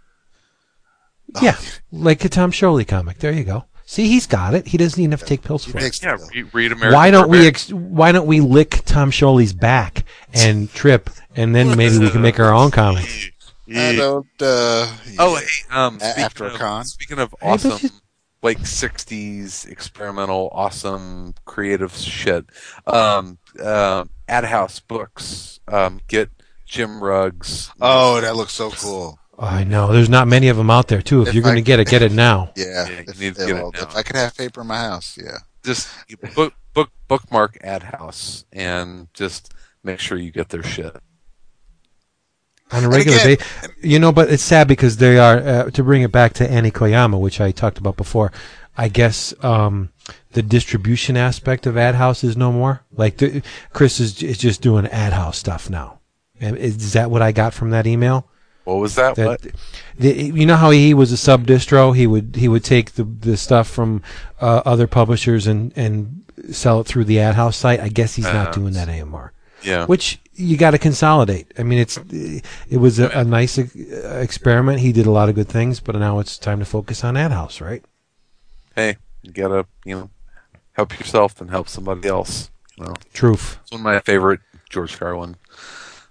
comic. 1.35 1.43
yeah, 1.43 1.57
like 1.91 2.23
a 2.23 2.29
Tom 2.29 2.51
Scioli 2.51 2.87
comic. 2.87 3.17
There 3.19 3.31
you 3.33 3.43
go. 3.43 3.65
See, 3.93 4.07
he's 4.07 4.25
got 4.25 4.55
it. 4.55 4.65
He 4.65 4.79
doesn't 4.79 4.99
even 4.99 5.11
have 5.11 5.19
to 5.19 5.25
take 5.27 5.43
pills 5.43 5.65
for 5.65 5.77
it. 5.77 6.01
Yeah, 6.01 6.17
read, 6.33 6.51
read 6.51 6.71
American. 6.71 6.95
Why 6.95 7.11
don't 7.11 7.29
we? 7.29 7.45
Ex- 7.45 7.71
why 7.71 8.11
don't 8.11 8.25
we 8.25 8.39
lick 8.39 8.81
Tom 8.85 9.11
Scioli's 9.11 9.53
back 9.53 10.03
and 10.33 10.67
trip, 10.73 11.11
and 11.35 11.53
then 11.53 11.77
maybe 11.77 11.99
we 11.99 12.09
can 12.09 12.23
make 12.23 12.39
our 12.39 12.51
own 12.51 12.71
comic. 12.71 13.05
I 13.69 13.95
don't. 13.95 14.25
Uh, 14.41 14.87
Oh, 15.19 15.35
hey, 15.35 15.45
um, 15.69 15.97
A- 15.97 16.05
speaking 16.05 16.23
after 16.23 16.43
a 16.45 16.47
of, 16.47 16.53
con? 16.55 16.85
Speaking 16.85 17.19
of 17.19 17.35
but 17.39 17.47
awesome, 17.47 17.77
you- 17.83 17.89
like 18.41 18.57
'60s 18.65 19.67
experimental, 19.67 20.49
awesome, 20.53 21.35
creative 21.45 21.95
shit. 21.95 22.45
Um, 22.87 23.37
uh, 23.63 24.05
Ad 24.27 24.45
House 24.45 24.79
Books. 24.79 25.59
Um, 25.67 25.99
get 26.07 26.31
Jim 26.65 27.03
Rugg's. 27.03 27.69
Oh, 27.79 28.19
that 28.21 28.35
looks 28.35 28.53
so 28.53 28.71
cool. 28.71 29.19
I 29.37 29.63
know. 29.63 29.91
There's 29.91 30.09
not 30.09 30.27
many 30.27 30.47
of 30.47 30.57
them 30.57 30.69
out 30.69 30.87
there, 30.87 31.01
too. 31.01 31.23
If, 31.23 31.29
If 31.29 31.33
you're 31.33 31.43
going 31.43 31.55
to 31.55 31.61
get 31.61 31.79
it, 31.79 31.87
get 31.87 32.01
it 32.01 32.11
now. 32.11 32.51
Yeah. 32.57 32.65
Yeah, 32.65 32.89
you 32.89 33.05
if, 33.07 33.19
need 33.19 33.35
to 33.35 33.41
yeah, 33.41 33.47
get 33.47 33.55
it 33.57 33.61
well, 33.61 33.71
now. 33.73 33.81
if 33.81 33.95
I 33.95 34.03
could 34.03 34.15
have 34.15 34.35
paper 34.37 34.61
in 34.61 34.67
my 34.67 34.77
house, 34.77 35.17
yeah. 35.21 35.37
just 35.63 35.89
book, 36.35 36.53
book, 36.73 36.89
bookmark 37.07 37.57
Ad 37.61 37.83
House 37.83 38.45
and 38.53 39.07
just 39.13 39.53
make 39.83 39.99
sure 39.99 40.17
you 40.17 40.31
get 40.31 40.49
their 40.49 40.63
shit. 40.63 40.95
on 42.71 42.83
a 42.83 42.89
regular 42.89 43.17
again- 43.17 43.37
basis. 43.37 43.69
You 43.81 43.99
know, 43.99 44.11
but 44.11 44.29
it's 44.31 44.43
sad 44.43 44.67
because 44.67 44.97
they 44.97 45.17
are 45.17 45.37
uh, 45.37 45.69
to 45.71 45.83
bring 45.83 46.03
it 46.03 46.11
back 46.11 46.33
to 46.33 46.49
Annie 46.49 46.71
Koyama, 46.71 47.19
which 47.19 47.41
I 47.41 47.51
talked 47.51 47.77
about 47.77 47.97
before. 47.97 48.31
I 48.77 48.87
guess 48.87 49.33
um, 49.43 49.89
the 50.31 50.41
distribution 50.41 51.15
aspect 51.17 51.65
of 51.67 51.77
Ad 51.77 51.95
House 51.95 52.23
is 52.23 52.35
no 52.35 52.51
more. 52.51 52.81
Like 52.91 53.17
the, 53.17 53.43
Chris 53.71 53.99
is, 53.99 54.23
is 54.23 54.37
just 54.37 54.61
doing 54.61 54.87
Ad 54.87 55.13
House 55.13 55.37
stuff 55.37 55.69
now. 55.69 55.99
Is 56.39 56.93
that 56.93 57.11
what 57.11 57.21
I 57.21 57.31
got 57.31 57.53
from 57.53 57.69
that 57.69 57.85
email? 57.87 58.27
What 58.63 58.75
was 58.75 58.95
that? 58.95 59.15
That 59.15 59.41
the, 59.97 60.13
you 60.13 60.45
know 60.45 60.55
how 60.55 60.71
he 60.71 60.93
was 60.93 61.11
a 61.11 61.17
sub 61.17 61.45
distro. 61.45 61.95
He 61.95 62.07
would 62.07 62.35
he 62.37 62.47
would 62.47 62.63
take 62.63 62.93
the 62.93 63.03
the 63.03 63.35
stuff 63.37 63.67
from 63.67 64.01
uh, 64.39 64.61
other 64.65 64.87
publishers 64.87 65.47
and 65.47 65.73
and 65.75 66.23
sell 66.51 66.79
it 66.81 66.87
through 66.87 67.03
the 67.05 67.19
Ad 67.19 67.35
House 67.35 67.57
site. 67.57 67.79
I 67.79 67.89
guess 67.89 68.15
he's 68.15 68.25
not 68.25 68.47
Uh, 68.49 68.51
doing 68.51 68.73
that 68.73 68.89
anymore 68.89 69.33
Yeah. 69.63 69.85
which 69.85 70.19
you 70.33 70.57
got 70.57 70.71
to 70.71 70.77
consolidate. 70.79 71.53
I 71.59 71.63
mean, 71.63 71.77
it's 71.79 71.97
it 72.69 72.77
was 72.77 72.99
a, 72.99 73.09
a 73.09 73.23
nice 73.23 73.59
uh, 73.59 73.65
experiment. 74.21 74.79
He 74.79 74.91
did 74.91 75.05
a 75.05 75.11
lot 75.11 75.29
of 75.29 75.35
good 75.35 75.47
things, 75.49 75.79
but 75.79 75.95
now 75.95 76.19
it's 76.19 76.37
time 76.37 76.59
to 76.59 76.65
focus 76.65 77.03
on 77.03 77.17
Ad 77.17 77.31
House, 77.31 77.61
right? 77.61 77.83
hey, 78.75 78.97
you 79.21 79.31
gotta, 79.31 79.65
you 79.85 79.95
know, 79.95 80.09
help 80.71 80.97
yourself 80.99 81.39
and 81.39 81.51
help 81.51 81.69
somebody 81.69 82.07
else. 82.07 82.49
You 82.77 82.85
know. 82.85 82.93
Truth. 83.13 83.59
It's 83.61 83.71
one 83.71 83.81
of 83.81 83.85
my 83.85 83.99
favorite 83.99 84.39
George 84.69 84.97
Carlin 84.97 85.35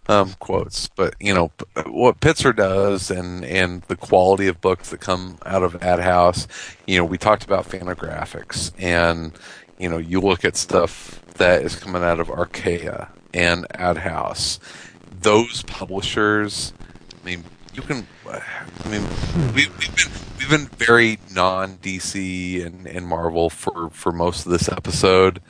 um, 0.08 0.34
quotes. 0.38 0.88
But 0.88 1.14
you 1.20 1.34
know 1.34 1.50
what 1.86 2.20
Pitzer 2.20 2.54
does, 2.54 3.10
and 3.10 3.44
and 3.44 3.82
the 3.82 3.96
quality 3.96 4.48
of 4.48 4.60
books 4.60 4.90
that 4.90 5.00
come 5.00 5.38
out 5.46 5.62
of 5.62 5.82
Ad 5.82 6.00
House. 6.00 6.46
You 6.86 6.98
know, 6.98 7.04
we 7.04 7.18
talked 7.18 7.44
about 7.44 7.68
Fantagraphics, 7.68 8.72
and 8.78 9.32
you 9.78 9.88
know, 9.88 9.98
you 9.98 10.20
look 10.20 10.44
at 10.44 10.56
stuff 10.56 11.20
that 11.34 11.62
is 11.62 11.76
coming 11.76 12.02
out 12.02 12.20
of 12.20 12.30
Archaia 12.30 13.08
and 13.34 13.66
Ad 13.74 13.98
House. 13.98 14.60
Those 15.20 15.62
publishers, 15.64 16.72
I 17.20 17.26
mean, 17.26 17.44
you 17.74 17.82
can. 17.82 18.06
I 18.26 18.88
mean, 18.88 19.06
we, 19.54 19.66
we've 19.68 19.96
been 19.96 20.12
we've 20.38 20.50
been 20.50 20.66
very 20.76 21.18
non 21.32 21.78
DC 21.78 22.64
and, 22.64 22.86
and 22.86 23.06
Marvel 23.06 23.50
for 23.50 23.90
for 23.90 24.12
most 24.12 24.46
of 24.46 24.52
this 24.52 24.68
episode, 24.68 25.40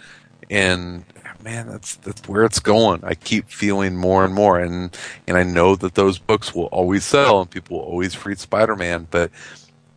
and 0.51 1.05
man, 1.43 1.69
that's 1.69 1.97
that's 1.97 2.27
where 2.29 2.45
it's 2.45 2.59
going. 2.59 3.05
I 3.05 3.15
keep 3.15 3.49
feeling 3.49 3.97
more 3.97 4.25
and 4.25 4.35
more, 4.35 4.61
and 4.61 4.97
and 5.27 5.37
I 5.37 5.43
know 5.43 5.77
that 5.77 5.95
those 5.95 6.19
books 6.19 6.55
will 6.55 6.67
always 6.67 7.05
sell, 7.05 7.41
and 7.41 7.51
people 7.51 7.79
will 7.79 7.85
always 7.85 8.25
read 8.25 8.39
Spider 8.39 8.77
Man. 8.77 9.09
But 9.11 9.31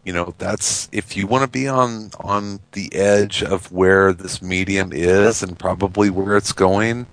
you 0.04 0.14
know, 0.14 0.34
that's 0.38 0.88
if 0.92 1.18
you 1.18 1.28
want 1.28 1.44
to 1.44 1.50
be 1.50 1.68
on 1.68 2.12
on 2.20 2.60
the 2.74 2.94
edge 2.94 3.44
of 3.44 3.72
where 3.72 4.14
this 4.14 4.42
medium 4.42 4.92
is, 4.94 5.44
and 5.44 5.58
probably 5.58 6.10
where 6.10 6.38
it's 6.38 6.54
going. 6.54 7.08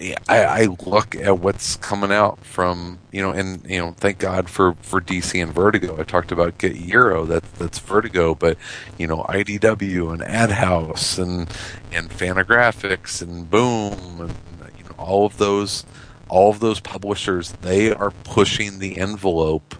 I, 0.00 0.44
I 0.44 0.64
look 0.86 1.16
at 1.16 1.38
what's 1.38 1.76
coming 1.76 2.12
out 2.12 2.44
from 2.44 3.00
you 3.10 3.20
know, 3.20 3.30
and 3.32 3.68
you 3.68 3.78
know, 3.78 3.94
thank 3.96 4.18
God 4.18 4.48
for 4.48 4.74
for 4.80 5.00
DC 5.00 5.42
and 5.42 5.52
Vertigo. 5.52 5.98
I 5.98 6.04
talked 6.04 6.30
about 6.30 6.58
Get 6.58 6.76
Jiro, 6.76 7.24
that 7.26 7.42
that's 7.54 7.78
Vertigo, 7.80 8.34
but 8.34 8.56
you 8.96 9.06
know, 9.06 9.24
IDW 9.28 10.12
and 10.12 10.22
Ad 10.22 10.52
House 10.52 11.18
and 11.18 11.48
and 11.92 12.10
Fantagraphics 12.10 13.20
and 13.20 13.50
Boom 13.50 14.20
and 14.20 14.34
you 14.78 14.84
know, 14.84 14.94
all 14.96 15.26
of 15.26 15.38
those 15.38 15.84
all 16.28 16.50
of 16.50 16.60
those 16.60 16.78
publishers, 16.78 17.52
they 17.62 17.92
are 17.92 18.10
pushing 18.10 18.78
the 18.78 18.98
envelope 18.98 19.74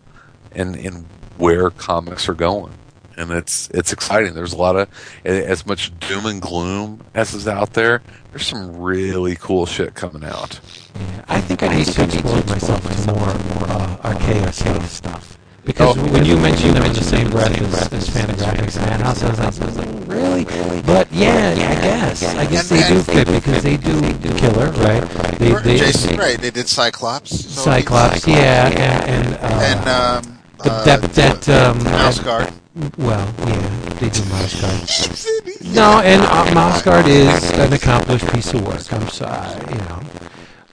and 0.52 0.74
in 0.74 1.06
where 1.36 1.70
comics 1.70 2.28
are 2.28 2.34
going 2.34 2.72
and 3.18 3.30
it's 3.32 3.68
it's 3.70 3.92
exciting. 3.92 4.34
There's 4.34 4.52
a 4.52 4.56
lot 4.56 4.76
of 4.76 4.88
as 5.24 5.66
much 5.66 5.96
doom 5.98 6.26
and 6.26 6.40
gloom 6.40 7.04
as 7.14 7.34
is 7.34 7.48
out 7.48 7.74
there. 7.74 8.00
There's 8.30 8.46
some 8.46 8.80
really 8.80 9.36
cool 9.36 9.66
shit 9.66 9.94
coming 9.94 10.24
out. 10.24 10.60
Yeah, 10.94 11.24
I 11.28 11.40
think 11.40 11.62
I 11.62 11.76
need 11.76 11.86
to 11.86 12.04
expose 12.04 12.46
myself 12.46 12.82
to 12.82 13.12
more 13.12 13.28
uh, 13.68 13.96
archaic 14.04 14.54
stuff. 14.54 15.38
Because 15.64 15.98
oh, 15.98 16.12
when 16.12 16.24
you 16.24 16.38
mentioned 16.38 16.76
them 16.76 16.84
in 16.84 16.94
the 16.94 17.02
same 17.02 17.28
breath 17.28 17.52
as, 17.60 17.92
as 17.92 18.08
Fantagraphics 18.08 18.78
and 18.78 18.86
Madhouse, 18.86 19.22
I 19.22 19.66
was 19.66 19.76
like, 19.76 19.88
really? 20.06 20.44
But 20.82 21.12
yeah, 21.12 21.50
I 21.52 21.74
guess. 21.82 22.22
I 22.22 22.46
guess 22.46 22.70
they 22.70 22.88
do 22.88 23.02
fit 23.02 23.26
because 23.26 23.62
they 23.62 23.76
do 23.76 24.00
Killer, 24.38 24.70
right? 24.70 25.02
They, 25.38 25.52
they, 25.52 25.76
Jason, 25.76 26.16
right? 26.16 26.40
They 26.40 26.50
did 26.50 26.68
Cyclops. 26.68 27.38
Cyclops, 27.38 28.26
yeah, 28.26 28.68
and 28.68 29.34
and, 29.34 29.34
uh, 29.34 29.60
and 29.60 30.26
um, 30.26 30.38
that 30.64 31.02
that 31.02 31.48
um, 31.50 31.84
Mouse 31.84 32.20
Guard. 32.20 32.50
Well, 32.96 33.34
yeah, 33.46 33.68
they 33.98 34.08
do 34.08 34.24
Mouse 34.26 34.60
Guard. 34.60 35.74
no, 35.74 36.00
and 36.04 36.22
uh, 36.22 36.54
Mouse 36.54 36.82
Guard 36.82 37.08
is 37.08 37.50
an 37.52 37.72
accomplished 37.72 38.30
piece 38.32 38.54
of 38.54 38.64
work. 38.64 38.92
I'm 38.92 39.08
sorry, 39.08 39.60
you 39.72 39.78
know. 39.80 40.00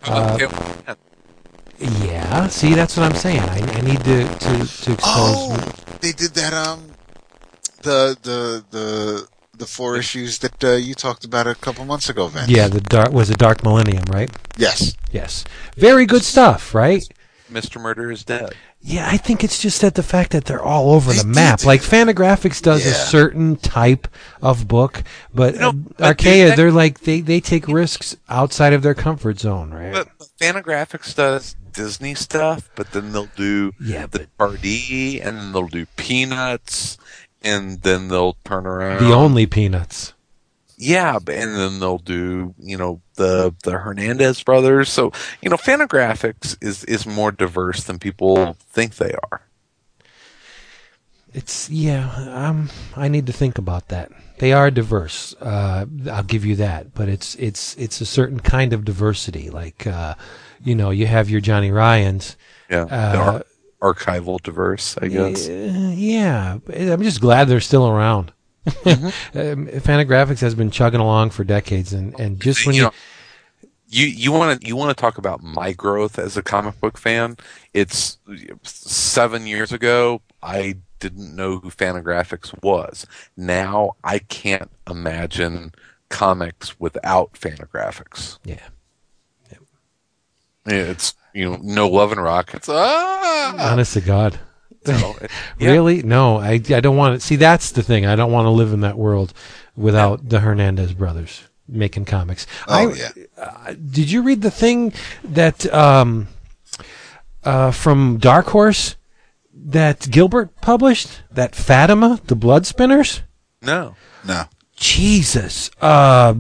Uh, 0.04 0.96
yeah, 1.80 2.48
see, 2.48 2.76
that's 2.76 2.96
what 2.96 3.10
I'm 3.12 3.16
saying. 3.18 3.40
I, 3.40 3.58
I 3.60 3.82
need 3.82 4.00
to, 4.04 4.24
to, 4.24 4.50
to 4.84 4.94
expose. 4.94 5.02
Oh, 5.04 5.74
they 6.02 6.12
did 6.12 6.36
that. 6.36 6.54
Um, 6.54 6.92
the 7.82 8.16
the 8.22 8.64
the 8.70 9.28
the 9.58 9.66
four 9.66 9.98
issues 9.98 10.40
that 10.40 10.64
uh, 10.64 10.74
you 10.74 10.94
talked 10.94 11.26
about 11.26 11.48
a 11.48 11.56
couple 11.56 11.86
months 11.86 12.10
ago, 12.10 12.28
Vince. 12.28 12.50
Yeah, 12.50 12.68
the 12.68 12.82
dark 12.82 13.12
was 13.14 13.30
a 13.32 13.36
Dark 13.36 13.64
Millennium, 13.64 14.04
right? 14.12 14.30
Yes. 14.58 14.96
Yes. 15.12 15.44
Very 15.76 16.06
good 16.06 16.24
stuff, 16.24 16.76
right? 16.76 17.04
Mr. 17.52 17.82
Murder 17.82 18.12
is 18.12 18.24
dead. 18.24 18.54
Yeah, 18.88 19.10
I 19.10 19.18
think 19.18 19.44
it's 19.44 19.60
just 19.60 19.82
that 19.82 19.96
the 19.96 20.04
fact 20.04 20.30
that 20.34 20.46
they're 20.46 20.62
all 20.62 20.92
over 20.92 21.12
the 21.12 21.26
map. 21.26 21.66
Like 21.66 21.82
Fantagraphics 21.82 22.62
does 22.62 22.86
yeah. 22.86 22.92
a 22.92 22.94
certain 22.94 23.56
type 23.56 24.08
of 24.44 24.68
book, 24.68 25.04
but 25.34 25.56
no, 25.56 25.70
uh, 26.00 26.14
Archaia, 26.14 26.56
they're 26.56 26.72
like 26.72 27.00
they 27.00 27.20
they 27.20 27.40
take 27.40 27.68
risks 27.68 28.16
outside 28.30 28.74
of 28.74 28.84
their 28.84 28.94
comfort 28.94 29.40
zone, 29.40 29.72
right? 29.74 29.92
But 29.92 30.10
Fantagraphics 30.40 31.16
does 31.16 31.56
Disney 31.74 32.14
stuff, 32.14 32.70
but 32.76 32.92
then 32.92 33.12
they'll 33.12 33.30
do 33.36 33.72
yeah, 33.82 34.06
the 34.06 34.28
RD 34.40 35.26
and 35.26 35.36
then 35.36 35.52
they'll 35.52 35.68
do 35.68 35.88
Peanuts, 35.96 37.00
and 37.42 37.82
then 37.82 38.10
they'll 38.10 38.38
turn 38.46 38.68
around 38.68 39.04
the 39.04 39.16
only 39.16 39.48
Peanuts. 39.48 40.14
Yeah, 40.78 41.18
and 41.18 41.56
then 41.56 41.80
they'll 41.80 41.98
do 41.98 42.54
you 42.60 42.78
know 42.78 43.02
the 43.16 43.54
the 43.64 43.72
Hernandez 43.72 44.44
brothers. 44.44 44.90
So 44.90 45.12
you 45.42 45.50
know, 45.50 45.58
Fantagraphics 45.58 46.58
is 46.62 46.84
is 46.86 47.06
more 47.06 47.32
diverse 47.32 47.84
than 47.84 48.00
people 48.00 48.58
think 48.72 48.96
they 48.96 49.14
are. 49.32 49.42
It's 51.34 51.70
yeah. 51.70 52.14
Um, 52.32 52.70
I 52.96 53.08
need 53.08 53.28
to 53.28 53.34
think 53.34 53.58
about 53.58 53.90
that. 53.90 54.12
They 54.40 54.54
are 54.54 54.70
diverse. 54.70 55.34
Uh, 55.36 55.86
I'll 56.12 56.24
give 56.24 56.46
you 56.46 56.56
that, 56.58 56.94
but 56.94 57.10
it's 57.10 57.36
it's 57.36 57.76
it's 57.78 58.02
a 58.02 58.06
certain 58.06 58.40
kind 58.40 58.74
of 58.74 58.86
diversity. 58.86 59.50
Like 59.50 59.88
uh, 59.88 60.16
you 60.64 60.76
know, 60.76 60.92
you 60.92 61.08
have 61.08 61.30
your 61.30 61.42
Johnny 61.42 61.72
Ryans. 61.72 62.36
Yeah. 62.70 62.84
Uh, 62.84 63.42
archival 63.82 64.42
diverse, 64.42 64.98
I 65.02 65.08
guess. 65.10 65.48
Yeah, 65.48 66.58
I'm 66.74 67.04
just 67.04 67.22
glad 67.22 67.48
they're 67.48 67.60
still 67.60 67.88
around. 67.88 68.32
Mm-hmm. 68.66 69.06
Um, 69.40 69.68
Fantagraphics 69.68 70.40
has 70.40 70.56
been 70.56 70.72
chugging 70.72 71.00
along 71.00 71.30
for 71.32 71.44
decades, 71.44 71.94
and, 71.94 72.18
and 72.20 72.42
just 72.42 72.66
when 72.66 72.76
you, 72.76 72.82
you 72.82 72.88
know, 72.88 72.94
you 73.88 74.08
you 74.08 74.32
want 74.32 74.62
to 74.62 74.68
you 74.68 74.76
want 74.76 74.96
to 74.96 75.00
talk 75.00 75.18
about 75.18 75.44
my 75.44 75.72
growth 75.72 76.18
as 76.18 76.38
a 76.38 76.42
comic 76.44 76.80
book 76.80 76.98
fan? 76.98 77.38
It's 77.74 78.18
seven 78.64 79.46
years 79.46 79.72
ago. 79.72 80.22
I 80.42 80.78
didn't 81.00 81.36
know 81.36 81.60
who 81.60 81.70
Fantagraphics 81.70 82.62
was. 82.64 83.06
Now 83.38 83.96
I 84.04 84.20
can't 84.20 84.72
imagine 84.90 85.74
comics 86.10 86.80
without 86.80 87.34
Fantagraphics. 87.34 88.40
Yeah. 88.44 88.60
yeah. 89.52 89.58
It's 90.66 91.14
you 91.34 91.50
know 91.50 91.60
no 91.62 91.88
love 91.88 92.12
and 92.12 92.22
rockets. 92.22 92.68
Ah! 92.70 93.72
Honest 93.72 93.94
to 93.94 94.02
God. 94.02 94.40
So, 94.86 95.16
yeah. 95.60 95.72
Really? 95.72 96.04
No, 96.04 96.38
I, 96.38 96.54
I 96.54 96.80
don't 96.80 96.98
want 96.98 97.20
to. 97.20 97.26
See, 97.26 97.36
that's 97.36 97.72
the 97.72 97.84
thing. 97.84 98.06
I 98.06 98.16
don't 98.16 98.32
want 98.32 98.46
to 98.46 98.52
live 98.52 98.74
in 98.74 98.82
that 98.82 98.98
world 98.98 99.34
without 99.76 100.22
yeah. 100.24 100.30
the 100.30 100.40
Hernandez 100.42 100.94
brothers 100.94 101.44
making 101.68 102.06
comics. 102.06 102.46
Oh, 102.68 102.90
I, 102.90 102.94
yeah. 102.94 103.10
Uh, 103.38 103.74
did 103.74 104.12
you 104.12 104.22
read 104.22 104.42
the 104.42 104.52
thing 104.52 104.94
that 105.24 105.72
um, 105.74 106.28
uh, 107.44 107.72
from 107.72 108.18
Dark 108.18 108.48
Horse 108.48 108.96
that 109.54 110.10
Gilbert 110.10 110.62
published? 110.62 111.22
That 111.32 111.56
Fatima, 111.56 112.20
the 112.26 112.36
Blood 112.36 112.66
Spinners? 112.66 113.22
No. 113.62 113.96
No. 114.24 114.46
Jesus. 114.76 115.72
Uh, 115.82 116.34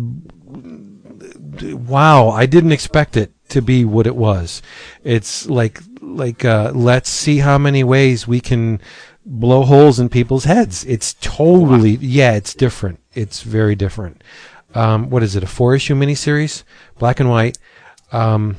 wow. 1.61 2.29
I 2.29 2.45
didn't 2.45 2.71
expect 2.71 3.17
it 3.17 3.34
to 3.55 3.61
be 3.61 3.85
what 3.85 4.05
it 4.05 4.17
was. 4.17 4.61
It's 5.03 5.47
like 5.47 5.79
like 6.01 6.43
uh, 6.43 6.73
let's 6.75 7.09
see 7.09 7.37
how 7.37 7.57
many 7.57 7.85
ways 7.85 8.27
we 8.27 8.41
can 8.41 8.81
blow 9.25 9.63
holes 9.63 9.97
in 9.97 10.09
people's 10.09 10.43
heads. 10.43 10.83
It's 10.83 11.13
totally 11.21 11.91
yeah, 12.01 12.33
it's 12.33 12.53
different. 12.53 12.99
It's 13.13 13.43
very 13.43 13.75
different. 13.75 14.21
Um, 14.73 15.09
what 15.09 15.23
is 15.23 15.37
it? 15.37 15.43
A 15.43 15.47
four 15.47 15.73
issue 15.73 15.95
miniseries, 15.95 16.63
black 16.99 17.21
and 17.21 17.29
white. 17.29 17.57
Um, 18.11 18.57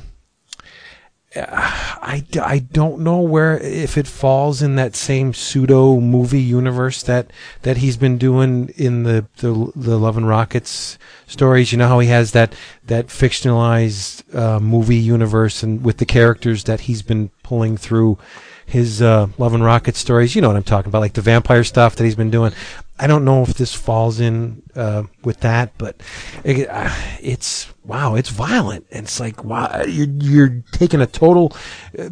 I, 1.37 2.23
I 2.41 2.59
don't 2.59 3.01
know 3.01 3.19
where 3.19 3.57
if 3.57 3.97
it 3.97 4.07
falls 4.07 4.61
in 4.61 4.75
that 4.75 4.95
same 4.95 5.33
pseudo 5.33 5.99
movie 5.99 6.41
universe 6.41 7.03
that 7.03 7.31
that 7.63 7.77
he's 7.77 7.97
been 7.97 8.17
doing 8.17 8.69
in 8.75 9.03
the 9.03 9.25
the, 9.37 9.71
the 9.75 9.97
Love 9.97 10.17
and 10.17 10.27
Rockets 10.27 10.97
stories. 11.27 11.71
You 11.71 11.77
know 11.77 11.87
how 11.87 11.99
he 11.99 12.07
has 12.07 12.31
that 12.31 12.53
that 12.85 13.07
fictionalized 13.07 14.35
uh, 14.35 14.59
movie 14.59 14.95
universe 14.95 15.63
and 15.63 15.83
with 15.83 15.97
the 15.97 16.05
characters 16.05 16.63
that 16.65 16.81
he's 16.81 17.01
been 17.01 17.29
pulling 17.43 17.77
through 17.77 18.17
his 18.65 19.01
uh, 19.01 19.27
Love 19.37 19.53
and 19.53 19.63
Rockets 19.63 19.99
stories. 19.99 20.35
You 20.35 20.41
know 20.41 20.49
what 20.49 20.57
I'm 20.57 20.63
talking 20.63 20.89
about, 20.89 20.99
like 20.99 21.13
the 21.13 21.21
vampire 21.21 21.63
stuff 21.63 21.95
that 21.95 22.03
he's 22.03 22.15
been 22.15 22.31
doing. 22.31 22.51
I 22.99 23.07
don't 23.07 23.25
know 23.25 23.43
if 23.43 23.53
this 23.53 23.73
falls 23.73 24.19
in 24.19 24.63
uh, 24.75 25.03
with 25.23 25.41
that, 25.41 25.77
but 25.77 26.01
it, 26.43 26.67
uh, 26.69 26.89
it's 27.21 27.67
wow, 27.83 28.15
it's 28.15 28.29
violent. 28.29 28.87
It's 28.89 29.19
like 29.19 29.43
wow, 29.43 29.83
you're 29.87 30.07
you're 30.09 30.63
taking 30.71 31.01
a 31.01 31.07
total 31.07 31.55
uh, 31.97 32.09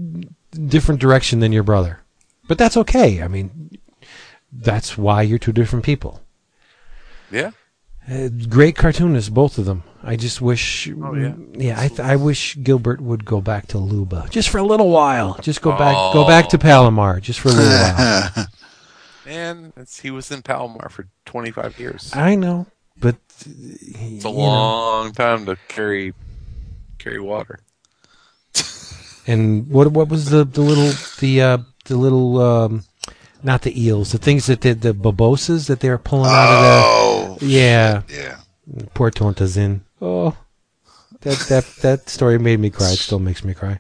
different 0.51 1.01
direction 1.01 1.39
than 1.39 1.51
your 1.51 1.63
brother, 1.63 2.01
but 2.47 2.57
that's 2.57 2.77
okay. 2.77 3.21
I 3.23 3.27
mean, 3.27 3.79
that's 4.51 4.97
why 4.97 5.23
you're 5.23 5.39
two 5.39 5.53
different 5.53 5.85
people. 5.85 6.21
Yeah. 7.31 7.51
Uh, 8.09 8.29
great 8.49 8.75
cartoonists, 8.75 9.29
both 9.29 9.57
of 9.57 9.65
them. 9.65 9.83
I 10.03 10.15
just 10.15 10.39
wish, 10.39 10.87
oh, 10.89 11.15
yeah, 11.15 11.33
yeah. 11.53 11.81
I, 11.81 11.87
th- 11.87 11.99
I 11.99 12.15
wish 12.15 12.55
Gilbert 12.61 13.01
would 13.01 13.25
go 13.25 13.41
back 13.41 13.65
to 13.69 13.79
Luba 13.79 14.27
just 14.29 14.49
for 14.49 14.59
a 14.59 14.63
little 14.63 14.89
while. 14.89 15.39
Just 15.41 15.63
go 15.63 15.73
oh. 15.73 15.77
back, 15.77 15.95
go 16.13 16.27
back 16.27 16.49
to 16.49 16.59
Palomar 16.59 17.19
just 17.19 17.39
for 17.39 17.49
a 17.49 17.51
little 17.53 17.71
while. 17.71 18.45
Man, 19.25 19.73
he 20.01 20.11
was 20.11 20.31
in 20.31 20.41
Palomar 20.43 20.89
for 20.89 21.07
25 21.25 21.79
years. 21.79 22.11
I 22.13 22.35
know, 22.35 22.67
but 22.99 23.15
it's 23.45 24.23
a 24.23 24.29
long 24.29 25.07
know. 25.07 25.11
time 25.13 25.45
to 25.47 25.57
carry 25.67 26.13
carry 26.99 27.19
water. 27.19 27.59
and 29.27 29.67
what 29.67 29.91
what 29.91 30.09
was 30.09 30.29
the 30.29 30.43
the 30.43 30.61
little 30.61 30.91
the 31.19 31.41
uh, 31.41 31.57
the 31.85 31.97
little 31.97 32.39
um, 32.39 32.83
not 33.41 33.63
the 33.63 33.81
eels, 33.81 34.11
the 34.11 34.17
things 34.17 34.45
that 34.45 34.61
the 34.61 34.73
the 34.73 34.93
babosas 34.93 35.67
that 35.67 35.79
they're 35.79 35.97
pulling 35.97 36.31
out 36.31 37.33
of 37.33 37.39
the 37.39 37.45
yeah 37.45 38.01
yeah 38.09 38.37
poor 38.93 39.11
Tonantzin. 39.11 39.81
Oh, 40.01 40.37
that 41.21 41.39
that 41.49 41.65
that 41.81 42.09
story 42.09 42.37
made 42.37 42.59
me 42.59 42.69
cry. 42.69 42.91
It 42.91 42.99
still 42.99 43.19
makes 43.19 43.43
me 43.43 43.53
cry, 43.53 43.79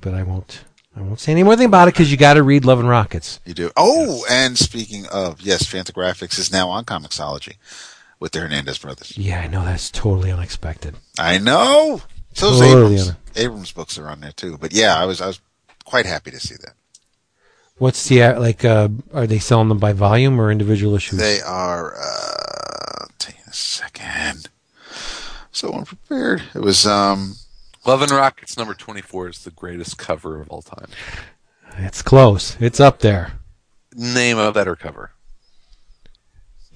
but 0.00 0.14
I 0.14 0.22
won't. 0.22 0.64
I 0.98 1.02
won't 1.02 1.20
say 1.20 1.32
any 1.32 1.42
more 1.44 1.56
thing 1.56 1.66
about 1.66 1.88
it 1.88 1.94
because 1.94 2.10
you 2.10 2.16
got 2.16 2.34
to 2.34 2.42
read 2.42 2.64
Love 2.64 2.80
and 2.80 2.88
Rockets. 2.88 3.40
You 3.44 3.54
do. 3.54 3.70
Oh, 3.76 4.24
yes. 4.28 4.30
and 4.30 4.58
speaking 4.58 5.06
of, 5.06 5.40
yes, 5.40 5.62
Fantagraphics 5.64 6.38
is 6.38 6.50
now 6.50 6.68
on 6.70 6.84
Comixology. 6.84 7.56
with 8.20 8.32
the 8.32 8.40
Hernandez 8.40 8.78
brothers. 8.78 9.16
Yeah, 9.16 9.40
I 9.40 9.46
know 9.46 9.64
that's 9.64 9.90
totally 9.90 10.32
unexpected. 10.32 10.96
I 11.18 11.38
know. 11.38 12.02
So 12.34 12.50
is 12.52 12.58
Totally 12.60 12.94
Abrams. 12.94 13.08
on 13.10 13.16
Abrams 13.36 13.72
books 13.72 13.98
are 13.98 14.08
on 14.08 14.20
there 14.20 14.32
too. 14.32 14.58
But 14.58 14.72
yeah, 14.72 14.96
I 15.00 15.04
was 15.06 15.20
I 15.20 15.26
was 15.28 15.40
quite 15.84 16.06
happy 16.06 16.30
to 16.32 16.38
see 16.40 16.54
that. 16.56 16.74
What's 17.78 18.08
the 18.08 18.22
uh, 18.22 18.40
like? 18.40 18.64
Uh, 18.64 18.88
are 19.14 19.26
they 19.26 19.38
selling 19.38 19.68
them 19.68 19.78
by 19.78 19.92
volume 19.92 20.40
or 20.40 20.50
individual 20.50 20.94
issues? 20.96 21.18
They 21.20 21.40
are. 21.40 21.94
Uh, 21.96 23.06
take 23.18 23.38
a 23.46 23.52
second. 23.52 24.48
So 25.52 25.72
unprepared. 25.72 26.42
It 26.54 26.60
was 26.60 26.86
um. 26.86 27.34
Love 27.88 28.02
and 28.02 28.10
Rockets 28.10 28.58
number 28.58 28.74
24 28.74 29.28
is 29.28 29.44
the 29.44 29.50
greatest 29.50 29.96
cover 29.96 30.42
of 30.42 30.50
all 30.50 30.60
time. 30.60 30.88
It's 31.78 32.02
close. 32.02 32.54
It's 32.60 32.80
up 32.80 32.98
there. 32.98 33.32
Name 33.94 34.36
a 34.36 34.52
better 34.52 34.76
cover. 34.76 35.12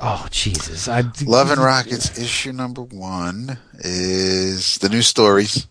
Oh 0.00 0.26
Jesus! 0.30 0.88
I 0.88 1.04
Love 1.26 1.50
and 1.50 1.60
Rockets 1.60 2.18
issue 2.18 2.52
number 2.52 2.80
one 2.80 3.58
is 3.80 4.78
the 4.78 4.88
new 4.88 5.02
stories. 5.02 5.66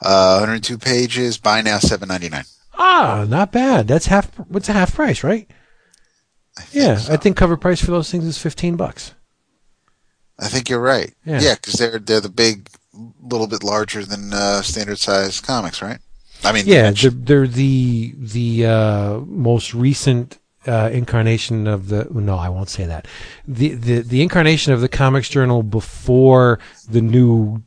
Uh, 0.00 0.38
102 0.38 0.78
pages. 0.78 1.36
Buy 1.36 1.60
now, 1.60 1.76
7.99. 1.76 2.50
Ah, 2.78 3.26
not 3.28 3.52
bad. 3.52 3.86
That's 3.86 4.06
half. 4.06 4.34
What's 4.48 4.70
a 4.70 4.72
half 4.72 4.94
price, 4.94 5.22
right? 5.22 5.50
I 6.58 6.64
Yeah, 6.72 6.96
so. 6.96 7.12
I 7.12 7.18
think 7.18 7.36
cover 7.36 7.58
price 7.58 7.82
for 7.84 7.90
those 7.90 8.10
things 8.10 8.24
is 8.24 8.38
fifteen 8.38 8.76
bucks. 8.76 9.12
I 10.38 10.48
think 10.48 10.70
you're 10.70 10.80
right. 10.80 11.12
Yeah. 11.26 11.40
Yeah, 11.40 11.54
because 11.56 11.74
they're 11.74 11.98
they're 11.98 12.20
the 12.20 12.30
big, 12.30 12.68
little 13.22 13.46
bit 13.46 13.62
larger 13.62 14.04
than 14.04 14.32
uh, 14.32 14.62
standard 14.62 14.98
size 14.98 15.40
comics, 15.40 15.82
right? 15.82 15.98
I 16.44 16.52
mean, 16.52 16.64
Yeah, 16.66 16.90
they're, 16.90 17.10
they're 17.10 17.46
the 17.46 18.14
the 18.16 18.66
uh, 18.66 19.18
most 19.20 19.74
recent 19.74 20.38
uh, 20.66 20.90
incarnation 20.92 21.66
of 21.66 21.88
the. 21.88 22.06
No, 22.10 22.36
I 22.36 22.48
won't 22.48 22.68
say 22.68 22.84
that. 22.86 23.06
The, 23.46 23.74
the 23.74 24.00
the 24.00 24.22
incarnation 24.22 24.72
of 24.72 24.80
the 24.80 24.88
Comics 24.88 25.28
Journal 25.28 25.62
before 25.62 26.58
the 26.88 27.00
new 27.00 27.62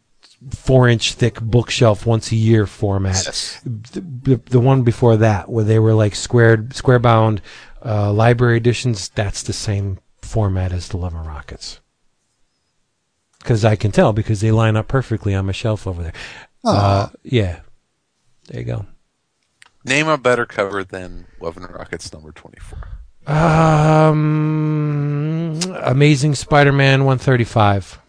four 0.52 0.88
inch 0.88 1.14
thick 1.14 1.40
bookshelf 1.42 2.06
once 2.06 2.32
a 2.32 2.36
year 2.36 2.66
format. 2.66 3.26
Yes. 3.26 3.62
The, 3.64 4.42
the, 4.46 4.60
one 4.60 4.84
before 4.84 5.18
that, 5.18 5.50
where 5.50 5.66
they 5.66 5.80
were 5.80 5.94
like 5.94 6.16
squared 6.16 6.74
square 6.76 7.00
bound 7.00 7.42
uh, 7.84 8.12
library 8.14 8.58
editions. 8.58 9.10
That's 9.10 9.44
the 9.44 9.54
same 9.54 10.00
format 10.22 10.72
as 10.72 10.90
the 10.90 10.98
Love 10.98 11.14
and 11.14 11.26
Rockets. 11.26 11.80
Because 13.40 13.64
I 13.66 13.76
can 13.76 13.92
tell 13.92 14.14
because 14.14 14.42
they 14.42 14.52
line 14.52 14.76
up 14.76 14.88
perfectly 14.88 15.34
on 15.34 15.46
my 15.46 15.52
shelf 15.54 15.88
over 15.88 16.04
there. 16.04 16.14
Uh, 16.64 17.08
yeah, 17.24 17.62
there 18.48 18.60
you 18.60 18.66
go. 18.66 18.86
Name 19.86 20.08
a 20.10 20.18
better 20.18 20.46
cover 20.46 20.84
than 20.84 21.26
Love 21.40 21.56
and 21.58 21.70
Rockets 21.70 22.12
number 22.12 22.32
24. 22.34 22.80
Um, 24.30 25.60
Amazing 25.84 26.36
Spider-Man 26.36 27.06
135. 27.06 28.00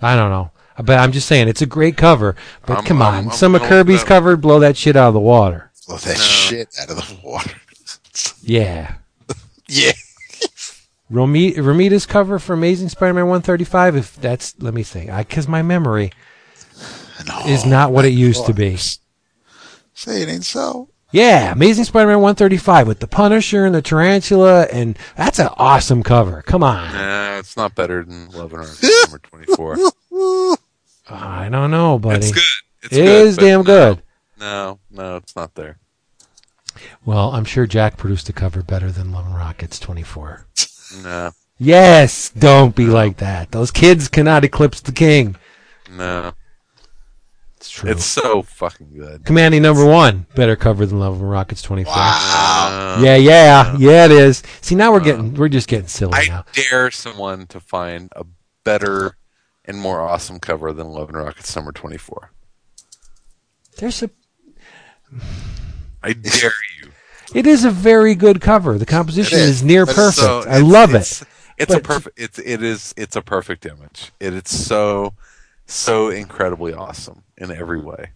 I 0.00 0.14
don't 0.14 0.30
know, 0.30 0.52
but 0.82 0.98
I'm 1.00 1.10
just 1.10 1.26
saying 1.26 1.48
it's 1.48 1.62
a 1.62 1.66
great 1.66 1.96
cover. 1.96 2.36
But 2.66 2.76
I'm- 2.76 2.84
come 2.84 3.02
I'm- 3.02 3.14
on, 3.14 3.24
I'm 3.26 3.30
some 3.32 3.54
of 3.56 3.62
Kirby's 3.62 4.00
with 4.00 4.08
cover 4.08 4.36
blow 4.36 4.60
that 4.60 4.76
shit 4.76 4.94
out 4.96 5.08
of 5.08 5.14
the 5.14 5.20
water. 5.20 5.72
blow 5.88 5.96
that 5.96 6.16
No. 6.16 6.22
shit 6.22 6.68
out 6.80 6.90
of 6.90 6.96
the 6.96 7.16
water. 7.24 7.50
Yeah, 8.42 8.94
yeah. 9.68 9.92
Romi- 11.10 11.54
Romita's 11.54 12.06
cover 12.06 12.38
for 12.38 12.52
Amazing 12.52 12.90
Spider-Man 12.90 13.24
135. 13.26 13.96
If 13.96 14.16
that's, 14.16 14.54
let 14.60 14.74
me 14.74 14.82
think, 14.82 15.14
because 15.16 15.48
my 15.48 15.62
memory 15.62 16.12
No, 17.26 17.40
is 17.46 17.64
not 17.64 17.92
what 17.92 18.04
it 18.04 18.12
used 18.12 18.46
to 18.46 18.52
be. 18.54 18.76
Say 18.76 20.22
it 20.22 20.28
ain't 20.28 20.44
so. 20.44 20.90
Yeah, 21.10 21.52
Amazing 21.52 21.84
Spider-Man 21.84 22.20
135 22.20 22.86
with 22.86 23.00
the 23.00 23.06
Punisher 23.06 23.64
and 23.64 23.74
the 23.74 23.80
Tarantula, 23.80 24.64
and 24.64 24.98
that's 25.16 25.38
an 25.38 25.48
awesome 25.56 26.02
cover. 26.02 26.42
Come 26.42 26.62
on, 26.62 26.92
Nah, 26.92 27.38
it's 27.38 27.56
not 27.56 27.74
better 27.74 28.04
than 28.04 28.28
Love 28.30 28.52
and 28.52 28.60
Rockets 28.60 29.04
number 29.10 29.18
24. 29.18 29.78
I 31.10 31.48
don't 31.50 31.70
know, 31.70 31.98
buddy. 31.98 32.18
It's 32.26 32.32
good. 32.32 32.42
It's 32.82 32.96
It 32.96 33.04
good, 33.06 33.26
is 33.26 33.36
damn 33.38 33.60
no. 33.60 33.64
good. 33.64 34.02
No, 34.38 34.78
no, 34.90 35.16
it's 35.16 35.34
not 35.34 35.54
there. 35.54 35.78
Well, 37.06 37.30
I'm 37.32 37.44
sure 37.46 37.66
Jack 37.66 37.96
produced 37.96 38.28
a 38.28 38.32
cover 38.34 38.62
better 38.62 38.92
than 38.92 39.10
Love 39.10 39.24
and 39.26 39.34
Rockets 39.34 39.78
24. 39.80 40.46
No, 41.02 41.32
Yes, 41.58 42.30
don't 42.30 42.74
be 42.76 42.86
like 42.86 43.16
that. 43.18 43.50
Those 43.50 43.70
kids 43.72 44.08
cannot 44.08 44.44
eclipse 44.44 44.80
the 44.80 44.92
king. 44.92 45.36
no. 45.90 46.32
It's 47.56 47.70
true. 47.70 47.90
It's 47.90 48.04
so 48.04 48.42
fucking 48.42 48.94
good. 48.96 49.24
Kamandi 49.24 49.60
number 49.60 49.84
one, 49.84 50.26
better 50.36 50.54
cover 50.54 50.86
than 50.86 51.00
Love 51.00 51.14
and 51.20 51.28
Rockets 51.28 51.60
24. 51.60 51.92
Wow. 51.92 52.96
Uh, 52.98 53.02
Yeah, 53.02 53.16
yeah, 53.16 53.76
yeah. 53.76 54.04
It 54.04 54.12
is. 54.12 54.44
See, 54.60 54.76
now 54.76 54.92
we're 54.92 55.00
getting, 55.00 55.34
we're 55.34 55.48
just 55.48 55.66
getting 55.66 55.88
silly 55.88 56.12
I 56.14 56.26
now. 56.28 56.44
dare 56.52 56.92
someone 56.92 57.48
to 57.48 57.58
find 57.58 58.12
a 58.14 58.24
better 58.62 59.16
and 59.64 59.76
more 59.76 60.00
awesome 60.00 60.38
cover 60.38 60.72
than 60.72 60.86
Love 60.86 61.08
and 61.08 61.18
Rockets 61.18 61.54
number 61.56 61.72
24. 61.72 62.30
There's 63.78 64.04
a, 64.04 64.10
I 66.02 66.12
dare 66.12 66.52
you. 66.80 66.92
It 67.34 67.46
is 67.46 67.64
a 67.64 67.70
very 67.70 68.14
good 68.14 68.40
cover. 68.40 68.78
The 68.78 68.86
composition 68.86 69.38
It 69.38 69.42
is, 69.42 69.48
is, 69.48 69.62
near 69.62 69.84
but 69.86 69.94
perfect. 69.94 70.16
So 70.16 70.44
I 70.46 70.58
love 70.58 70.94
it's, 70.94 71.22
it. 71.22 71.28
It's 71.58 71.74
a 71.74 71.80
perfect. 71.80 72.18
It's 72.18 72.38
it 72.38 72.62
is 72.62 72.94
it's 72.96 73.16
a 73.16 73.22
perfect 73.22 73.66
image. 73.66 74.12
It, 74.20 74.34
it's 74.34 74.56
so 74.56 75.14
so 75.66 76.08
incredibly 76.08 76.72
awesome 76.72 77.24
in 77.36 77.50
every 77.50 77.80
way. 77.80 78.10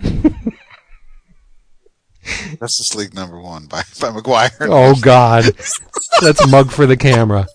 Justice 2.58 2.94
League 2.94 3.14
number 3.14 3.40
one 3.40 3.66
by 3.66 3.82
by 4.00 4.10
Maguire. 4.10 4.50
Oh 4.60 4.94
God, 5.00 5.44
that's 6.20 6.46
mug 6.48 6.70
for 6.70 6.86
the 6.86 6.96
camera. 6.96 7.46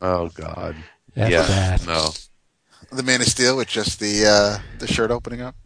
Oh 0.00 0.28
God. 0.28 0.76
That's 1.16 1.32
yeah. 1.32 1.46
bad. 1.46 1.86
No. 1.86 2.10
The 2.92 3.02
Man 3.02 3.20
of 3.20 3.26
Steel 3.26 3.56
with 3.56 3.68
just 3.68 3.98
the 3.98 4.26
uh, 4.26 4.58
the 4.78 4.86
shirt 4.86 5.10
opening 5.10 5.40
up. 5.40 5.56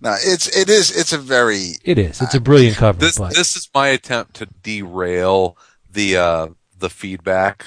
No, 0.00 0.14
it's 0.18 0.54
it 0.56 0.68
is 0.68 0.94
it's 0.96 1.12
a 1.12 1.18
very 1.18 1.72
It 1.84 1.98
is. 1.98 2.20
It's 2.20 2.34
a 2.34 2.40
brilliant 2.40 2.76
cover. 2.76 2.98
This 2.98 3.18
but 3.18 3.34
this 3.34 3.56
is 3.56 3.68
my 3.74 3.88
attempt 3.88 4.34
to 4.34 4.46
derail 4.62 5.56
the 5.90 6.16
uh, 6.16 6.48
the 6.78 6.90
feedback 6.90 7.66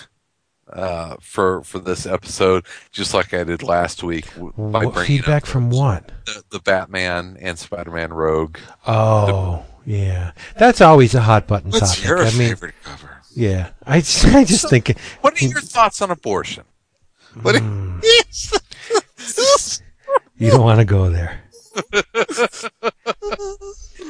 uh, 0.72 1.15
for 1.19 1.64
for 1.64 1.80
this 1.80 2.06
episode, 2.06 2.65
just 2.91 3.14
like 3.14 3.34
I 3.34 3.43
did 3.43 3.64
last 3.64 4.03
week. 4.03 4.26
what, 4.27 5.06
feedback 5.06 5.45
from 5.45 5.69
what? 5.69 6.11
the, 6.26 6.43
the 6.51 6.60
Batman 6.60 7.38
and 7.41 7.57
Spider-Man 7.57 8.14
Rogue. 8.14 8.57
Oh, 8.85 9.65
yeah. 9.85 10.34
That's 10.57 10.81
always 10.81 11.15
a 11.15 11.22
hot 11.22 11.47
button 11.47 11.72
What's 11.72 11.95
topic. 11.95 12.06
your 12.07 12.19
I 12.19 12.26
mean, 12.31 12.49
favorite 12.49 12.76
cover? 12.84 13.22
yeah. 13.35 13.72
I 13.85 13.99
just, 14.01 14.26
I 14.26 14.43
just 14.43 14.69
think 14.69 14.95
What 15.22 15.41
are 15.41 15.45
your 15.45 15.61
thoughts 15.61 16.01
on 16.01 16.11
abortion? 16.11 16.65
What? 17.41 17.61
Yes. 18.01 19.81
you 20.38 20.49
don't 20.51 20.64
want 20.64 20.80
to 20.80 20.85
go 20.85 21.10
there. 21.10 21.41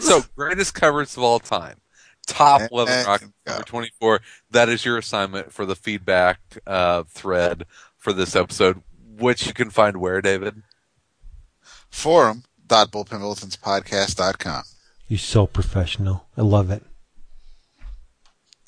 So, 0.01 0.21
greatest 0.35 0.73
covers 0.73 1.15
of 1.17 1.23
all 1.23 1.39
time. 1.39 1.77
Top 2.25 2.61
11 2.71 3.05
Rocket 3.05 3.29
go. 3.45 3.51
number 3.51 3.65
24. 3.65 4.21
That 4.51 4.69
is 4.69 4.85
your 4.85 4.97
assignment 4.97 5.51
for 5.51 5.65
the 5.65 5.75
feedback 5.75 6.39
uh, 6.65 7.03
thread 7.03 7.65
for 7.97 8.13
this 8.13 8.33
episode, 8.35 8.81
which 9.17 9.45
you 9.47 9.53
can 9.53 9.69
find 9.69 9.97
where, 9.97 10.21
David? 10.21 10.61
Forum.bullpenbulletinspodcast.com. 11.89 14.63
You're 15.07 15.17
so 15.19 15.47
professional. 15.47 16.25
I 16.37 16.41
love 16.41 16.69
it. 16.71 16.83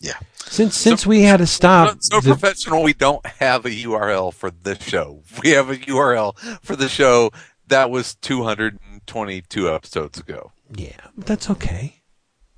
Yeah. 0.01 0.17
Since 0.35 0.75
since 0.75 1.05
we 1.05 1.21
had 1.21 1.37
to 1.37 1.47
stop, 1.47 1.97
so 2.01 2.19
the- 2.19 2.31
professional, 2.31 2.81
we 2.83 2.93
don't 2.93 3.23
have 3.25 3.65
a 3.65 3.69
URL 3.69 4.33
for 4.33 4.49
this 4.49 4.81
show. 4.81 5.21
We 5.43 5.51
have 5.51 5.69
a 5.69 5.75
URL 5.77 6.35
for 6.63 6.75
the 6.75 6.89
show 6.89 7.31
that 7.71 7.89
was 7.89 8.15
222 8.15 9.69
episodes 9.73 10.19
ago. 10.19 10.51
yeah, 10.75 10.95
that's 11.17 11.49
okay. 11.49 11.95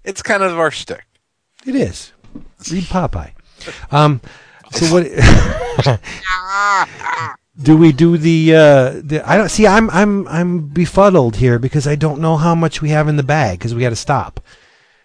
It's 0.04 0.22
kind 0.22 0.44
of 0.44 0.60
our 0.60 0.70
shtick. 0.72 1.06
It 1.66 1.76
is. 1.76 2.12
Read 2.72 2.84
Popeye. 2.84 3.32
Um, 3.92 4.20
so 4.72 4.88
what? 4.92 5.06
do 7.62 7.78
we 7.78 7.92
do 7.94 8.18
the? 8.18 8.54
Uh, 8.56 9.02
the 9.04 9.22
I 9.26 9.38
don't 9.38 9.48
see. 9.50 9.66
I'm 9.66 9.90
I'm 9.92 10.28
I'm 10.28 10.68
befuddled 10.68 11.38
here 11.38 11.60
because 11.60 11.88
I 11.88 11.96
don't 11.96 12.20
know 12.20 12.36
how 12.36 12.56
much 12.56 12.82
we 12.82 12.90
have 12.90 13.08
in 13.08 13.16
the 13.16 13.24
bag 13.24 13.60
because 13.60 13.74
we 13.74 13.82
got 13.82 13.92
to 13.92 13.96
stop. 13.96 14.42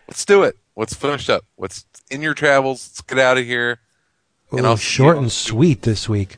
Let's 0.09 0.25
do 0.25 0.43
it. 0.43 0.57
Let's 0.77 0.95
finish 0.95 1.29
up. 1.29 1.45
What's 1.57 1.85
in 2.11 2.21
your 2.23 2.35
travels? 2.35 2.89
Let's 2.91 3.01
get 3.03 3.19
out 3.21 3.39
of 3.39 3.45
here. 3.45 3.79
And 4.51 4.63
Oh, 4.67 4.71
I'll- 4.71 4.77
short 4.77 5.19
and 5.19 5.31
sweet 5.31 5.83
this 5.83 6.09
week. 6.09 6.37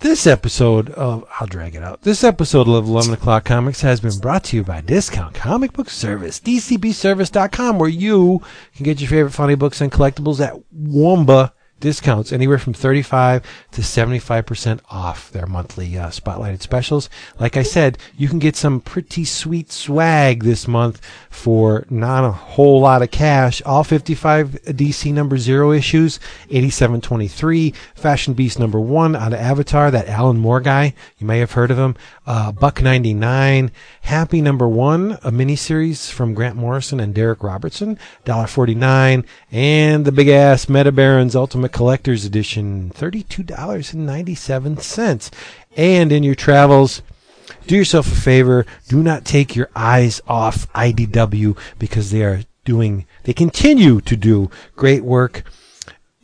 This 0.00 0.26
episode 0.26 0.88
of 0.92 1.26
I'll 1.38 1.46
drag 1.46 1.74
it 1.74 1.82
out. 1.82 2.00
This 2.00 2.24
episode 2.24 2.66
of 2.68 2.88
Eleven 2.88 3.12
O'clock 3.12 3.44
Comics 3.44 3.82
has 3.82 4.00
been 4.00 4.18
brought 4.18 4.44
to 4.44 4.56
you 4.56 4.64
by 4.64 4.80
Discount 4.80 5.34
Comic 5.34 5.74
Book 5.74 5.90
Service, 5.90 6.40
DCBService.com, 6.40 7.78
where 7.78 7.90
you 7.90 8.40
can 8.74 8.84
get 8.84 8.98
your 8.98 9.10
favorite 9.10 9.32
funny 9.32 9.56
books 9.56 9.82
and 9.82 9.92
collectibles 9.92 10.40
at 10.40 10.58
Wamba 10.72 11.52
discounts 11.80 12.32
anywhere 12.32 12.58
from 12.58 12.72
35 12.72 13.42
to 13.72 13.80
75% 13.80 14.80
off 14.90 15.30
their 15.32 15.46
monthly 15.46 15.98
uh, 15.98 16.08
spotlighted 16.08 16.62
specials. 16.62 17.08
Like 17.38 17.56
I 17.56 17.62
said, 17.62 17.98
you 18.16 18.28
can 18.28 18.38
get 18.38 18.56
some 18.56 18.80
pretty 18.80 19.24
sweet 19.24 19.72
swag 19.72 20.44
this 20.44 20.68
month 20.68 21.00
for 21.30 21.86
not 21.90 22.24
a 22.24 22.30
whole 22.30 22.80
lot 22.80 23.02
of 23.02 23.10
cash. 23.10 23.62
All 23.62 23.84
55 23.84 24.50
DC 24.64 25.12
number 25.12 25.38
zero 25.38 25.72
issues, 25.72 26.20
8723, 26.50 27.74
Fashion 27.94 28.34
Beast 28.34 28.58
number 28.58 28.80
one 28.80 29.16
out 29.16 29.32
of 29.32 29.40
Avatar, 29.40 29.90
that 29.90 30.08
Alan 30.08 30.38
Moore 30.38 30.60
guy. 30.60 30.94
You 31.18 31.26
may 31.26 31.38
have 31.38 31.52
heard 31.52 31.70
of 31.70 31.78
him. 31.78 31.96
Uh, 32.26 32.52
Buck 32.52 32.82
99, 32.82 33.70
Happy 34.02 34.40
number 34.40 34.66
one, 34.66 35.12
a 35.22 35.30
miniseries 35.30 36.10
from 36.10 36.34
Grant 36.34 36.56
Morrison 36.56 36.98
and 36.98 37.14
Darick 37.14 37.44
Robertson, 37.44 37.96
$1.49, 38.24 39.24
and 39.52 40.04
the 40.04 40.10
big 40.10 40.28
ass 40.28 40.68
Meta 40.68 40.90
Barons 40.90 41.36
Ultimate 41.36 41.69
Collector's 41.72 42.24
Edition, 42.24 42.90
$32.97. 42.90 45.30
And 45.76 46.12
in 46.12 46.22
your 46.22 46.34
travels, 46.34 47.02
do 47.66 47.76
yourself 47.76 48.10
a 48.10 48.16
favor. 48.16 48.66
Do 48.88 49.02
not 49.02 49.24
take 49.24 49.56
your 49.56 49.70
eyes 49.74 50.20
off 50.26 50.70
IDW 50.72 51.56
because 51.78 52.10
they 52.10 52.22
are 52.22 52.42
doing, 52.64 53.06
they 53.24 53.32
continue 53.32 54.00
to 54.02 54.16
do 54.16 54.50
great 54.76 55.04
work. 55.04 55.44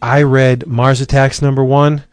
I 0.03 0.23
read 0.23 0.67
Mars 0.67 1.01
Attacks 1.01 1.41
number 1.41 1.65
one. 1.65 2.05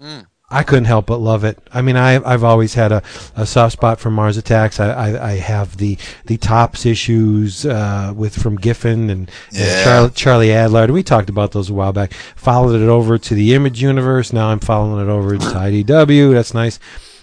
Mm. 0.00 0.26
I 0.52 0.62
couldn't 0.62 0.84
help 0.84 1.06
but 1.06 1.16
love 1.18 1.44
it. 1.44 1.58
I 1.72 1.80
mean, 1.82 1.96
I, 1.96 2.16
I've 2.30 2.44
always 2.44 2.74
had 2.74 2.92
a, 2.92 3.02
a 3.34 3.46
soft 3.46 3.72
spot 3.72 3.98
for 3.98 4.10
Mars 4.10 4.36
Attacks. 4.36 4.78
I, 4.78 4.90
I, 4.90 5.28
I 5.30 5.32
have 5.38 5.78
the 5.78 5.96
the 6.26 6.36
Topps 6.36 6.84
issues 6.84 7.64
uh, 7.64 8.12
with 8.14 8.40
from 8.40 8.56
Giffen 8.56 9.08
and, 9.10 9.30
Yeah. 9.50 9.62
and 9.64 9.84
Charlie, 9.84 10.10
Charlie 10.10 10.48
Adlard. 10.48 10.90
We 10.90 11.02
talked 11.02 11.30
about 11.30 11.52
those 11.52 11.70
a 11.70 11.74
while 11.74 11.92
back. 11.92 12.12
Followed 12.36 12.80
it 12.80 12.88
over 12.88 13.16
to 13.18 13.34
the 13.34 13.54
Image 13.54 13.80
Universe. 13.82 14.32
Now 14.32 14.48
I'm 14.48 14.60
following 14.60 15.06
it 15.06 15.10
over 15.10 15.38
to 15.38 15.44
IDW. 15.44 16.32
That's 16.34 16.52
nice. 16.54 16.78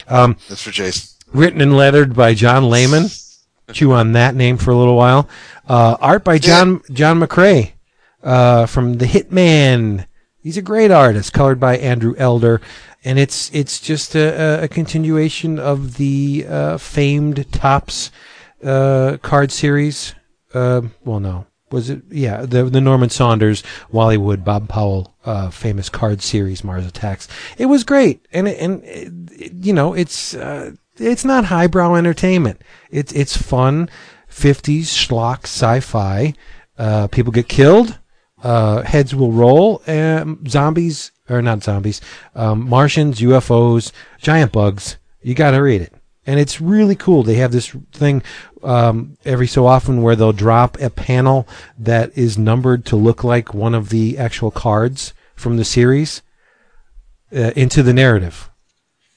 Um, 0.07 0.35
That's 0.49 0.64
for 0.64 0.72
Jason. 0.72 1.15
written 1.31 1.61
and 1.61 1.77
lettered 1.77 2.15
by 2.15 2.34
John 2.34 2.68
Layman. 2.69 3.06
Chew 3.72 3.91
on 3.91 4.14
that 4.14 4.34
name 4.34 4.57
for 4.57 4.72
a 4.72 4.76
little 4.76 4.95
while. 4.97 5.30
Uh, 5.68 5.95
art 6.01 6.23
by 6.23 6.39
John 6.39 6.81
John 6.91 7.19
McCrea 7.19 7.73
uh, 8.23 8.65
from 8.65 8.93
The 8.95 9.06
Hitman. 9.06 10.07
He's 10.41 10.57
a 10.57 10.61
great 10.64 10.89
artist. 10.89 11.34
Colored 11.34 11.60
by 11.60 11.77
Andrew 11.77 12.15
Elder, 12.18 12.61
and 13.04 13.18
it's 13.20 13.50
it's 13.54 13.80
just 13.80 14.16
a, 14.16 14.64
a- 14.64 14.68
continuation 14.68 15.60
of 15.60 15.98
the 15.98 16.46
uh, 16.48 16.78
famed 16.78 17.52
Topps 17.52 18.12
uh, 18.64 19.18
card 19.22 19.52
series. 19.52 20.16
Uh, 20.54 20.82
well, 21.06 21.20
no, 21.20 21.46
was 21.72 21.90
it? 21.90 22.02
Yeah, 22.10 22.42
the 22.46 22.64
the 22.66 22.82
Norman 22.82 23.10
Saunders, 23.10 23.64
Wally 23.92 24.18
Wood, 24.18 24.44
Bob 24.44 24.68
Powell, 24.68 25.16
uh, 25.26 25.50
famous 25.50 25.90
card 25.90 26.22
series, 26.22 26.64
Mars 26.64 26.86
Attacks. 26.86 27.28
It 27.58 27.68
was 27.68 27.84
great, 27.84 28.26
and 28.34 28.48
it, 28.48 28.60
and 28.60 28.84
it, 28.84 29.54
you 29.54 29.74
know, 29.74 29.94
it's 29.94 30.34
uh, 30.34 30.72
it's 30.98 31.24
not 31.24 31.46
highbrow 31.46 31.96
entertainment. 31.96 32.62
It's 32.90 33.14
it's 33.14 33.38
fun, 33.38 33.90
fifties 34.28 34.92
schlock 34.94 35.44
sci-fi. 35.44 36.34
Uh, 36.78 37.08
people 37.08 37.32
get 37.32 37.48
killed, 37.50 38.00
heads 38.42 39.14
will 39.14 39.32
roll, 39.34 39.82
um, 39.88 40.44
zombies 40.48 41.12
or 41.30 41.41
not 41.41 41.64
zombies, 41.64 42.01
um, 42.35 42.68
Martians, 42.68 43.19
UFOs, 43.19 43.91
giant 44.19 44.51
bugs. 44.51 44.97
You 45.22 45.35
got 45.35 45.51
to 45.51 45.60
read 45.60 45.81
it 45.81 45.93
and 46.30 46.39
it's 46.39 46.61
really 46.61 46.95
cool. 46.95 47.23
They 47.23 47.35
have 47.35 47.51
this 47.51 47.69
thing 47.91 48.22
um, 48.61 49.18
every 49.26 49.47
so 49.47 49.65
often 49.65 50.03
where 50.03 50.15
they'll 50.15 50.31
drop 50.31 50.80
a 50.80 50.91
panel 50.91 51.47
that 51.80 52.15
is 52.15 52.38
numbered 52.38 52.85
to 52.85 52.95
look 52.95 53.23
like 53.23 53.56
one 53.56 53.73
of 53.73 53.89
the 53.89 54.15
actual 54.19 54.51
cards 54.51 55.14
from 55.34 55.57
the 55.57 55.65
series 55.65 56.22
uh, 57.35 57.51
into 57.56 57.81
the 57.81 57.93
narrative 57.93 58.47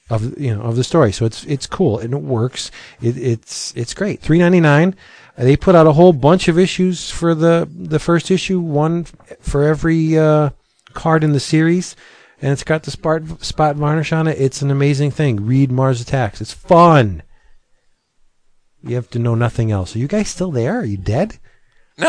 of 0.08 0.38
you 0.40 0.54
know 0.54 0.62
of 0.62 0.76
the 0.76 0.84
story. 0.84 1.12
So 1.12 1.26
it's 1.26 1.44
it's 1.44 1.66
cool 1.66 1.98
and 1.98 2.14
it 2.14 2.22
works. 2.22 2.70
It, 3.02 3.18
it's 3.18 3.74
it's 3.76 3.92
great. 3.92 4.20
Three 4.20 4.38
ninety 4.38 4.60
nine. 4.60 4.96
They 5.36 5.56
put 5.56 5.74
out 5.74 5.86
a 5.86 5.92
whole 5.92 6.14
bunch 6.14 6.48
of 6.48 6.58
issues 6.58 7.10
for 7.10 7.34
the 7.34 7.68
the 7.70 7.98
first 7.98 8.30
issue, 8.30 8.58
one 8.58 9.04
for 9.40 9.64
every 9.64 10.16
uh, 10.16 10.48
card 10.94 11.24
in 11.24 11.32
the 11.32 11.40
series, 11.40 11.96
and 12.40 12.52
it's 12.52 12.64
got 12.64 12.82
the 12.84 12.90
spot 12.90 13.22
spot 13.44 13.76
varnish 13.76 14.12
on 14.12 14.26
it. 14.28 14.40
It's 14.40 14.62
an 14.62 14.70
amazing 14.70 15.10
thing. 15.10 15.46
Read 15.46 15.70
Mars 15.72 16.00
Attacks. 16.00 16.40
It's 16.40 16.52
fun. 16.52 17.22
You 18.84 18.96
have 18.96 19.10
to 19.10 19.18
know 19.18 19.34
nothing 19.34 19.70
else. 19.70 19.94
Are 19.94 19.98
you 20.00 20.08
guys 20.08 20.28
still 20.28 20.50
there? 20.50 20.80
Are 20.80 20.84
you 20.84 20.96
dead? 20.96 21.38
No, 21.98 22.08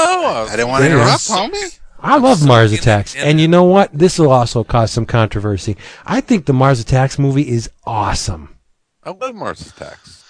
I 0.49 0.55
didn't 0.55 0.69
want 0.69 0.84
to 0.84 0.89
interrupt, 0.89 1.22
is. 1.22 1.27
homie. 1.30 1.80
I 1.99 2.18
love 2.18 2.39
so 2.39 2.47
Mars 2.47 2.73
Attacks, 2.73 3.15
and 3.15 3.39
you 3.39 3.47
know 3.47 3.64
what? 3.64 3.89
This 3.93 4.19
will 4.19 4.31
also 4.31 4.64
cause 4.64 4.91
some 4.91 5.05
controversy. 5.05 5.77
I 6.05 6.19
think 6.19 6.45
the 6.45 6.53
Mars 6.53 6.80
Attacks 6.80 7.18
movie 7.19 7.47
is 7.47 7.69
awesome. 7.85 8.57
I 9.03 9.11
love 9.11 9.35
Mars 9.35 9.61
Attacks. 9.68 10.23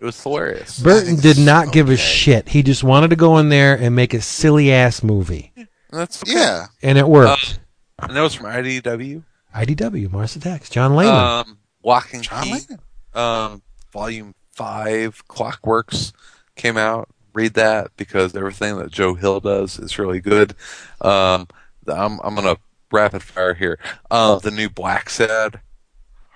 It 0.00 0.04
was 0.04 0.20
hilarious. 0.22 0.78
Burton 0.80 1.16
did 1.16 1.38
not 1.38 1.72
give 1.72 1.88
a 1.90 1.96
shit. 1.96 2.48
He 2.50 2.62
just 2.62 2.84
wanted 2.84 3.10
to 3.10 3.16
go 3.16 3.38
in 3.38 3.48
there 3.50 3.74
and 3.74 3.94
make 3.94 4.14
a 4.14 4.20
silly 4.20 4.72
ass 4.72 5.02
movie, 5.02 5.52
That's 5.90 6.22
okay. 6.22 6.32
Yeah. 6.32 6.66
and 6.82 6.98
it 6.98 7.08
worked. 7.08 7.54
Uh, 7.58 7.60
and 7.98 8.16
that 8.16 8.20
was 8.22 8.34
from 8.34 8.46
IDW. 8.46 9.22
IDW 9.54 10.10
Mars 10.10 10.36
Attacks. 10.36 10.68
John 10.70 10.94
Layman. 10.94 11.14
Um, 11.14 11.58
Walking 11.82 12.22
John 12.22 12.44
Key, 12.44 12.52
Layman. 12.52 12.78
um, 13.14 13.62
Volume 13.92 14.34
Five, 14.52 15.26
Clockworks 15.28 16.12
came 16.56 16.76
out. 16.76 17.08
Read 17.32 17.54
that 17.54 17.90
because 17.96 18.34
everything 18.34 18.78
that 18.78 18.90
Joe 18.90 19.14
Hill 19.14 19.40
does 19.40 19.78
is 19.78 19.98
really 19.98 20.20
good. 20.20 20.54
Um, 21.00 21.46
I'm 21.86 22.18
I'm 22.22 22.34
gonna 22.34 22.56
rapid 22.90 23.22
fire 23.22 23.54
here. 23.54 23.78
Um, 24.10 24.40
the 24.42 24.50
new 24.50 24.68
Black 24.70 25.10
Sad 25.10 25.60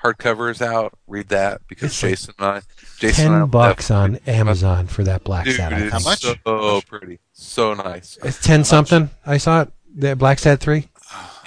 hardcover 0.02 0.50
is 0.50 0.60
out. 0.62 0.92
Read 1.06 1.28
that 1.28 1.62
because 1.68 1.90
It's 1.90 2.00
Jason 2.00 2.34
and 2.38 2.46
I, 2.46 2.62
Jason 2.98 3.26
and 3.26 3.34
I 3.34 3.38
Ten 3.40 3.48
bucks 3.48 3.90
on 3.90 4.16
Amazon 4.26 4.86
for 4.86 5.02
that 5.04 5.24
Black 5.24 5.46
Dude, 5.46 5.56
Sad. 5.56 5.72
It's 5.72 5.92
How 5.92 6.00
much? 6.00 6.20
so 6.20 6.80
pretty, 6.86 7.18
so 7.32 7.72
nice. 7.74 8.18
It's 8.22 8.40
ten 8.42 8.64
something. 8.64 9.08
I 9.24 9.38
saw 9.38 9.62
it. 9.62 9.72
The 9.94 10.14
Black 10.16 10.38
Sad 10.38 10.60
three. 10.60 10.86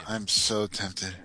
I'm 0.07 0.27
so 0.27 0.67
tempted. 0.67 1.15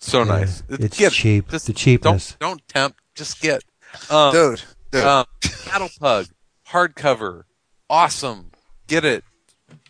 So 0.00 0.18
Yeah, 0.20 0.24
nice. 0.24 0.62
it's 0.68 0.96
Get- 0.98 1.12
cheap. 1.12 1.48
just 1.50 1.66
The 1.66 1.72
cheapness. 1.72 2.36
Don't 2.40 2.50
don't 2.58 2.68
tempt. 2.68 2.98
Just 3.14 3.40
get. 3.40 3.62
Um, 4.10 4.32
Dude. 4.32 4.62
Dude. 4.90 5.04
um, 5.04 5.26
Battle 5.66 5.88
Pug 6.00 6.26
hardcover, 6.68 7.42
awesome. 7.90 8.50
Get 8.86 9.04
it. 9.04 9.24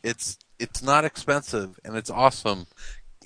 It's 0.02 0.38
it's 0.58 0.82
not 0.82 1.04
expensive 1.04 1.78
and 1.84 1.96
it's 1.96 2.10
awesome. 2.10 2.66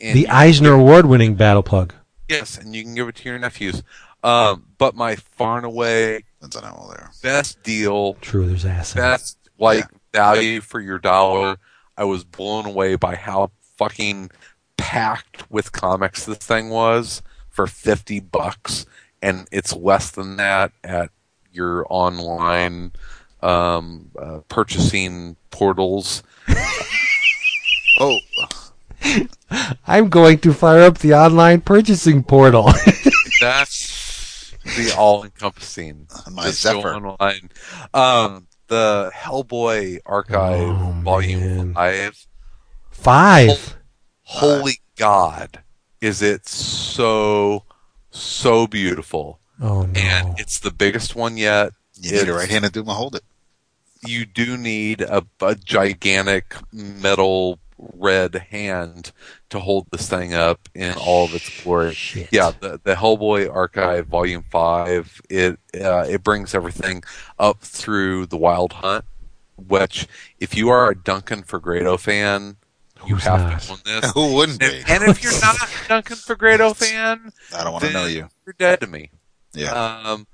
And 0.01 0.17
The 0.17 0.29
Eisner 0.29 0.73
Award 0.75 1.07
winning 1.07 1.35
Battle 1.35 1.63
Pug. 1.63 1.95
yes, 2.29 2.59
and 2.59 2.75
you 2.77 2.83
can 2.83 2.95
give 2.95 3.09
it 3.09 3.17
to 3.17 3.29
your 3.29 3.39
nephews. 3.39 3.83
Um, 4.23 4.67
but 4.79 4.95
my 4.95 5.17
far 5.17 5.57
and 5.57 5.67
away 5.67 6.25
on 6.43 6.51
how 6.63 6.75
old 6.77 6.97
best 7.23 7.63
deal, 7.63 8.15
True, 8.15 8.47
there's 8.47 8.65
ass. 8.67 8.93
best 8.95 9.39
like 9.59 9.85
value 10.13 10.61
for 10.61 10.81
your 10.81 10.99
dollar. 10.99 11.57
I 11.97 12.05
was 12.05 12.25
blown 12.25 12.67
away 12.67 12.97
by 12.97 13.15
how 13.17 13.53
fucking 13.79 14.31
packed 14.77 15.51
with 15.51 15.73
comics 15.73 16.25
this 16.25 16.39
thing 16.39 16.69
was 16.71 17.23
for 17.49 17.67
50 17.67 18.21
bucks 18.21 18.87
and 19.23 19.49
it's 19.51 19.75
less 19.75 20.11
than 20.11 20.37
that 20.37 20.73
at 20.85 21.11
your 21.53 21.87
online 21.89 22.93
um, 23.43 24.11
uh, 24.21 24.41
purchasing 24.49 25.37
portals. 25.51 26.23
Oh, 27.99 28.19
I'm 29.87 30.11
going 30.11 30.39
to 30.41 30.53
fire 30.53 30.83
up 30.83 30.99
the 30.99 31.15
online 31.15 31.63
purchasing 31.63 32.23
portal. 32.23 32.65
That's 33.41 34.53
the 34.65 34.95
all-encompassing. 34.99 36.07
my 36.31 36.43
Just 36.45 36.63
go 36.65 36.73
Zephyr. 36.83 36.95
online. 36.95 37.49
Um, 37.95 38.49
the 38.67 39.11
Hellboy 39.15 40.01
Archive 40.05 40.69
Oh, 40.69 40.95
Volume 41.03 41.73
man. 41.73 41.75
Five. 41.75 42.27
Five. 42.91 43.76
Holy 44.29 44.81
God, 44.97 45.63
is 46.01 46.21
it 46.23 46.47
so 46.49 47.63
so 48.11 48.67
beautiful? 48.67 49.41
Oh 49.61 49.83
no. 49.83 50.01
And 50.01 50.39
it's 50.41 50.59
the 50.61 50.71
biggest 50.73 51.15
one 51.15 51.37
yet. 51.37 51.73
You 51.95 52.11
need 52.13 52.19
a 52.19 52.23
It's- 52.23 52.37
right-handed 52.37 52.73
Doom 52.73 52.87
to 52.87 52.93
hold 52.93 53.15
it. 53.17 53.23
You 54.07 54.25
do 54.27 54.57
need 54.57 55.01
a, 55.01 55.25
a 55.41 55.55
gigantic 55.55 56.55
metal 56.73 57.59
red 57.79 58.35
hand 58.51 59.13
to 59.51 59.59
hold 59.59 59.87
this 59.91 60.09
thing 60.09 60.33
up 60.35 60.69
in 60.75 60.95
all 60.95 61.25
of 61.25 61.35
its 61.35 61.63
glory. 61.63 61.95
Shit. 61.95 62.29
Yeah, 62.31 62.53
the, 62.61 62.79
the 62.85 62.95
Hellboy 62.95 63.53
Archive 63.53 64.07
Volume 64.07 64.45
Five. 64.51 65.21
It 65.31 65.59
uh, 65.81 66.05
it 66.09 66.23
brings 66.23 66.55
everything 66.55 67.03
up 67.39 67.61
through 67.63 68.27
the 68.27 68.37
Wild 68.37 68.75
Hunt, 68.75 69.05
which 69.57 70.07
if 70.41 70.55
you 70.57 70.69
are 70.69 70.91
a 70.91 70.95
Duncan 70.97 71.43
Fegredo 71.43 71.99
fan, 71.99 72.57
you 73.07 73.15
Who's 73.17 73.25
have 73.25 73.41
not? 73.41 73.61
to 73.61 73.73
own 73.73 73.79
this. 73.85 74.11
Who 74.15 74.35
wouldn't 74.35 74.61
be? 74.61 74.67
And, 74.87 75.03
and 75.03 75.11
if 75.11 75.23
you're 75.23 75.39
not 75.41 75.57
a 75.57 75.69
Duncan 75.89 76.17
Fegredo 76.17 76.75
fan, 76.77 77.33
I 77.55 77.65
don't 77.65 77.73
want 77.73 77.85
to 77.85 77.93
know 77.93 78.07
you. 78.07 78.29
You're 78.45 78.55
dead 78.59 78.81
to 78.81 78.87
me. 78.87 79.11
Yeah. 79.55 79.73
Um, 79.73 80.27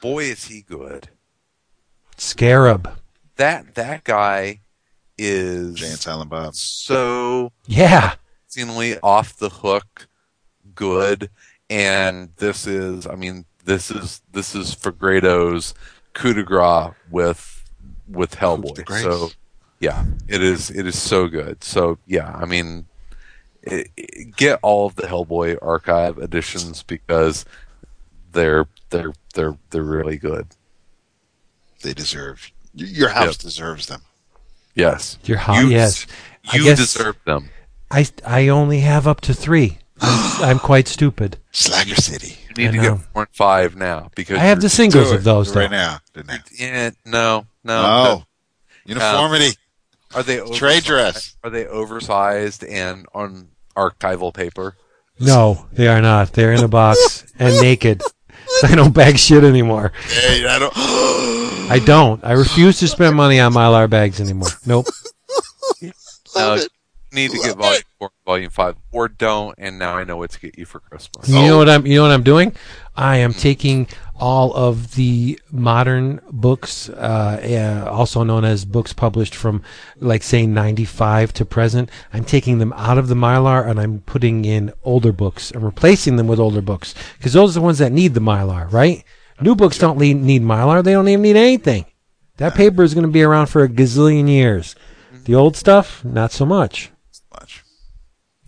boy, 0.00 0.24
is 0.24 0.44
he 0.46 0.62
good. 0.62 1.08
Scarab. 2.16 2.98
That 3.36 3.74
that 3.74 4.04
guy 4.04 4.60
is 5.18 5.74
Jay 5.76 5.88
and 5.88 5.98
Silent 5.98 6.30
Bob. 6.30 6.54
so 6.54 7.52
Yeah. 7.66 8.14
seemingly 8.46 8.98
off 9.00 9.36
the 9.36 9.48
hook 9.48 10.08
good, 10.74 11.30
and 11.68 12.30
this 12.36 12.66
is, 12.66 13.06
I 13.06 13.14
mean, 13.16 13.44
this 13.64 13.90
is 13.90 14.22
this 14.32 14.54
is 14.54 14.74
Fegredo's 14.74 15.74
coup 16.14 16.34
de 16.34 16.42
grace 16.42 16.92
with 17.10 17.64
with 18.08 18.36
Hellboy. 18.36 18.86
So 19.02 19.30
yeah, 19.80 20.04
it 20.28 20.42
is 20.42 20.70
it 20.70 20.86
is 20.86 21.00
so 21.00 21.26
good. 21.26 21.64
So 21.64 21.98
yeah, 22.06 22.30
I 22.36 22.44
mean, 22.44 22.86
it, 23.62 23.88
it- 23.96 24.36
get 24.36 24.58
all 24.62 24.86
of 24.86 24.94
the 24.96 25.04
Hellboy 25.06 25.58
archive 25.62 26.18
editions 26.18 26.82
because 26.82 27.44
they're 28.32 28.66
they're 28.90 29.12
they're 29.34 29.56
they're 29.70 29.82
really 29.82 30.16
good. 30.18 30.48
They 31.82 31.94
deserve. 31.94 32.50
Your 32.74 33.08
house 33.08 33.36
deserves 33.36 33.86
them. 33.86 34.02
Yes, 34.74 35.18
Your 35.24 35.38
house, 35.38 35.62
You- 35.62 35.68
yes. 35.70 36.06
You 36.52 36.64
deserve 36.74 37.16
them. 37.26 37.50
I 37.90 38.06
I 38.24 38.48
only 38.48 38.80
have 38.80 39.06
up 39.06 39.20
to 39.22 39.34
three. 39.34 39.78
I'm, 40.00 40.42
I'm 40.50 40.58
quite 40.58 40.88
stupid. 40.88 41.36
Slacker 41.52 41.96
City. 41.96 42.38
You 42.48 42.54
need 42.54 42.68
I 42.68 42.70
to 42.70 42.76
know. 42.76 42.94
get 42.96 43.04
four 43.12 43.22
and 43.22 43.34
five 43.34 43.76
now 43.76 44.10
because 44.14 44.38
I 44.38 44.42
have 44.42 44.60
the 44.60 44.68
singles 44.68 45.10
of 45.10 45.24
those. 45.24 45.54
right 45.54 45.68
though. 45.68 45.76
now. 45.76 45.98
Didn't 46.14 46.30
I? 46.30 46.38
Yeah, 46.58 46.90
no, 47.04 47.46
no. 47.64 47.82
Oh, 47.84 48.24
uniformity. 48.86 49.56
Are 50.14 50.22
they 50.22 50.36
Trade 50.38 50.44
oversized- 50.52 50.86
dress. 50.86 51.36
Are 51.44 51.50
they 51.50 51.66
oversized 51.66 52.64
and 52.64 53.06
on 53.14 53.48
archival 53.76 54.32
paper? 54.34 54.76
No, 55.20 55.66
they 55.72 55.86
are 55.86 56.00
not. 56.00 56.32
They're 56.32 56.52
in 56.52 56.64
a 56.64 56.68
box 56.68 57.24
and 57.38 57.60
naked. 57.60 58.02
I 58.64 58.74
don't 58.74 58.92
bag 58.94 59.18
shit 59.18 59.44
anymore. 59.44 59.92
Hey, 60.08 60.46
I 60.46 60.58
don't. 60.58 60.72
I 60.76 61.78
don't. 61.84 62.24
I 62.24 62.32
refuse 62.32 62.78
to 62.80 62.88
spend 62.88 63.14
money 63.16 63.38
on 63.38 63.52
mylar 63.52 63.88
bags 63.88 64.20
anymore. 64.20 64.48
Nope. 64.66 64.86
No, 65.82 65.90
Love 66.36 66.58
you 66.58 66.64
it. 66.64 66.70
need 67.12 67.30
to 67.30 67.36
Love 67.38 67.46
get 67.46 67.56
volume 67.58 67.74
it. 67.80 67.84
four, 67.98 68.10
volume 68.26 68.50
five, 68.50 68.76
or 68.92 69.08
don't. 69.08 69.54
And 69.58 69.78
now 69.78 69.96
I 69.96 70.04
know 70.04 70.16
what 70.16 70.30
to 70.30 70.40
get 70.40 70.58
you 70.58 70.64
for 70.64 70.80
Christmas. 70.80 71.28
You 71.28 71.38
Oh. 71.38 71.46
know 71.46 71.58
what 71.58 71.68
I'm 71.68 71.86
you 71.86 71.96
know 71.96 72.02
what 72.02 72.12
I'm 72.12 72.22
doing? 72.22 72.52
I 72.96 73.16
am 73.18 73.32
taking 73.32 73.86
all 74.20 74.54
of 74.54 74.94
the 74.94 75.40
modern 75.50 76.20
books, 76.30 76.88
uh, 76.90 77.84
uh, 77.86 77.90
also 77.90 78.22
known 78.22 78.44
as 78.44 78.64
books 78.64 78.92
published 78.92 79.34
from 79.34 79.62
like 79.98 80.22
say 80.22 80.46
95 80.46 81.32
to 81.34 81.44
present. 81.44 81.90
I'm 82.12 82.24
taking 82.24 82.58
them 82.58 82.72
out 82.74 82.98
of 82.98 83.08
the 83.08 83.14
Mylar 83.14 83.66
and 83.66 83.80
I'm 83.80 84.00
putting 84.00 84.44
in 84.44 84.72
older 84.84 85.12
books 85.12 85.50
and 85.50 85.64
replacing 85.64 86.16
them 86.16 86.26
with 86.26 86.38
older 86.38 86.60
books 86.60 86.94
because 87.16 87.32
those 87.32 87.56
are 87.56 87.60
the 87.60 87.64
ones 87.64 87.78
that 87.78 87.92
need 87.92 88.14
the 88.14 88.20
Mylar, 88.20 88.70
right? 88.70 89.04
New 89.40 89.54
books 89.54 89.78
don't 89.78 89.98
need, 89.98 90.18
need 90.18 90.42
Mylar. 90.42 90.84
They 90.84 90.92
don't 90.92 91.08
even 91.08 91.22
need 91.22 91.36
anything. 91.36 91.86
That 92.36 92.54
paper 92.54 92.82
is 92.82 92.94
going 92.94 93.06
to 93.06 93.12
be 93.12 93.22
around 93.22 93.46
for 93.46 93.62
a 93.62 93.68
gazillion 93.68 94.28
years. 94.28 94.74
The 95.24 95.34
old 95.34 95.56
stuff, 95.56 96.04
not 96.04 96.32
so 96.32 96.46
much. 96.46 96.90
Much. 97.32 97.62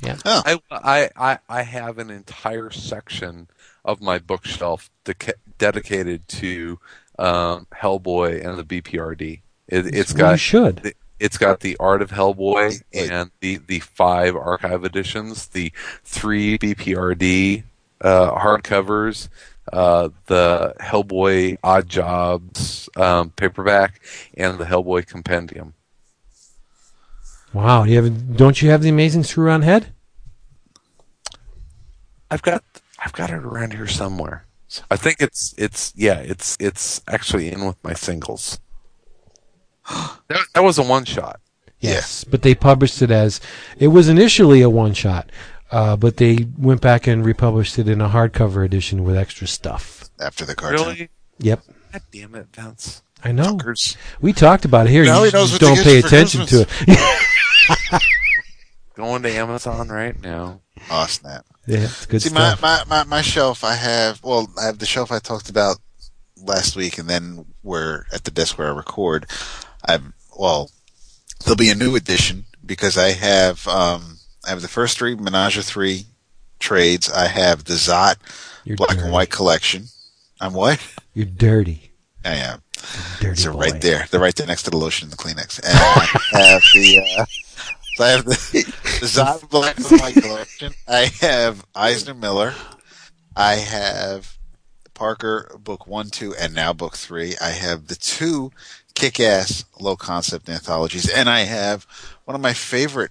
Yeah. 0.03 0.17
Oh, 0.25 0.43
I, 0.45 0.59
I, 0.71 1.11
I, 1.17 1.39
I 1.49 1.63
have 1.63 1.99
an 1.99 2.11
entire 2.11 2.71
section 2.71 3.49
of 3.85 4.01
my 4.01 4.19
bookshelf 4.19 4.91
deca- 5.05 5.35
dedicated 5.63 6.27
to 6.27 6.77
um, 7.21 7.69
Hellboy 7.73 8.45
and 8.45 8.59
the 8.59 8.65
BPRD. 8.65 9.43
It, 9.69 9.95
you 9.95 10.05
got 10.17 10.41
should. 10.41 10.77
the- 10.79 10.95
it's 11.21 11.39
got 11.39 11.61
the 11.61 11.77
Art 11.79 12.03
of 12.03 12.11
Hellboy 12.11 12.83
and 12.93 13.31
the, 13.39 13.59
the 13.59 13.79
five 13.79 14.35
archive 14.35 14.85
editions, 14.85 15.47
the 15.47 15.73
three 16.03 16.59
BPRD 16.59 17.63
uh, 18.01 18.33
hardcovers, 18.37 19.29
uh, 19.73 20.09
the 20.27 20.75
Hellboy 20.81 21.59
Odd 21.63 21.89
Jobs 21.89 22.89
um, 22.97 23.31
paperback, 23.31 24.01
and 24.35 24.59
the 24.59 24.65
Hellboy 24.65 25.07
Compendium. 25.07 25.75
Wow. 27.53 27.85
You 27.85 28.03
have, 28.03 28.37
don't 28.37 28.61
you 28.61 28.71
have 28.71 28.83
the 28.83 28.89
amazing 28.89 29.23
screw 29.23 29.49
on 29.49 29.63
head? 29.63 29.93
I've 32.33 32.43
got 32.43 32.65
I've 32.99 33.13
got 33.13 33.31
it 33.31 33.45
around 33.45 33.75
here 33.75 33.87
somewhere. 33.87 34.45
I 34.91 34.97
think 34.97 35.17
it's 35.21 35.55
it's 35.59 35.93
yeah 35.97 36.19
it's 36.19 36.57
it's 36.61 37.03
actually 37.09 37.51
in 37.51 37.65
with 37.67 37.83
my 37.83 37.95
singles. 37.95 38.61
that, 40.29 40.47
that 40.55 40.63
was 40.63 40.79
a 40.79 40.83
one 40.83 41.05
shot. 41.05 41.41
Yes, 41.81 42.23
but 42.25 42.43
they 42.43 42.55
published 42.55 43.03
it 43.03 43.11
as 43.11 43.41
it 43.77 43.89
was 43.89 44.09
initially 44.09 44.63
a 44.63 44.71
one 44.71 44.95
shot, 44.95 45.31
uh, 45.73 45.97
but 45.97 46.17
they 46.17 46.47
went 46.57 46.81
back 46.81 47.07
and 47.07 47.25
republished 47.25 47.79
it 47.79 47.89
in 47.89 48.01
a 48.01 48.09
hardcover 48.09 48.65
edition 48.65 49.03
with 49.03 49.17
extra 49.17 49.47
stuff. 49.49 50.09
after 50.21 50.45
the 50.45 50.55
cartoon. 50.55 50.87
Really? 50.87 51.11
Yep, 51.39 51.63
God 51.93 52.03
damn 52.13 52.35
it, 52.37 52.47
Vince. 52.55 53.03
I 53.25 53.33
know. 53.33 53.57
Fuckers. 53.57 53.97
We 54.21 54.33
talked 54.33 54.65
about 54.65 54.87
it 54.87 54.91
here. 54.91 55.05
Now 55.05 55.21
you 55.21 55.31
he 55.31 55.33
knows 55.33 55.51
just 55.51 55.63
what 55.63 55.69
to 55.71 55.75
don't 55.77 55.85
pay 55.85 55.97
you 55.97 56.03
for 56.03 56.07
attention 56.09 56.47
to 56.47 56.67
it. 56.87 58.03
Going 58.95 59.23
to 59.23 59.31
Amazon 59.31 59.89
right 59.89 60.21
now. 60.21 60.61
Oh 60.91 61.07
snap! 61.07 61.47
yeah, 61.67 61.79
it's 61.85 62.07
good 62.07 62.23
See, 62.23 62.31
my, 62.35 62.55
stuff. 62.55 62.63
my, 62.63 62.85
my, 62.89 63.05
my 63.05 63.23
shelf, 63.23 63.65
I 63.65 63.75
have, 63.75 64.23
well, 64.23 64.49
I 64.61 64.67
have 64.67 64.79
the 64.79 64.87
shelf 64.87 65.11
I 65.13 65.19
talked 65.19 65.49
about 65.49 65.79
last 66.37 66.77
week, 66.77 66.99
and 66.99 67.09
then 67.09 67.47
where 67.63 68.07
at 68.13 68.25
the 68.25 68.31
desk 68.31 68.59
where 68.59 68.69
I 68.69 68.77
record, 68.77 69.27
I'm 69.89 70.13
well, 70.37 70.71
there'll 71.45 71.57
be 71.57 71.71
a 71.71 71.75
new 71.75 71.95
edition 71.97 72.45
because 72.65 72.99
I 72.99 73.13
have, 73.13 73.67
um, 73.69 74.19
I 74.45 74.51
have 74.51 74.63
the 74.63 74.69
first 74.69 74.99
three 74.99 75.15
Menage 75.15 75.57
a 75.57 75.63
Three 75.63 76.07
trades. 76.59 77.11
I 77.11 77.29
have 77.29 77.65
the 77.65 77.75
Zot 77.75 78.17
You're 78.65 78.77
Black 78.77 78.91
dirty. 78.91 79.03
and 79.03 79.13
White 79.13 79.31
collection. 79.31 79.87
I'm 80.41 80.53
what? 80.55 80.81
You're 81.15 81.27
dirty. 81.27 81.93
I 82.25 82.35
am. 82.37 82.63
Dirty 83.21 83.43
They're 83.43 83.53
boy. 83.53 83.59
right 83.59 83.81
there. 83.81 84.07
They're 84.11 84.21
right 84.21 84.35
there 84.35 84.47
next 84.47 84.65
to 84.65 84.71
the 84.71 84.77
lotion 84.77 85.07
and 85.07 85.13
the 85.13 85.17
Kleenex. 85.17 85.59
And 85.59 85.69
I 85.79 86.41
have 86.51 86.63
the, 86.75 86.99
uh, 87.19 87.25
so 87.95 88.05
I 88.05 88.09
have 88.11 88.25
the, 88.25 88.31
the 89.01 89.07
Zot 89.07 89.49
Black 89.49 89.77
and 89.79 90.01
White 90.01 90.15
collection. 90.15 90.73
I 90.89 91.11
have 91.21 91.65
Eisner 91.75 92.15
Miller. 92.15 92.55
I 93.37 93.55
have 93.55 94.37
Parker 94.95 95.57
book 95.59 95.87
one, 95.87 96.11
two, 96.11 96.35
and 96.35 96.55
now 96.55 96.73
book 96.73 96.97
three. 96.97 97.35
I 97.41 97.51
have 97.51 97.89
the 97.89 97.95
two 97.95 98.53
kick-ass 98.95 99.65
low 99.81 99.97
concept 99.97 100.49
anthologies, 100.49 101.09
and 101.09 101.29
I 101.29 101.41
have 101.41 101.87
one 102.25 102.35
of 102.35 102.41
my 102.41 102.53
favorite 102.53 103.11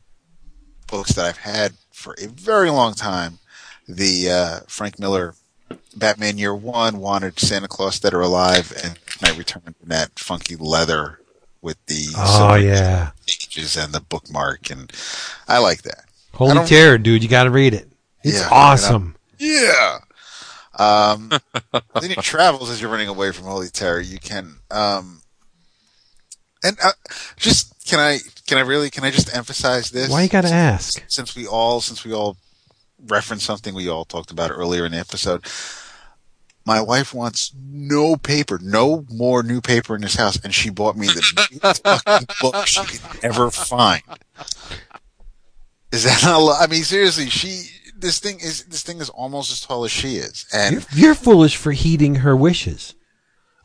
books 0.88 1.14
that 1.14 1.26
I've 1.26 1.38
had 1.38 1.74
for 1.92 2.16
a 2.22 2.28
very 2.28 2.70
long 2.70 2.94
time, 2.94 3.40
the 3.88 4.30
uh, 4.30 4.60
Frank 4.68 5.00
Miller 5.00 5.36
Batman 5.96 6.38
Year 6.38 6.54
One, 6.56 7.00
Wanted 7.00 7.40
Santa 7.40 7.68
Claus 7.68 8.00
That 8.00 8.14
Are 8.14 8.22
Alive, 8.22 8.74
and 8.84 9.00
Night 9.22 9.38
Return 9.38 9.76
in 9.82 9.90
that 9.90 10.18
funky 10.20 10.56
leather 10.56 11.21
with 11.62 11.78
the 11.86 12.08
Oh 12.16 12.56
yeah, 12.56 13.12
pages 13.28 13.78
and 13.78 13.94
the 13.94 14.02
bookmark, 14.02 14.70
and 14.70 14.92
I 15.48 15.60
like 15.60 15.84
that. 15.84 16.06
Holy 16.34 16.66
Terror, 16.66 16.98
dude! 16.98 17.24
You 17.24 17.30
got 17.30 17.44
to 17.44 17.52
read 17.52 17.74
it. 17.74 17.90
It's 18.24 18.42
Yeah, 18.42 18.50
awesome. 18.52 19.16
Yeah. 19.38 20.00
Um, 20.78 21.30
then 21.72 22.12
it 22.12 22.22
travels 22.22 22.70
as 22.70 22.82
you're 22.82 22.90
running 22.90 23.10
away 23.10 23.32
from 23.32 23.46
Holy 23.46 23.68
Terror. 23.68 24.00
You 24.00 24.20
can, 24.20 24.56
um, 24.72 25.22
and 26.64 26.78
uh, 26.84 26.94
just 27.38 27.86
can 27.86 28.00
I 28.00 28.20
can 28.48 28.58
I 28.58 28.62
really 28.62 28.90
can 28.90 29.04
I 29.04 29.12
just 29.12 29.36
emphasize 29.36 29.92
this? 29.92 30.10
Why 30.10 30.24
you 30.24 30.30
got 30.30 30.42
to 30.42 30.52
ask? 30.52 31.04
Since 31.08 31.36
we 31.36 31.46
all 31.46 31.82
since 31.82 32.06
we 32.06 32.14
all 32.14 32.38
referenced 33.08 33.46
something 33.46 33.74
we 33.74 33.90
all 33.90 34.06
talked 34.06 34.32
about 34.32 34.52
earlier 34.52 34.86
in 34.86 34.92
the 34.92 35.00
episode. 35.00 35.46
My 36.66 36.80
wife 36.82 37.14
wants 37.14 37.54
no 37.60 38.16
paper, 38.16 38.60
no 38.62 39.06
more 39.12 39.42
new 39.42 39.62
paper 39.62 39.96
in 39.96 40.02
this 40.02 40.16
house, 40.16 40.38
and 40.44 40.54
she 40.54 40.70
bought 40.70 40.96
me 40.96 41.08
the 41.08 41.48
biggest 41.52 41.84
fucking 41.84 42.28
book 42.40 42.68
she 42.68 42.84
could 42.86 43.02
ever 43.24 43.50
find. 43.50 44.04
Is 45.92 46.04
that 46.04 46.22
not? 46.24 46.40
a 46.40 46.44
lo- 46.44 46.56
I 46.60 46.68
mean, 46.68 46.84
seriously, 46.84 47.30
she. 47.30 47.64
This 47.98 48.20
thing 48.20 48.40
is 48.40 48.64
this 48.66 48.82
thing 48.82 49.00
is 49.00 49.10
almost 49.10 49.52
as 49.52 49.62
tall 49.62 49.84
as 49.86 49.92
she 49.92 50.16
is, 50.16 50.46
and 50.54 50.74
You're, 50.74 50.84
you're 51.08 51.16
foolish 51.16 51.56
for 51.56 51.72
heeding 51.72 52.16
her 52.16 52.36
wishes. 52.36 52.96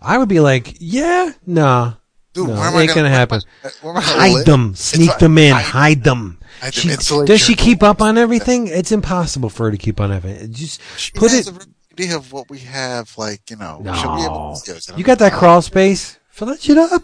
I 0.00 0.18
would 0.18 0.28
be 0.28 0.40
like, 0.40 0.76
yeah, 0.78 1.32
nah, 1.46 1.94
dude, 2.34 2.48
no, 2.48 2.54
where 2.54 2.64
am 2.64 2.74
it 2.74 2.78
I 2.78 2.82
ain't 2.82 2.88
gonna 2.94 3.02
where 3.02 3.12
am 3.12 3.18
happen. 3.18 3.40
Where 3.80 3.92
am 3.92 3.96
I 3.96 4.00
gonna 4.02 4.20
hide 4.20 4.32
live? 4.34 4.44
them, 4.46 4.74
sneak 4.74 5.10
fine. 5.10 5.18
them 5.20 5.38
in, 5.38 5.52
I- 5.54 5.62
hide 5.62 6.04
them. 6.04 6.38
I 6.62 6.70
She, 6.70 6.88
does 6.88 7.40
she 7.40 7.54
keep 7.54 7.82
up 7.82 8.02
on 8.02 8.18
everything? 8.18 8.66
It's 8.66 8.92
impossible 8.92 9.48
for 9.50 9.64
her 9.66 9.70
to 9.70 9.78
keep 9.78 10.00
on 10.00 10.12
everything. 10.12 10.52
Just 10.52 10.80
She 10.98 11.12
put 11.12 11.30
has 11.30 11.48
it. 11.48 11.66
A 11.98 12.02
idea 12.02 12.16
of 12.16 12.32
what 12.32 12.48
we 12.50 12.58
have, 12.60 13.16
like 13.18 13.50
you 13.50 13.56
know. 13.56 13.76
should 13.78 14.14
we 14.14 14.20
have 14.22 14.32
No, 14.32 14.52
videos? 14.54 14.88
I 14.88 14.92
don't 14.92 14.98
you 14.98 15.04
got 15.04 15.18
that 15.18 15.32
crawl 15.32 15.62
space. 15.62 16.18
Fill 16.30 16.48
that 16.48 16.60
shit 16.62 16.78
up. 16.78 17.02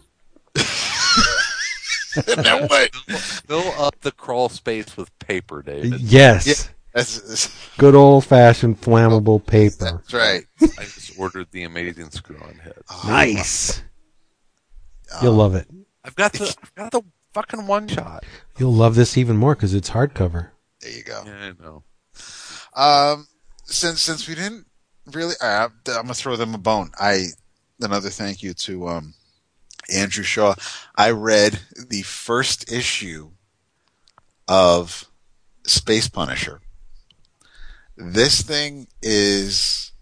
know. 2.37 2.43
no 2.43 2.67
way. 2.71 2.89
Fill 3.17 3.73
up 3.81 3.99
the 4.01 4.13
crawl 4.13 4.49
space 4.49 4.97
with 4.97 5.17
paper, 5.19 5.63
David. 5.63 6.01
Yes, 6.01 6.47
Yeah. 6.47 6.55
That's, 6.95 7.21
that's, 7.23 7.77
good 7.79 7.95
old 7.95 8.27
fashioned 8.27 8.79
flammable 8.83 9.45
paper. 9.45 9.93
that's 10.05 10.13
right. 10.13 10.45
I 10.61 10.83
just 10.85 11.19
ordered 11.19 11.47
the 11.51 11.63
amazing 11.63 12.11
screw-on 12.11 12.57
head. 12.57 12.75
Oh, 12.91 13.05
Nice. 13.09 13.79
um, 15.15 15.25
You'll 15.25 15.33
love 15.33 15.55
it. 15.55 15.67
I've 16.05 16.15
got 16.17 16.35
the 16.35 16.55
I've 16.63 16.75
got 16.75 16.93
the 16.93 17.01
fucking 17.33 17.67
one 17.67 17.89
shot. 17.89 18.25
You'll 18.59 18.75
love 18.75 18.95
this 18.95 19.17
even 19.17 19.39
more 19.39 19.55
because 19.55 19.73
it's 19.73 19.89
hardcover. 19.89 20.51
There 20.83 20.91
you 20.91 21.03
go. 21.03 21.23
Yeah, 21.25 21.53
I 21.59 21.63
know. 21.63 21.83
Um, 22.75 23.27
since 23.65 24.03
since 24.03 24.29
we 24.29 24.35
didn't 24.35 24.67
really, 25.11 25.35
uh, 25.41 25.69
I'm 25.89 26.03
gonna 26.03 26.15
throw 26.15 26.37
them 26.37 26.55
a 26.55 26.59
bone. 26.59 26.91
I 26.99 27.29
another 27.81 28.11
thank 28.11 28.43
you 28.43 28.55
to 28.55 28.89
um, 28.89 29.15
Andrew 29.93 30.25
Shaw. 30.25 30.55
I 30.97 31.11
read 31.11 31.61
the 31.89 32.03
first 32.03 32.71
issue 32.73 33.31
of 34.49 35.07
Space 35.67 36.09
Punisher. 36.09 36.61
This 37.97 38.43
thing 38.43 38.89
is, 39.03 39.93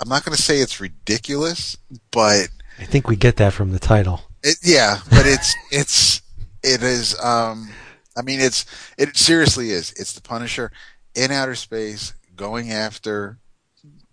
I'm 0.00 0.08
not 0.08 0.24
going 0.24 0.36
to 0.36 0.42
say 0.42 0.58
it's 0.58 0.80
ridiculous, 0.80 1.76
but 2.10 2.48
I 2.78 2.84
think 2.84 3.08
we 3.08 3.16
get 3.16 3.36
that 3.36 3.52
from 3.52 3.72
the 3.72 3.78
title. 3.78 4.22
it, 4.42 4.56
yeah, 4.62 4.98
but 5.10 5.26
it's, 5.26 5.54
it's, 5.70 6.22
it 6.62 6.82
is, 6.82 7.18
um, 7.20 7.70
I 8.16 8.22
mean, 8.22 8.40
it's, 8.40 8.64
it 8.96 9.16
seriously 9.16 9.70
is. 9.70 9.92
It's 9.92 10.12
the 10.12 10.22
Punisher 10.22 10.72
in 11.14 11.30
outer 11.30 11.54
space 11.54 12.14
going 12.36 12.70
after 12.70 13.38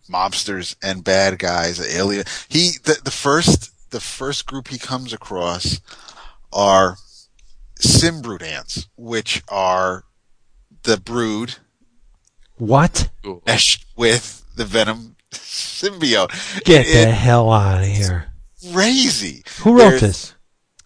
mobsters 0.10 0.76
and 0.84 1.04
bad 1.04 1.40
guys, 1.40 1.80
alien. 1.96 2.26
He, 2.50 2.72
the, 2.84 3.00
the 3.04 3.12
first, 3.12 3.92
the 3.92 4.00
first 4.00 4.46
group 4.46 4.68
he 4.70 4.78
comes 4.78 5.14
across 5.14 5.82
are 6.54 6.98
Simbrute 7.80 8.42
ants, 8.44 8.88
which 8.96 9.44
are 9.50 10.04
the 10.84 10.98
brood 10.98 11.56
What? 12.58 13.10
Meshed 13.46 13.86
with 13.96 14.44
the 14.56 14.66
Venom 14.66 15.16
symbiote. 15.32 16.64
Get 16.64 16.86
the 16.86 17.12
hell 17.12 17.52
out 17.52 17.82
of 17.82 17.88
here. 17.88 18.32
crazy. 18.74 19.44
Who 19.62 19.72
wrote 19.74 19.78
There's- 19.90 20.02
this? 20.02 20.32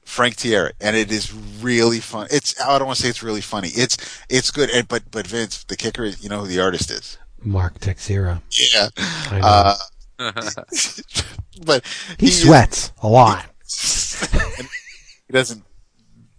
Frank 0.05 0.37
Tieri, 0.37 0.71
and 0.81 0.95
it 0.95 1.11
is 1.11 1.31
really 1.61 1.99
fun. 1.99 2.25
It's 2.31 2.59
I 2.59 2.79
don't 2.79 2.87
want 2.87 2.97
to 2.97 3.03
say 3.03 3.09
it's 3.09 3.21
really 3.21 3.41
funny. 3.41 3.67
It's 3.69 3.95
it's 4.27 4.49
good, 4.49 4.71
and 4.71 4.87
but 4.87 5.11
but 5.11 5.27
Vince, 5.27 5.63
the 5.65 5.77
kicker, 5.77 6.03
is 6.03 6.23
you 6.23 6.29
know 6.29 6.39
who 6.41 6.47
the 6.47 6.59
artist 6.59 6.89
is. 6.89 7.19
Mark 7.43 7.79
Texeira. 7.79 8.41
Yeah, 8.73 8.89
I 8.97 9.39
know. 9.39 9.47
uh, 9.47 10.31
but 11.65 11.83
he 12.17 12.27
is- 12.27 12.41
sweats 12.43 12.91
a 13.01 13.07
lot. 13.07 13.45
he 15.27 15.33
doesn't 15.33 15.63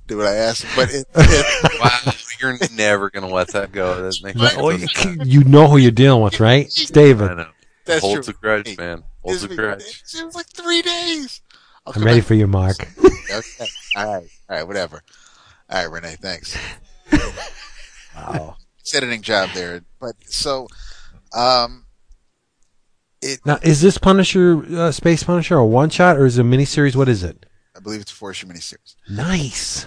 do 0.06 0.16
what 0.18 0.26
I 0.26 0.34
asked, 0.36 0.64
him, 0.64 0.70
but 0.76 0.90
it, 0.92 1.06
it, 1.14 1.80
wow, 1.80 2.12
you're 2.40 2.56
never 2.74 3.10
gonna 3.10 3.28
let 3.28 3.48
that 3.52 3.72
go. 3.72 4.02
That 4.02 4.18
makes 4.22 4.38
But- 4.38 4.56
Well, 4.56 4.72
you, 4.78 4.86
sense. 4.88 5.26
you 5.26 5.44
know 5.44 5.68
who 5.68 5.76
you're 5.76 5.90
dealing 5.92 6.22
with, 6.22 6.40
right? 6.40 6.66
It's 6.66 6.90
I 6.90 6.94
David. 6.94 7.36
know. 7.36 7.46
that's 7.86 8.00
Holds 8.02 8.26
true. 8.26 8.34
a 8.36 8.40
grudge, 8.40 8.68
Hey, 8.68 8.76
man. 8.76 9.04
Holds 9.22 9.44
a 9.44 9.50
It 9.52 9.56
grudge. 9.56 9.78
was, 9.78 10.14
it 10.18 10.24
was 10.24 10.34
like 10.34 10.48
three 10.48 10.82
days. 10.82 11.40
I'll 11.86 11.92
I'm 11.96 12.04
ready 12.04 12.20
back. 12.20 12.26
for 12.28 12.34
you, 12.34 12.46
Mark. 12.46 12.76
Okay. 12.80 13.66
All 13.96 14.04
right. 14.14 14.28
All 14.48 14.56
right. 14.56 14.66
Whatever. 14.66 15.02
All 15.70 15.78
right, 15.82 15.90
Renee. 15.90 16.16
Thanks. 16.20 16.56
wow. 18.16 18.56
It's 18.80 18.94
editing 18.94 19.22
job 19.22 19.50
there, 19.54 19.82
but 20.00 20.14
so, 20.26 20.66
um, 21.32 21.86
it. 23.22 23.40
Now, 23.44 23.58
is 23.62 23.80
this 23.80 23.98
Punisher, 23.98 24.64
uh, 24.76 24.92
Space 24.92 25.22
Punisher, 25.22 25.56
a 25.56 25.66
one 25.66 25.90
shot 25.90 26.16
or 26.16 26.26
is 26.26 26.38
it 26.38 26.42
a 26.42 26.44
miniseries? 26.44 26.96
What 26.96 27.08
is 27.08 27.22
it? 27.22 27.46
I 27.76 27.80
believe 27.80 28.00
it's 28.00 28.12
a 28.12 28.14
four 28.14 28.30
issue 28.30 28.46
miniseries. 28.46 28.96
Nice. 29.08 29.86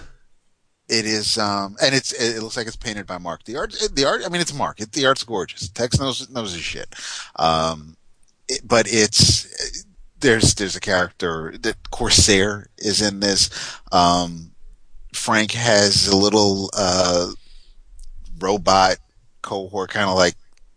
It 0.88 1.06
is, 1.06 1.38
um, 1.38 1.76
and 1.82 1.94
it's 1.94 2.12
it 2.12 2.42
looks 2.42 2.58
like 2.58 2.66
it's 2.66 2.76
painted 2.76 3.06
by 3.06 3.16
Mark. 3.16 3.44
The 3.44 3.56
art, 3.56 3.74
the 3.94 4.04
art. 4.04 4.22
I 4.24 4.28
mean, 4.28 4.42
it's 4.42 4.52
Mark. 4.52 4.80
It, 4.80 4.92
the 4.92 5.06
art's 5.06 5.24
gorgeous. 5.24 5.70
Tex 5.70 5.98
knows 5.98 6.28
knows 6.28 6.52
his 6.52 6.62
shit. 6.62 6.94
Um, 7.36 7.96
it, 8.48 8.60
but 8.64 8.86
it's 8.86 9.84
there's 10.20 10.54
there's 10.54 10.76
a 10.76 10.80
character 10.80 11.54
that 11.60 11.90
Corsair 11.90 12.66
is 12.76 13.00
in 13.00 13.20
this. 13.20 13.48
Um, 13.92 14.52
Frank 15.14 15.52
has 15.52 16.06
a 16.06 16.16
little 16.16 16.68
uh, 16.76 17.28
robot 18.38 18.96
cohort, 19.40 19.90
kind 19.90 20.10
of 20.10 20.16
like 20.16 20.34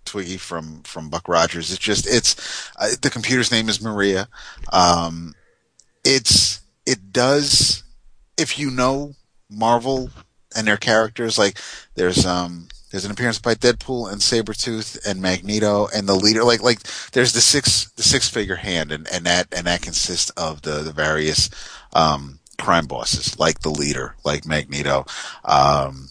Twiggy 0.07 0.37
from 0.37 0.81
from 0.83 1.09
Buck 1.09 1.27
Rogers. 1.27 1.71
It's 1.71 1.79
just 1.79 2.07
it's 2.07 2.71
uh, 2.77 2.89
the 3.01 3.09
computer's 3.09 3.51
name 3.51 3.69
is 3.69 3.81
Maria. 3.81 4.27
Um, 4.71 5.35
it's 6.03 6.61
it 6.85 7.11
does 7.11 7.83
if 8.37 8.57
you 8.57 8.71
know 8.71 9.13
Marvel 9.49 10.09
and 10.55 10.67
their 10.67 10.77
characters, 10.77 11.37
like 11.37 11.59
there's 11.95 12.25
um 12.25 12.67
there's 12.91 13.05
an 13.05 13.11
appearance 13.11 13.39
by 13.39 13.53
Deadpool 13.53 14.11
and 14.11 14.21
Sabretooth 14.21 15.05
and 15.05 15.21
Magneto 15.21 15.87
and 15.93 16.07
the 16.07 16.15
leader 16.15 16.43
like 16.43 16.63
like 16.63 16.79
there's 17.11 17.33
the 17.33 17.41
six 17.41 17.91
the 17.91 18.03
six 18.03 18.29
figure 18.29 18.55
hand 18.55 18.91
and, 18.91 19.07
and 19.11 19.25
that 19.25 19.47
and 19.51 19.67
that 19.67 19.81
consists 19.81 20.29
of 20.31 20.61
the 20.61 20.79
the 20.83 20.93
various 20.93 21.49
um 21.93 22.39
crime 22.57 22.87
bosses 22.87 23.37
like 23.37 23.59
the 23.59 23.69
leader 23.69 24.15
like 24.23 24.45
Magneto 24.45 25.05
um 25.43 26.07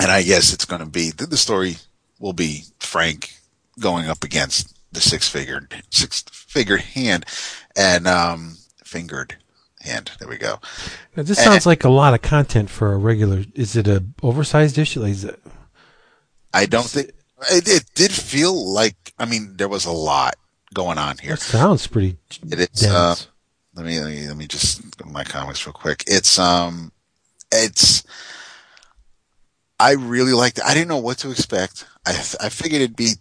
and 0.00 0.10
I 0.10 0.22
guess 0.22 0.52
it's 0.52 0.64
going 0.64 0.80
to 0.80 0.88
be 0.88 1.10
the, 1.10 1.26
the 1.26 1.36
story 1.36 1.76
will 2.24 2.32
be 2.32 2.62
Frank 2.80 3.34
going 3.78 4.06
up 4.08 4.24
against 4.24 4.74
the 4.92 5.00
six 5.00 5.28
figured 5.28 5.74
six 5.90 6.22
figured 6.32 6.80
hand 6.80 7.26
and 7.76 8.06
um 8.06 8.56
fingered 8.84 9.36
hand 9.80 10.10
there 10.18 10.28
we 10.28 10.38
go 10.38 10.58
Now, 11.16 11.22
this 11.24 11.42
sounds 11.42 11.66
like 11.66 11.84
a 11.84 11.88
lot 11.90 12.14
of 12.14 12.22
content 12.22 12.70
for 12.70 12.92
a 12.92 12.96
regular. 12.96 13.44
Is 13.54 13.76
it 13.76 13.86
a 13.86 14.02
oversized 14.22 14.78
issue? 14.78 15.00
Like, 15.00 15.10
is 15.10 15.24
it, 15.24 15.38
I 16.54 16.64
don't 16.66 16.86
think 16.86 17.08
it, 17.50 17.68
it 17.68 17.84
did 17.94 18.12
feel 18.12 18.54
like. 18.72 19.12
I 19.18 19.26
mean, 19.26 19.56
there 19.56 19.68
was 19.68 19.84
a 19.84 19.92
lot 19.92 20.34
going 20.72 20.96
on 20.98 21.18
here. 21.18 21.34
it 21.34 21.40
sounds 21.40 21.86
pretty 21.86 22.16
It 22.50 22.58
is. 22.58 22.68
dense. 22.68 22.84
Uh, 22.86 23.14
let 23.74 23.84
me 23.86 24.00
let 24.00 24.08
me 24.10 24.26
let 24.28 24.36
me 24.36 24.46
just 24.46 24.80
go 24.96 25.04
to 25.04 25.10
my 25.10 25.24
comics 25.24 25.66
real 25.66 25.72
quick. 25.74 26.04
It's 26.06 26.38
um, 26.38 26.90
it's. 27.52 28.04
I 29.78 29.92
really 29.92 30.32
liked 30.32 30.58
it. 30.58 30.64
I 30.64 30.74
didn't 30.74 30.88
know 30.88 30.98
what 30.98 31.18
to 31.18 31.30
expect. 31.30 31.86
I 32.06 32.12
I 32.12 32.48
figured 32.48 32.82
it'd 32.82 32.96
be 32.96 33.14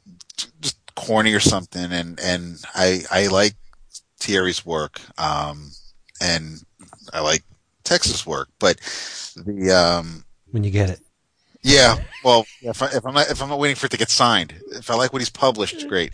just 0.62 0.78
corny 0.96 1.34
or 1.34 1.40
something, 1.40 1.92
and 1.92 2.20
and 2.20 2.64
I 2.76 3.04
I 3.12 3.28
like 3.28 3.56
Tieri's 4.20 4.66
work, 4.66 5.02
um, 5.18 5.72
and 6.22 6.64
I 7.12 7.22
like 7.22 7.44
Texas 7.84 8.26
work, 8.26 8.50
but 8.60 8.78
the 9.36 9.72
um. 9.72 10.26
when 10.52 10.64
you 10.64 10.72
get 10.72 10.90
it. 10.90 11.00
Yeah, 11.66 11.96
well, 12.26 12.46
if, 12.62 12.82
I, 12.84 12.88
if 12.88 13.06
I'm 13.06 13.14
not 13.14 13.30
if 13.30 13.42
I'm 13.42 13.48
not 13.48 13.58
waiting 13.58 13.78
for 13.78 13.86
it 13.86 13.92
to 13.92 13.98
get 13.98 14.10
signed, 14.10 14.54
if 14.72 14.92
I 14.92 14.96
like 14.96 15.14
what 15.14 15.22
he's 15.22 15.30
published, 15.30 15.88
great. 15.88 16.14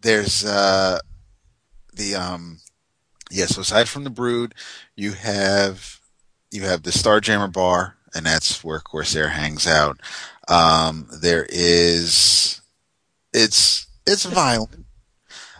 There's 0.00 0.42
uh, 0.42 0.98
the 1.92 2.14
um, 2.14 2.60
yeah. 3.30 3.44
So 3.44 3.60
aside 3.60 3.90
from 3.90 4.04
the 4.04 4.10
Brood, 4.10 4.54
you 4.96 5.12
have 5.12 6.00
you 6.50 6.62
have 6.62 6.82
the 6.82 6.90
Starjammer 6.90 7.52
bar, 7.52 7.96
and 8.14 8.26
that's 8.26 8.62
where 8.64 8.80
Corsair 8.80 9.28
hangs 9.28 9.66
out. 9.66 10.00
Um, 10.48 11.06
there 11.20 11.46
is 11.48 12.60
it's 13.32 13.86
it's 14.06 14.24
violent. 14.24 14.84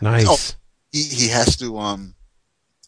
Nice. 0.01 0.55
He 0.91 1.03
he 1.03 1.27
has 1.29 1.55
to 1.57 1.77
um 1.77 2.15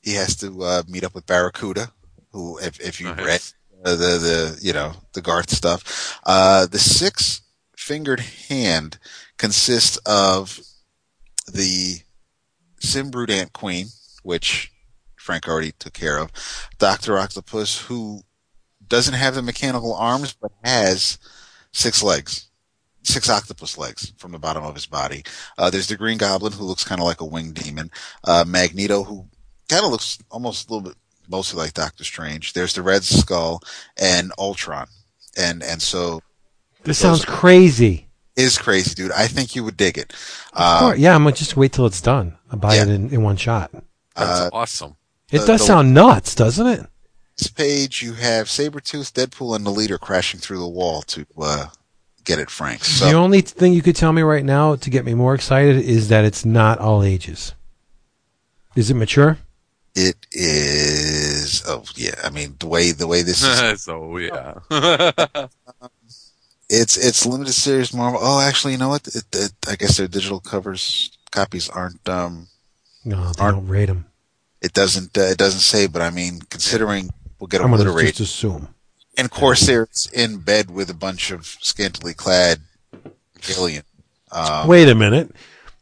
he 0.01 0.15
has 0.15 0.35
to 0.37 0.63
uh, 0.63 0.83
meet 0.87 1.03
up 1.03 1.15
with 1.15 1.25
Barracuda, 1.25 1.91
who 2.31 2.57
if 2.59 2.79
if 2.79 2.99
you 2.99 3.07
Nice. 3.07 3.25
read 3.25 3.41
uh, 3.85 3.95
the 3.95 4.17
the 4.17 4.59
you 4.61 4.73
know 4.73 4.93
the 5.13 5.21
Garth 5.21 5.49
stuff. 5.49 6.19
Uh, 6.25 6.65
the 6.65 6.79
six 6.79 7.41
fingered 7.77 8.19
hand 8.49 8.97
consists 9.37 9.97
of 10.05 10.59
the 11.51 11.99
Simbrute 12.81 13.29
Ant 13.29 13.53
Queen, 13.53 13.87
which 14.23 14.71
Frank 15.15 15.47
already 15.47 15.71
took 15.71 15.93
care 15.93 16.17
of. 16.17 16.31
Doctor 16.79 17.17
Octopus, 17.17 17.83
who 17.83 18.21
doesn't 18.87 19.13
have 19.13 19.35
the 19.35 19.41
mechanical 19.41 19.93
arms 19.93 20.33
but 20.33 20.51
has 20.63 21.17
six 21.71 22.01
legs. 22.03 22.49
Six 23.05 23.29
octopus 23.29 23.77
legs 23.77 24.13
from 24.17 24.31
the 24.31 24.39
bottom 24.39 24.63
of 24.63 24.75
his 24.75 24.85
body. 24.85 25.23
Uh, 25.57 25.69
there's 25.69 25.87
the 25.87 25.97
Green 25.97 26.17
Goblin, 26.17 26.53
who 26.53 26.63
looks 26.63 26.85
kind 26.85 27.01
of 27.01 27.05
like 27.05 27.19
a 27.19 27.25
winged 27.25 27.55
demon. 27.55 27.91
Uh, 28.23 28.45
Magneto, 28.47 29.03
who 29.03 29.25
kind 29.67 29.83
of 29.83 29.91
looks 29.91 30.19
almost 30.31 30.69
a 30.69 30.73
little 30.73 30.89
bit 30.89 30.97
mostly 31.27 31.59
like 31.59 31.73
Doctor 31.73 32.05
Strange. 32.05 32.53
There's 32.53 32.73
the 32.73 32.81
Red 32.81 33.03
Skull 33.03 33.61
and 33.97 34.31
Ultron. 34.37 34.87
And, 35.37 35.63
and 35.63 35.81
so 35.81 36.21
This 36.83 36.97
sounds 36.97 37.25
crazy. 37.25 38.07
is 38.37 38.57
crazy, 38.57 38.93
dude. 38.95 39.11
I 39.11 39.27
think 39.27 39.53
you 39.53 39.65
would 39.65 39.75
dig 39.75 39.97
it. 39.97 40.13
Uh, 40.53 40.79
course. 40.79 40.99
yeah, 40.99 41.13
I'm 41.13 41.23
gonna 41.23 41.35
just 41.35 41.57
wait 41.57 41.73
till 41.73 41.85
it's 41.85 41.99
done. 42.01 42.37
I'll 42.51 42.59
buy 42.59 42.75
Yeah. 42.75 42.83
it 42.83 42.87
in, 42.89 43.09
in 43.09 43.21
one 43.23 43.35
shot. 43.35 43.71
That's 44.15 44.39
uh, 44.41 44.49
awesome. 44.53 44.95
It 45.29 45.39
The- 45.39 45.47
does 45.47 45.59
the- 45.61 45.67
sound 45.67 45.93
nuts, 45.93 46.35
doesn't 46.35 46.67
it? 46.67 46.85
This 47.43 47.51
page, 47.51 48.01
you 48.01 48.13
have 48.13 48.47
Sabretooth, 48.47 49.11
Deadpool, 49.13 49.55
and 49.55 49.65
the 49.65 49.69
leader 49.69 49.97
crashing 49.97 50.39
through 50.39 50.59
the 50.59 50.67
wall 50.67 51.01
to, 51.03 51.25
uh, 51.41 51.67
get 52.23 52.39
it, 52.39 52.49
Frank. 52.49 52.83
So, 52.85 53.05
the 53.05 53.13
only 53.13 53.41
thing 53.41 53.73
you 53.73 53.81
could 53.81 53.95
tell 53.95 54.13
me 54.13 54.21
right 54.21 54.45
now 54.45 54.75
to 54.75 54.89
get 54.89 55.03
me 55.05 55.13
more 55.13 55.35
excited 55.35 55.75
is 55.77 56.07
that 56.09 56.23
it's 56.25 56.45
not 56.45 56.79
all 56.79 57.03
ages. 57.03 57.53
Is 58.75 58.89
it 58.89 58.95
mature? 58.95 59.37
it 59.95 60.25
is, 60.31 61.61
oh 61.67 61.83
yeah, 61.95 62.15
I 62.23 62.31
mean, 62.31 62.55
the 62.57 62.65
way, 62.65 62.93
the 62.93 63.05
way 63.05 63.21
this 63.21 63.43
is, 63.43 63.81
so 63.83 64.17
yeah. 64.17 64.55
it's, 66.67 66.97
it's 66.97 67.27
limited 67.27 67.53
series 67.53 67.93
Marvel. 67.93 68.19
Oh, 68.23 68.39
actually, 68.41 68.73
you 68.73 68.79
know 68.79 68.89
what? 68.89 69.05
It, 69.07 69.23
it, 69.33 69.51
I 69.67 69.75
guess 69.75 69.97
their 69.97 70.07
digital 70.07 70.39
covers, 70.39 71.15
copies 71.31 71.69
aren't, 71.69 72.09
um, 72.09 72.47
No, 73.05 73.17
they 73.33 73.43
Aren't- 73.43 73.57
don't 73.57 73.67
rate 73.67 73.85
them. 73.85 74.05
it 74.63 74.73
doesn't, 74.73 75.15
uh, 75.15 75.21
it 75.29 75.37
doesn't 75.37 75.59
say, 75.59 75.85
but 75.85 76.01
I 76.01 76.09
mean, 76.09 76.39
considering 76.49 77.11
we'll 77.43 77.49
get 77.49 77.61
I'm 77.61 77.73
obliterated. 77.73 78.15
just 78.15 78.35
assume. 78.35 78.69
and 79.17 79.29
Corsair's 79.29 80.09
in 80.13 80.37
bed 80.37 80.71
with 80.71 80.89
a 80.89 80.93
bunch 80.93 81.29
of 81.29 81.45
scantily 81.45 82.13
clad 82.13 82.61
alien. 83.57 83.83
Um, 84.31 84.65
Wait 84.69 84.87
a 84.87 84.95
minute. 84.95 85.29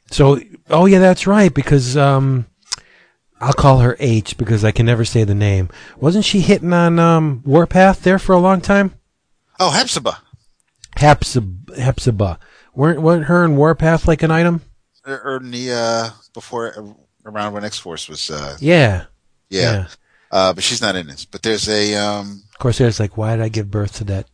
So, 0.10 0.40
oh 0.72 0.88
yeah, 0.88 0.98
that's 0.98 1.28
right. 1.28 1.54
Because 1.54 1.96
um, 1.96 2.48
I'll 3.40 3.54
call 3.54 3.82
her 3.82 3.96
H 4.00 4.38
because 4.38 4.66
I 4.66 4.72
can 4.72 4.88
never 4.88 5.06
say 5.06 5.24
the 5.24 5.36
name. 5.36 5.70
Wasn't 5.98 6.26
she 6.26 6.42
hitting 6.42 6.74
on 6.74 6.98
um 6.98 7.44
Warpath 7.46 8.02
there 8.02 8.18
for 8.18 8.34
a 8.34 8.40
long 8.40 8.60
time? 8.60 8.96
oh, 9.60 9.70
Hepzibah. 9.70 10.18
Hepzibah. 10.98 11.80
Hepzibah. 11.80 12.40
Weren't, 12.74 13.04
weren't 13.04 13.26
her 13.26 13.44
and 13.46 13.56
Warpath 13.56 14.08
like 14.08 14.24
an 14.24 14.32
item? 14.32 14.62
Or, 15.06 15.36
or 15.36 15.40
the 15.40 15.72
uh, 15.74 16.10
before 16.34 16.96
around 17.24 17.54
when 17.54 17.64
X 17.64 17.78
Force 17.78 18.10
was. 18.10 18.32
Uh, 18.32 18.58
Yeah. 18.60 19.06
yeah, 19.50 19.86
Uh, 20.32 20.54
but 20.54 20.64
she's 20.64 20.82
not 20.82 20.96
in 20.96 21.08
this. 21.08 21.26
But 21.26 21.42
there's 21.44 21.68
a 21.68 21.96
um, 21.96 22.44
Of 22.54 22.60
course, 22.60 22.78
there's 22.78 23.00
like, 23.00 23.18
why 23.18 23.36
did 23.36 23.44
I 23.44 23.50
give 23.50 23.70
birth 23.70 23.96
to 23.98 24.04
that 24.06 24.28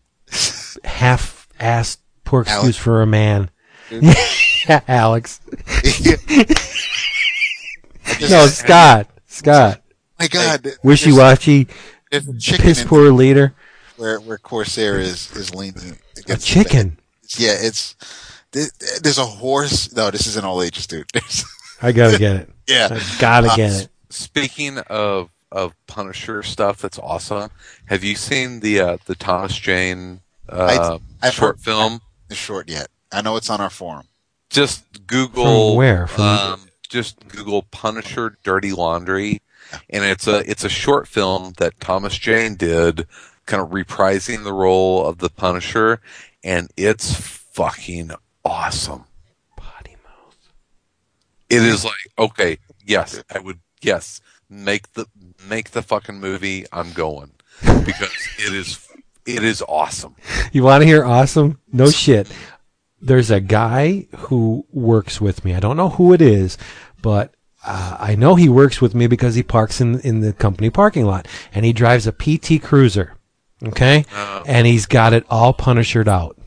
half-assed 0.84 1.98
poor 2.24 2.42
excuse 2.42 2.62
Alex. 2.64 2.78
for 2.78 3.02
a 3.02 3.08
man? 3.08 3.50
Alex. 4.88 5.40
No, 8.22 8.48
Scott. 8.48 9.08
Scott. 9.28 9.82
my 10.20 10.28
God, 10.28 10.66
Wishy-washy, 10.82 11.68
There's 12.10 12.26
piss 12.58 12.84
poor 12.84 13.12
leader. 13.12 13.54
where 13.98 14.20
where 14.22 14.38
Corsair 14.38 14.98
is 14.98 15.30
is 15.36 15.54
leaning 15.54 15.98
A 16.16 16.20
against 16.20 16.48
the 16.48 16.54
chicken. 16.64 16.98
Yeah, 17.38 17.56
it's 17.60 17.96
there's 19.02 19.18
a 19.18 19.26
horse. 19.26 19.94
No, 19.94 20.10
this 20.10 20.26
is 20.26 20.38
an 20.38 20.46
all 20.46 20.62
ages 20.64 20.88
dude. 20.88 21.06
I 21.82 21.92
gotta 21.92 22.18
get 22.18 22.36
it. 22.38 22.50
yeah, 22.68 22.88
I 22.92 23.16
gotta 23.20 23.50
Uh, 23.52 23.56
get 23.56 23.72
it. 23.74 23.90
Speaking 24.10 24.78
of 24.80 25.30
of 25.52 25.74
Punisher 25.88 26.44
stuff, 26.44 26.82
that's 26.82 27.00
awesome. 27.00 27.50
Have 27.86 28.04
you 28.04 28.16
seen 28.16 28.60
the 28.60 28.80
uh, 28.80 28.98
the 29.06 29.16
Thomas 29.16 29.58
Jane 29.58 30.22
uh, 30.50 31.00
I've 31.22 31.34
short 31.34 31.56
heard- 31.58 31.62
film? 31.62 32.02
it's 32.30 32.40
short 32.40 32.70
yet. 32.70 32.88
I 33.12 33.22
know 33.22 33.38
it's 33.38 33.50
on 33.50 33.62
our 33.62 33.70
forum. 33.70 34.08
Just 34.50 35.08
Google 35.08 35.70
From 35.72 35.78
where? 35.78 36.08
From- 36.08 36.24
um, 36.24 36.62
just 36.90 37.28
Google 37.28 37.64
Punisher 37.64 38.38
Dirty 38.44 38.72
Laundry, 38.72 39.42
and 39.90 40.04
it's 40.06 40.28
a 40.28 40.50
it's 40.50 40.64
a 40.64 40.70
short 40.70 41.08
film 41.08 41.54
that 41.58 41.80
Thomas 41.80 42.18
Jane 42.18 42.56
did, 42.56 43.08
kind 43.46 43.62
of 43.62 43.70
reprising 43.70 44.44
the 44.44 44.54
role 44.54 45.06
of 45.06 45.18
the 45.20 45.30
Punisher, 45.30 46.00
and 46.44 46.70
it's 46.78 47.14
fucking 47.14 48.12
awesome. 48.46 49.04
Potty 49.58 49.96
mouth. 50.04 50.38
It 51.50 51.62
is 51.64 51.84
like 51.86 51.96
okay, 52.18 52.58
yes, 52.86 53.22
I 53.34 53.40
would 53.40 53.60
yes 53.82 54.22
make 54.50 54.94
the 54.94 55.06
make 55.48 55.72
the 55.72 55.82
fucking 55.82 56.20
movie. 56.20 56.66
I'm 56.72 56.92
going 56.94 57.32
because 57.86 58.12
it 58.40 58.54
is 58.54 58.88
it 59.26 59.44
is 59.44 59.62
awesome. 59.68 60.16
You 60.52 60.64
want 60.64 60.82
to 60.82 60.88
hear 60.88 61.04
awesome? 61.04 61.60
No 61.72 61.90
shit. 61.90 62.32
There's 63.02 63.30
a 63.30 63.40
guy 63.40 64.08
who 64.16 64.66
works 64.72 65.22
with 65.22 65.46
me. 65.46 65.54
I 65.54 65.60
don't 65.60 65.78
know 65.78 65.90
who 65.90 66.14
it 66.14 66.22
is, 66.22 66.58
but 67.02 67.34
uh, 67.66 67.98
I 68.00 68.16
know 68.16 68.36
he 68.36 68.50
works 68.50 68.82
with 68.82 68.96
me 68.96 69.08
because 69.08 69.36
he 69.36 69.44
parks 69.44 69.80
in 69.82 70.00
in 70.02 70.22
the 70.22 70.34
company 70.34 70.70
parking 70.70 71.06
lot, 71.06 71.28
and 71.54 71.66
he 71.66 71.74
drives 71.74 72.08
a 72.08 72.12
PT 72.12 72.62
Cruiser. 72.62 73.14
Okay, 73.64 74.06
Uh, 74.14 74.44
and 74.46 74.68
he's 74.68 74.86
got 74.86 75.14
it 75.14 75.26
all 75.30 75.52
punishered 75.54 76.08
out. 76.08 76.38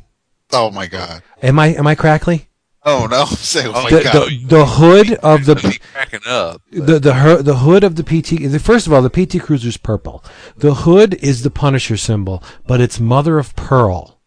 Oh 0.53 0.71
my 0.71 0.87
god. 0.87 1.23
Am 1.43 1.59
I 1.59 1.69
am 1.69 1.87
I 1.87 1.95
crackly? 1.97 2.49
Oh 2.85 3.07
no. 3.11 3.25
Say 3.37 3.67
oh, 3.67 3.73
my 3.73 3.91
The, 3.91 4.03
god. 4.03 4.31
the, 4.31 4.45
the 4.47 4.67
hood 4.67 5.13
of 5.15 5.45
the 5.45 5.55
the 5.55 5.79
cracking 5.93 6.21
up. 6.27 6.63
the 6.71 6.99
the 6.99 7.15
her, 7.15 7.43
the 7.43 7.57
hood 7.57 7.85
of 7.85 7.97
the 7.97 8.03
PT. 8.05 8.41
The, 8.51 8.59
first 8.59 8.87
of 8.87 8.93
all, 8.93 9.03
the 9.03 9.11
PT 9.11 9.41
Cruiser's 9.43 9.77
purple. 9.77 10.25
The 10.57 10.75
hood 10.75 11.15
is 11.23 11.43
the 11.43 11.51
Punisher 11.51 11.97
symbol, 11.97 12.43
but 12.67 12.81
it's 12.81 12.99
mother 12.99 13.39
of 13.39 13.55
pearl. 13.57 14.19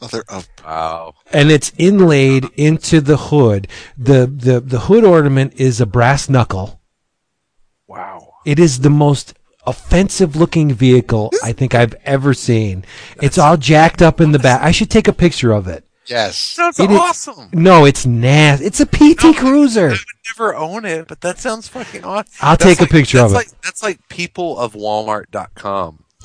Mother 0.00 0.22
of 0.28 0.46
Wow. 0.64 1.14
and 1.32 1.50
it's 1.50 1.72
inlaid 1.78 2.44
into 2.56 3.00
the 3.00 3.16
hood. 3.16 3.66
The, 3.96 4.26
the, 4.26 4.60
the 4.60 4.80
hood 4.80 5.02
ornament 5.02 5.54
is 5.56 5.80
a 5.80 5.86
brass 5.86 6.28
knuckle. 6.28 6.80
Wow. 7.88 8.34
It 8.44 8.58
is 8.58 8.80
the 8.80 8.90
most 8.90 9.34
offensive 9.66 10.36
looking 10.36 10.72
vehicle 10.72 11.30
I 11.42 11.52
think 11.52 11.74
I've 11.74 11.94
ever 12.04 12.32
seen. 12.34 12.84
It's 13.22 13.38
all 13.38 13.56
jacked 13.56 14.02
up 14.02 14.20
in 14.20 14.32
the 14.32 14.38
back. 14.38 14.62
I 14.62 14.70
should 14.72 14.90
take 14.90 15.08
a 15.08 15.12
picture 15.12 15.52
of 15.52 15.66
it. 15.66 15.84
Yes. 16.08 16.36
Sounds 16.36 16.78
It 16.80 16.90
is- 16.90 16.98
awesome. 16.98 17.48
No, 17.52 17.84
it's 17.84 18.04
nasty. 18.06 18.64
It's 18.66 18.80
a 18.80 18.86
PT 18.86 19.36
Cruiser. 19.36 19.88
I 19.88 19.90
would 19.90 19.98
never 20.36 20.54
own 20.56 20.84
it, 20.84 21.06
but 21.08 21.20
that 21.20 21.38
sounds 21.38 21.68
fucking 21.68 22.04
awesome. 22.04 22.32
I'll 22.40 22.56
That's 22.56 22.64
take 22.78 22.80
a 22.80 22.90
picture 22.90 23.20
of 23.20 23.30
it. 23.30 23.34
like, 23.34 23.48
That's 23.62 23.82
like 23.82 24.06
people 24.08 24.58
of 24.58 24.74
Walmart.com. 24.74 26.04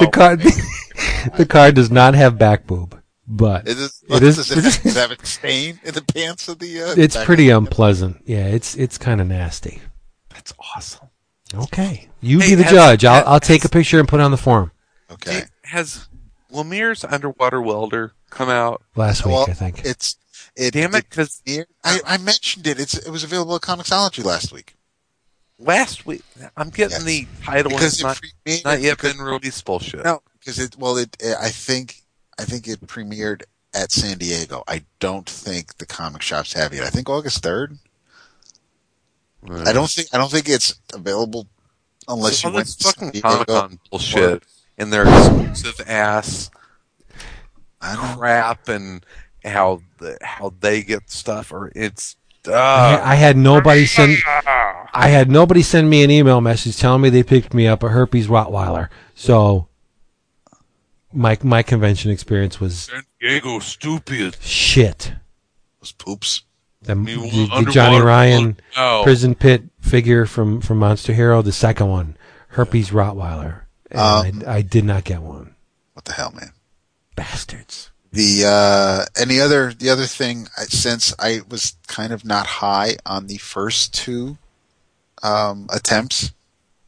The 0.00 0.08
car, 0.12 0.36
the 1.36 1.46
car 1.46 1.70
does 1.72 1.90
not 1.90 2.14
have 2.14 2.38
back 2.38 2.66
boob, 2.66 3.00
but 3.28 3.68
It 3.68 3.78
is. 3.78 4.02
It 4.08 4.22
is- 4.22 4.36
Does 4.48 4.50
it, 4.50 4.54
have- 4.56 4.82
does 4.82 4.96
it 4.96 5.00
have 5.00 5.10
a 5.12 5.26
stain 5.26 5.78
in 5.84 5.94
the 5.94 6.02
pants 6.02 6.48
of 6.48 6.58
the? 6.58 6.82
Uh, 6.82 6.94
it's 6.96 7.22
pretty 7.22 7.50
unpleasant. 7.50 8.22
Yeah, 8.24 8.46
it's 8.46 8.74
it's 8.76 8.96
kind 8.98 9.20
of 9.20 9.26
nasty. 9.28 9.80
That's 10.30 10.54
awesome. 10.74 11.08
Okay, 11.54 12.08
you 12.20 12.40
Hey, 12.40 12.50
be 12.50 12.54
the 12.56 12.62
has- 12.64 12.72
judge. 12.72 13.04
I'll 13.04 13.14
has- 13.16 13.24
I'll 13.26 13.40
take 13.40 13.64
a 13.64 13.68
picture 13.68 14.00
and 14.00 14.08
put 14.08 14.20
it 14.20 14.22
on 14.22 14.30
the 14.30 14.36
forum. 14.38 14.72
Okay. 15.10 15.42
Has 15.64 16.07
Lemire's 16.52 17.04
underwater 17.04 17.60
welder 17.60 18.12
come 18.30 18.48
out? 18.48 18.82
Last 18.96 19.24
week, 19.24 19.34
Well, 19.34 19.46
I 19.48 19.52
think. 19.52 19.84
it's 19.84 20.16
it. 20.56 20.72
Damn 20.74 20.94
it, 20.94 21.08
because 21.08 21.42
I, 21.84 22.00
I 22.06 22.16
mentioned 22.18 22.66
it. 22.66 22.80
It's 22.80 22.94
it 22.94 23.10
was 23.10 23.24
available 23.24 23.54
at 23.56 23.62
Comixology 23.62 24.24
last 24.24 24.52
week 24.52 24.74
last 25.60 26.06
week 26.06 26.22
I'm 26.56 26.70
getting 26.70 26.92
Yes. 26.98 27.02
the 27.04 27.26
title 27.42 27.72
and 27.72 27.78
because 27.80 27.94
it's 27.94 28.00
it 28.00 28.04
not, 28.04 28.20
premiered. 28.46 28.64
not 28.64 28.80
yet 28.80 28.96
because- 28.96 29.12
been 29.14 29.22
released. 29.22 29.64
Bullshit. 29.64 30.04
No, 30.04 30.22
because 30.38 30.58
it. 30.58 30.76
Well, 30.78 30.96
it. 30.96 31.16
I 31.40 31.48
think. 31.50 32.02
I 32.38 32.44
think 32.44 32.68
it 32.68 32.80
premiered 32.86 33.42
at 33.74 33.90
San 33.90 34.18
Diego. 34.18 34.62
I 34.68 34.84
don't 35.00 35.28
think 35.28 35.78
the 35.78 35.86
comic 35.86 36.22
shops 36.22 36.52
have 36.52 36.72
it. 36.72 36.82
I 36.82 36.88
think 36.90 37.08
August 37.10 37.42
third. 37.42 37.76
Hmm. 39.44 39.64
I 39.66 39.72
don't 39.72 39.90
think. 39.90 40.08
I 40.12 40.18
don't 40.18 40.30
think 40.30 40.48
it's 40.48 40.74
available 40.94 41.48
unless 42.06 42.42
you 42.42 42.50
All 42.50 42.54
went 42.54 42.68
to 42.68 42.84
fucking 42.84 43.12
San 43.12 43.22
Comic 43.22 43.46
Diego. 43.48 43.60
Con 43.60 43.80
bullshit 43.90 44.42
and 44.78 44.92
their 44.92 45.06
exclusive 45.06 45.86
ass 45.88 46.50
I 47.80 47.94
don't. 47.96 48.16
crap 48.18 48.68
and 48.68 49.04
how 49.44 49.82
the, 49.98 50.16
how 50.22 50.52
they 50.60 50.82
get 50.82 51.10
stuff 51.10 51.52
or 51.52 51.70
it's 51.74 52.16
I, 52.46 52.50
uh, 52.52 53.00
I 53.04 53.14
had 53.16 53.36
nobody 53.36 53.84
send. 53.84 54.16
I 54.46 55.08
had 55.08 55.30
nobody 55.30 55.60
send 55.60 55.90
me 55.90 56.02
an 56.02 56.10
email 56.10 56.40
message 56.40 56.78
telling 56.78 57.02
me 57.02 57.10
they 57.10 57.22
picked 57.22 57.52
me 57.52 57.66
up 57.66 57.82
a 57.82 57.88
herpes 57.88 58.28
Rottweiler. 58.28 58.88
So 59.14 59.68
my 61.12 61.36
my 61.42 61.62
convention 61.62 62.10
experience 62.10 62.58
was 62.60 62.78
San 62.78 63.02
Diego 63.20 63.58
stupid. 63.58 64.36
shit. 64.40 65.12
Those 65.80 65.92
poops. 65.92 66.42
The, 66.80 66.94
You 66.94 67.20
the, 67.48 67.64
the 67.64 67.70
Johnny 67.70 68.00
Ryan 68.00 68.56
Oh. 68.76 69.00
prison 69.04 69.34
pit 69.34 69.64
figure 69.80 70.24
from 70.24 70.60
from 70.62 70.78
Monster 70.78 71.12
Hero, 71.12 71.42
the 71.42 71.52
second 71.52 71.88
one, 71.88 72.16
herpes 72.48 72.90
Rottweiler. 72.90 73.62
And 73.90 74.42
Um, 74.44 74.48
I, 74.48 74.56
I 74.56 74.62
did 74.62 74.84
not 74.84 75.04
get 75.04 75.22
one. 75.22 75.54
What 75.94 76.04
the 76.04 76.12
hell, 76.12 76.30
man? 76.32 76.52
Bastards. 77.16 77.90
The 78.12 78.44
uh, 78.46 79.04
and 79.20 79.30
the 79.30 79.40
other 79.40 79.72
the 79.74 79.90
other 79.90 80.06
thing, 80.06 80.48
since 80.68 81.14
I 81.18 81.40
was 81.48 81.76
kind 81.88 82.12
of 82.12 82.24
not 82.24 82.46
high 82.46 82.96
on 83.04 83.26
the 83.26 83.36
first 83.38 83.92
two 83.92 84.38
um, 85.22 85.66
attempts 85.70 86.32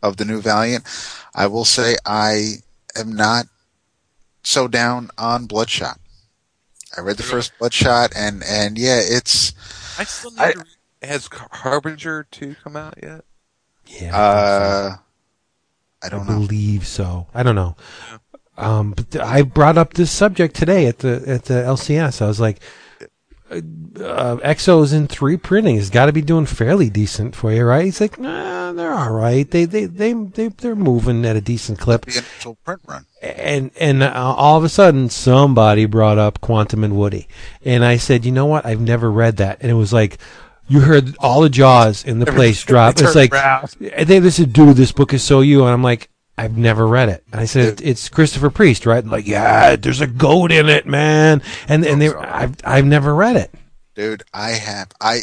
of 0.03 0.17
the 0.17 0.25
new 0.25 0.41
Valiant, 0.41 0.85
I 1.35 1.47
will 1.47 1.67
say 1.67 1.97
I 2.07 2.63
am 2.97 3.13
not 3.15 3.47
so 4.43 4.67
down 4.67 5.11
on 5.19 5.45
Bloodshot. 5.47 5.99
I 6.97 7.03
read 7.03 7.19
the 7.19 7.23
first 7.23 7.53
Bloodshot, 7.59 8.13
and 8.17 8.43
and 8.43 8.79
yeah, 8.79 9.01
it's 9.03 9.53
I 9.99 10.05
still 10.05 10.31
need 10.31 10.41
I- 10.41 10.53
to 10.53 10.59
read. 10.59 10.67
Has 11.03 11.31
Harbinger 11.33 12.27
2 12.31 12.57
come 12.63 12.77
out 12.77 12.95
yet? 13.03 13.25
Yeah. 13.87 14.11
I 14.15 14.85
think 14.85 14.97
so. 14.97 15.01
Uh, 16.03 16.07
I 16.07 16.07
I 16.07 16.11
don't 16.11 16.27
know. 16.27 16.49
believe 16.49 16.87
so. 16.87 17.27
I 17.35 17.43
don't 17.43 17.55
know. 17.55 17.77
Um, 18.57 18.93
but 18.93 19.17
I 19.21 19.43
brought 19.43 19.79
up 19.79 19.95
this 19.95 20.11
subject 20.11 20.55
today 20.55 20.87
at 20.87 20.99
the 20.99 21.23
at 21.27 21.45
the 21.45 21.55
LCS. 21.55 22.21
I 22.21 22.27
was 22.27 22.41
like, 22.41 22.61
uh, 23.51 23.61
uh, 23.99 24.37
X-O's 24.43 24.93
in 24.93 25.09
three 25.09 25.37
printing. 25.37 25.77
It's 25.77 25.91
got 25.91 26.07
to 26.07 26.13
be 26.13 26.23
doing 26.23 26.47
fairly 26.47 26.91
decent 26.91 27.35
for 27.35 27.53
you, 27.53 27.65
right? 27.65 27.85
He's 27.87 28.01
like, 28.01 28.19
nah, 28.19 28.73
they're 28.73 28.93
all 28.93 29.13
right. 29.13 29.51
They 29.51 29.65
they 29.65 29.87
they 29.87 30.13
they 30.13 30.49
they're 30.49 30.77
moving 30.77 31.25
at 31.25 31.37
a 31.37 31.41
decent 31.41 31.79
clip. 31.79 32.05
The 32.05 32.19
initial 32.19 32.57
print 32.65 32.83
run. 32.87 33.07
And 33.23 33.71
and 33.81 34.03
uh, 34.03 34.13
all 34.15 34.59
of 34.59 34.65
a 34.65 34.69
sudden, 34.69 35.09
somebody 35.09 35.87
brought 35.87 36.19
up 36.19 36.41
Quantum 36.41 36.85
and 36.85 36.97
Woody, 36.97 37.29
and 37.65 37.85
I 37.85 37.97
said, 37.97 38.25
you 38.27 38.33
know 38.33 38.47
what? 38.47 38.67
I've 38.67 38.81
never 38.81 39.11
read 39.11 39.39
that, 39.39 39.59
and 39.63 39.71
it 39.71 39.75
was 39.75 39.93
like. 39.93 40.19
You 40.71 40.81
heard 40.81 41.17
all 41.19 41.41
the 41.41 41.51
jaws 41.51 42.05
in 42.05 42.21
the 42.21 42.27
place 42.27 42.63
drop. 42.65 42.95
It's 42.99 43.15
like, 43.15 43.35
and 43.35 44.09
they 44.09 44.31
said, 44.31 44.53
"Dude, 44.53 44.77
this 44.77 44.93
book 44.93 45.13
is 45.13 45.23
so 45.23 45.41
you," 45.41 45.65
and 45.65 45.71
I'm 45.73 45.83
like, 45.83 46.09
"I've 46.39 46.57
never 46.57 46.87
read 46.87 47.09
it." 47.09 47.25
And 47.33 47.41
I 47.41 47.45
said, 47.45 47.81
"It's 47.83 48.09
Christopher 48.09 48.51
Priest, 48.51 48.87
right?" 48.87 49.03
And 49.03 49.11
like, 49.11 49.27
yeah, 49.27 49.75
there's 49.77 50.01
a 50.01 50.07
goat 50.07 50.53
in 50.53 50.69
it, 50.69 50.87
man. 50.87 51.43
And 51.69 51.85
and 51.85 52.01
they, 52.01 52.15
I've 52.15 52.57
I've 52.65 52.87
never 52.87 53.15
read 53.15 53.37
it. 53.37 53.53
dude 53.95 54.23
i 54.33 54.51
have 54.51 54.89
i 55.01 55.21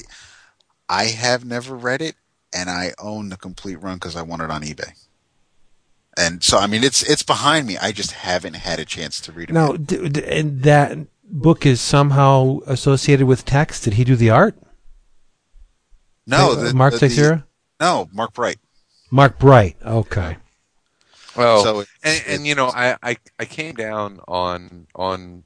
i 0.90 1.06
have 1.06 1.45
never 1.45 1.74
read 1.76 2.02
it 2.02 2.15
and 2.53 2.69
i 2.69 2.91
own 2.99 3.30
the 3.30 3.38
complete 3.38 3.78
run 3.82 3.95
because 3.95 4.15
i 4.15 4.22
won 4.22 4.41
it 4.41 4.52
on 4.52 4.61
ebay 4.61 4.91
and 6.18 6.44
so 6.44 6.57
i 6.57 6.68
mean 6.68 6.84
it's 6.84 7.02
it's 7.03 7.24
behind 7.24 7.65
me 7.65 7.78
i 7.82 7.91
just 7.91 8.11
haven't 8.11 8.56
had 8.56 8.78
a 8.80 8.86
chance 8.86 9.22
to 9.22 9.32
read 9.32 9.49
it 9.49 9.88
d- 9.88 10.24
and 10.26 10.61
that 10.64 10.98
book 11.24 11.65
is 11.65 11.82
somehow 11.82 12.60
associated 12.68 13.26
with 13.28 13.44
text. 13.45 13.84
Did 13.84 13.94
he 13.95 14.03
do 14.03 14.15
the 14.15 14.30
art? 14.30 14.56
No 16.28 16.54
the, 16.54 16.74
Mark 16.74 16.94
the, 16.94 17.08
the- 17.08 17.44
no 17.80 18.10
mark 18.14 18.34
bright 18.34 18.58
Mark 19.10 19.40
Bright. 19.40 19.78
Okay. 19.86 20.38
Well, 21.36 21.64
So 21.64 21.86
And, 22.04 22.24
and 22.28 22.48
you 22.48 22.56
know, 22.56 22.68
I, 22.68 22.98
I 23.02 23.18
I 23.40 23.45
came 23.45 23.76
down 23.76 24.20
on 24.28 24.88
on 24.95 25.44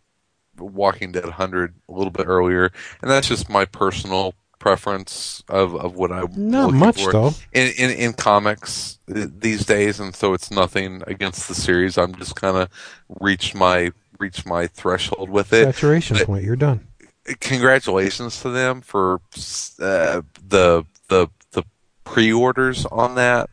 Walking 0.58 1.12
Dead 1.12 1.24
100 1.26 1.76
a 1.90 1.92
little 1.92 2.12
bit 2.12 2.28
earlier, 2.28 2.72
and 3.02 3.12
that's 3.12 3.28
just 3.28 3.50
my 3.50 3.66
personal 3.66 4.34
preference 4.60 5.44
of, 5.50 5.76
of 5.76 5.96
what 5.96 6.12
I'm 6.12 6.28
Not 6.36 6.68
looking 6.68 6.80
much 6.80 7.04
for 7.04 7.12
though. 7.12 7.34
in, 7.52 7.72
in 7.78 7.90
in 7.92 8.14
comics 8.14 9.00
these 9.08 9.66
days, 9.66 10.00
and 10.00 10.16
so 10.16 10.34
it's 10.34 10.52
nothing 10.52 11.04
against 11.08 11.48
the 11.48 11.56
series. 11.56 11.98
I'm 11.98 12.16
just 12.16 12.36
kind 12.36 12.58
of 12.58 12.70
reached 13.20 13.54
my 13.56 13.92
reached 14.20 14.46
my 14.46 14.68
threshold 14.68 15.30
with 15.30 15.52
it. 15.52 15.66
Saturation 15.66 16.18
but- 16.18 16.28
point. 16.28 16.44
You're 16.46 16.56
done. 16.56 16.88
Congratulations 17.40 18.42
to 18.42 18.50
them 18.50 18.82
for 18.82 19.22
uh, 19.80 20.22
the 20.48 20.86
the 21.08 21.28
the 21.52 21.64
pre-orders 22.04 22.86
on 22.88 23.16
that. 23.16 23.50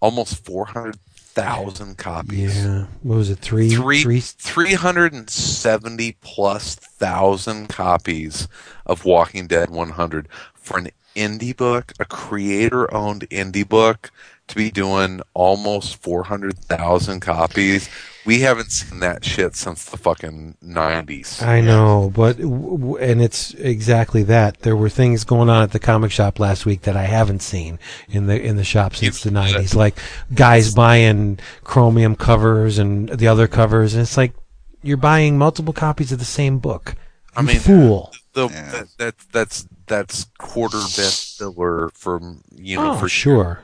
Almost 0.00 0.44
400,000 0.44 1.98
copies. 1.98 2.64
Yeah. 2.64 2.86
What 3.02 3.16
was 3.16 3.30
it? 3.30 3.40
Three. 3.40 3.68
Three, 3.70 4.02
three 4.02 4.20
370 4.20 6.16
plus 6.20 6.76
thousand 6.76 7.68
copies 7.68 8.46
of 8.86 9.04
Walking 9.04 9.48
Dead 9.48 9.70
100 9.70 10.28
for 10.54 10.78
an 10.78 10.90
indie 11.16 11.56
book, 11.56 11.92
a 11.98 12.04
creator 12.04 12.92
owned 12.94 13.28
indie 13.30 13.68
book, 13.68 14.12
to 14.46 14.54
be 14.54 14.70
doing 14.70 15.20
almost 15.34 15.96
400,000 15.96 17.20
copies. 17.20 17.88
We 18.28 18.40
haven't 18.40 18.70
seen 18.72 19.00
that 19.00 19.24
shit 19.24 19.56
since 19.56 19.86
the 19.86 19.96
fucking 19.96 20.56
90s. 20.62 21.42
I 21.42 21.62
know, 21.62 22.12
but 22.14 22.36
w- 22.38 22.76
w- 22.78 22.96
and 22.98 23.22
it's 23.22 23.54
exactly 23.54 24.22
that. 24.24 24.60
There 24.60 24.76
were 24.76 24.90
things 24.90 25.24
going 25.24 25.48
on 25.48 25.62
at 25.62 25.72
the 25.72 25.78
comic 25.78 26.10
shop 26.12 26.38
last 26.38 26.66
week 26.66 26.82
that 26.82 26.94
I 26.94 27.04
haven't 27.04 27.40
seen 27.40 27.78
in 28.08 28.26
the 28.26 28.38
in 28.38 28.56
the 28.56 28.64
shop 28.64 28.94
since 28.94 29.22
the 29.22 29.30
nineties. 29.30 29.74
Like 29.74 29.96
guys 30.34 30.74
buying 30.74 31.38
chromium 31.64 32.14
covers 32.16 32.78
and 32.78 33.08
the 33.08 33.28
other 33.28 33.48
covers, 33.48 33.94
and 33.94 34.02
it's 34.02 34.18
like 34.18 34.34
you're 34.82 34.98
buying 34.98 35.38
multiple 35.38 35.72
copies 35.72 36.12
of 36.12 36.18
the 36.18 36.24
same 36.26 36.58
book. 36.58 36.96
I 37.34 37.40
You 37.40 37.46
mean, 37.46 37.58
fool. 37.60 38.12
The, 38.34 38.48
Yeah. 38.48 38.70
that, 38.72 38.88
that, 38.98 39.14
that's, 39.32 39.66
that's 39.86 40.24
quarter 40.38 40.76
bestseller 40.76 41.90
from, 41.96 42.42
you 42.54 42.76
know, 42.76 42.92
Oh, 42.92 42.96
for 42.98 43.08
sure. 43.08 43.62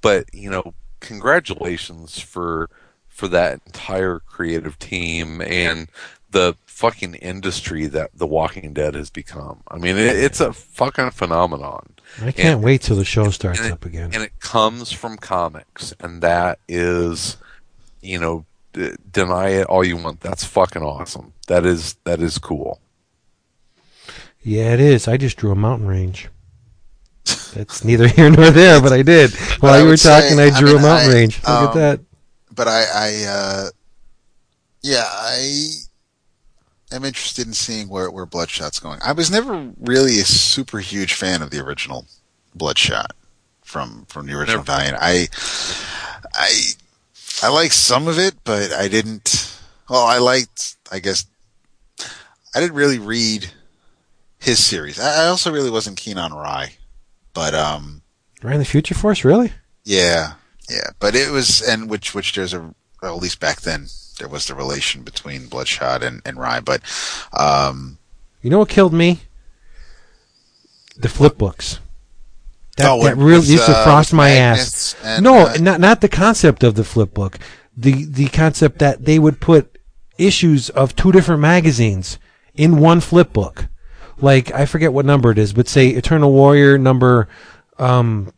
but 0.00 0.24
you 0.34 0.50
know 0.50 0.74
congratulations 1.00 2.18
for 2.18 2.68
for 3.12 3.28
that 3.28 3.60
entire 3.66 4.18
creative 4.20 4.78
team 4.78 5.40
and 5.42 5.88
the 6.30 6.56
fucking 6.66 7.14
industry 7.16 7.86
that 7.86 8.10
the 8.14 8.26
walking 8.26 8.72
dead 8.72 8.94
has 8.94 9.10
become 9.10 9.62
i 9.68 9.76
mean 9.78 9.96
it, 9.96 10.16
it's 10.16 10.40
a 10.40 10.52
fucking 10.52 11.10
phenomenon 11.10 11.86
I 12.20 12.32
can't 12.32 12.38
and- 12.56 12.62
wait 12.62 12.80
till 12.82 12.96
the 12.96 13.04
show 13.04 13.30
starts 13.30 13.60
it, 13.64 13.70
up 13.72 13.84
again. 13.84 14.10
and 14.14 14.22
it 14.22 14.40
comes 14.40 14.90
from 14.92 15.16
comics 15.18 15.94
and 16.00 16.22
that 16.22 16.58
is 16.68 17.36
you 18.00 18.18
know 18.18 18.44
d- 18.72 18.94
deny 19.12 19.50
it 19.50 19.66
all 19.66 19.84
you 19.84 19.96
want 19.96 20.20
that's 20.20 20.44
fucking 20.44 20.82
awesome 20.82 21.32
that 21.48 21.64
is 21.66 21.94
that 22.04 22.20
is 22.20 22.38
cool 22.38 22.80
Yeah, 24.44 24.72
it 24.74 24.80
is. 24.80 25.06
I 25.06 25.16
just 25.18 25.36
drew 25.36 25.52
a 25.52 25.54
mountain 25.54 25.86
range. 25.86 26.28
That's 27.54 27.84
neither 27.84 28.08
here 28.16 28.28
nor 28.28 28.50
there, 28.50 28.80
but 28.82 28.92
I 28.92 29.02
did. 29.02 29.30
While 29.60 29.78
you 29.78 29.84
were 29.84 29.90
would 29.90 30.00
say, 30.00 30.20
talking, 30.22 30.40
I 30.40 30.46
I 30.50 30.58
drew 30.58 30.70
mean, 30.74 30.78
a 30.78 30.82
mountain 30.82 31.10
I, 31.10 31.14
range. 31.14 31.36
Look 31.38 31.48
at 31.48 31.68
um, 31.68 31.78
that. 31.78 32.00
But 32.54 32.68
I, 32.68 32.84
I, 32.94 33.24
uh, 33.24 33.66
yeah, 34.82 35.04
I 35.06 35.68
am 36.92 37.04
interested 37.04 37.46
in 37.46 37.54
seeing 37.54 37.88
where 37.88 38.10
where 38.10 38.26
Bloodshot's 38.26 38.78
going. 38.80 39.00
I 39.04 39.12
was 39.12 39.30
never 39.30 39.72
really 39.80 40.18
a 40.20 40.24
super 40.24 40.78
huge 40.78 41.14
fan 41.14 41.42
of 41.42 41.50
the 41.50 41.64
original 41.64 42.06
Bloodshot 42.54 43.12
from 43.62 44.04
from 44.08 44.26
the 44.26 44.34
original 44.34 44.58
Never. 44.58 44.72
Valiant. 44.72 44.98
I, 45.00 45.28
I, 46.34 46.62
I 47.42 47.48
like 47.48 47.72
some 47.72 48.08
of 48.08 48.18
it, 48.18 48.34
but 48.44 48.72
I 48.72 48.88
didn't. 48.88 49.58
Well, 49.88 50.04
I 50.04 50.18
liked. 50.18 50.76
I 50.90 50.98
guess 50.98 51.24
I 52.54 52.60
didn't 52.60 52.76
really 52.76 52.98
read 52.98 53.50
his 54.38 54.62
series. 54.62 55.00
I, 55.00 55.24
I 55.24 55.28
also 55.28 55.52
really 55.52 55.70
wasn't 55.70 55.96
keen 55.96 56.18
on 56.18 56.32
Rai, 56.34 56.76
but 57.32 57.54
um. 57.54 58.02
Rai 58.42 58.54
and 58.54 58.60
the 58.60 58.66
Future 58.66 58.94
Force, 58.94 59.24
really? 59.24 59.52
Yeah, 59.84 60.34
yeah, 60.70 60.90
but 60.98 61.14
it 61.14 61.30
was, 61.30 61.60
and 61.62 61.88
which 61.90 62.14
which 62.14 62.34
there's 62.34 62.54
a 62.54 62.74
well, 63.02 63.16
at 63.16 63.22
least 63.22 63.40
back 63.40 63.60
then 63.62 63.86
there 64.18 64.28
was 64.28 64.46
the 64.46 64.54
relation 64.54 65.02
between 65.02 65.46
Bloodshot 65.48 66.02
and 66.02 66.22
and 66.24 66.38
Rai, 66.38 66.60
but 66.60 66.82
um, 67.38 67.98
You 68.42 68.50
know 68.50 68.58
what 68.58 68.68
killed 68.68 68.92
me? 68.92 69.20
The 70.96 71.08
flip 71.08 71.38
books. 71.38 71.80
That, 72.76 72.90
Oh, 72.90 73.02
that 73.04 73.16
really 73.16 73.46
used 73.46 73.66
to 73.66 73.72
uh, 73.76 73.84
frost 73.84 74.12
my 74.12 74.30
ass. 74.30 74.94
and, 75.02 75.24
no, 75.24 75.46
uh, 75.46 75.56
not 75.60 75.80
not 75.80 76.00
the 76.00 76.08
concept 76.08 76.62
of 76.62 76.74
the 76.74 76.84
flip 76.84 77.12
book. 77.12 77.38
The 77.76 78.04
the 78.04 78.28
concept 78.28 78.78
that 78.78 79.04
they 79.04 79.18
would 79.18 79.40
put 79.40 79.78
issues 80.18 80.70
of 80.70 80.94
two 80.94 81.12
different 81.12 81.40
magazines 81.40 82.18
in 82.54 82.78
one 82.78 83.00
flip 83.00 83.32
book. 83.32 83.66
Like 84.18 84.52
I 84.52 84.66
forget 84.66 84.92
what 84.92 85.04
number 85.04 85.30
it 85.30 85.38
is, 85.38 85.52
but 85.52 85.68
say 85.68 85.88
Eternal 85.88 86.32
Warrior 86.32 86.78
number 86.78 87.28
um 87.78 88.32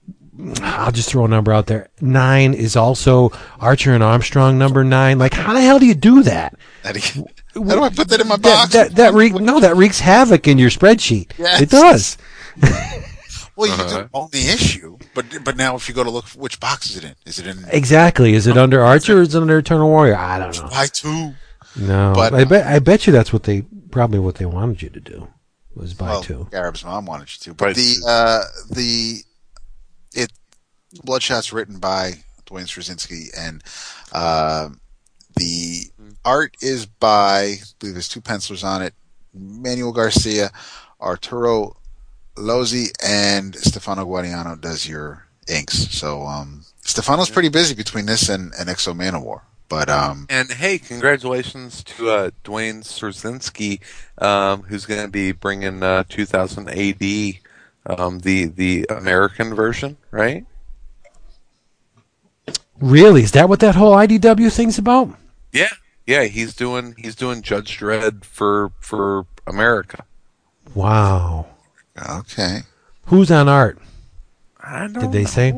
I'll 0.62 0.90
just 0.92 1.10
throw 1.10 1.24
a 1.24 1.28
number 1.28 1.52
out 1.52 1.66
there. 1.66 1.88
Nine 2.00 2.54
is 2.54 2.74
also 2.76 3.30
Archer 3.60 3.92
and 3.94 4.02
Armstrong 4.02 4.58
number 4.58 4.82
nine. 4.82 5.18
Like, 5.18 5.32
how 5.34 5.52
the 5.52 5.60
hell 5.60 5.78
do 5.78 5.86
you 5.86 5.94
do 5.94 6.22
that? 6.24 6.54
how 6.82 6.92
do 6.92 7.00
you- 7.00 7.26
how 7.54 7.76
do 7.76 7.82
I 7.84 7.88
put 7.88 8.08
that 8.08 8.20
in 8.20 8.26
my 8.26 8.36
box? 8.36 8.72
that, 8.72 8.96
that 8.96 9.14
wreak, 9.14 9.32
no, 9.40 9.60
that 9.60 9.76
wreaks 9.76 10.00
havoc 10.00 10.48
in 10.48 10.58
your 10.58 10.70
spreadsheet. 10.70 11.30
Yes. 11.38 11.60
It 11.60 11.70
does. 11.70 12.18
well, 13.56 13.68
you 13.68 13.74
Uh-huh. 13.74 13.90
don't 13.90 14.10
own 14.12 14.28
the 14.32 14.48
issue, 14.48 14.98
but 15.14 15.24
but 15.44 15.56
now 15.56 15.76
if 15.76 15.88
you 15.88 15.94
go 15.94 16.02
to 16.02 16.10
look, 16.10 16.24
which 16.30 16.58
box 16.58 16.90
is 16.90 16.96
it 16.96 17.04
in? 17.04 17.14
Is 17.26 17.38
it 17.38 17.46
in 17.46 17.64
Exactly. 17.70 18.34
Is 18.34 18.46
it 18.48 18.58
under 18.58 18.82
Archer 18.82 19.18
or 19.18 19.22
is 19.22 19.34
it 19.36 19.40
under 19.40 19.58
Eternal 19.58 19.88
Warrior? 19.88 20.16
I 20.16 20.38
don't 20.40 20.56
know. 20.62 20.68
buy 20.68 20.86
two? 20.86 21.34
No, 21.76 22.12
But- 22.14 22.34
I 22.34 22.42
bet 22.44 22.66
I 22.66 22.78
bet 22.80 23.06
you 23.06 23.12
that's 23.12 23.32
what 23.32 23.44
they 23.44 23.62
probably 23.92 24.18
what 24.18 24.34
they 24.36 24.46
wanted 24.46 24.82
you 24.82 24.90
to 24.90 25.00
do 25.00 25.28
was 25.76 25.94
buy 25.94 26.08
Well, 26.08 26.22
two. 26.22 26.48
Garib's 26.50 26.84
mom 26.84 27.06
wanted 27.06 27.28
you 27.32 27.38
to, 27.52 27.54
but 27.54 27.66
Right. 27.66 27.76
the 27.76 27.96
uh, 28.06 28.40
the 28.70 29.18
it 29.20 29.24
Bloodshot's 31.02 31.52
written 31.52 31.78
by 31.78 32.14
Duane 32.46 32.66
Swierczynski, 32.66 33.30
and 33.36 33.62
uh, 34.12 34.68
the 35.36 35.84
art 36.24 36.56
is 36.60 36.86
by 36.86 37.40
I 37.40 37.58
believe 37.78 37.94
there's 37.94 38.08
two 38.08 38.20
pencilers 38.20 38.64
on 38.64 38.82
it: 38.82 38.94
Manuel 39.32 39.92
Garcia, 39.92 40.50
Arturo 41.00 41.76
Lozzi, 42.36 42.90
and 43.04 43.54
Stefano 43.56 44.04
Gaudiano 44.04 44.60
does 44.60 44.88
your 44.88 45.26
inks. 45.48 45.88
So 45.90 46.22
um, 46.22 46.64
Stefano's 46.82 47.30
pretty 47.30 47.48
busy 47.48 47.74
between 47.74 48.06
this 48.06 48.28
and, 48.28 48.52
and 48.58 48.68
X-O 48.68 48.94
Manowar. 48.94 49.42
But 49.68 49.88
um, 49.88 50.26
And 50.28 50.50
hey, 50.52 50.78
congratulations 50.78 51.82
to 51.84 52.10
uh, 52.10 52.30
Duane 52.44 52.82
Swierczynski, 52.82 53.80
um, 54.22 54.62
who's 54.62 54.84
going 54.86 55.02
to 55.02 55.08
be 55.08 55.32
bringing 55.32 55.82
uh, 55.82 56.04
2000 56.08 56.68
AD, 56.68 57.34
um, 57.86 58.20
the 58.20 58.46
the 58.46 58.86
American 58.90 59.54
version, 59.54 59.96
right? 60.10 60.44
Really? 62.80 63.22
Is 63.22 63.32
that 63.32 63.48
what 63.48 63.60
that 63.60 63.74
whole 63.74 63.92
IDW 63.94 64.52
thing's 64.52 64.78
about? 64.78 65.16
Yeah, 65.52 65.68
yeah. 66.06 66.24
He's 66.24 66.54
doing 66.54 66.94
he's 66.98 67.14
doing 67.14 67.42
Judge 67.42 67.78
Dredd 67.78 68.24
for 68.24 68.72
for 68.80 69.26
America. 69.46 70.04
Wow. 70.74 71.46
okay, 72.20 72.60
Who's 73.06 73.30
on 73.30 73.48
art? 73.48 73.78
I 74.60 74.88
don't 74.88 74.94
Did 74.94 75.12
they 75.12 75.20
know. 75.22 75.26
say? 75.26 75.54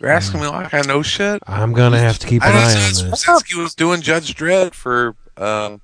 You're 0.00 0.10
asking 0.10 0.40
me 0.40 0.48
like 0.48 0.74
I 0.74 0.80
know 0.82 1.02
shit. 1.02 1.42
I'm 1.46 1.72
gonna 1.72 1.98
have 1.98 2.18
to 2.18 2.26
keep 2.26 2.42
an 2.42 2.48
I 2.48 2.50
eye 2.50 2.54
know 2.74 2.80
on 2.80 2.92
Swierczynski 2.92 3.10
this. 3.10 3.24
Swierczynski 3.24 3.62
was 3.62 3.74
doing 3.74 4.00
Judge 4.00 4.34
Dredd 4.34 4.74
for 4.74 5.14
um, 5.36 5.80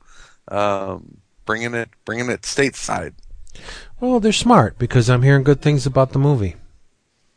um, 0.49 1.19
bringing 1.45 1.75
it 1.75 1.91
bringing 2.05 2.29
it 2.29 2.43
stateside. 2.43 3.13
Well, 4.01 4.19
they're 4.21 4.33
smart 4.33 4.79
because 4.79 5.09
I'm 5.09 5.23
hearing 5.23 5.45
good 5.45 5.61
things 5.63 5.87
about 5.87 6.13
the 6.13 6.19
movie. 6.19 6.57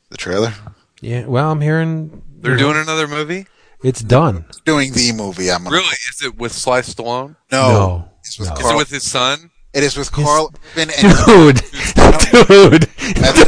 the 0.09 0.17
trailer 0.17 0.53
Yeah. 1.01 1.25
Well, 1.25 1.51
I'm 1.51 1.61
hearing 1.61 2.21
They're 2.43 2.51
you 2.51 2.57
know, 2.57 2.73
doing 2.73 2.81
another 2.83 3.07
movie. 3.07 3.47
it's 3.83 4.01
done. 4.01 4.45
doing 4.65 4.93
the 4.93 5.11
movie. 5.13 5.49
I'm 5.51 5.63
gonna, 5.63 5.75
Really? 5.77 5.95
Is 6.11 6.21
it 6.23 6.37
with 6.37 6.51
Sly 6.51 6.81
Stallone? 6.81 7.35
no, 7.51 7.69
No. 7.71 8.09
it's 8.19 8.37
with 8.37 8.49
No. 8.49 8.53
Is 8.55 8.61
Karl. 8.61 8.73
it 8.73 8.77
with 8.77 8.89
his 8.89 9.03
son? 9.09 9.49
It 9.73 9.83
is 9.83 9.97
with 9.97 10.11
Karl 10.11 10.53
Urban 10.77 10.89
and 11.01 11.25
Dude, 11.25 11.55
dude, 12.47 12.89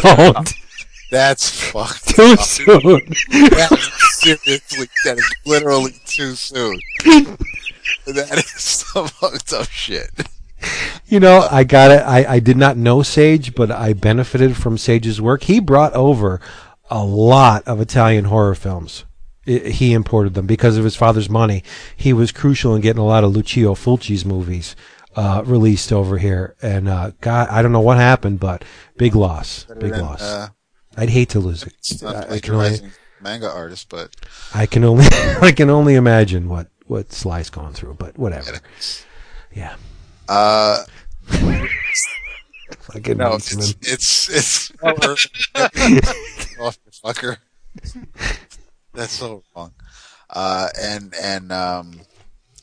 don't. 0.01 0.53
that's 1.11 1.49
fucked. 1.69 2.07
Too 2.15 2.23
up. 2.33 2.39
soon. 2.39 3.01
That's 3.51 4.23
seriously, 4.23 4.87
that 5.05 5.17
is 5.19 5.31
literally 5.45 5.91
too 6.05 6.33
soon. 6.35 6.79
That 8.07 8.37
is 8.37 8.49
some 8.61 9.07
fucked 9.07 9.53
up 9.53 9.67
shit. 9.69 10.09
You 11.07 11.19
know, 11.19 11.47
I 11.51 11.63
got 11.63 11.91
it. 11.91 11.99
I, 12.01 12.35
I 12.35 12.39
did 12.39 12.57
not 12.57 12.75
know 12.77 13.03
Sage, 13.03 13.53
but 13.53 13.69
I 13.69 13.93
benefited 13.93 14.57
from 14.57 14.77
Sage's 14.79 15.21
work. 15.21 15.43
He 15.43 15.59
brought 15.59 15.93
over 15.93 16.41
a 16.89 17.03
lot 17.03 17.63
of 17.67 17.81
Italian 17.81 18.25
horror 18.25 18.55
films. 18.55 19.05
I 19.47 19.51
he 19.51 19.93
imported 19.93 20.33
them 20.33 20.47
because 20.47 20.75
of 20.77 20.83
his 20.83 20.95
father's 20.95 21.29
money. 21.29 21.63
He 21.95 22.13
was 22.13 22.31
crucial 22.31 22.73
in 22.75 22.81
getting 22.81 23.01
a 23.01 23.05
lot 23.05 23.23
of 23.23 23.35
Lucio 23.35 23.75
Fulci's 23.75 24.25
movies 24.25 24.75
uh, 25.15 25.43
released 25.45 25.93
over 25.93 26.17
here. 26.17 26.55
And 26.63 26.87
uh, 26.89 27.11
God, 27.21 27.49
I 27.49 27.61
don't 27.61 27.71
know 27.71 27.79
what 27.79 27.97
happened, 27.97 28.39
but 28.39 28.63
big 28.97 29.15
loss. 29.15 29.65
Big 29.79 29.91
And, 29.93 30.01
loss. 30.01 30.21
Uh, 30.21 30.47
I'd 30.97 31.09
hate 31.09 31.29
to 31.29 31.39
lose 31.39 31.61
it. 31.63 31.73
it's 31.77 32.01
not 32.01 32.31
I 32.31 32.39
can 32.39 32.55
only- 32.55 32.79
manga 33.21 33.49
artist, 33.51 33.87
but 33.89 34.15
I 34.53 34.65
can 34.65 34.83
only 34.83 35.05
I 35.41 35.51
can 35.51 35.69
only 35.69 35.93
imagine 35.95 36.49
what 36.49 36.67
what 36.87 37.11
Sly's 37.13 37.49
gone 37.51 37.73
through, 37.73 37.95
but 37.95 38.17
whatever. 38.17 38.59
Yeah. 39.53 39.75
uh, 40.27 40.83
Fucking 42.95 43.17
no, 43.17 43.35
Eastman. 43.35 43.63
it's 43.81 44.29
it's 44.29 44.29
it's 44.29 44.71
off 46.59 46.79
the 46.85 46.91
fucker. 46.91 47.37
That's 48.93 49.11
so 49.11 49.43
wrong. 49.53 49.73
Uh, 50.29 50.69
and 50.79 51.13
and 51.21 51.51
um, 51.51 51.99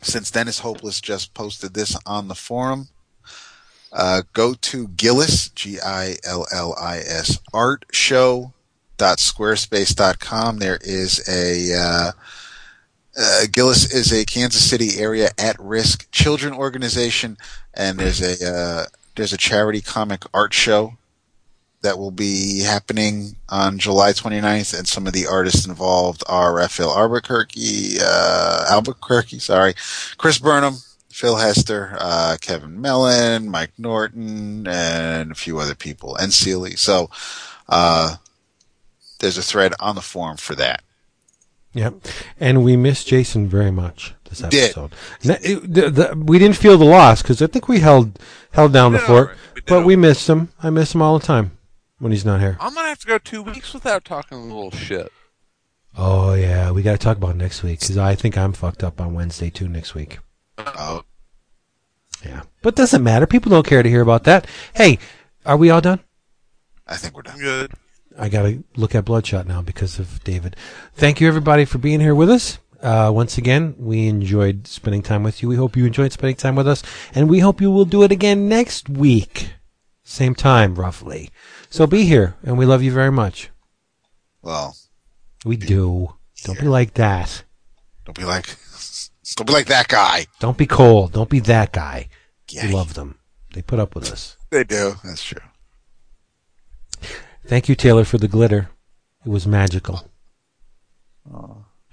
since 0.01 0.31
Dennis 0.31 0.61
Hopeless 0.61 1.03
just 1.03 1.35
posted 1.35 1.75
this 1.75 1.99
on 2.07 2.29
the 2.29 2.35
forum, 2.35 2.89
uh, 3.93 4.23
go 4.33 4.55
to 4.55 4.89
Gillis 4.89 5.51
G 5.51 5.79
I 5.85 6.17
L 6.25 6.47
L 6.51 6.75
I 6.81 7.01
S 7.01 7.39
Art 7.53 7.85
Show 7.93 8.55
dot 8.97 9.19
squarespace.com. 9.19 10.61
There 10.61 10.79
is 10.81 11.29
a 11.29 11.75
uh, 11.79 12.13
uh, 13.19 13.43
Gillis 13.53 13.93
is 13.93 14.15
a 14.15 14.25
Kansas 14.25 14.67
City 14.67 14.99
area 14.99 15.29
at 15.37 15.61
risk 15.61 16.11
children 16.11 16.55
organization, 16.55 17.37
and 17.75 17.99
there's 17.99 18.23
a 18.23 18.51
uh, 18.51 18.87
there's 19.15 19.33
a 19.33 19.39
charity 19.39 19.81
comic 19.81 20.25
art 20.33 20.55
show 20.55 20.95
that 21.83 21.99
will 21.99 22.13
be 22.13 22.61
happening 22.61 23.37
on 23.49 23.79
July 23.79 24.13
29th, 24.13 24.79
and 24.79 24.87
some 24.87 25.07
of 25.07 25.13
the 25.13 25.27
artists 25.27 25.67
involved 25.67 26.23
are 26.29 26.55
Rafael 26.55 26.97
Albuquerque, 26.97 27.97
uh, 28.01 28.67
Albuquerque, 28.71 29.41
sorry, 29.41 29.75
Chris 30.17 30.39
Burnham, 30.39 30.77
Phil 31.11 31.37
Hester, 31.37 31.97
uh, 31.99 32.37
Kevin 32.41 32.81
Mellon, 32.81 33.49
Mike 33.49 33.73
Norton, 33.79 34.67
and 34.67 35.33
a 35.33 35.35
few 35.35 35.59
other 35.59 35.75
people, 35.75 36.17
and 36.17 36.33
Seeley. 36.33 36.77
So, 36.77 37.11
uh, 37.69 38.17
there's 39.19 39.39
a 39.39 39.43
thread 39.43 39.75
on 39.81 39.95
the 39.95 40.01
forum 40.01 40.37
for 40.37 40.55
that. 40.55 40.83
Yep. 41.75 41.95
And 42.39 42.65
we 42.65 42.77
miss 42.77 43.03
Jason 43.05 43.49
very 43.49 43.71
much 43.71 44.15
this 44.29 44.43
episode. 44.45 44.93
N- 45.25 45.39
it- 45.43 45.73
the- 45.75 45.91
the- 45.91 46.15
we 46.17 46.39
didn't 46.39 46.57
feel 46.57 46.77
the 46.77 46.85
loss 46.85 47.23
because 47.23 47.41
I 47.41 47.47
think 47.47 47.69
we 47.69 47.81
held 47.81 48.19
held 48.53 48.73
down 48.73 48.93
the 48.93 48.99
fort. 48.99 49.37
We 49.55 49.61
but 49.67 49.85
we 49.87 49.97
missed 49.97 50.29
him. 50.29 50.51
I 50.63 50.71
miss 50.71 50.95
him 50.95 51.01
all 51.03 51.19
the 51.19 51.27
time 51.27 51.53
when 51.99 52.13
he's 52.13 52.25
not 52.25 52.41
here. 52.41 52.57
I'm 52.61 52.75
gonna 52.75 52.89
have 52.89 52.99
to 53.01 53.07
go 53.07 53.19
two 53.19 53.43
weeks 53.43 53.73
without 53.73 54.05
talking 54.05 54.37
a 54.39 54.43
little 54.43 54.71
shit. 54.71 55.11
Oh 55.97 56.35
yeah, 56.35 56.71
we 56.71 56.83
got 56.83 56.93
to 56.93 56.99
talk 56.99 57.17
about 57.19 57.37
next 57.37 57.63
week 57.63 57.81
because 57.81 57.99
I 57.99 58.15
think 58.15 58.37
I'm 58.39 58.53
fucked 58.55 58.83
up 58.83 59.01
on 59.01 59.13
Wednesday 59.15 59.51
too 59.51 59.69
next 59.69 59.95
week. 59.95 60.19
Oh, 60.59 61.03
Yeah, 62.25 62.43
but 62.63 62.77
doesn't 62.77 63.03
matter. 63.03 63.27
People 63.27 63.51
don't 63.51 63.67
care 63.67 63.83
to 63.83 63.89
hear 63.89 64.01
about 64.03 64.25
that. 64.25 64.47
Hey, 64.75 64.99
are 65.45 65.57
we 65.57 65.69
all 65.71 65.81
done? 65.81 66.01
I 66.87 66.97
think 66.97 67.15
we're 67.15 67.23
done. 67.23 67.39
Good. 67.39 67.73
I 68.19 68.29
got 68.29 68.43
to 68.43 68.63
look 68.77 68.95
at 68.95 69.05
Bloodshot 69.05 69.47
now 69.47 69.63
because 69.63 69.99
of 69.99 70.23
David. 70.25 70.57
Thank 70.95 71.21
you, 71.21 71.29
everybody, 71.29 71.65
for 71.65 71.79
being 71.79 72.01
here 72.01 72.15
with 72.15 72.31
us. 72.31 72.59
Uh, 72.81 73.11
once 73.15 73.39
again, 73.39 73.75
we 73.79 74.09
enjoyed 74.09 74.67
spending 74.67 75.03
time 75.03 75.23
with 75.23 75.41
you. 75.43 75.49
We 75.49 75.57
hope 75.57 75.77
you 75.77 75.87
enjoyed 75.87 76.13
spending 76.13 76.37
time 76.37 76.57
with 76.57 76.67
us, 76.67 76.83
and 77.15 77.31
we 77.31 77.39
hope 77.39 77.61
you 77.61 77.71
will 77.71 77.85
do 77.85 78.03
it 78.03 78.11
again 78.11 78.49
next 78.49 78.89
week, 78.89 79.53
same 80.03 80.35
time, 80.35 80.75
roughly. 80.75 81.31
So 81.71 81.87
be 81.87 82.05
here, 82.05 82.35
and 82.43 82.59
we 82.59 82.67
love 82.67 82.83
you 82.83 82.91
very 82.93 83.13
much. 83.13 83.51
Well, 84.43 84.77
We 85.45 85.57
do. 85.57 86.15
Don't 86.45 86.59
be 86.59 86.67
like 86.67 86.95
that. 86.95 87.45
don't 88.05 88.19
be 88.19 88.25
like, 88.25 88.47
don't 89.37 89.47
be 89.47 89.53
like 89.53 89.67
that 89.67 89.87
guy. 89.87 90.27
Don't 90.41 90.59
be 90.59 90.67
cold. 90.67 91.13
Don't 91.13 91.31
be 91.31 91.39
that 91.41 91.73
guy. 91.73 92.09
Yeah, 92.51 92.67
We 92.67 92.73
love 92.73 92.95
them. 92.95 93.19
They 93.55 93.63
put 93.63 93.79
up 93.79 93.95
with 93.95 94.11
us. 94.11 94.37
they 94.51 94.65
do. 94.65 94.95
That's 95.05 95.23
true. 95.23 95.41
Thank 97.47 97.69
you, 97.69 97.75
Taylor, 97.75 98.05
for 98.05 98.19
the 98.19 98.29
glitter. 98.29 98.69
It 99.25 99.29
was 99.29 99.47
magical. 99.47 100.09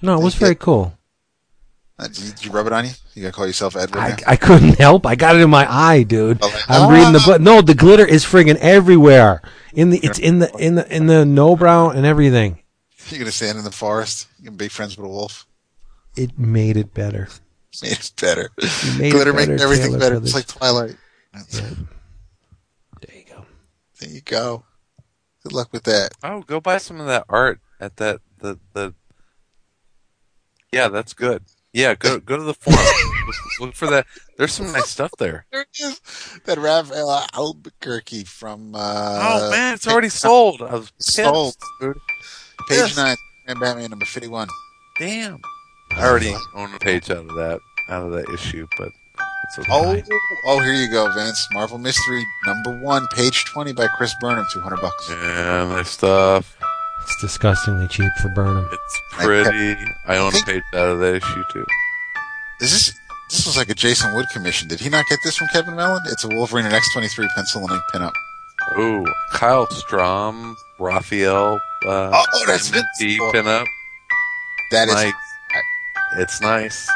No, 0.01 0.19
it 0.19 0.23
was 0.23 0.35
very 0.35 0.55
cool. 0.55 0.93
Uh, 1.97 2.07
Did 2.07 2.17
you, 2.19 2.29
did 2.31 2.45
you 2.45 2.51
rub 2.51 2.65
it 2.67 2.71
on 2.71 2.85
you? 2.85 2.91
You 3.13 3.23
gotta 3.23 3.33
call 3.33 3.45
yourself 3.45 3.75
Edward 3.75 3.99
I. 3.99 4.17
I 4.25 4.35
couldn't 4.37 4.77
help. 4.77 5.05
I 5.05 5.15
got 5.15 5.35
it 5.35 5.41
in 5.41 5.49
my 5.49 5.69
eye, 5.69 6.03
dude. 6.03 6.39
Oh, 6.41 6.63
I'm 6.69 6.89
reading 6.89 7.11
the 7.11 7.19
book. 7.25 7.41
No, 7.41 7.61
the 7.61 7.75
glitter 7.75 8.05
is 8.05 8.23
friggin' 8.23 8.55
everywhere. 8.55 9.41
In 9.73 9.89
the 9.89 9.99
it's 10.01 10.17
in 10.17 10.39
the 10.39 10.49
in 10.57 10.75
the 10.75 10.95
in 10.95 11.07
the 11.07 11.25
Nobrow 11.25 11.93
and 11.93 12.05
everything. 12.05 12.59
You're 13.09 13.19
gonna 13.19 13.31
stand 13.33 13.57
in 13.57 13.65
the 13.65 13.71
forest. 13.71 14.27
You 14.39 14.45
can 14.45 14.55
be 14.55 14.69
friends 14.69 14.95
with 14.97 15.05
a 15.05 15.09
wolf. 15.09 15.45
It 16.15 16.39
made 16.39 16.77
it 16.77 16.93
better. 16.93 17.27
Made 17.83 17.91
it 17.91 18.11
better. 18.19 18.49
Made 18.97 19.11
Glitter 19.11 19.29
it 19.31 19.35
better, 19.35 19.51
makes 19.51 19.61
everything 19.61 19.85
Taylor 19.87 19.99
better. 19.99 20.11
Brothers. 20.15 20.29
It's 20.29 20.35
like 20.35 20.47
Twilight. 20.47 20.95
Yeah. 21.53 21.69
There 23.01 23.15
you 23.17 23.23
go. 23.29 23.45
There 23.99 24.09
you 24.09 24.21
go. 24.21 24.63
Good 25.49 25.55
luck 25.55 25.69
with 25.71 25.83
that. 25.85 26.11
Oh, 26.23 26.41
go 26.43 26.59
buy 26.61 26.77
some 26.77 26.99
of 26.99 27.07
that 27.07 27.25
art 27.27 27.59
at 27.79 27.97
that 27.97 28.21
the 28.37 28.59
the. 28.73 28.93
Yeah, 30.71 30.89
that's 30.89 31.13
good. 31.13 31.43
Yeah, 31.73 31.95
go 31.95 32.19
go 32.19 32.37
to 32.37 32.43
the 32.43 32.53
forum. 32.53 32.77
look, 33.25 33.35
look 33.59 33.75
for 33.75 33.87
that. 33.87 34.05
There's 34.37 34.53
some 34.53 34.71
nice 34.71 34.89
stuff 34.89 35.11
there. 35.17 35.47
There 35.51 35.65
is. 35.81 35.99
That 36.45 36.59
Rafael 36.59 37.25
Albuquerque 37.33 38.25
from 38.25 38.75
uh 38.75 39.39
oh 39.39 39.49
man, 39.49 39.73
it's 39.73 39.87
already 39.87 40.09
sold. 40.09 40.61
I 40.61 40.75
was 40.75 40.91
pissed. 40.91 41.15
sold, 41.15 41.55
dude. 41.81 41.97
Page 42.67 42.77
Yes. 42.77 42.95
nine 42.97 43.17
and 43.47 43.59
Batman 43.59 43.89
number 43.89 44.05
fifty 44.05 44.29
one. 44.29 44.49
Damn. 44.99 45.39
I 45.93 46.05
already 46.07 46.35
own 46.53 46.75
a 46.75 46.77
page 46.77 47.09
out 47.09 47.17
of 47.27 47.35
that 47.37 47.59
out 47.89 48.05
of 48.05 48.11
that 48.11 48.29
issue, 48.29 48.67
but 48.77 48.89
it's 49.49 49.59
okay. 49.59 50.03
Oh 50.11 50.19
oh 50.45 50.59
here 50.59 50.73
you 50.73 50.89
go, 50.89 51.11
Vince. 51.13 51.47
Marvel 51.53 51.77
Mystery 51.77 52.23
number 52.45 52.77
one, 52.79 53.05
page 53.13 53.45
twenty 53.45 53.73
by 53.73 53.87
Chris 53.87 54.13
Burnham, 54.21 54.45
two 54.53 54.61
hundred 54.61 54.81
bucks. 54.81 55.09
yeah, 55.09 55.67
nice 55.67 55.89
stuff. 55.89 56.55
It's 57.03 57.21
disgustingly 57.21 57.87
cheap 57.87 58.11
for 58.21 58.29
Burnham. 58.29 58.67
It's 58.71 59.01
pretty. 59.11 59.75
I 60.05 60.17
own 60.17 60.33
a 60.35 60.41
page 60.45 60.61
out 60.73 60.89
of 60.89 60.99
that 60.99 61.15
issue 61.15 61.43
too. 61.51 61.65
Is 62.61 62.71
this 62.71 62.99
this 63.29 63.45
was 63.45 63.57
like 63.57 63.69
a 63.69 63.75
Jason 63.75 64.13
Wood 64.15 64.25
commission. 64.33 64.67
Did 64.67 64.79
he 64.79 64.89
not 64.89 65.05
get 65.09 65.19
this 65.23 65.37
from 65.37 65.47
Kevin 65.49 65.75
Mellon? 65.75 66.01
It's 66.07 66.23
a 66.23 66.27
Wolverine 66.27 66.65
and 66.65 66.73
X 66.73 66.91
twenty 66.93 67.07
three 67.07 67.27
pencil 67.35 67.61
and 67.61 67.71
ink 67.71 67.81
pinup. 67.93 68.11
Ooh, 68.77 69.05
Kyle 69.31 69.65
Strahm, 69.67 70.55
Rafael, 70.77 71.55
uh, 71.85 72.11
Oh, 72.13 72.25
oh, 72.33 72.43
that's 72.45 72.67
Simon 72.67 72.83
Vince. 72.99 73.19
Oh. 73.21 73.31
pinup. 73.33 73.65
That 74.71 74.87
is 74.89 74.93
Nice. 74.93 75.13
It's 76.17 76.41
nice. 76.41 76.87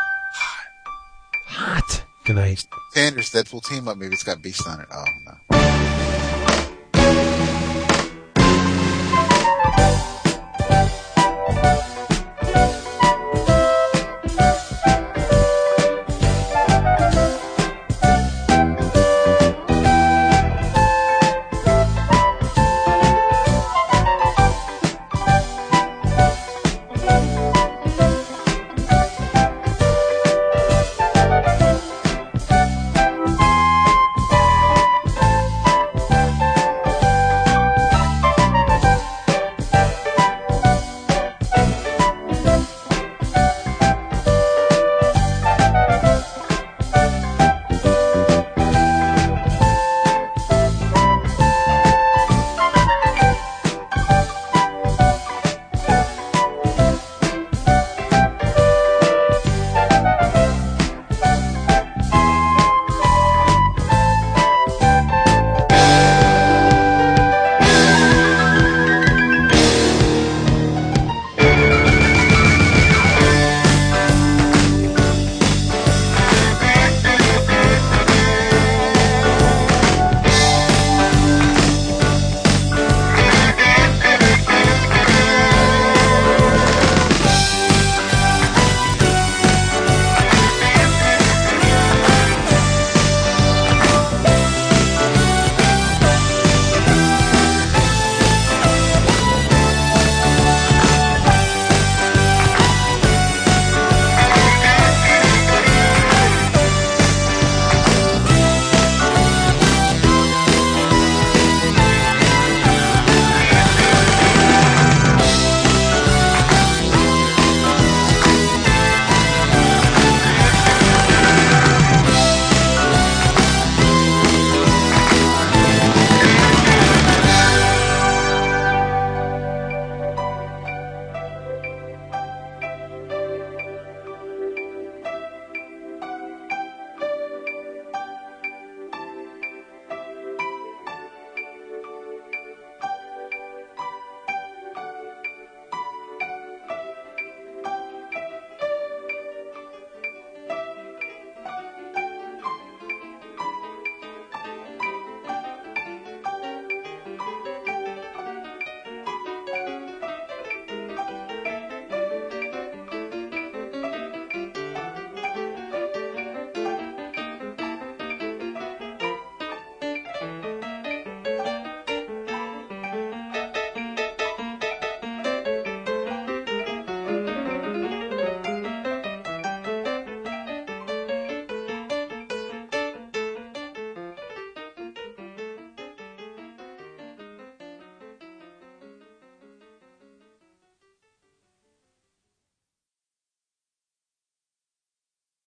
Hot. 1.47 2.03
Good 2.25 2.37
night. 2.37 2.65
Sanders 2.91 3.31
Deadpool 3.31 3.65
team 3.67 3.87
up. 3.89 3.97
Maybe 3.97 4.13
it's 4.13 4.23
got 4.23 4.41
Beast 4.41 4.65
on 4.65 4.79
it. 4.79 4.87
Oh 4.93 5.03
no. 5.25 5.33